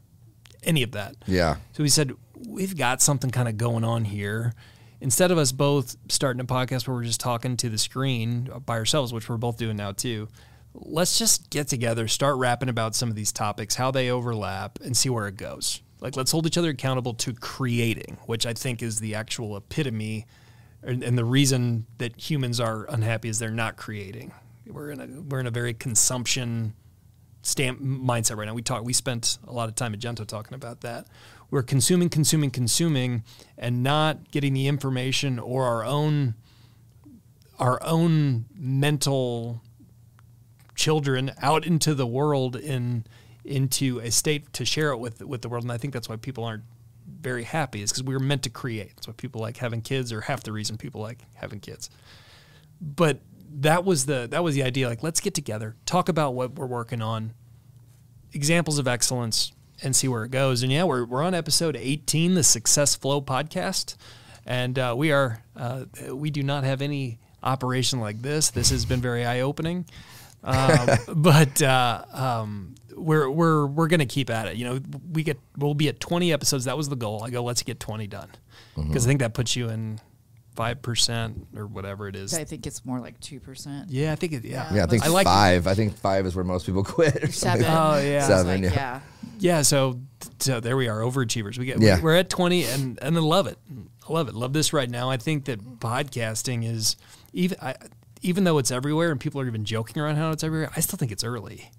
any 0.64 0.82
of 0.82 0.90
that. 0.92 1.14
Yeah. 1.26 1.57
So 1.72 1.84
we 1.84 1.88
said 1.88 2.12
we've 2.49 2.76
got 2.76 3.01
something 3.01 3.30
kind 3.30 3.49
of 3.49 3.57
going 3.57 3.84
on 3.84 4.05
here. 4.05 4.55
Instead 5.01 5.30
of 5.30 5.38
us 5.38 5.53
both 5.53 5.97
starting 6.09 6.40
a 6.40 6.45
podcast 6.45 6.86
where 6.86 6.97
we're 6.97 7.05
just 7.05 7.20
talking 7.20 7.57
to 7.57 7.68
the 7.68 7.78
screen 7.78 8.51
by 8.64 8.74
ourselves, 8.74 9.12
which 9.12 9.28
we're 9.28 9.36
both 9.36 9.57
doing 9.57 9.76
now 9.76 9.92
too, 9.92 10.28
let's 10.74 11.18
just 11.18 11.51
get 11.51 11.68
together, 11.68 12.09
start 12.09 12.36
rapping 12.36 12.68
about 12.68 12.95
some 12.95 13.09
of 13.09 13.14
these 13.14 13.32
topics, 13.32 13.74
how 13.74 13.90
they 13.90 14.11
overlap, 14.11 14.78
and 14.80 14.97
see 14.97 15.09
where 15.09 15.28
it 15.28 15.36
goes. 15.36 15.82
Like, 16.01 16.16
let's 16.16 16.32
hold 16.32 16.47
each 16.47 16.59
other 16.59 16.70
accountable 16.70 17.14
to 17.14 17.32
creating, 17.32 18.18
which 18.26 18.47
I 18.47 18.53
think 18.53 18.82
is 18.82 19.01
the 19.01 19.14
actual 19.14 19.57
epitome 19.57 20.26
and, 20.86 21.18
the 21.18 21.24
reason 21.24 21.86
that 21.99 22.20
humans 22.20 22.61
are 22.61 22.84
unhappy 22.90 23.28
is 23.28 23.38
they're 23.38 23.51
not 23.51 23.76
creating. 23.76 24.32
We're 24.66 24.90
in 24.90 25.01
a 25.01 25.07
we're 25.07 25.40
in 25.40 25.47
a 25.47 25.51
very 25.51 25.74
consumption 25.74 26.74
stamp 27.42 27.80
mindset 27.80 28.36
right 28.36 28.47
now. 28.47 28.55
We 28.55 28.62
talk 28.62 28.84
we 28.84 28.92
spent 28.92 29.38
a 29.47 29.53
lot 29.53 29.68
of 29.68 29.74
time 29.74 29.95
at 29.95 30.01
Junto 30.01 30.24
talking 30.24 30.55
about 30.55 30.82
that. 30.82 31.07
We're 31.55 31.62
consuming, 31.62 32.09
consuming, 32.09 32.50
consuming, 32.50 33.22
and 33.57 33.84
not 33.84 34.32
getting 34.32 34.55
the 34.55 34.66
information 34.66 35.38
or 35.38 35.66
our 35.66 35.84
own 35.84 36.34
our 37.61 37.80
own 37.84 38.46
mental 38.57 39.62
children 40.74 41.30
out 41.40 41.64
into 41.64 41.94
the 41.94 42.09
world 42.09 42.57
in 42.57 43.07
into 43.44 44.00
a 44.00 44.11
state 44.11 44.52
to 44.55 44.64
share 44.64 44.90
it 44.90 44.96
with 44.96 45.22
with 45.22 45.42
the 45.42 45.48
world. 45.48 45.62
And 45.62 45.70
I 45.70 45.78
think 45.78 45.94
that's 45.94 46.09
why 46.09 46.16
people 46.16 46.42
aren't 46.42 46.64
very 47.20 47.44
happy 47.44 47.82
is 47.82 47.92
because 47.92 48.02
we 48.02 48.14
were 48.14 48.18
meant 48.18 48.42
to 48.42 48.50
create. 48.50 48.96
That's 48.96 49.07
why 49.07 49.14
people 49.16 49.40
like 49.40 49.59
having 49.59 49.80
kids, 49.80 50.12
or 50.12 50.22
half 50.22 50.42
the 50.42 50.50
reason 50.50 50.76
people 50.76 51.02
like 51.02 51.20
having 51.34 51.61
kids. 51.61 51.88
But 52.80 53.20
that 53.61 53.84
was 53.84 54.07
the 54.07 54.26
that 54.32 54.42
was 54.42 54.57
the 54.57 54.64
idea. 54.64 54.88
Like, 54.88 55.05
let's 55.05 55.20
get 55.20 55.34
together, 55.34 55.76
talk 55.86 56.09
about 56.09 56.34
what 56.34 56.57
we're 56.57 56.66
working 56.66 57.00
on, 57.00 57.32
examples 58.32 58.80
of 58.80 58.88
excellence, 58.88 59.52
and 59.85 59.95
see 59.95 60.09
where 60.09 60.24
it 60.24 60.30
goes. 60.30 60.62
And 60.62 60.72
yeah, 60.72 60.85
we're 60.85 61.05
we're 61.05 61.22
on 61.22 61.35
episode 61.35 61.76
eighteen, 61.76 62.35
the 62.35 62.43
Success 62.43 62.97
Flow 62.97 63.20
podcast, 63.20 63.97
and 64.47 64.78
uh, 64.78 64.95
we 64.97 65.12
are 65.12 65.43
uh, 65.57 65.85
we 66.11 66.30
do 66.30 66.43
not 66.43 66.64
have 66.64 66.82
any 66.82 67.18
operation 67.43 68.01
like 68.01 68.22
this. 68.22 68.51
This 68.51 68.70
has 68.70 68.85
been 68.85 69.01
very 69.01 69.24
eye 69.24 69.41
opening. 69.41 69.85
um, 70.45 70.89
but 71.14 71.62
uh, 71.62 72.05
um, 72.12 72.74
we're 72.97 73.30
we're 73.30 73.66
we're 73.66 73.89
gonna 73.89 74.07
keep 74.07 74.30
at 74.30 74.47
it. 74.47 74.57
You 74.57 74.64
know, 74.64 74.80
we 75.12 75.22
get 75.22 75.39
we'll 75.57 75.74
be 75.74 75.89
at 75.89 76.01
20 76.01 76.32
episodes. 76.32 76.64
That 76.64 76.76
was 76.76 76.89
the 76.89 76.97
goal. 76.97 77.22
I 77.24 77.30
go, 77.30 77.43
let's 77.43 77.62
get 77.62 77.80
20 77.80 78.07
done 78.07 78.28
because 78.76 79.07
I 79.07 79.09
think 79.09 79.20
that 79.20 79.35
puts 79.35 79.57
you 79.57 79.68
in 79.68 80.01
five 80.55 80.80
percent 80.82 81.46
or 81.57 81.66
whatever 81.66 82.09
it 82.09 82.16
is. 82.16 82.32
I 82.34 82.44
think 82.44 82.66
it's 82.66 82.84
more 82.84 83.00
like 83.00 83.18
two 83.20 83.40
percent. 83.40 83.90
Yeah, 83.90 84.12
I 84.12 84.14
think 84.16 84.32
it. 84.32 84.44
Yeah, 84.44 84.72
Yeah, 84.72 84.84
I 84.84 84.86
think 84.86 85.05
I 85.05 85.09
like- 85.09 85.26
five. 85.26 85.66
I 85.66 85.74
think 85.74 85.96
five 85.96 86.26
is 86.26 86.34
where 86.34 86.44
most 86.44 86.66
people 86.66 86.84
quit. 86.96 87.16
Or 87.16 87.32
something. 87.32 87.62
Seven. 87.62 87.66
Oh, 87.66 87.98
yeah. 87.98 88.26
Seven, 88.26 88.62
like, 88.62 88.72
yeah. 88.72 88.74
yeah. 88.74 89.00
yeah. 89.38 89.62
So 89.62 90.00
so 90.38 90.61
there 90.61 90.76
we 90.76 90.88
are, 90.88 91.00
overachievers. 91.00 91.59
We 91.59 91.66
get 91.66 91.80
Yeah. 91.80 92.00
we're 92.00 92.16
at 92.16 92.30
20 92.30 92.64
and 92.64 92.98
and 93.02 93.16
I 93.16 93.20
love 93.20 93.46
it. 93.46 93.59
I 94.09 94.12
love 94.12 94.28
it. 94.28 94.34
Love 94.34 94.52
this 94.52 94.72
right 94.72 94.88
now. 94.90 95.11
I 95.11 95.16
think 95.16 95.46
that 95.46 95.61
podcasting 95.80 96.64
is 96.70 96.96
even 97.32 97.57
I, 97.61 97.74
even 98.22 98.44
though 98.44 98.59
it's 98.59 98.70
everywhere 98.70 99.11
and 99.11 99.20
people 99.20 99.40
are 99.40 99.46
even 99.46 99.64
joking 99.64 100.00
around 100.02 100.16
how 100.16 100.30
it's 100.30 100.44
everywhere. 100.44 100.70
I 100.76 100.80
still 100.80 100.96
think 100.98 101.11
it's 101.12 101.24
early. 101.24 101.70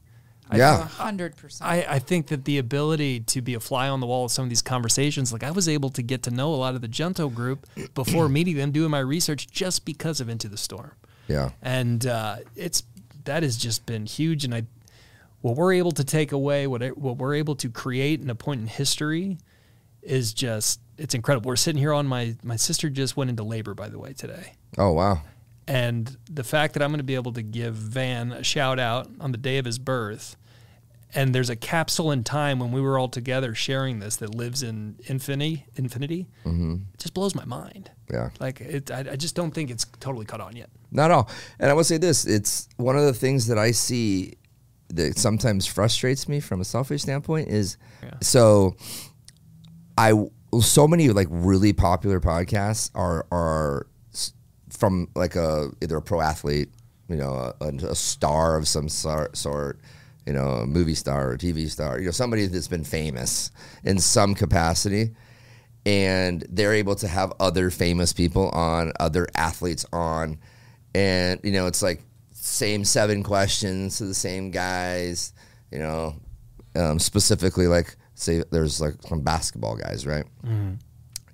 I 0.50 0.58
Yeah. 0.58 0.88
Hundred 0.88 1.36
percent. 1.38 1.70
I, 1.70 1.86
I 1.90 2.00
think 2.00 2.28
that 2.28 2.46
the 2.46 2.58
ability 2.60 3.22
to 3.22 3.42
be 3.42 3.54
a 3.56 3.60
fly 3.60 3.90
on 3.90 4.00
the 4.00 4.06
wall 4.08 4.26
of 4.26 4.32
some 4.32 4.44
of 4.44 4.50
these 4.50 4.62
conversations, 4.62 5.34
like 5.34 5.44
I 5.44 5.52
was 5.52 5.68
able 5.68 5.90
to 5.92 6.02
get 6.04 6.24
to 6.24 6.32
know 6.32 6.54
a 6.54 6.56
lot 6.58 6.76
of 6.76 6.82
the 6.82 6.88
Junto 6.88 7.30
group 7.30 7.66
before 7.96 8.30
meeting 8.30 8.56
them, 8.56 8.72
doing 8.72 8.92
my 8.92 9.00
research 9.00 9.48
just 9.48 9.86
because 9.86 10.20
of 10.22 10.30
Into 10.30 10.48
the 10.48 10.58
Storm. 10.58 10.92
Yeah. 11.28 11.50
And 11.62 12.06
uh, 12.06 12.38
it's 12.56 12.84
that 13.24 13.42
has 13.44 13.58
just 13.58 13.86
been 13.88 14.06
huge. 14.06 14.46
And 14.46 14.54
I, 14.54 14.64
what 15.42 15.56
we're 15.56 15.74
able 15.74 15.92
to 15.94 16.04
take 16.04 16.32
away, 16.32 16.68
what 16.68 16.82
it- 16.84 16.98
what 16.98 17.18
we're 17.18 17.34
able 17.36 17.56
to 17.56 17.70
create 17.70 18.22
in 18.22 18.30
a 18.30 18.36
point 18.36 18.62
in 18.62 18.68
history, 18.68 19.38
is 20.04 20.34
just 20.34 20.80
it's 21.00 21.16
incredible. 21.16 21.50
We're 21.50 21.56
sitting 21.56 21.80
here 21.80 21.94
on 21.94 22.06
my 22.06 22.36
my 22.44 22.56
sister 22.58 22.90
just 22.92 23.18
went 23.18 23.32
into 23.32 23.42
labor 23.44 23.74
by 23.74 23.90
the 23.90 23.98
way 23.98 24.14
today. 24.14 24.54
Oh 24.78 24.92
wow. 24.92 25.22
And 25.68 26.16
the 26.30 26.44
fact 26.44 26.74
that 26.76 26.84
I'm 26.84 26.90
going 26.92 27.00
to 27.00 27.04
be 27.04 27.16
able 27.16 27.34
to 27.34 27.42
give 27.42 27.74
Van 27.76 28.32
a 28.32 28.44
shout 28.44 28.80
out 28.80 29.10
on 29.20 29.32
the 29.32 29.38
day 29.38 29.58
of 29.58 29.66
his 29.66 29.80
birth, 29.80 30.36
and 31.14 31.34
there's 31.34 31.50
a 31.50 31.56
capsule 31.56 32.12
in 32.12 32.24
time 32.24 32.60
when 32.60 32.72
we 32.72 32.82
were 32.82 33.00
all 33.00 33.08
together 33.08 33.56
sharing 33.56 34.00
this 34.00 34.18
that 34.18 34.36
lives 34.36 34.62
in 34.62 34.98
infinity, 35.06 35.66
infinity, 35.76 36.28
Mm-hmm. 36.46 36.74
it 36.94 37.00
just 37.00 37.14
blows 37.16 37.34
my 37.34 37.46
mind. 37.46 37.90
Yeah. 38.12 38.30
Like 38.40 38.62
it, 38.62 38.92
I, 38.92 39.00
I 39.12 39.16
just 39.16 39.34
don't 39.34 39.52
think 39.52 39.72
it's 39.72 39.86
totally 40.00 40.26
caught 40.26 40.42
on 40.42 40.56
yet. 40.56 40.70
Not 40.92 41.10
all. 41.10 41.30
And 41.58 41.72
I 41.72 41.74
will 41.74 41.84
say 41.84 41.98
this: 41.98 42.26
it's 42.26 42.68
one 42.78 42.96
of 42.96 43.04
the 43.06 43.14
things 43.14 43.48
that 43.48 43.58
I 43.58 43.72
see 43.72 44.36
that 44.90 45.18
sometimes 45.18 45.66
frustrates 45.66 46.30
me 46.30 46.40
from 46.40 46.62
a 46.62 46.64
selfish 46.66 47.02
standpoint 47.02 47.48
is 47.48 47.78
Yeah. 48.04 48.12
so 48.22 48.76
I 49.98 50.14
so 50.62 50.88
many 50.88 51.10
like 51.10 51.28
really 51.32 51.74
popular 51.74 52.20
podcasts 52.20 52.92
are 52.94 53.26
are 53.32 53.88
from 54.76 55.08
like 55.16 55.36
a 55.36 55.70
either 55.82 55.98
a 55.98 56.02
pro 56.02 56.22
athlete, 56.22 56.70
you 57.10 57.16
know, 57.16 57.54
a, 57.62 57.68
a 57.68 57.96
star 57.96 58.58
of 58.58 58.68
some 58.68 58.90
sort, 58.90 59.36
sort, 59.38 59.80
you 60.26 60.34
know, 60.34 60.48
a 60.48 60.66
movie 60.66 60.96
star 60.96 61.32
or 61.32 61.38
TV 61.38 61.70
star, 61.70 62.00
you 62.00 62.06
know, 62.06 62.12
somebody 62.12 62.46
that's 62.48 62.68
been 62.68 62.84
famous 62.84 63.52
in 63.84 64.00
some 64.00 64.36
capacity. 64.36 65.12
And 65.86 66.44
they're 66.50 66.74
able 66.74 66.96
to 66.96 67.08
have 67.08 67.32
other 67.40 67.70
famous 67.70 68.12
people 68.12 68.50
on, 68.50 68.92
other 69.00 69.28
athletes 69.36 69.86
on, 69.94 70.40
and 70.96 71.40
you 71.44 71.52
know 71.52 71.68
it's 71.68 71.84
like 71.84 72.02
same 72.32 72.84
seven 72.86 73.22
questions 73.22 73.98
to 73.98 74.06
the 74.06 74.14
same 74.16 74.50
guys, 74.50 75.34
you 75.72 75.78
know, 75.78 76.16
um, 76.76 76.98
specifically 76.98 77.68
like 77.68 77.96
say 78.16 78.42
there's 78.52 78.82
like 78.82 78.96
some 79.04 79.22
basketball 79.22 79.76
guys, 79.76 80.08
right? 80.08 80.26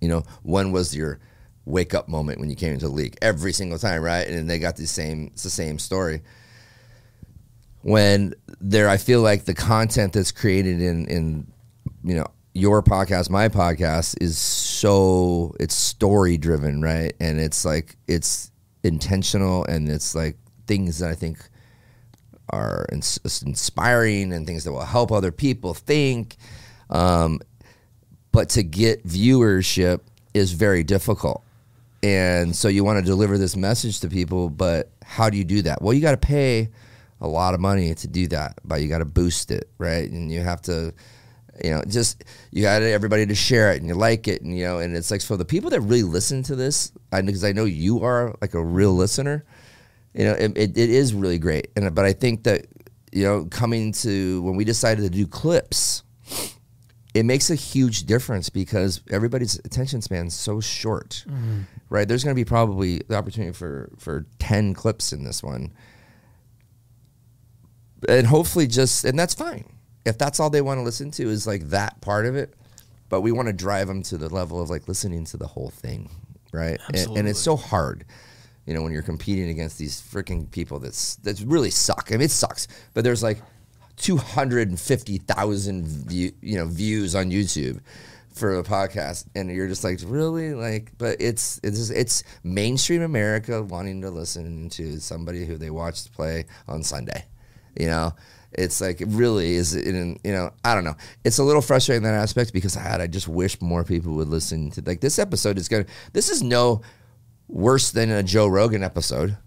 You 0.02 0.08
know, 0.10 0.24
when 0.44 0.72
was 0.74 0.94
your 0.96 1.20
wake 1.66 1.94
up 1.94 2.08
moment 2.08 2.40
when 2.40 2.50
you 2.50 2.56
came 2.56 2.74
into 2.74 2.88
the 2.88 2.94
league? 2.94 3.18
Every 3.22 3.54
single 3.54 3.80
time, 3.80 4.02
right? 4.02 4.28
And 4.28 4.50
they 4.50 4.60
got 4.60 4.76
the 4.76 4.88
same, 4.88 5.28
it's 5.34 5.44
the 5.44 5.50
same 5.50 5.80
story 5.80 6.22
when 7.82 8.34
there 8.60 8.88
I 8.88 8.98
feel 8.98 9.22
like 9.22 9.46
the 9.46 9.54
content 9.54 10.14
that's 10.14 10.32
created 10.32 10.82
in 10.82 11.06
in 11.08 11.52
you 12.04 12.16
know 12.16 12.28
your 12.54 12.84
podcast 12.84 13.30
my 13.30 13.48
podcast 13.48 14.22
is 14.22 14.38
so 14.38 15.56
it's 15.60 15.74
story 15.74 16.38
driven 16.38 16.82
right 16.82 17.14
and 17.20 17.40
it's 17.40 17.66
like 17.66 17.96
it's 18.08 18.52
intentional 18.84 19.66
and 19.66 19.90
it's 19.90 20.14
like 20.14 20.38
things 20.68 21.00
that 21.00 21.10
I 21.10 21.16
think 21.16 21.38
are 22.50 22.86
ins- 22.92 23.42
inspiring 23.46 24.34
and 24.34 24.46
things 24.46 24.66
that 24.66 24.74
will 24.74 24.82
help 24.82 25.12
other 25.12 25.32
people 25.32 25.74
think 25.74 26.36
um, 26.90 27.40
but 28.34 28.50
to 28.50 28.64
get 28.64 29.08
viewership 29.08 30.02
is 30.34 30.52
very 30.52 30.84
difficult 30.84 31.44
and 32.04 32.56
so 32.56 32.68
you 32.68 32.84
want 32.84 33.00
to 33.00 33.06
deliver 33.06 33.38
this 33.38 33.56
message 33.56 34.00
to 34.00 34.10
people 34.10 34.50
but 34.50 34.92
how 35.04 35.30
do 35.30 35.38
you 35.38 35.44
do 35.44 35.62
that? 35.64 35.82
Well 35.82 35.94
you 35.94 36.02
got 36.02 36.12
to 36.12 36.28
pay 36.28 36.70
a 37.20 37.28
lot 37.28 37.54
of 37.54 37.60
money 37.60 37.94
to 37.94 38.08
do 38.08 38.28
that 38.28 38.60
but 38.64 38.82
you 38.82 38.88
got 38.88 39.00
to 39.00 39.06
boost 39.06 39.52
it 39.52 39.70
right? 39.78 40.10
And 40.10 40.32
you 40.32 40.42
have 40.42 40.62
to 40.64 40.94
you 41.64 41.70
know 41.70 41.84
just 41.88 42.24
you 42.52 42.64
got 42.64 42.82
everybody 42.82 43.26
to 43.26 43.36
share 43.36 43.72
it 43.72 43.82
and 43.82 43.88
you 43.88 43.94
like 43.94 44.28
it 44.28 44.42
and 44.42 44.58
you 44.58 44.66
know 44.66 44.80
and 44.80 44.96
it's 44.96 45.12
like 45.12 45.22
for 45.22 45.38
the 45.38 45.46
people 45.46 45.70
that 45.70 45.82
really 45.82 46.04
listen 46.04 46.44
to 46.44 46.56
this 46.56 46.92
I 47.12 47.22
because 47.22 47.44
I, 47.44 47.52
know 47.52 47.66
you 47.66 48.04
are 48.04 48.36
like 48.42 48.54
a 48.54 48.64
real 48.64 48.94
listener 48.94 49.46
you 50.14 50.26
know 50.26 50.34
it, 50.34 50.58
it, 50.58 50.78
it 50.78 50.90
is 50.90 51.14
really 51.14 51.40
great. 51.40 51.70
And 51.76 51.94
but 51.94 52.06
i 52.06 52.14
think 52.14 52.44
that 52.44 52.66
you 53.12 53.24
know 53.24 53.46
coming 53.46 53.92
to 53.92 54.42
when 54.44 54.56
we 54.56 54.64
decided 54.64 55.04
to 55.04 55.10
do 55.10 55.28
clips 55.28 56.04
it 57.14 57.26
makes 57.26 57.50
a 57.50 57.56
huge 57.56 58.04
difference 58.04 58.50
because 58.50 59.02
everybody's 59.12 59.60
attention 59.60 60.02
span 60.02 60.28
is 60.28 60.34
so 60.34 60.62
short 60.62 61.26
mm-hmm. 61.28 61.62
right? 61.90 62.08
There's 62.08 62.24
going 62.24 62.36
to 62.36 62.40
be 62.40 62.46
probably 62.46 63.00
the 63.08 63.16
opportunity 63.16 63.54
for 63.54 63.92
for 63.98 64.26
10 64.40 64.74
clips 64.74 65.14
in 65.14 65.24
this 65.24 65.44
one. 65.44 65.74
And 68.08 68.26
hopefully 68.26 68.68
just 68.68 69.06
and 69.06 69.18
that's 69.18 69.34
fine. 69.34 69.66
If 70.06 70.18
that's 70.18 70.40
all 70.40 70.50
they 70.50 70.62
want 70.62 70.80
to 70.80 70.84
listen 70.84 71.12
to 71.12 71.30
is 71.30 71.46
like 71.46 71.70
that 71.70 72.02
part 72.02 72.26
of 72.26 72.36
it 72.36 72.56
but 73.12 73.22
we 73.22 73.34
want 73.34 73.48
to 73.48 73.54
drive 73.54 73.90
them 73.90 74.02
to 74.02 74.18
the 74.18 74.34
level 74.34 74.62
of 74.62 74.70
like 74.70 74.88
listening 74.88 75.26
to 75.26 75.36
the 75.36 75.46
whole 75.46 75.70
thing, 75.70 76.10
right? 76.54 76.80
And, 76.94 77.18
and 77.18 77.28
it's 77.28 77.42
so 77.42 77.58
hard, 77.58 78.06
you 78.66 78.74
know, 78.74 78.82
when 78.82 78.94
you're 78.94 79.02
competing 79.02 79.50
against 79.50 79.78
these 79.78 80.02
freaking 80.02 80.50
people 80.50 80.80
that's 80.80 81.18
that's 81.18 81.42
really 81.42 81.72
suck. 81.72 82.08
I 82.10 82.14
mean, 82.14 82.22
it 82.22 82.32
sucks, 82.32 82.70
but 82.94 83.04
there's 83.04 83.22
like 83.22 83.42
two 84.02 84.18
hundred 84.18 84.68
and 84.68 84.80
fifty 84.80 85.18
thousand 85.20 85.88
view, 85.88 86.32
you 86.42 86.58
know, 86.58 86.66
views 86.66 87.16
on 87.16 87.32
YouTube 87.32 87.80
for 88.34 88.58
a 88.58 88.64
podcast, 88.64 89.26
and 89.36 89.52
you're 89.52 89.68
just 89.68 89.84
like, 89.84 90.00
really, 90.04 90.54
like, 90.54 90.92
but 90.98 91.18
it's 91.20 91.60
it's 91.64 91.90
it's 91.92 92.24
mainstream 92.44 93.04
America 93.04 93.62
wanting 93.62 94.02
to 94.02 94.10
listen 94.10 94.70
to 94.70 95.00
somebody 95.00 95.46
who 95.46 95.58
they 95.58 95.70
watched 95.70 96.12
play 96.14 96.46
on 96.68 96.84
Sunday, 96.84 97.26
you 97.78 97.86
know. 97.86 98.14
It's 98.54 98.82
like 98.82 99.00
it 99.00 99.08
really 99.08 99.54
is, 99.54 99.76
in, 99.76 100.20
you 100.26 100.34
know. 100.34 100.52
I 100.66 100.76
don't 100.76 100.84
know. 100.84 100.96
It's 101.24 101.38
a 101.38 101.44
little 101.44 101.62
frustrating 101.62 102.04
that 102.04 102.16
aspect 102.16 102.52
because 102.52 102.76
I, 102.76 103.04
I 103.04 103.08
just 103.08 103.30
wish 103.30 103.62
more 103.62 103.86
people 103.86 104.14
would 104.16 104.28
listen 104.28 104.72
to 104.72 104.84
like 104.86 105.00
this 105.00 105.20
episode 105.20 105.58
is 105.58 105.70
gonna. 105.70 105.86
This 106.12 106.30
is 106.30 106.44
no 106.44 106.82
worse 107.48 107.92
than 107.92 108.10
a 108.10 108.24
Joe 108.24 108.48
Rogan 108.48 108.84
episode. 108.84 109.38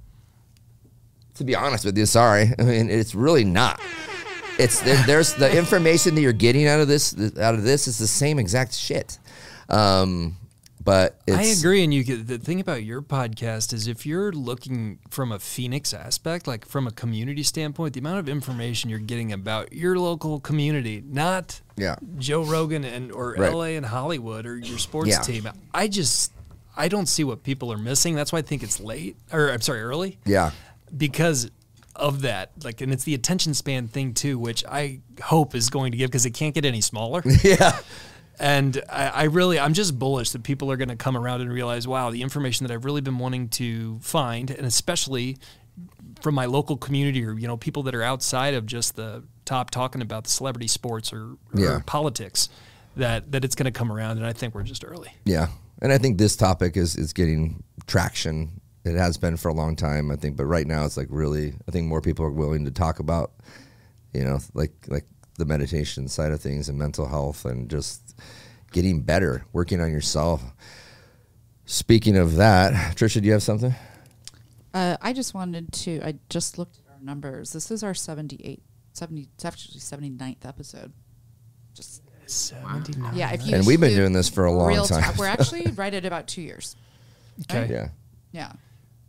To 1.35 1.45
be 1.45 1.57
honest 1.57 1.85
with 1.85 1.99
you, 1.99 2.07
sorry. 2.07 2.53
I 2.59 2.63
mean, 2.63 2.89
it's 2.89 3.15
really 3.15 3.45
not. 3.45 3.81
It's 4.59 4.81
there, 4.83 5.03
there's 5.07 5.35
the 5.35 5.57
information 5.57 6.15
that 6.15 6.21
you're 6.21 6.33
getting 6.33 6.67
out 6.69 6.81
of 6.81 6.89
this 6.89 7.13
out 7.39 7.55
of 7.55 7.65
this 7.65 7.89
is 7.89 7.99
the 7.99 8.07
same 8.07 8.39
exact 8.39 8.75
shit. 8.75 9.19
Um, 9.69 10.37
but 10.85 11.19
I 11.33 11.45
agree, 11.45 11.83
and 11.83 11.95
you 11.95 12.05
get, 12.05 12.27
the 12.27 12.37
thing 12.37 12.61
about 12.61 12.85
your 12.85 13.01
podcast 13.01 13.73
is 13.73 13.89
if 13.89 14.05
you're 14.05 14.33
looking 14.33 14.99
from 15.09 15.33
a 15.33 15.39
Phoenix 15.39 15.95
aspect, 15.95 16.47
like 16.47 16.67
from 16.67 16.87
a 16.87 16.91
community 16.91 17.43
standpoint, 17.43 17.95
the 17.95 18.01
amount 18.01 18.19
of 18.19 18.29
information 18.29 18.91
you're 18.91 18.99
getting 18.99 19.33
about 19.33 19.73
your 19.73 19.99
local 19.99 20.41
community, 20.41 21.03
not 21.07 21.61
Yeah. 21.77 21.97
Joe 22.19 22.45
Rogan 22.45 22.85
and 22.85 23.11
or 23.13 23.35
Right. 23.39 23.51
LA 23.53 23.63
and 23.77 23.87
Hollywood 23.87 24.45
or 24.47 24.59
your 24.59 24.79
sports 24.79 25.09
Yeah. 25.09 25.21
team. 25.23 25.49
I 25.73 25.89
just 25.89 26.33
I 26.77 26.89
don't 26.89 27.07
see 27.07 27.25
what 27.25 27.43
people 27.45 27.73
are 27.73 27.79
missing. 27.79 28.15
That's 28.15 28.33
why 28.33 28.41
I 28.41 28.43
think 28.43 28.63
it's 28.63 28.79
late 28.79 29.17
or 29.33 29.49
I'm 29.51 29.63
sorry, 29.63 29.81
early 29.81 30.19
Yeah. 30.27 30.51
because 30.95 31.51
of 31.97 32.23
that. 32.23 32.51
Like, 32.65 32.81
and 32.81 32.93
it's 32.93 33.05
the 33.05 33.15
attention 33.15 33.55
span 33.55 33.89
thing 33.89 34.15
too, 34.15 34.39
which 34.39 34.65
I 34.65 35.01
hope 35.23 35.55
is 35.55 35.71
going 35.71 35.93
to 35.93 35.99
give 35.99 36.11
because 36.11 36.27
it 36.27 36.31
can't 36.35 36.55
get 36.55 36.65
any 36.65 36.81
smaller. 36.81 37.23
Yeah. 37.43 37.79
And 38.41 38.83
I, 38.91 39.07
I 39.09 39.23
really, 39.25 39.61
I'm 39.61 39.75
just 39.75 39.97
bullish 39.97 40.31
that 40.31 40.43
people 40.43 40.69
are 40.73 40.77
going 40.77 40.89
to 40.89 40.97
come 40.97 41.17
around 41.17 41.41
and 41.43 41.53
realize, 41.53 41.87
wow, 41.87 42.11
the 42.11 42.21
information 42.21 42.67
that 42.67 42.75
I've 42.75 42.85
really 42.85 43.01
been 43.01 43.19
wanting 43.19 43.49
to 43.51 44.01
find, 44.01 44.51
and 44.51 44.67
especially 44.67 45.39
from 46.21 46.35
my 46.35 46.47
local 46.47 46.77
community 46.77 47.25
or 47.25 47.39
you 47.39 47.47
know 47.47 47.57
people 47.57 47.83
that 47.85 47.95
are 47.95 48.03
outside 48.03 48.55
of 48.55 48.67
just 48.67 48.97
the 48.97 49.23
top 49.45 49.71
talking 49.71 50.03
about 50.03 50.25
the 50.25 50.31
celebrity 50.31 50.67
sports 50.67 51.13
or, 51.13 51.33
or 51.33 51.39
Yeah. 51.55 51.79
politics, 51.87 52.49
that 52.97 53.31
that 53.31 53.45
it's 53.45 53.55
going 53.55 53.67
to 53.73 53.79
come 53.79 53.93
around. 53.93 54.17
And 54.17 54.27
I 54.27 54.33
think 54.33 54.53
we're 54.55 54.63
just 54.65 54.85
early. 54.85 55.13
Yeah, 55.25 55.49
and 55.81 55.93
I 55.93 55.99
think 55.99 56.19
this 56.19 56.35
topic 56.35 56.77
is 56.77 56.97
is 56.97 57.13
getting 57.13 57.63
traction. 57.87 58.61
It 58.85 58.97
has 58.97 59.17
been 59.17 59.37
for 59.37 59.49
a 59.49 59.55
long 59.55 59.77
time, 59.77 60.11
I 60.11 60.17
think, 60.17 60.37
but 60.37 60.45
right 60.45 60.67
now 60.67 60.85
it's 60.85 60.97
like 60.97 61.09
really. 61.11 61.55
I 61.67 61.71
think 61.71 61.87
more 61.87 62.01
people 62.03 62.25
are 62.25 62.31
willing 62.31 62.65
to 62.67 62.71
talk 62.71 62.99
about, 62.99 63.33
you 64.13 64.25
know, 64.25 64.39
like 64.53 64.73
like 64.89 65.07
the 65.39 65.45
meditation 65.47 66.07
side 66.09 66.33
of 66.33 66.41
things 66.41 66.69
and 66.69 66.79
mental 66.79 67.07
health 67.09 67.45
and 67.45 67.69
just 67.71 68.15
getting 68.73 69.01
better, 69.01 69.47
working 69.53 69.81
on 69.81 69.91
yourself. 69.91 70.43
Speaking 71.65 72.17
of 72.17 72.37
that, 72.37 72.95
Trisha, 72.97 73.21
do 73.21 73.27
you 73.27 73.33
have 73.33 73.43
something? 73.43 73.75
Uh, 74.75 74.97
I 75.01 75.13
just 75.13 75.33
wanted 75.33 75.73
to. 75.73 76.01
I 76.03 76.15
just 76.29 76.59
looked 76.59 76.79
at 76.79 76.93
our 76.93 77.01
numbers. 77.01 77.53
This 77.53 77.71
is 77.71 77.83
our 77.83 77.95
78, 77.95 78.61
70, 78.93 79.29
it's 79.35 79.45
actually 79.45 79.81
79th 79.81 80.45
episode. 80.45 80.93
Just 81.73 82.03
Seventy-nine. 82.27 83.15
yeah, 83.17 83.33
if 83.33 83.47
you 83.47 83.55
And 83.55 83.67
we've 83.67 83.81
been 83.81 83.95
doing 83.95 84.13
this 84.13 84.29
for 84.31 84.47
a 84.47 84.53
long 84.53 84.69
real 84.69 84.87
time. 84.87 85.15
we're 85.19 85.27
actually 85.27 85.71
right 85.73 85.93
at 85.93 86.05
about 86.05 86.27
two 86.27 86.43
years. 86.43 86.77
Okay. 87.51 87.69
Yeah, 87.69 87.89
Yeah. 88.31 88.53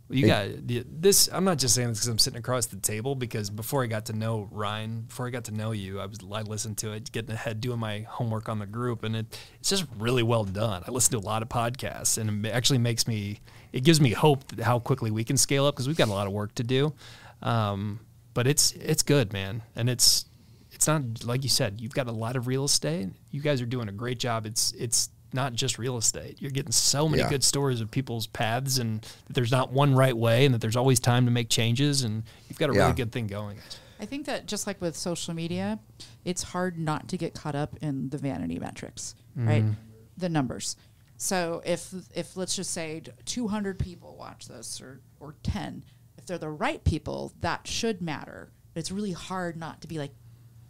You 0.08 0.26
got 0.26 0.48
this. 0.66 1.28
I'm 1.32 1.44
not 1.44 1.58
just 1.58 1.74
saying 1.74 1.88
this 1.88 1.98
because 1.98 2.08
I'm 2.08 2.18
sitting 2.18 2.38
across 2.38 2.66
the 2.66 2.76
table. 2.76 3.16
Because 3.16 3.50
before 3.50 3.82
I 3.82 3.86
got 3.86 4.06
to 4.06 4.12
know 4.12 4.48
Ryan, 4.52 5.02
before 5.02 5.26
I 5.26 5.30
got 5.30 5.44
to 5.44 5.52
know 5.52 5.72
you, 5.72 5.98
I 6.00 6.06
was 6.06 6.18
I 6.32 6.42
listened 6.42 6.78
to 6.78 6.92
it, 6.92 7.10
getting 7.10 7.32
ahead, 7.32 7.60
doing 7.60 7.80
my 7.80 8.00
homework 8.08 8.48
on 8.48 8.60
the 8.60 8.66
group, 8.66 9.02
and 9.02 9.16
it 9.16 9.38
it's 9.58 9.68
just 9.68 9.84
really 9.98 10.22
well 10.22 10.44
done. 10.44 10.84
I 10.86 10.90
listen 10.92 11.12
to 11.12 11.18
a 11.18 11.26
lot 11.26 11.42
of 11.42 11.48
podcasts, 11.48 12.18
and 12.18 12.46
it 12.46 12.50
actually 12.50 12.78
makes 12.78 13.08
me 13.08 13.40
it 13.72 13.82
gives 13.82 14.00
me 14.00 14.10
hope 14.10 14.46
that 14.48 14.60
how 14.64 14.78
quickly 14.78 15.10
we 15.10 15.24
can 15.24 15.36
scale 15.36 15.66
up 15.66 15.74
because 15.74 15.88
we've 15.88 15.96
got 15.96 16.08
a 16.08 16.12
lot 16.12 16.26
of 16.26 16.32
work 16.32 16.54
to 16.56 16.62
do. 16.62 16.94
Um, 17.42 18.00
but 18.32 18.46
it's 18.46 18.72
it's 18.72 19.02
good, 19.02 19.32
man, 19.32 19.62
and 19.74 19.90
it's 19.90 20.26
it's 20.70 20.86
not 20.86 21.24
like 21.24 21.42
you 21.42 21.48
said. 21.48 21.80
You've 21.80 21.94
got 21.94 22.06
a 22.06 22.12
lot 22.12 22.36
of 22.36 22.46
real 22.46 22.64
estate. 22.64 23.08
You 23.30 23.40
guys 23.40 23.60
are 23.60 23.66
doing 23.66 23.88
a 23.88 23.92
great 23.92 24.20
job. 24.20 24.46
It's 24.46 24.72
it's 24.72 25.08
not 25.36 25.52
just 25.52 25.78
real 25.78 25.96
estate. 25.96 26.38
You're 26.42 26.50
getting 26.50 26.72
so 26.72 27.08
many 27.08 27.22
Yeah. 27.22 27.28
good 27.28 27.44
stories 27.44 27.80
of 27.80 27.90
people's 27.92 28.26
paths 28.26 28.78
and 28.78 29.00
that 29.26 29.34
there's 29.34 29.52
not 29.52 29.70
one 29.70 29.94
right 29.94 30.16
way 30.16 30.44
and 30.44 30.52
that 30.54 30.60
there's 30.60 30.74
always 30.74 30.98
time 30.98 31.26
to 31.26 31.30
make 31.30 31.48
changes 31.48 32.02
and 32.02 32.24
you've 32.48 32.58
got 32.58 32.70
a 32.70 32.74
Yeah. 32.74 32.80
really 32.82 32.94
good 32.94 33.12
thing 33.12 33.28
going. 33.28 33.58
I 34.00 34.06
think 34.06 34.26
that 34.26 34.46
just 34.46 34.66
like 34.66 34.80
with 34.80 34.96
social 34.96 35.32
media, 35.32 35.78
it's 36.24 36.42
hard 36.42 36.78
not 36.78 37.08
to 37.08 37.16
get 37.16 37.32
caught 37.34 37.54
up 37.54 37.76
in 37.80 38.08
the 38.10 38.18
vanity 38.18 38.58
metrics, 38.58 39.14
right? 39.36 39.62
Mm-hmm. 39.62 39.72
The 40.16 40.28
numbers. 40.28 40.76
So 41.18 41.62
if 41.64 41.94
if 42.14 42.36
let's 42.36 42.56
just 42.56 42.72
say 42.72 43.02
200 43.24 43.78
people 43.78 44.16
watch 44.18 44.48
this 44.48 44.80
or 44.82 45.00
or 45.20 45.36
10, 45.42 45.84
if 46.18 46.26
they're 46.26 46.36
the 46.36 46.50
right 46.50 46.82
people, 46.84 47.32
that 47.40 47.66
should 47.66 48.02
matter. 48.02 48.50
But 48.74 48.80
it's 48.80 48.90
really 48.92 49.12
hard 49.12 49.56
not 49.56 49.80
to 49.80 49.86
be 49.88 49.98
like, 49.98 50.12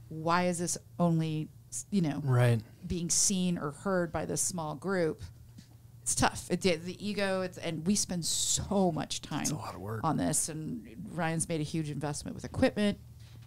why 0.09 0.47
is 0.47 0.59
this 0.61 0.79
only 1.01 1.49
you 1.91 2.01
know 2.01 2.21
Right. 2.25 2.61
being 2.87 3.11
seen 3.11 3.59
or 3.59 3.73
heard 3.73 4.13
by 4.13 4.25
this 4.25 4.41
small 4.41 4.75
group? 4.77 5.23
It's 6.03 6.15
tough. 6.15 6.47
It's 6.51 6.63
the 6.65 6.77
the 6.77 7.05
ego, 7.07 7.43
it's, 7.43 7.59
and 7.59 7.85
we 7.87 7.97
spend 7.97 8.25
so 8.25 8.93
much 8.93 9.21
time 9.23 9.47
a 9.51 9.55
lot 9.55 9.75
of 9.75 9.81
work. 9.81 10.01
on 10.05 10.17
this. 10.17 10.49
And 10.49 10.87
Ryan's 11.11 11.49
made 11.49 11.61
a 11.61 11.65
huge 11.65 11.91
investment 11.91 12.35
with 12.37 12.45
equipment. 12.45 12.99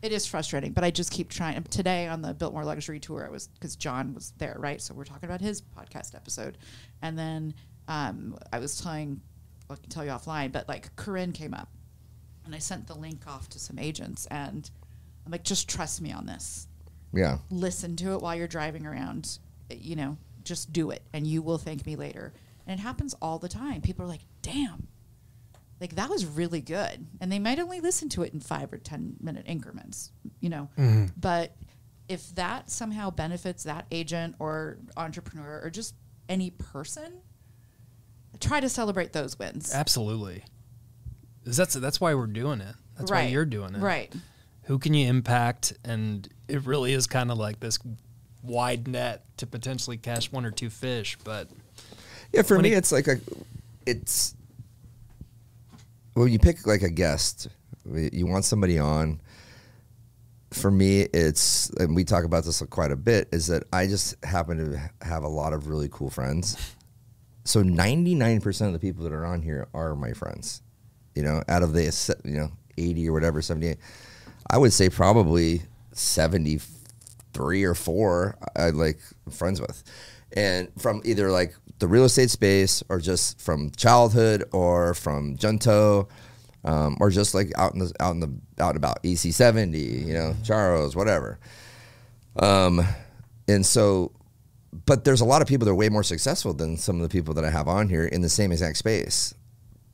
It 0.01 0.11
is 0.13 0.25
frustrating, 0.25 0.71
but 0.71 0.84
I 0.86 0.91
just 0.91 1.11
keep 1.11 1.30
trying. 1.30 1.61
Today 1.63 2.07
on 2.07 2.21
the 2.21 2.34
Biltmore 2.34 2.63
Luxury 2.63 2.99
tour, 3.01 3.25
I 3.25 3.30
was 3.30 3.47
because 3.47 3.75
John 3.75 4.13
was 4.13 4.32
there, 4.38 4.55
right? 4.59 4.82
So 4.82 4.93
we're 4.93 5.03
talking 5.03 5.27
about 5.27 5.41
his 5.41 5.61
podcast 5.61 6.15
episode, 6.15 6.57
and 7.01 7.17
then 7.19 7.53
um, 7.89 8.38
I 8.53 8.59
was 8.59 8.80
telling, 8.80 9.19
I 9.69 9.75
can 9.75 9.89
tell 9.89 10.05
you 10.05 10.11
offline, 10.11 10.53
but 10.53 10.69
like 10.69 10.95
Corinne 10.95 11.34
came 11.34 11.53
up, 11.53 11.69
and 12.45 12.55
I 12.55 12.59
sent 12.59 12.88
the 12.88 12.93
link 12.95 13.27
off 13.27 13.49
to 13.49 13.59
some 13.59 13.77
agents, 13.77 14.25
and 14.27 14.69
I'm 15.25 15.34
like, 15.34 15.43
just 15.43 15.67
trust 15.69 16.01
me 16.01 16.13
on 16.13 16.25
this 16.25 16.68
yeah, 17.14 17.38
listen 17.49 17.95
to 17.97 18.14
it 18.14 18.22
while 18.22 18.36
you're 18.36 18.47
driving 18.47 18.86
around. 18.86 19.39
You 19.70 19.95
know, 19.95 20.18
just 20.43 20.74
do 20.74 20.89
it 20.91 21.03
and 21.14 21.28
you 21.28 21.41
will 21.41 21.57
thank 21.57 21.86
me 21.86 21.95
later. 21.95 22.34
And 22.66 22.80
it 22.80 22.84
happens 22.84 23.16
all 23.22 23.39
the 23.39 23.49
time. 23.49 23.82
People 23.82 24.05
are 24.05 24.07
like, 24.07 24.22
damn, 24.41 24.88
like 25.80 25.95
that 25.95 26.10
was 26.10 26.26
really 26.26 26.62
good. 26.62 27.05
And 27.20 27.32
they 27.32 27.39
might 27.39 27.60
only 27.60 27.80
listen 27.82 28.10
to 28.10 28.24
it 28.24 28.34
in 28.34 28.39
five 28.39 28.72
or 28.74 28.78
10 28.78 29.18
minute 29.22 29.45
increments, 29.47 30.12
you 30.39 30.49
know. 30.49 30.70
Mm-hmm. 30.78 31.05
But 31.18 31.55
if 32.07 32.34
that 32.36 32.70
somehow 32.72 33.10
benefits 33.12 33.64
that 33.64 33.86
agent 33.91 34.36
or 34.39 34.78
entrepreneur 34.97 35.62
or 35.64 35.70
just 35.70 35.93
any 36.28 36.49
person, 36.51 37.22
try 38.39 38.59
to 38.59 38.70
celebrate 38.70 39.13
those 39.13 39.38
wins. 39.38 39.74
Absolutely. 39.74 40.43
'Cause 41.46 41.58
That's 41.58 41.74
that's 41.75 42.00
why 42.01 42.13
we're 42.13 42.28
doing 42.28 42.62
it. 42.62 42.75
That's 42.97 43.09
why 43.12 43.28
you're 43.28 43.46
doing 43.46 43.74
it. 43.75 43.79
Right. 43.79 44.13
Who 44.70 44.78
can 44.78 44.93
you 44.93 45.08
impact? 45.08 45.74
And 45.83 46.29
it 46.47 46.63
really 46.67 46.93
is 46.93 47.08
kind 47.08 47.32
of 47.32 47.39
like 47.39 47.59
this 47.59 47.79
wide 48.43 48.87
net 48.87 49.25
to 49.37 49.47
potentially 49.47 49.97
catch 49.97 50.32
one 50.32 50.46
or 50.46 50.51
two 50.51 50.70
fish. 50.70 51.17
But 51.24 51.50
yeah. 52.32 52.43
For 52.43 52.59
me, 52.59 52.74
it- 52.74 52.78
it's 52.78 52.91
like 52.91 53.08
a, 53.08 53.20
it's. 53.87 54.36
Well, 56.16 56.28
you 56.28 56.37
pick 56.37 56.67
like 56.67 56.83
a 56.83 56.89
guest. 56.91 57.47
You 57.91 58.28
want 58.28 58.46
somebody 58.46 58.78
on. 58.78 59.20
For 60.51 60.70
me, 60.70 61.01
it's 61.01 61.71
and 61.71 61.96
we 61.96 62.04
talk 62.04 62.24
about 62.24 62.43
this 62.43 62.62
quite 62.70 62.91
a 62.91 62.96
bit. 62.96 63.28
Is 63.32 63.47
that 63.47 63.63
I 63.74 63.87
just 63.87 64.24
happen 64.24 64.58
to 64.71 65.05
have 65.05 65.24
a 65.24 65.28
lot 65.28 65.54
of 65.54 65.67
really 65.67 65.89
cool 65.91 66.12
friends. 66.12 66.75
So 67.43 67.63
ninety 67.63 68.13
nine 68.13 68.39
percent 68.39 68.67
of 68.67 68.74
the 68.79 68.87
people 68.87 69.04
that 69.05 69.13
are 69.13 69.25
on 69.25 69.41
here 69.41 69.67
are 69.74 69.96
my 69.96 70.13
friends. 70.13 70.62
You 71.16 71.24
know, 71.24 71.43
out 71.47 71.63
of 71.63 71.74
the 71.74 72.20
you 72.24 72.37
know 72.37 72.51
eighty 72.78 73.09
or 73.09 73.13
whatever 73.13 73.41
seventy 73.41 73.67
eight, 73.70 73.78
I 74.50 74.58
would 74.58 74.74
say 74.74 74.89
probably 74.89 75.63
seventy 75.93 76.59
three 77.34 77.63
or 77.63 77.76
four 77.76 78.38
I 78.55 78.71
like 78.71 79.00
friends 79.30 79.62
with, 79.62 79.84
and 80.34 80.70
from 80.78 81.01
either 81.05 81.32
like 81.32 81.54
the 81.80 81.88
real 81.88 82.05
estate 82.05 82.30
space 82.30 82.84
or 82.89 83.00
just 83.00 83.39
from 83.42 83.71
childhood 83.71 84.43
or 84.51 84.93
from 84.93 85.38
Junto. 85.38 86.08
Um, 86.66 86.97
or 87.00 87.09
just 87.09 87.34
like 87.34 87.54
out 87.58 87.71
in 87.74 87.80
the 87.80 87.93
out 88.01 88.16
in 88.16 88.20
the 88.20 88.34
out 88.62 88.76
about 88.76 89.00
EC 89.05 89.32
seventy, 89.32 89.80
you 89.80 90.13
know, 90.13 90.36
Charles, 90.43 90.93
whatever. 90.93 91.39
Um, 92.36 92.86
and 93.47 93.66
so, 93.66 94.12
but 94.86 95.04
there's 95.05 95.21
a 95.21 95.26
lot 95.26 95.42
of 95.42 95.47
people 95.47 95.66
that 95.66 95.71
are 95.71 95.76
way 95.76 95.89
more 95.89 96.04
successful 96.04 96.54
than 96.54 96.78
some 96.78 96.97
of 96.97 97.01
the 97.01 97.09
people 97.09 97.34
that 97.36 97.46
I 97.46 97.50
have 97.50 97.67
on 97.67 97.89
here 97.89 98.05
in 98.05 98.21
the 98.21 98.30
same 98.30 98.51
exact 98.51 98.78
space. 98.78 99.34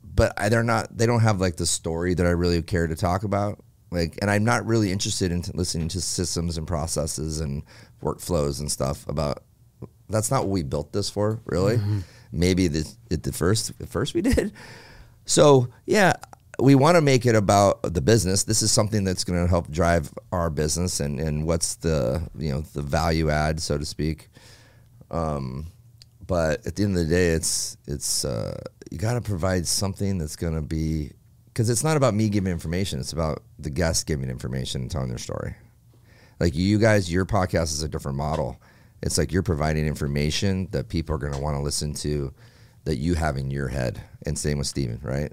But 0.02 0.34
they're 0.50 0.62
not. 0.62 0.96
They 0.96 1.06
don't 1.06 1.20
have 1.20 1.40
like 1.40 1.56
the 1.56 1.66
story 1.66 2.14
that 2.14 2.26
I 2.26 2.30
really 2.30 2.60
care 2.62 2.86
to 2.86 2.96
talk 2.96 3.22
about. 3.22 3.62
Like, 3.90 4.18
and 4.20 4.30
I'm 4.30 4.44
not 4.44 4.66
really 4.66 4.90
interested 4.90 5.30
in 5.30 5.42
t- 5.42 5.52
listening 5.54 5.88
to 5.88 6.00
systems 6.00 6.58
and 6.58 6.66
processes 6.66 7.40
and 7.40 7.62
workflows 8.02 8.60
and 8.60 8.70
stuff 8.70 9.06
about 9.08 9.42
that's 10.08 10.30
not 10.30 10.42
what 10.42 10.50
we 10.50 10.62
built 10.62 10.92
this 10.92 11.10
for, 11.10 11.40
really. 11.46 11.76
Maybe 12.32 12.68
the, 12.68 12.94
the 13.08 13.32
first 13.32 13.72
at 13.80 13.88
first 13.88 14.14
we 14.14 14.22
did. 14.22 14.52
So 15.24 15.68
yeah, 15.86 16.14
we 16.58 16.74
want 16.74 16.96
to 16.96 17.00
make 17.00 17.26
it 17.26 17.34
about 17.34 17.82
the 17.82 18.00
business. 18.00 18.44
This 18.44 18.62
is 18.62 18.72
something 18.72 19.04
that's 19.04 19.24
going 19.24 19.42
to 19.42 19.48
help 19.48 19.70
drive 19.70 20.12
our 20.32 20.50
business 20.50 21.00
and 21.00 21.20
and 21.20 21.46
what's 21.46 21.76
the 21.76 22.28
you 22.36 22.52
know 22.52 22.60
the 22.60 22.82
value 22.82 23.30
add, 23.30 23.60
so 23.60 23.78
to 23.78 23.84
speak. 23.84 24.28
Um, 25.10 25.66
but 26.26 26.66
at 26.66 26.76
the 26.76 26.84
end 26.84 26.96
of 26.96 27.06
the 27.06 27.14
day, 27.14 27.28
it's 27.28 27.76
it's 27.86 28.24
uh, 28.24 28.58
you 28.90 28.98
got 28.98 29.14
to 29.14 29.20
provide 29.20 29.66
something 29.66 30.18
that's 30.18 30.36
going 30.36 30.54
to 30.54 30.62
be 30.62 31.12
because 31.56 31.70
it's 31.70 31.82
not 31.82 31.96
about 31.96 32.12
me 32.12 32.28
giving 32.28 32.52
information; 32.52 33.00
it's 33.00 33.14
about 33.14 33.42
the 33.58 33.70
guest 33.70 34.06
giving 34.06 34.28
information 34.28 34.82
and 34.82 34.90
telling 34.90 35.08
their 35.08 35.16
story. 35.16 35.54
Like 36.38 36.54
you 36.54 36.78
guys, 36.78 37.10
your 37.10 37.24
podcast 37.24 37.72
is 37.72 37.82
a 37.82 37.88
different 37.88 38.18
model. 38.18 38.60
It's 39.02 39.16
like 39.16 39.32
you're 39.32 39.42
providing 39.42 39.86
information 39.86 40.68
that 40.72 40.90
people 40.90 41.14
are 41.14 41.18
going 41.18 41.32
to 41.32 41.38
want 41.40 41.56
to 41.56 41.62
listen 41.62 41.94
to, 41.94 42.34
that 42.84 42.96
you 42.96 43.14
have 43.14 43.38
in 43.38 43.50
your 43.50 43.68
head. 43.68 44.02
And 44.26 44.38
same 44.38 44.58
with 44.58 44.66
Steven, 44.66 45.00
right? 45.02 45.32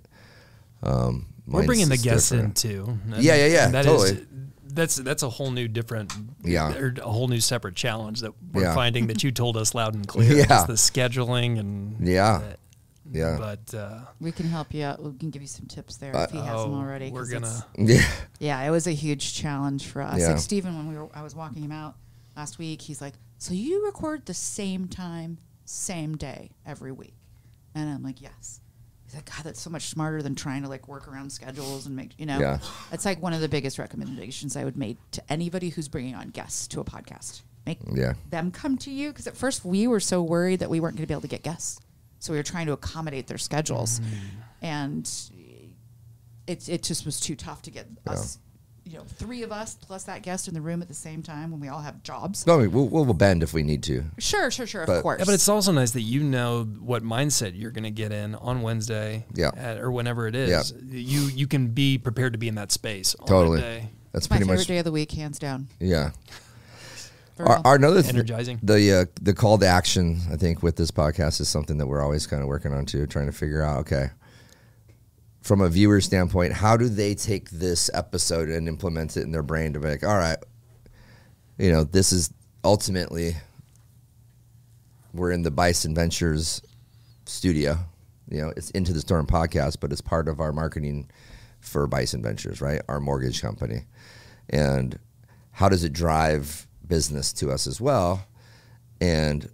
Um, 0.82 1.28
We're 1.45 1.66
bringing 1.66 1.90
the 1.90 1.98
guests 1.98 2.32
in 2.32 2.54
too. 2.54 2.98
And- 3.12 3.22
Yeah, 3.24 3.36
yeah, 3.36 3.48
yeah, 3.48 3.68
that 3.72 3.84
totally. 3.86 4.12
is- 4.12 4.28
that's 4.76 4.95
that's 4.95 5.24
a 5.24 5.30
whole 5.30 5.52
new 5.52 5.68
different, 5.68 6.12
Yeah. 6.44 6.74
or 6.76 6.95
a 7.02 7.12
whole 7.12 7.28
new 7.28 7.41
separate 7.41 7.76
challenge 7.76 8.22
that 8.22 8.32
we're 8.54 8.64
Yeah. 8.64 8.74
finding 8.74 9.08
that 9.08 9.24
you 9.24 9.32
told 9.32 9.56
us 9.58 9.76
loud 9.76 9.94
and 9.94 10.08
clear. 10.08 10.38
Yeah. 10.38 10.66
The 10.66 10.74
scheduling 10.74 11.60
and 11.60 12.08
Yeah, 12.08 12.41
yeah, 13.12 13.38
But 13.38 13.74
uh, 13.78 14.00
We 14.20 14.32
can 14.32 14.46
help 14.48 14.74
you 14.74 14.84
out. 14.86 15.02
We 15.04 15.14
can 15.18 15.30
give 15.30 15.42
you 15.42 15.48
some 15.48 15.66
tips 15.68 15.98
there 15.98 16.16
Uh, 16.16 16.24
if 16.24 16.32
he 16.32 16.38
has 16.38 16.62
them 16.62 16.74
oh, 16.74 16.80
already. 16.80 17.12
we're 17.12 17.22
'cause 17.30 17.32
gonna. 17.34 17.66
yeah. 17.78 18.10
Yeah, 18.40 18.62
it 18.62 18.70
was 18.72 18.88
a 18.88 18.92
huge 18.92 19.34
challenge 19.34 19.86
for 19.88 20.02
us. 20.02 20.20
Yeah. 20.20 20.30
Like 20.30 20.40
Steven, 20.40 20.76
when 20.76 20.88
we 20.90 20.98
were, 20.98 21.10
I 21.14 21.22
was 21.24 21.36
walking 21.36 21.64
him 21.64 21.72
out 21.72 21.96
last 22.38 22.58
week, 22.60 22.82
he's 22.82 23.02
like, 23.02 23.14
"So 23.38 23.54
you 23.54 23.86
record 23.86 24.26
the 24.26 24.34
same 24.34 24.88
time, 24.88 25.38
same 25.66 26.16
day 26.18 26.52
every 26.66 26.92
week?" 26.92 27.16
And 27.76 27.90
I'm 27.90 28.04
like, 28.04 28.22
"Yes." 28.22 28.62
He's 29.06 29.16
like, 29.16 29.26
"God, 29.26 29.44
that's 29.44 29.60
so 29.62 29.70
much 29.70 29.90
smarter 29.90 30.22
than 30.22 30.34
trying 30.36 30.64
to 30.64 30.70
like 30.70 30.88
work 30.88 31.08
around 31.08 31.32
schedules 31.32 31.86
and 31.86 31.96
make 31.96 32.18
you 32.18 32.26
know." 32.26 32.40
Yeah. 32.40 32.60
It's 32.92 33.06
like 33.06 33.22
one 33.22 33.34
of 33.34 33.42
the 33.42 33.50
biggest 33.50 33.78
recommendations 33.80 34.56
I 34.56 34.64
would 34.64 34.78
make 34.78 34.98
to 35.12 35.32
anybody 35.32 35.70
who's 35.70 35.88
bringing 35.88 36.16
on 36.16 36.30
guests 36.30 36.68
to 36.70 36.80
a 36.80 36.84
podcast. 36.86 37.42
Make 37.66 37.80
Yeah. 37.94 38.14
them 38.30 38.52
come 38.52 38.78
to 38.80 38.92
you 38.92 39.10
because 39.10 39.26
at 39.28 39.38
first 39.38 39.64
we 39.64 39.88
were 39.88 40.00
so 40.02 40.22
worried 40.22 40.60
that 40.60 40.70
we 40.70 40.80
weren't 40.82 40.96
going 40.98 41.04
to 41.04 41.08
be 41.08 41.14
able 41.14 41.22
to 41.22 41.28
get 41.30 41.44
guests, 41.44 41.80
so 42.24 42.32
we 42.32 42.40
were 42.40 42.44
trying 42.44 42.68
to 42.68 42.72
accommodate 42.72 43.28
their 43.28 43.38
schedules, 43.38 44.00
mm. 44.00 44.06
and 44.62 45.12
it 46.48 46.70
it 46.70 46.82
just 46.82 47.06
was 47.06 47.20
too 47.20 47.36
tough 47.36 47.62
to 47.64 47.70
get 47.70 47.86
us, 48.08 48.40
you 48.86 48.98
know, 48.98 49.04
three 49.04 49.44
of 49.44 49.52
us 49.52 49.76
plus 49.76 50.04
that 50.06 50.22
guest 50.24 50.48
in 50.48 50.54
the 50.54 50.62
room 50.62 50.82
at 50.82 50.88
the 50.88 50.94
same 50.94 51.22
time 51.22 51.52
when 51.52 51.60
we 51.60 51.68
all 51.68 51.82
have 51.82 52.02
jobs. 52.02 52.48
No, 52.48 52.56
I 52.56 52.62
mean, 52.64 52.72
we'll, 52.72 52.88
we'll 52.88 53.14
bend 53.14 53.44
if 53.44 53.54
we 53.54 53.62
need 53.62 53.84
to. 53.84 54.06
Sure, 54.20 54.50
sure, 54.50 54.66
sure, 54.66 54.86
But- 54.86 54.98
of 54.98 55.04
course. 55.04 55.20
Yeah, 55.20 55.26
but 55.26 55.34
it's 55.34 55.50
also 55.50 55.74
nice 55.74 55.91
that 55.91 56.02
you 56.02 56.24
know 56.24 56.64
what 56.64 57.04
mindset 57.04 57.60
you're 57.60 57.72
going 57.72 57.84
to 57.84 57.91
get 57.91 58.14
in 58.14 58.36
on 58.36 58.62
Wednesday, 58.62 59.26
Yeah. 59.34 59.52
at- 59.58 59.80
or 59.80 59.91
whenever 59.91 60.26
it 60.26 60.36
is. 60.36 60.74
You 60.90 61.24
you 61.24 61.48
can 61.48 61.68
be 61.68 61.98
prepared 61.98 62.32
to 62.34 62.40
be 62.40 62.48
in 62.48 62.56
that 62.56 62.72
space 62.72 63.16
on 63.16 63.28
Totally. 63.28 63.60
that 63.60 63.68
day. 63.68 63.90
That's 64.14 64.30
my 64.30 64.38
pretty 64.38 64.48
favorite 64.48 64.58
much 64.60 64.68
day 64.68 64.78
of 64.78 64.86
the 64.86 64.91
week, 64.94 65.12
hands 65.12 65.40
down. 65.40 65.68
yeah. 65.82 66.12
Our, 67.39 67.61
our 67.65 67.76
another 67.76 68.01
th- 68.01 68.14
Energizing. 68.14 68.60
the 68.61 68.93
uh, 68.93 69.05
the 69.22 69.34
call 69.34 69.57
to 69.57 69.65
action 69.65 70.19
I 70.31 70.35
think 70.35 70.61
with 70.61 70.76
this 70.76 70.91
podcast 70.91 71.41
is 71.41 71.49
something 71.49 71.77
that 71.80 71.88
we're 71.88 72.01
always 72.01 72.27
kind 72.27 72.41
of 72.41 72.47
working 72.47 72.73
on 72.73 72.85
too, 72.85 73.07
trying 73.07 73.26
to 73.26 73.31
figure 73.31 73.64
out 73.64 73.80
okay, 73.81 74.10
from 75.41 75.61
a 75.61 75.69
viewer 75.69 75.99
standpoint, 75.99 76.53
how 76.53 76.77
do 76.77 76.88
they 76.88 77.15
take 77.15 77.49
this 77.49 77.89
episode 77.93 78.49
and 78.49 78.68
implement 78.68 79.18
it 79.18 79.23
in 79.23 79.31
their 79.31 79.43
brain 79.43 79.73
to 79.73 79.80
be 79.80 79.89
like, 79.89 80.03
all 80.03 80.18
right, 80.18 80.38
you 81.57 81.72
know, 81.72 81.84
this 81.84 82.11
is 82.11 82.31
ultimately 82.64 83.35
we're 85.14 85.31
in 85.31 85.43
the 85.43 85.51
Bison 85.51 85.93
Ventures 85.93 86.61
studio. 87.26 87.77
You 88.30 88.41
know, 88.41 88.53
it's 88.55 88.69
into 88.72 88.93
the 88.93 89.01
storm 89.01 89.27
podcast, 89.27 89.77
but 89.80 89.91
it's 89.91 90.01
part 90.01 90.27
of 90.27 90.39
our 90.39 90.51
marketing 90.51 91.10
for 91.60 91.85
Bison 91.88 92.22
Ventures, 92.22 92.61
right? 92.61 92.81
Our 92.88 92.99
mortgage 92.99 93.41
company. 93.41 93.85
And 94.49 94.97
how 95.51 95.69
does 95.69 95.84
it 95.84 95.93
drive 95.93 96.68
business 96.88 97.34
to 97.34 97.51
us 97.51 97.68
as 97.68 97.80
well? 97.80 98.26
And 99.01 99.49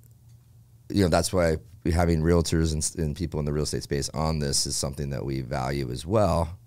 you 0.90 1.04
know, 1.04 1.10
that's 1.10 1.32
why 1.32 1.58
having 1.92 2.22
realtors 2.22 2.74
and, 2.74 3.04
and 3.06 3.16
people 3.16 3.40
in 3.40 3.46
the 3.46 3.54
real 3.54 3.64
estate 3.64 3.84
space 3.84 4.10
on 4.10 4.40
this 4.40 4.66
is 4.66 4.76
something 4.76 5.10
that 5.12 5.24
we 5.24 5.42
value 5.42 5.90
as 5.92 6.06
well. 6.06 6.58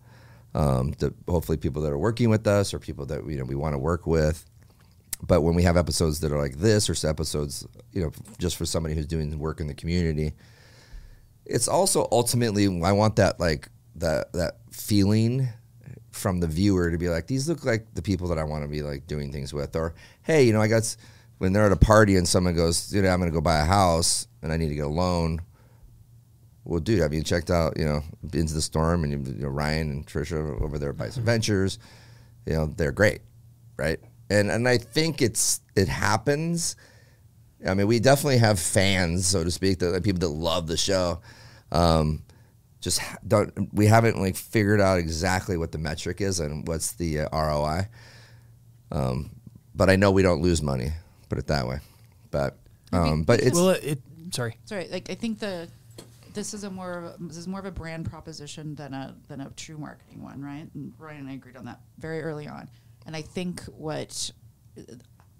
Um, 0.54 0.92
the, 0.98 1.14
hopefully, 1.28 1.58
people 1.58 1.82
that 1.82 1.92
are 1.92 1.98
working 1.98 2.28
with 2.28 2.46
us 2.46 2.74
or 2.74 2.78
people 2.78 3.06
that 3.06 3.26
you 3.26 3.38
know 3.38 3.44
we 3.44 3.54
want 3.54 3.74
to 3.74 3.78
work 3.78 4.06
with. 4.06 4.44
But 5.24 5.42
when 5.42 5.54
we 5.54 5.62
have 5.62 5.76
episodes 5.76 6.20
that 6.20 6.32
are 6.32 6.38
like 6.38 6.56
this, 6.56 6.90
or 6.90 7.08
episodes, 7.08 7.66
you 7.92 8.02
know, 8.02 8.10
just 8.38 8.56
for 8.56 8.66
somebody 8.66 8.94
who's 8.94 9.06
doing 9.06 9.38
work 9.38 9.60
in 9.60 9.68
the 9.68 9.74
community, 9.74 10.32
it's 11.46 11.68
also 11.68 12.08
ultimately 12.12 12.66
I 12.82 12.92
want 12.92 13.16
that 13.16 13.40
like 13.40 13.68
that 13.96 14.32
that 14.32 14.58
feeling 14.70 15.48
from 16.12 16.40
the 16.40 16.46
viewer 16.46 16.90
to 16.90 16.98
be 16.98 17.08
like 17.08 17.26
these 17.26 17.48
look 17.48 17.64
like 17.64 17.86
the 17.94 18.02
people 18.02 18.28
that 18.28 18.38
I 18.38 18.44
want 18.44 18.64
to 18.64 18.68
be 18.68 18.82
like 18.82 19.06
doing 19.06 19.32
things 19.32 19.52
with. 19.52 19.74
Or 19.74 19.94
hey 20.22 20.44
you 20.44 20.52
know 20.52 20.60
I 20.60 20.68
got 20.68 20.96
when 21.38 21.52
they're 21.52 21.66
at 21.66 21.72
a 21.72 21.76
party 21.76 22.16
and 22.16 22.28
someone 22.28 22.54
goes 22.54 22.88
dude, 22.88 23.04
I'm 23.04 23.18
going 23.18 23.30
to 23.30 23.34
go 23.34 23.40
buy 23.40 23.60
a 23.60 23.64
house 23.64 24.28
and 24.42 24.52
I 24.52 24.56
need 24.56 24.68
to 24.68 24.74
get 24.74 24.84
a 24.84 24.88
loan. 24.88 25.40
Well 26.64 26.80
dude 26.80 27.00
have 27.00 27.12
you 27.12 27.22
checked 27.22 27.50
out 27.50 27.76
you 27.76 27.84
know 27.84 28.02
into 28.32 28.54
the 28.54 28.62
storm 28.62 29.04
and 29.04 29.26
you 29.26 29.42
know 29.42 29.48
Ryan 29.48 29.90
and 29.90 30.06
Trisha 30.06 30.60
over 30.62 30.78
there 30.78 30.90
at 30.90 30.96
Bison 30.96 31.24
Ventures 31.24 31.78
you 32.46 32.52
know 32.52 32.66
they're 32.66 32.92
great 32.92 33.22
right? 33.76 34.00
And 34.30 34.50
and 34.50 34.68
I 34.68 34.78
think 34.78 35.20
it's 35.20 35.60
it 35.76 35.88
happens. 35.88 36.76
I 37.66 37.74
mean, 37.74 37.86
we 37.86 38.00
definitely 38.00 38.38
have 38.38 38.58
fans, 38.58 39.26
so 39.26 39.44
to 39.44 39.50
speak, 39.50 39.78
that 39.80 39.90
that 39.90 40.02
people 40.02 40.20
that 40.20 40.28
love 40.28 40.66
the 40.66 40.76
show. 40.76 41.20
Um, 41.70 42.22
just 42.82 43.00
don't 43.26 43.72
we 43.72 43.86
haven't 43.86 44.20
like 44.20 44.36
figured 44.36 44.80
out 44.80 44.98
exactly 44.98 45.56
what 45.56 45.72
the 45.72 45.78
metric 45.78 46.20
is 46.20 46.40
and 46.40 46.66
what's 46.68 46.92
the 46.92 47.20
uh, 47.20 47.28
ROI. 47.32 47.88
Um, 48.90 49.30
but 49.74 49.88
I 49.88 49.96
know 49.96 50.10
we 50.10 50.22
don't 50.22 50.42
lose 50.42 50.60
money. 50.60 50.90
Put 51.30 51.38
it 51.38 51.46
that 51.46 51.66
way. 51.66 51.78
But 52.30 52.58
um, 52.92 53.22
but 53.22 53.40
it's 53.40 53.56
well, 53.56 53.70
it, 53.70 53.84
it 53.84 53.98
sorry. 54.34 54.58
Sorry, 54.64 54.88
like 54.88 55.10
I 55.10 55.14
think 55.14 55.38
the 55.38 55.68
this 56.34 56.54
is 56.54 56.64
a 56.64 56.70
more 56.70 56.98
of 56.98 57.04
a, 57.04 57.16
this 57.20 57.36
is 57.36 57.46
more 57.46 57.60
of 57.60 57.66
a 57.66 57.70
brand 57.70 58.10
proposition 58.10 58.74
than 58.74 58.92
a 58.92 59.14
than 59.28 59.40
a 59.40 59.50
true 59.50 59.78
marketing 59.78 60.22
one, 60.22 60.42
right? 60.42 60.66
And 60.74 60.92
Ryan 60.98 61.20
and 61.20 61.28
I 61.30 61.34
agreed 61.34 61.56
on 61.56 61.64
that 61.66 61.80
very 61.98 62.22
early 62.22 62.48
on. 62.48 62.68
And 63.06 63.16
I 63.16 63.22
think 63.22 63.62
what 63.64 64.30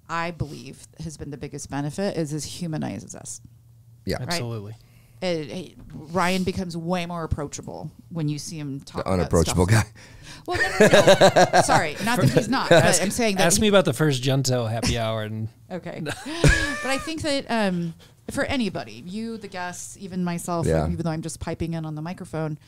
I 0.09 0.31
believe 0.31 0.86
has 1.02 1.16
been 1.16 1.31
the 1.31 1.36
biggest 1.36 1.70
benefit 1.70 2.16
is 2.16 2.31
this 2.31 2.44
humanizes 2.44 3.14
us. 3.14 3.40
yeah, 4.05 4.19
Absolutely. 4.20 4.74
It, 5.22 5.50
it- 5.50 5.78
Ryan 5.94 6.42
becomes 6.42 6.76
way 6.76 7.06
more 7.06 7.22
approachable 7.24 7.90
when 8.10 8.28
you 8.28 8.38
see 8.38 8.58
him 8.58 8.80
talk. 8.80 9.04
the 9.04 9.10
about 9.10 9.20
unapproachable 9.20 9.66
stuff. 9.66 9.84
guy. 9.84 9.90
Well, 10.46 10.60
no, 10.60 10.86
no, 10.88 11.50
no. 11.54 11.60
Sorry, 11.64 11.96
not 12.04 12.18
that 12.20 12.30
he's 12.30 12.48
not. 12.48 12.68
But 12.70 13.00
I'm 13.00 13.10
saying 13.10 13.36
that 13.36 13.46
Ask 13.46 13.60
me 13.60 13.68
about 13.68 13.84
the 13.84 13.92
first 13.92 14.22
Junto 14.22 14.66
happy 14.66 14.98
hour, 14.98 15.22
and 15.22 15.48
Okay. 15.70 16.00
but 16.04 16.16
I 16.84 16.98
think 16.98 17.22
that 17.22 17.46
um, 17.48 17.94
for 18.30 18.44
anybody, 18.44 19.04
you, 19.06 19.36
the 19.36 19.48
guests, 19.48 19.96
even 20.00 20.24
myself, 20.24 20.66
Yeah. 20.66 20.86
even 20.90 21.04
though 21.04 21.10
I'm 21.10 21.22
just 21.22 21.38
piping 21.40 21.74
in 21.74 21.84
on 21.86 21.94
the 21.94 22.02
microphone, 22.02 22.58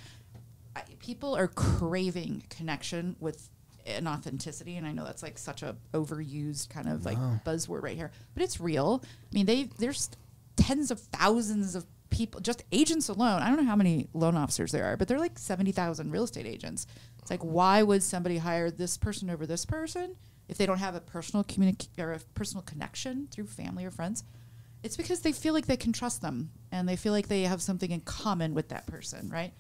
I, 0.77 0.83
people 1.01 1.35
are 1.37 1.49
craving 1.49 2.45
connection 2.51 3.17
with 3.21 3.49
an 3.87 4.07
authenticity, 4.07 4.77
and 4.77 4.87
I 4.87 4.93
know 4.93 5.05
that's 5.05 5.23
like 5.23 5.37
such 5.39 5.63
a 5.63 5.75
overused 5.93 6.69
kind 6.71 6.89
of 6.89 7.05
like 7.05 7.19
buzzword 7.45 7.83
right 7.83 7.97
here, 7.97 8.11
but 8.35 8.43
it's 8.45 8.61
real. 8.61 9.03
I 9.05 9.35
mean, 9.35 9.47
they 9.47 9.65
there's 9.79 10.11
tens 10.57 10.91
of 10.93 11.01
thousands 11.01 11.75
of 11.75 11.85
people, 12.15 12.41
just 12.41 12.63
agents 12.71 13.09
alone. 13.09 13.43
I 13.43 13.49
don't 13.49 13.57
know 13.57 13.65
how 13.65 13.77
many 13.77 14.09
loan 14.15 14.37
officers 14.37 14.71
there 14.71 14.85
are, 14.85 14.97
but 14.97 15.09
they're 15.09 15.19
like 15.19 15.39
seventy 15.39 15.73
thousand 15.73 16.13
real 16.13 16.25
estate 16.25 16.47
agents. 16.47 16.87
It's 17.19 17.31
like, 17.31 17.41
why 17.41 17.83
would 17.83 18.03
somebody 18.03 18.39
hire 18.39 18.71
this 18.71 18.97
person 18.97 19.31
over 19.31 19.47
this 19.47 19.65
person 19.65 20.15
if 20.49 20.57
they 20.57 20.67
don't 20.67 20.79
have 20.79 20.95
a 20.95 21.01
personal 21.01 21.43
communic- 21.43 21.89
or 21.99 22.13
a 22.13 22.21
personal 22.35 22.63
connection 22.63 23.27
through 23.31 23.47
family 23.47 23.85
or 23.85 23.91
friends? 23.91 24.23
It's 24.85 24.97
because 24.97 25.21
they 25.21 25.33
feel 25.33 25.55
like 25.55 25.67
they 25.67 25.77
can 25.77 25.93
trust 25.93 26.23
them 26.23 26.51
and 26.71 26.89
they 26.89 26.97
feel 26.97 27.13
like 27.13 27.29
they 27.29 27.43
have 27.43 27.63
something 27.63 27.91
in 27.91 28.01
common 28.03 28.55
with 28.55 28.69
that 28.69 28.87
person, 28.87 29.29
right? 29.31 29.53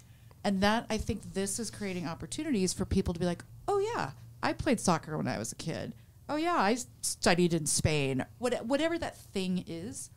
And 0.44 0.60
that 0.60 0.86
I 0.90 0.98
think 0.98 1.32
this 1.32 1.58
is 1.58 1.70
creating 1.70 2.06
opportunities 2.06 2.72
for 2.72 2.84
people 2.84 3.14
to 3.14 3.20
be 3.20 3.26
like, 3.26 3.42
oh 3.66 3.78
yeah, 3.78 4.10
I 4.42 4.52
played 4.52 4.78
soccer 4.78 5.16
when 5.16 5.26
I 5.26 5.38
was 5.38 5.50
a 5.50 5.56
kid. 5.56 5.94
Oh 6.28 6.36
yeah, 6.36 6.56
I 6.56 6.76
studied 7.00 7.54
in 7.54 7.66
Spain. 7.66 8.24
What, 8.38 8.66
whatever 8.66 8.98
that 8.98 9.16
thing 9.16 9.64
is, 9.66 10.10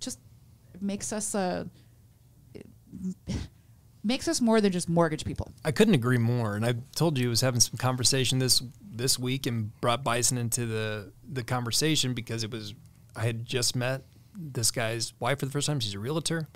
just 0.00 0.18
makes 0.80 1.12
us 1.12 1.34
uh, 1.34 1.64
makes 4.04 4.28
us 4.28 4.40
more 4.40 4.60
than 4.60 4.72
just 4.72 4.88
mortgage 4.88 5.24
people. 5.24 5.52
I 5.64 5.72
couldn't 5.72 5.94
agree 5.94 6.18
more. 6.18 6.56
And 6.56 6.64
I 6.66 6.74
told 6.94 7.18
you 7.18 7.28
I 7.28 7.30
was 7.30 7.40
having 7.40 7.60
some 7.60 7.76
conversation 7.76 8.38
this 8.38 8.62
this 8.82 9.18
week 9.18 9.46
and 9.46 9.78
brought 9.80 10.04
Bison 10.04 10.38
into 10.38 10.66
the 10.66 11.12
the 11.30 11.42
conversation 11.42 12.14
because 12.14 12.44
it 12.44 12.50
was 12.50 12.74
I 13.16 13.22
had 13.24 13.44
just 13.44 13.76
met 13.76 14.02
this 14.36 14.70
guy's 14.70 15.12
wife 15.20 15.38
for 15.40 15.46
the 15.46 15.52
first 15.52 15.66
time. 15.66 15.80
She's 15.80 15.94
a 15.94 15.98
realtor. 15.98 16.48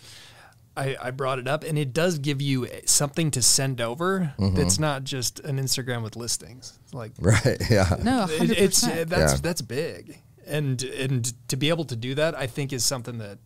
I, 0.78 0.94
I 1.00 1.10
brought 1.10 1.38
it 1.38 1.48
up, 1.48 1.64
and 1.64 1.78
it 1.78 1.94
does 1.94 2.18
give 2.18 2.42
you 2.42 2.68
something 2.84 3.30
to 3.30 3.40
send 3.40 3.80
over. 3.80 4.34
That's 4.38 4.78
not 4.78 5.04
just 5.04 5.40
an 5.40 5.58
Instagram 5.58 6.02
with 6.02 6.16
listings. 6.16 6.78
Like 6.92 7.12
Right. 7.20 7.56
Yeah. 7.70 7.96
No, 8.02 8.26
it- 8.28 8.50
it's 8.58 8.82
that's 8.82 9.10
Yeah. 9.10 9.36
that's 9.40 9.62
big. 9.62 10.18
and 10.46 10.82
and 10.82 11.32
to 11.48 11.56
be 11.56 11.70
able 11.70 11.86
to 11.86 11.96
do 11.96 12.14
that, 12.16 12.36
I 12.36 12.46
think 12.46 12.74
is 12.74 12.84
something 12.84 13.16
that 13.18 13.38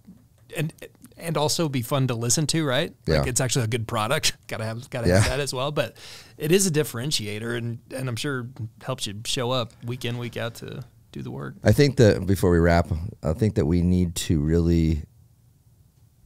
and 0.57 0.73
and 1.17 1.37
also 1.37 1.69
be 1.69 1.83
fun 1.83 2.07
to 2.09 2.15
listen 2.15 2.47
to, 2.47 2.65
right? 2.65 2.95
Like 3.07 3.25
Yeah. 3.25 3.31
it's 3.31 3.41
actually 3.41 3.65
a 3.67 3.69
good 3.69 3.87
product. 3.87 4.37
gotta 4.49 4.65
have 4.65 4.89
gotta 4.91 5.09
Yeah. 5.09 5.19
have 5.21 5.29
that 5.31 5.41
as 5.41 5.53
well. 5.53 5.71
But 5.71 5.97
it 6.39 6.51
is 6.53 6.67
a 6.67 6.71
differentiator, 6.71 7.57
and 7.59 7.79
and 7.95 8.09
I'm 8.09 8.17
sure 8.17 8.49
helps 8.83 9.07
you 9.07 9.21
show 9.27 9.51
up 9.51 9.73
week 9.85 10.05
in 10.05 10.17
week 10.19 10.37
out 10.37 10.55
to 10.57 10.83
do 11.13 11.23
the 11.23 11.31
work. 11.31 11.57
I 11.65 11.73
think 11.73 11.97
that 11.97 12.27
before 12.27 12.51
we 12.51 12.59
wrap, 12.59 12.89
I 13.23 13.33
think 13.33 13.57
that 13.57 13.67
we 13.67 13.83
need 13.83 14.15
to 14.17 14.41
really 14.41 15.03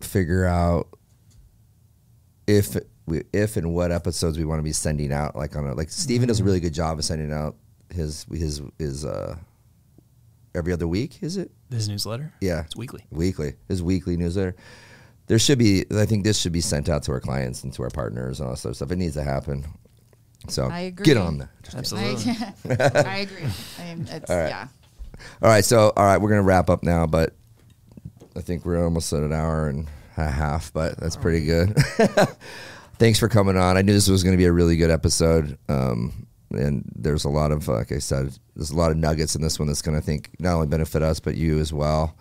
figure 0.01 0.45
out 0.45 0.89
if 2.47 2.77
we, 3.07 3.23
if 3.33 3.57
and 3.57 3.75
what 3.75 3.91
episodes 3.91 4.39
we 4.39 4.45
want 4.45 4.59
to 4.59 4.63
be 4.63 4.73
sending 4.73 5.13
out. 5.13 5.35
Like 5.37 5.57
on 5.57 5.67
a 5.67 5.75
like 5.75 5.91
Steven 5.91 6.29
does 6.29 6.41
a 6.41 6.45
really 6.45 6.61
good 6.61 6.75
job 6.75 6.99
of 6.99 7.05
sending 7.05 7.33
out 7.33 7.57
his 7.93 8.27
his 8.31 8.63
his 8.79 9.05
uh 9.05 9.37
every 10.55 10.73
other 10.73 10.87
week. 10.87 11.19
Is 11.23 11.37
it? 11.37 11.51
This 11.75 11.89
newsletter, 11.89 12.33
Yeah, 12.41 12.63
it's 12.65 12.77
weekly. 12.77 13.05
weekly. 13.11 13.55
His 13.69 13.83
weekly 13.83 14.17
newsletter. 14.17 14.55
There 15.27 15.39
should 15.39 15.59
be. 15.59 15.85
I 15.91 16.05
think 16.07 16.23
this 16.25 16.39
should 16.39 16.53
be 16.53 16.61
sent 16.61 16.89
out 16.89 17.03
to 17.05 17.13
our 17.13 17.21
clients 17.21 17.65
and 17.65 17.73
to 17.75 17.83
our 17.83 17.91
partners 17.91 18.39
and 18.41 18.47
all 18.47 18.55
that 18.55 18.59
sort 18.59 18.71
of 18.73 18.77
stuff. 18.77 18.91
It 18.93 18.97
needs 18.99 19.15
to 19.15 19.23
happen. 19.25 19.65
So 20.49 20.67
I 20.69 20.81
agree. 20.81 21.05
get 21.05 21.17
on 21.17 21.39
that. 21.39 21.49
Absolutely. 21.75 22.33
I, 22.33 22.55
I 23.07 23.17
agree. 23.19 23.49
I 23.79 23.83
am, 23.85 24.07
it's, 24.11 24.31
Yeah. 24.31 24.69
All 25.43 25.49
right, 25.49 25.65
so 25.65 25.93
all 25.97 26.05
right, 26.05 26.19
we're 26.19 26.29
gonna 26.29 26.43
wrap 26.43 26.69
up 26.69 26.83
now, 26.83 27.07
but 27.07 27.35
I 28.37 28.41
think 28.41 28.65
we're 28.67 28.83
almost 28.85 29.13
at 29.13 29.23
an 29.23 29.33
hour 29.33 29.69
and 29.69 29.89
a 30.17 30.29
half, 30.31 30.73
but 30.73 30.99
that's 30.99 31.17
pretty 31.17 31.47
good. 31.47 31.75
Thanks 32.99 33.19
for 33.19 33.29
coming 33.29 33.57
on. 33.57 33.77
I 33.77 33.83
knew 33.83 33.93
this 33.93 34.09
was 34.09 34.23
going 34.23 34.35
to 34.35 34.39
be 34.39 34.45
a 34.45 34.53
really 34.53 34.77
good 34.77 34.91
episode, 34.91 35.59
um, 35.69 36.27
and 36.59 36.85
there's 36.95 37.25
a 37.25 37.29
lot 37.29 37.53
of, 37.53 37.69
like 37.69 37.93
I 37.93 37.99
said, 37.99 38.37
there's 38.55 38.71
a 38.71 38.77
lot 38.77 38.91
of 38.91 38.97
nuggets 38.97 39.35
in 39.35 39.43
this 39.43 39.59
one 39.59 39.69
that's 39.69 39.83
going 39.83 39.97
to, 39.97 40.05
think, 40.05 40.31
not 40.39 40.55
only 40.55 40.67
benefit 40.67 41.03
us 41.03 41.21
but 41.21 41.37
you 41.37 41.59
as 41.59 41.73
well, 41.73 42.17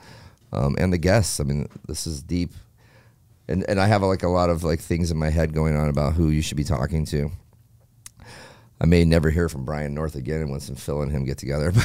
um, 0.52 0.76
and 0.80 0.92
the 0.92 0.98
guests. 0.98 1.40
I 1.40 1.44
mean, 1.44 1.68
this 1.88 2.06
is 2.08 2.22
deep, 2.24 2.54
and 3.48 3.68
and 3.70 3.80
I 3.80 3.88
have 3.88 4.02
like 4.04 4.24
a 4.24 4.30
lot 4.30 4.50
of 4.50 4.64
like 4.64 4.80
things 4.80 5.12
in 5.12 5.18
my 5.18 5.30
head 5.30 5.54
going 5.54 5.76
on 5.76 5.90
about 5.90 6.14
who 6.14 6.30
you 6.30 6.42
should 6.42 6.58
be 6.58 6.64
talking 6.64 7.06
to. 7.08 7.32
I 8.84 8.86
may 8.86 9.06
never 9.06 9.30
hear 9.30 9.48
from 9.48 9.64
Brian 9.64 9.94
North 9.94 10.16
again 10.16 10.50
once 10.50 10.70
Phil 10.70 11.02
and 11.04 11.10
him 11.10 11.24
get 11.24 11.38
together. 11.38 11.72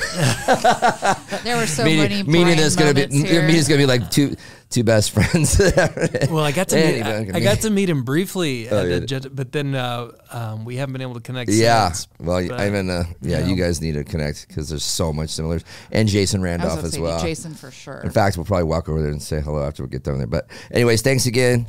There 1.45 1.57
were 1.57 1.67
so 1.67 1.85
meaning, 1.85 2.01
many 2.01 2.23
meaning 2.25 2.43
Brian 2.57 2.59
it's 2.59 2.75
gonna 2.75 2.93
be 2.93 3.03
moments 3.03 3.31
here. 3.31 3.43
meaning 3.43 3.57
it's 3.57 3.69
gonna 3.69 3.79
be 3.79 3.87
like 3.87 4.11
two 4.11 4.35
two 4.69 4.83
best 4.83 5.13
friends. 5.13 5.59
Well, 6.29 6.43
I 6.45 6.51
got 6.51 6.69
to 6.71 6.77
meet, 6.77 7.03
I, 7.03 7.19
I 7.35 7.41
got 7.41 7.61
to 7.61 7.71
meet 7.71 7.89
him 7.89 8.03
briefly, 8.03 8.69
Oh, 8.69 8.79
at 8.79 9.11
yeah. 9.11 9.19
the 9.21 9.31
but 9.31 9.53
then 9.53 9.77
uh, 9.77 10.11
um, 10.33 10.65
we 10.65 10.77
haven't 10.77 10.93
been 10.95 11.03
able 11.03 11.15
to 11.15 11.21
connect. 11.21 11.51
yeah, 11.51 11.93
since. 11.93 12.09
well, 12.19 12.47
But, 12.49 12.61
I 12.61 12.69
mean, 12.71 12.91
uh, 12.91 13.05
yeah, 13.23 13.41
you 13.47 13.55
you 13.55 13.63
guys 13.63 13.81
need 13.81 13.93
to 13.93 14.03
connect 14.03 14.49
because 14.49 14.69
there's 14.69 14.85
so 14.85 15.13
much 15.13 15.31
similar. 15.31 15.61
And 15.93 16.09
Jason 16.09 16.43
Randolph 16.43 16.83
as 16.83 16.99
well. 16.99 17.21
Jason 17.23 17.55
for 17.55 17.71
sure. 17.71 18.01
In 18.01 18.11
fact, 18.11 18.37
we'll 18.37 18.45
probably 18.45 18.65
walk 18.65 18.89
over 18.89 19.01
there 19.01 19.13
and 19.13 19.23
say 19.23 19.41
hello 19.41 19.63
after 19.63 19.85
we 19.85 19.89
get 19.89 20.03
down 20.03 20.19
there. 20.19 20.27
But 20.27 20.49
anyways, 20.73 21.03
thanks 21.03 21.27
again. 21.27 21.67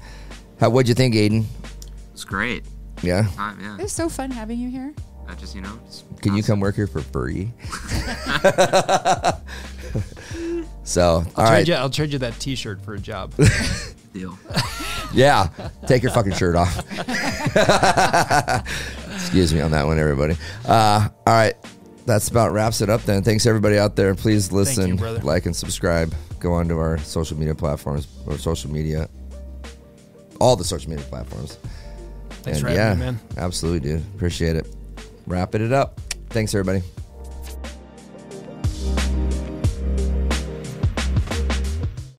How 0.60 0.72
what'd 0.72 0.90
you 0.90 0.96
think, 0.96 1.14
Aiden? 1.14 1.46
It's 2.14 2.26
great. 2.26 2.66
Yeah, 3.04 3.28
Time, 3.36 3.60
yeah. 3.62 3.78
it 3.78 3.84
was 3.84 3.94
so 3.94 4.10
fun 4.10 4.32
having 4.32 4.60
you 4.60 4.70
here. 4.70 4.94
I 5.30 5.36
just 5.36 5.56
you 5.56 5.62
know. 5.62 5.80
Just 5.86 6.06
can 6.22 6.36
you 6.36 6.44
come 6.44 6.60
work 6.60 6.76
here 6.76 6.88
for 6.88 7.02
free? 7.02 7.52
so, 10.84 11.24
I'll 11.36 11.44
right, 11.44 11.56
trade 11.56 11.68
you. 11.68 11.74
I'll 11.76 11.90
trade 11.90 12.12
you 12.12 12.20
that 12.20 12.40
T-shirt 12.40 12.82
for 12.82 12.96
a 12.96 13.00
job. 13.00 13.34
Deal. 14.14 14.38
yeah, 15.14 15.50
take 15.86 16.02
your 16.02 16.12
fucking 16.12 16.34
shirt 16.34 16.56
off. 16.56 16.76
Excuse 19.16 19.54
me 19.54 19.62
on 19.62 19.72
that 19.72 19.86
one, 19.86 20.00
everybody. 20.00 20.36
Uh, 20.66 21.08
all 21.28 21.34
right. 21.34 21.54
That's 22.08 22.28
about 22.30 22.54
wraps 22.54 22.82
it 22.82 22.90
up 22.90 23.04
then. 23.04 23.22
Thanks 23.22 23.46
everybody 23.46 23.78
out 23.78 23.96
there. 23.96 24.16
Please 24.16 24.52
listen, 24.52 24.96
brother. 24.96 25.20
like, 25.20 25.46
and 25.46 25.56
subscribe. 25.56 26.12
Go 26.40 26.54
on 26.54 26.68
to 26.70 26.80
our 26.80 26.98
social 26.98 27.38
media 27.38 27.54
platforms 27.54 28.08
or 28.26 28.40
social 28.40 28.72
media, 28.72 29.08
all 30.42 30.56
the 30.56 30.64
social 30.64 30.90
media 30.90 31.06
platforms. 31.06 31.60
Thanks 32.42 32.60
And 32.60 32.62
for 32.62 32.68
having 32.70 32.76
yeah, 32.76 32.94
me, 32.94 33.00
man. 33.00 33.20
Absolutely, 33.38 33.92
dude. 33.92 34.02
Appreciate 34.16 34.56
it. 34.56 34.66
Wrapping 35.30 35.64
it 35.64 35.72
up. 35.72 36.02
Thanks 36.32 36.56
everybody. 36.56 36.84